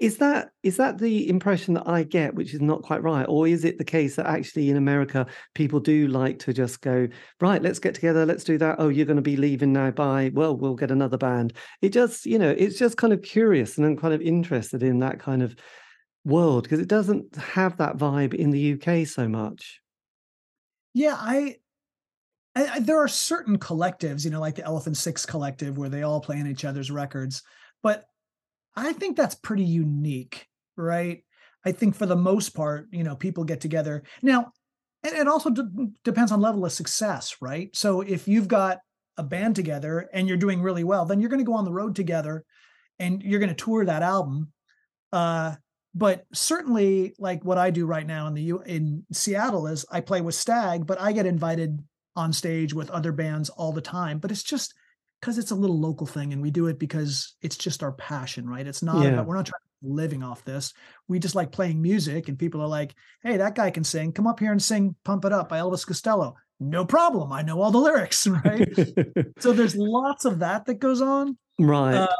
Is 0.00 0.16
that 0.16 0.52
is 0.62 0.78
that 0.78 0.98
the 0.98 1.28
impression 1.28 1.74
that 1.74 1.86
I 1.86 2.04
get, 2.04 2.34
which 2.34 2.54
is 2.54 2.60
not 2.62 2.82
quite 2.82 3.02
right, 3.02 3.26
or 3.28 3.46
is 3.46 3.66
it 3.66 3.76
the 3.76 3.84
case 3.84 4.16
that 4.16 4.26
actually 4.26 4.70
in 4.70 4.78
America 4.78 5.26
people 5.54 5.78
do 5.78 6.08
like 6.08 6.38
to 6.40 6.54
just 6.54 6.80
go 6.80 7.06
right? 7.38 7.60
Let's 7.60 7.78
get 7.78 7.94
together. 7.94 8.24
Let's 8.24 8.44
do 8.44 8.56
that. 8.58 8.76
Oh, 8.78 8.88
you're 8.88 9.04
going 9.04 9.16
to 9.16 9.22
be 9.22 9.36
leaving 9.36 9.74
now. 9.74 9.90
Bye. 9.90 10.30
Well, 10.32 10.56
we'll 10.56 10.74
get 10.74 10.90
another 10.90 11.18
band. 11.18 11.52
It 11.82 11.90
just 11.90 12.24
you 12.24 12.38
know, 12.38 12.48
it's 12.48 12.78
just 12.78 12.96
kind 12.96 13.12
of 13.12 13.20
curious, 13.20 13.76
and 13.76 13.86
I'm 13.86 13.96
kind 13.98 14.14
of 14.14 14.22
interested 14.22 14.82
in 14.82 15.00
that 15.00 15.20
kind 15.20 15.42
of 15.42 15.54
world 16.24 16.62
because 16.62 16.80
it 16.80 16.88
doesn't 16.88 17.36
have 17.36 17.76
that 17.76 17.98
vibe 17.98 18.32
in 18.32 18.50
the 18.50 18.72
UK 18.72 19.06
so 19.06 19.28
much. 19.28 19.80
Yeah, 20.94 21.16
I, 21.18 21.56
I, 22.56 22.66
I 22.68 22.80
there 22.80 22.98
are 22.98 23.08
certain 23.08 23.58
collectives, 23.58 24.24
you 24.24 24.30
know, 24.30 24.40
like 24.40 24.54
the 24.54 24.64
Elephant 24.64 24.96
Six 24.96 25.26
Collective, 25.26 25.76
where 25.76 25.90
they 25.90 26.04
all 26.04 26.22
play 26.22 26.40
on 26.40 26.46
each 26.46 26.64
other's 26.64 26.90
records, 26.90 27.42
but 27.82 28.06
I 28.76 28.92
think 28.92 29.16
that's 29.16 29.34
pretty 29.34 29.64
unique, 29.64 30.46
right? 30.76 31.24
I 31.64 31.72
think 31.72 31.94
for 31.94 32.06
the 32.06 32.16
most 32.16 32.50
part, 32.50 32.88
you 32.90 33.04
know, 33.04 33.16
people 33.16 33.44
get 33.44 33.60
together. 33.60 34.02
Now, 34.22 34.52
it 35.02 35.28
also 35.28 35.50
d- 35.50 35.88
depends 36.04 36.32
on 36.32 36.40
level 36.40 36.64
of 36.64 36.72
success, 36.72 37.36
right? 37.40 37.74
So 37.74 38.00
if 38.00 38.28
you've 38.28 38.48
got 38.48 38.78
a 39.16 39.22
band 39.22 39.56
together 39.56 40.08
and 40.12 40.28
you're 40.28 40.36
doing 40.36 40.62
really 40.62 40.84
well, 40.84 41.04
then 41.04 41.20
you're 41.20 41.30
going 41.30 41.40
to 41.40 41.50
go 41.50 41.54
on 41.54 41.64
the 41.64 41.72
road 41.72 41.94
together 41.94 42.44
and 42.98 43.22
you're 43.22 43.40
going 43.40 43.54
to 43.54 43.54
tour 43.54 43.84
that 43.84 44.02
album. 44.02 44.52
Uh, 45.12 45.56
but 45.94 46.24
certainly 46.32 47.14
like 47.18 47.44
what 47.44 47.58
I 47.58 47.70
do 47.70 47.86
right 47.86 48.06
now 48.06 48.26
in 48.26 48.34
the 48.34 48.42
U 48.42 48.62
in 48.62 49.04
Seattle 49.12 49.66
is 49.66 49.84
I 49.90 50.00
play 50.00 50.20
with 50.20 50.34
Stag, 50.34 50.86
but 50.86 51.00
I 51.00 51.12
get 51.12 51.26
invited 51.26 51.82
on 52.14 52.32
stage 52.32 52.74
with 52.74 52.90
other 52.90 53.12
bands 53.12 53.48
all 53.50 53.72
the 53.72 53.80
time, 53.80 54.18
but 54.18 54.30
it's 54.30 54.42
just 54.42 54.74
because 55.20 55.38
it's 55.38 55.50
a 55.50 55.54
little 55.54 55.78
local 55.78 56.06
thing 56.06 56.32
and 56.32 56.40
we 56.40 56.50
do 56.50 56.66
it 56.68 56.78
because 56.78 57.34
it's 57.42 57.56
just 57.56 57.82
our 57.82 57.92
passion, 57.92 58.48
right? 58.48 58.66
It's 58.66 58.82
not 58.82 59.02
Yeah. 59.04 59.10
about 59.10 59.26
we're 59.26 59.36
not 59.36 59.46
trying 59.46 59.60
living 59.82 60.22
off 60.22 60.44
this. 60.44 60.72
We 61.08 61.18
just 61.18 61.34
like 61.34 61.52
playing 61.52 61.80
music 61.80 62.28
and 62.28 62.38
people 62.38 62.60
are 62.60 62.66
like, 62.68 62.94
hey, 63.22 63.38
that 63.38 63.54
guy 63.54 63.70
can 63.70 63.84
sing. 63.84 64.12
Come 64.12 64.26
up 64.26 64.38
here 64.40 64.52
and 64.52 64.62
sing 64.62 64.94
Pump 65.04 65.24
It 65.24 65.32
Up 65.32 65.48
by 65.48 65.58
Elvis 65.58 65.86
Costello. 65.86 66.36
No 66.58 66.84
problem. 66.84 67.32
I 67.32 67.40
know 67.42 67.60
all 67.62 67.70
the 67.70 67.78
lyrics, 67.78 68.26
right? 68.44 68.68
so 69.38 69.52
there's 69.52 69.76
lots 69.76 70.24
of 70.26 70.40
that 70.40 70.66
that 70.66 70.74
goes 70.80 71.00
on. 71.00 71.38
right. 71.58 71.94
Uh, 71.94 72.16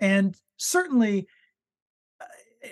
and 0.00 0.36
certainly 0.56 1.26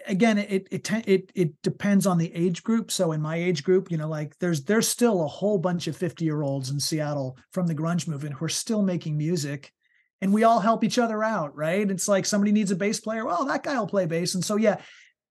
again 0.07 0.39
it 0.39 0.67
it 0.71 0.91
it 1.07 1.33
it 1.35 1.63
depends 1.63 2.07
on 2.07 2.19
the 2.19 2.35
age 2.35 2.63
group. 2.63 2.91
So 2.91 3.13
in 3.13 3.21
my 3.21 3.37
age 3.37 3.65
group 3.65 3.91
you 3.91 3.97
know 3.97 4.09
like 4.09 4.37
there's 4.39 4.65
there's 4.65 4.89
still 4.89 5.23
a 5.23 5.29
whole 5.29 5.59
bunch 5.59 5.87
of 5.87 5.97
50 5.97 6.25
year 6.25 6.43
olds 6.43 6.71
in 6.71 6.81
Seattle 6.81 7.39
from 7.53 7.67
the 7.67 7.75
grunge 7.75 8.09
movement 8.09 8.35
who 8.37 8.45
are 8.45 8.51
still 8.51 8.83
making 8.83 9.17
music 9.17 9.73
and 10.21 10.33
we 10.33 10.45
all 10.45 10.61
help 10.61 10.85
each 10.85 10.99
other 10.99 11.23
out 11.23 11.57
right? 11.57 11.91
It's 11.91 12.09
like 12.09 12.27
somebody 12.27 12.53
needs 12.53 12.71
a 12.71 12.77
bass 12.77 13.01
player 13.01 13.25
well 13.25 13.45
that 13.47 13.63
guy 13.63 13.79
will 13.79 13.87
play 13.87 14.07
bass. 14.07 14.35
And 14.35 14.45
so 14.45 14.57
yeah 14.57 14.81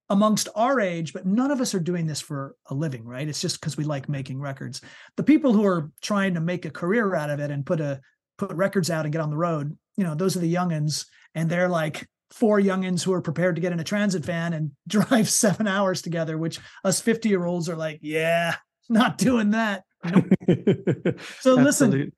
amongst 0.09 0.49
our 0.55 0.79
age 0.79 1.13
but 1.13 1.25
none 1.25 1.49
of 1.49 1.61
us 1.61 1.73
are 1.73 1.79
doing 1.79 2.05
this 2.05 2.21
for 2.21 2.55
a 2.67 2.73
living 2.73 3.05
right? 3.05 3.27
It's 3.27 3.41
just 3.41 3.59
because 3.59 3.77
we 3.77 3.83
like 3.83 4.09
making 4.09 4.39
records. 4.39 4.81
The 5.17 5.23
people 5.23 5.53
who 5.53 5.65
are 5.65 5.91
trying 6.01 6.33
to 6.33 6.41
make 6.41 6.65
a 6.65 6.71
career 6.71 7.15
out 7.15 7.29
of 7.29 7.39
it 7.39 7.51
and 7.51 7.65
put 7.65 7.79
a 7.79 8.01
put 8.37 8.51
records 8.51 8.89
out 8.89 9.05
and 9.05 9.11
get 9.11 9.21
on 9.21 9.29
the 9.29 9.37
road 9.37 9.77
you 9.97 10.03
know 10.03 10.15
those 10.15 10.35
are 10.35 10.39
the 10.39 10.53
youngins 10.53 11.05
and 11.35 11.49
they're 11.49 11.69
like 11.69 12.07
four 12.33 12.59
youngins 12.59 13.03
who 13.03 13.13
are 13.13 13.21
prepared 13.21 13.55
to 13.55 13.61
get 13.61 13.71
in 13.71 13.79
a 13.79 13.83
transit 13.83 14.25
van 14.25 14.53
and 14.53 14.71
drive 14.87 15.29
seven 15.29 15.67
hours 15.67 16.01
together, 16.01 16.37
which 16.37 16.59
us 16.83 16.99
50 16.99 17.29
year 17.29 17.45
olds 17.45 17.69
are 17.69 17.75
like, 17.75 17.99
yeah, 18.01 18.55
not 18.89 19.17
doing 19.17 19.51
that. 19.51 19.83
Nope. 20.03 20.25
So 21.39 21.53
listen, 21.53 22.11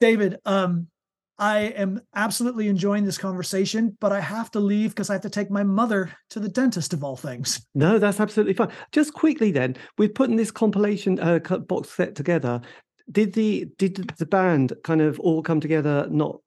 David, 0.00 0.38
um, 0.46 0.86
I 1.38 1.60
am 1.60 2.00
absolutely 2.14 2.68
enjoying 2.68 3.04
this 3.04 3.18
conversation, 3.18 3.96
but 4.00 4.12
I 4.12 4.20
have 4.20 4.50
to 4.52 4.60
leave 4.60 4.90
because 4.90 5.10
I 5.10 5.14
have 5.14 5.22
to 5.22 5.30
take 5.30 5.50
my 5.50 5.62
mother 5.62 6.12
to 6.30 6.40
the 6.40 6.48
dentist 6.48 6.92
of 6.92 7.04
all 7.04 7.16
things. 7.16 7.64
No, 7.74 7.98
that's 7.98 8.18
absolutely 8.18 8.54
fine. 8.54 8.72
Just 8.92 9.12
quickly 9.12 9.52
then, 9.52 9.76
we're 9.98 10.08
putting 10.08 10.36
this 10.36 10.50
compilation 10.50 11.20
uh, 11.20 11.38
box 11.38 11.90
set 11.90 12.14
together. 12.14 12.60
Did 13.10 13.32
the 13.32 13.68
did 13.78 13.96
the 14.18 14.26
band 14.26 14.74
kind 14.84 15.00
of 15.00 15.18
all 15.20 15.42
come 15.42 15.60
together, 15.60 16.06
not 16.10 16.40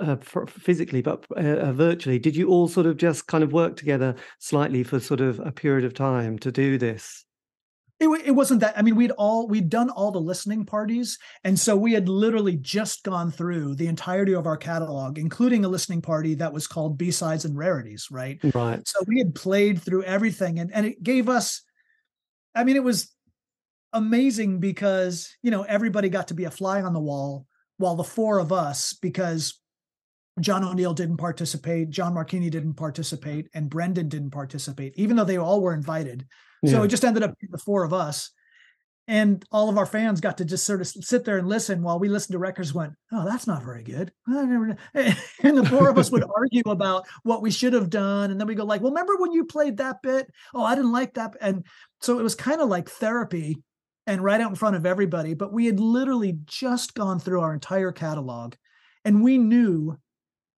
uh, 0.00 0.16
f- 0.20 0.48
physically 0.48 1.02
but 1.02 1.26
uh, 1.36 1.40
uh, 1.40 1.72
virtually? 1.72 2.18
Did 2.18 2.34
you 2.34 2.48
all 2.48 2.66
sort 2.66 2.86
of 2.86 2.96
just 2.96 3.26
kind 3.26 3.44
of 3.44 3.52
work 3.52 3.76
together 3.76 4.14
slightly 4.38 4.82
for 4.84 5.00
sort 5.00 5.20
of 5.20 5.38
a 5.40 5.52
period 5.52 5.84
of 5.84 5.92
time 5.92 6.38
to 6.40 6.50
do 6.50 6.78
this? 6.78 7.24
It, 8.02 8.08
it 8.26 8.30
wasn't 8.32 8.60
that. 8.60 8.76
I 8.76 8.82
mean, 8.82 8.96
we'd 8.96 9.12
all 9.12 9.46
we'd 9.46 9.68
done 9.68 9.88
all 9.90 10.10
the 10.10 10.18
listening 10.18 10.66
parties, 10.66 11.18
and 11.44 11.58
so 11.58 11.76
we 11.76 11.92
had 11.92 12.08
literally 12.08 12.56
just 12.56 13.04
gone 13.04 13.30
through 13.30 13.76
the 13.76 13.86
entirety 13.86 14.34
of 14.34 14.46
our 14.46 14.56
catalog, 14.56 15.18
including 15.18 15.64
a 15.64 15.68
listening 15.68 16.02
party 16.02 16.34
that 16.34 16.52
was 16.52 16.66
called 16.66 16.98
B 16.98 17.12
sides 17.12 17.44
and 17.44 17.56
rarities, 17.56 18.08
right? 18.10 18.40
Right. 18.54 18.86
So 18.88 18.98
we 19.06 19.18
had 19.18 19.36
played 19.36 19.80
through 19.80 20.02
everything, 20.02 20.58
and 20.58 20.72
and 20.72 20.84
it 20.86 21.02
gave 21.02 21.28
us. 21.28 21.62
I 22.56 22.64
mean, 22.64 22.74
it 22.74 22.82
was 22.82 23.11
amazing 23.92 24.60
because 24.60 25.34
you 25.42 25.50
know 25.50 25.62
everybody 25.62 26.08
got 26.08 26.28
to 26.28 26.34
be 26.34 26.44
a 26.44 26.50
fly 26.50 26.82
on 26.82 26.92
the 26.92 27.00
wall, 27.00 27.46
while 27.78 27.96
the 27.96 28.04
four 28.04 28.38
of 28.38 28.52
us, 28.52 28.94
because 28.94 29.60
John 30.40 30.64
O'Neill 30.64 30.94
didn't 30.94 31.18
participate, 31.18 31.90
John 31.90 32.14
Marchini 32.14 32.50
didn't 32.50 32.74
participate, 32.74 33.48
and 33.54 33.68
Brendan 33.68 34.08
didn't 34.08 34.30
participate, 34.30 34.94
even 34.96 35.16
though 35.16 35.24
they 35.24 35.36
all 35.36 35.60
were 35.60 35.74
invited. 35.74 36.26
So 36.64 36.84
it 36.84 36.88
just 36.88 37.04
ended 37.04 37.24
up 37.24 37.34
the 37.40 37.58
four 37.58 37.82
of 37.82 37.92
us. 37.92 38.30
And 39.08 39.44
all 39.50 39.68
of 39.68 39.76
our 39.76 39.84
fans 39.84 40.20
got 40.20 40.38
to 40.38 40.44
just 40.44 40.64
sort 40.64 40.80
of 40.80 40.86
sit 40.86 41.24
there 41.24 41.36
and 41.36 41.48
listen 41.48 41.82
while 41.82 41.98
we 41.98 42.08
listened 42.08 42.34
to 42.34 42.38
records, 42.38 42.72
went, 42.72 42.92
Oh, 43.10 43.24
that's 43.24 43.48
not 43.48 43.64
very 43.64 43.82
good. 43.82 44.12
And 44.28 45.58
the 45.58 45.68
four 45.68 45.88
of 45.88 45.98
us 45.98 46.12
would 46.12 46.24
argue 46.36 46.62
about 46.66 47.08
what 47.24 47.42
we 47.42 47.50
should 47.50 47.72
have 47.72 47.90
done. 47.90 48.30
And 48.30 48.38
then 48.38 48.46
we 48.46 48.54
go, 48.54 48.64
like, 48.64 48.80
well, 48.80 48.92
remember 48.92 49.16
when 49.16 49.32
you 49.32 49.44
played 49.44 49.78
that 49.78 50.02
bit? 50.02 50.30
Oh, 50.54 50.62
I 50.62 50.76
didn't 50.76 50.92
like 50.92 51.14
that. 51.14 51.36
And 51.40 51.66
so 52.00 52.20
it 52.20 52.22
was 52.22 52.36
kind 52.36 52.60
of 52.60 52.68
like 52.68 52.88
therapy 52.88 53.60
and 54.06 54.22
right 54.22 54.40
out 54.40 54.50
in 54.50 54.56
front 54.56 54.76
of 54.76 54.86
everybody. 54.86 55.34
But 55.34 55.52
we 55.52 55.66
had 55.66 55.80
literally 55.80 56.38
just 56.44 56.94
gone 56.94 57.18
through 57.18 57.40
our 57.40 57.54
entire 57.54 57.92
catalog 57.92 58.54
and 59.04 59.22
we 59.22 59.38
knew 59.38 59.98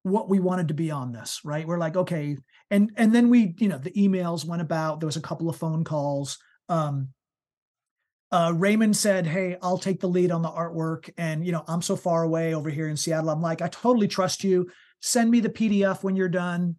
what 0.03 0.29
we 0.29 0.39
wanted 0.39 0.69
to 0.69 0.75
be 0.75 0.91
on 0.91 1.13
this, 1.13 1.41
right? 1.45 1.67
We're 1.67 1.79
like, 1.79 1.97
okay. 1.97 2.37
And 2.71 2.93
and 2.97 3.15
then 3.15 3.31
we, 3.31 3.55
you 3.59 3.69
know, 3.69 3.79
the 3.79 3.91
emails 3.93 4.45
went 4.45 4.63
about. 4.63 5.01
There 5.01 5.07
was 5.07 5.17
a 5.17 5.23
couple 5.23 5.49
of 5.49 5.57
phone 5.57 5.85
calls. 5.85 6.39
Um 6.69 7.09
uh 8.31 8.53
Raymond 8.55 8.97
said, 8.97 9.27
Hey, 9.27 9.57
I'll 9.63 9.79
take 9.79 10.01
the 10.01 10.09
lead 10.09 10.31
on 10.31 10.43
the 10.43 10.51
artwork. 10.51 11.11
And 11.17 11.45
you 11.45 11.53
know, 11.53 11.65
I'm 11.67 11.83
so 11.83 11.97
far 11.97 12.23
away 12.23 12.55
over 12.55 12.71
here 12.71 12.89
in 12.89 12.97
Seattle. 12.97 13.31
I'm 13.31 13.43
like, 13.43 13.63
I 13.63 13.69
totally 13.69 14.09
trust 14.09 14.45
you. 14.45 14.71
Send 15.01 15.31
me 15.31 15.41
the 15.41 15.51
PDF 15.51 16.03
when 16.03 16.17
you're 16.17 16.29
done. 16.29 16.77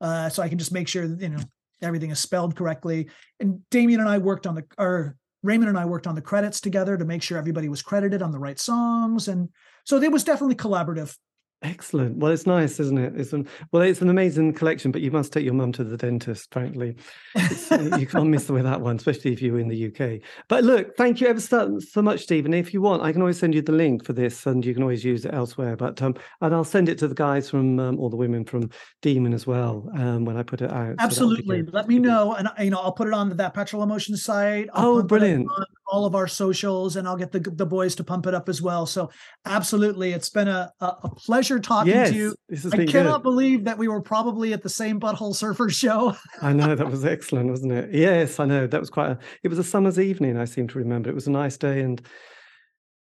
Uh, 0.00 0.28
so 0.28 0.42
I 0.42 0.48
can 0.48 0.58
just 0.58 0.72
make 0.72 0.88
sure 0.88 1.06
that, 1.06 1.20
you 1.20 1.28
know, 1.28 1.42
everything 1.82 2.10
is 2.10 2.18
spelled 2.18 2.56
correctly. 2.56 3.08
And 3.38 3.68
Damian 3.70 4.00
and 4.00 4.08
I 4.08 4.18
worked 4.18 4.46
on 4.46 4.54
the 4.54 4.64
or 4.78 5.16
Raymond 5.42 5.68
and 5.68 5.78
I 5.78 5.86
worked 5.86 6.06
on 6.06 6.14
the 6.14 6.22
credits 6.22 6.60
together 6.60 6.96
to 6.96 7.04
make 7.04 7.22
sure 7.22 7.38
everybody 7.38 7.68
was 7.68 7.82
credited 7.82 8.22
on 8.22 8.30
the 8.30 8.38
right 8.38 8.58
songs. 8.58 9.28
And 9.28 9.48
so 9.84 10.00
it 10.00 10.12
was 10.12 10.24
definitely 10.24 10.56
collaborative. 10.56 11.16
Excellent. 11.62 12.16
Well, 12.16 12.32
it's 12.32 12.46
nice, 12.46 12.80
isn't 12.80 12.96
it? 12.96 13.12
It's 13.20 13.34
an, 13.34 13.46
well, 13.70 13.82
it's 13.82 14.00
an 14.00 14.08
amazing 14.08 14.54
collection, 14.54 14.90
but 14.90 15.02
you 15.02 15.10
must 15.10 15.30
take 15.30 15.44
your 15.44 15.52
mum 15.52 15.72
to 15.72 15.84
the 15.84 15.96
dentist. 15.98 16.50
Frankly, 16.52 16.96
uh, 17.36 17.96
you 17.98 18.06
can't 18.06 18.28
miss 18.28 18.48
with 18.48 18.64
that 18.64 18.80
one, 18.80 18.96
especially 18.96 19.34
if 19.34 19.42
you're 19.42 19.58
in 19.58 19.68
the 19.68 19.88
UK. 19.88 20.22
But 20.48 20.64
look, 20.64 20.96
thank 20.96 21.20
you 21.20 21.26
ever 21.26 21.40
so, 21.40 21.78
so 21.78 22.00
much, 22.00 22.22
Stephen. 22.22 22.54
If 22.54 22.72
you 22.72 22.80
want, 22.80 23.02
I 23.02 23.12
can 23.12 23.20
always 23.20 23.38
send 23.38 23.54
you 23.54 23.60
the 23.60 23.72
link 23.72 24.06
for 24.06 24.14
this, 24.14 24.46
and 24.46 24.64
you 24.64 24.72
can 24.72 24.82
always 24.82 25.04
use 25.04 25.26
it 25.26 25.34
elsewhere. 25.34 25.76
But 25.76 26.00
um, 26.00 26.14
and 26.40 26.54
I'll 26.54 26.64
send 26.64 26.88
it 26.88 26.96
to 26.98 27.08
the 27.08 27.14
guys 27.14 27.50
from 27.50 27.78
um, 27.78 28.00
or 28.00 28.08
the 28.08 28.16
women 28.16 28.46
from 28.46 28.70
Demon 29.02 29.34
as 29.34 29.46
well 29.46 29.86
um, 29.98 30.24
when 30.24 30.38
I 30.38 30.42
put 30.42 30.62
it 30.62 30.70
out. 30.72 30.96
So 30.98 31.04
Absolutely. 31.04 31.62
good. 31.62 31.74
Let 31.74 31.88
me 31.88 31.98
know, 31.98 32.32
and 32.36 32.48
you 32.58 32.70
know 32.70 32.80
I'll 32.80 32.92
put 32.92 33.06
it 33.08 33.12
on 33.12 33.36
that 33.36 33.52
Petrol 33.52 33.82
Emotion 33.82 34.16
site. 34.16 34.68
I'll 34.72 34.90
Oh, 34.90 35.02
brilliant. 35.02 35.46
on 35.50 35.64
all 35.92 36.06
of 36.06 36.14
our 36.14 36.26
socials, 36.28 36.96
and 36.96 37.06
I'll 37.06 37.16
get 37.18 37.32
the 37.32 37.40
the 37.40 37.66
boys 37.66 37.94
to 37.96 38.04
pump 38.04 38.26
it 38.26 38.34
up 38.34 38.48
as 38.48 38.62
well. 38.62 38.86
So 38.86 39.10
absolutely, 39.44 40.12
it's 40.12 40.30
been 40.30 40.48
a 40.48 40.72
a, 40.80 40.86
a 40.86 41.10
pleasure 41.50 41.60
talking 41.60 41.92
Yes, 41.92 42.10
to 42.10 42.16
you. 42.16 42.34
I 42.72 42.86
cannot 42.86 43.18
good. 43.18 43.22
believe 43.22 43.64
that 43.64 43.78
we 43.78 43.88
were 43.88 44.00
probably 44.00 44.52
at 44.52 44.62
the 44.62 44.68
same 44.68 45.00
Butthole 45.00 45.34
Surfer 45.34 45.70
show. 45.70 46.16
I 46.42 46.52
know 46.52 46.74
that 46.74 46.90
was 46.90 47.04
excellent, 47.04 47.50
wasn't 47.50 47.72
it? 47.72 47.92
Yes, 47.92 48.38
I 48.40 48.44
know 48.44 48.66
that 48.66 48.80
was 48.80 48.90
quite. 48.90 49.10
A, 49.10 49.18
it 49.42 49.48
was 49.48 49.58
a 49.58 49.64
summer's 49.64 49.98
evening. 49.98 50.36
I 50.36 50.44
seem 50.44 50.68
to 50.68 50.78
remember. 50.78 51.10
It 51.10 51.14
was 51.14 51.26
a 51.26 51.30
nice 51.30 51.56
day, 51.56 51.80
and 51.80 52.00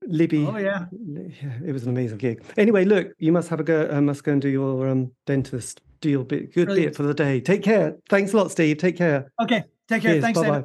Libby. 0.06 0.46
Oh, 0.46 0.56
yeah. 0.56 0.86
It 1.64 1.72
was 1.72 1.84
an 1.84 1.90
amazing 1.90 2.18
gig. 2.18 2.42
Anyway, 2.56 2.84
look, 2.84 3.12
you 3.18 3.32
must 3.32 3.48
have 3.48 3.60
a 3.60 3.64
go. 3.64 3.88
Uh, 3.90 4.00
must 4.00 4.24
go 4.24 4.32
and 4.32 4.42
do 4.42 4.48
your 4.48 4.88
um, 4.88 5.12
dentist. 5.26 5.80
Do 6.00 6.10
your 6.10 6.24
bit, 6.24 6.52
good 6.52 6.66
Brilliant. 6.66 6.92
bit 6.92 6.96
for 6.96 7.02
the 7.04 7.14
day. 7.14 7.40
Take 7.40 7.62
care. 7.62 7.96
Thanks 8.10 8.34
a 8.34 8.36
lot, 8.36 8.50
Steve. 8.50 8.76
Take 8.78 8.98
care. 8.98 9.32
Okay, 9.40 9.64
take 9.88 10.02
care. 10.02 10.20
Cheers. 10.20 10.22
Thanks, 10.22 10.40
Bye 10.40 10.60
bye. 10.60 10.64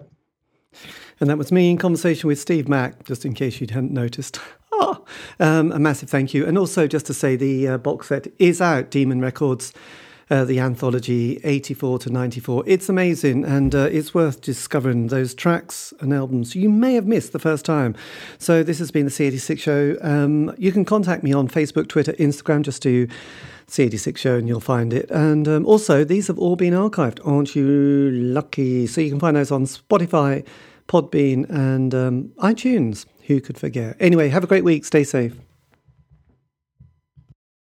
And 1.22 1.30
that 1.30 1.38
was 1.38 1.52
me 1.52 1.70
in 1.70 1.78
conversation 1.78 2.28
with 2.28 2.40
Steve 2.40 2.68
Mack, 2.68 3.06
just 3.06 3.26
in 3.26 3.34
case 3.34 3.60
you 3.60 3.68
hadn't 3.70 3.92
noticed. 3.92 4.40
Ah, 4.80 5.02
um, 5.40 5.72
a 5.72 5.80
massive 5.80 6.10
thank 6.10 6.34
you. 6.34 6.46
And 6.46 6.58
also, 6.58 6.88
just 6.88 7.06
to 7.08 7.14
say, 7.14 7.36
the 7.36 7.68
uh, 7.68 7.78
box 7.78 8.08
set 8.08 8.28
is 8.40 8.62
out, 8.62 8.90
Demon 8.90 9.20
Records, 9.20 9.74
uh, 10.30 10.46
the 10.46 10.60
anthology 10.60 11.40
84 11.44 12.00
to 12.00 12.10
94. 12.10 12.64
It's 12.68 12.88
amazing 12.88 13.44
and 13.44 13.74
uh, 13.74 13.90
it's 13.92 14.14
worth 14.14 14.42
discovering 14.42 15.08
those 15.08 15.34
tracks 15.34 15.94
and 16.00 16.14
albums 16.14 16.56
you 16.56 16.70
may 16.70 16.94
have 16.94 17.08
missed 17.08 17.34
the 17.34 17.40
first 17.40 17.66
time. 17.66 17.96
So, 18.38 18.64
this 18.64 18.80
has 18.80 18.92
been 18.92 19.06
the 19.06 19.12
C86 19.12 19.60
show. 19.60 19.98
Um, 20.02 20.54
you 20.58 20.72
can 20.72 20.86
contact 20.86 21.24
me 21.24 21.34
on 21.34 21.48
Facebook, 21.48 21.90
Twitter, 21.90 22.14
Instagram, 22.14 22.62
just 22.62 22.82
do 22.82 23.08
C86 23.68 24.18
show 24.18 24.36
and 24.38 24.48
you'll 24.48 24.60
find 24.60 24.94
it. 24.94 25.10
And 25.12 25.48
um, 25.48 25.66
also, 25.66 26.04
these 26.04 26.28
have 26.28 26.40
all 26.40 26.56
been 26.56 26.74
archived. 26.74 27.20
Aren't 27.28 27.56
you 27.56 28.12
lucky? 28.12 28.88
So, 28.88 29.02
you 29.02 29.10
can 29.10 29.20
find 29.20 29.36
those 29.36 29.52
on 29.52 29.66
Spotify. 29.66 30.46
Podbean 30.88 31.48
and 31.52 31.94
um, 31.94 32.24
iTunes. 32.40 33.06
Who 33.30 33.40
could 33.40 33.60
forget? 33.60 33.96
Anyway, 34.00 34.30
have 34.30 34.44
a 34.44 34.48
great 34.48 34.64
week. 34.64 34.84
Stay 34.86 35.04
safe. 35.04 35.36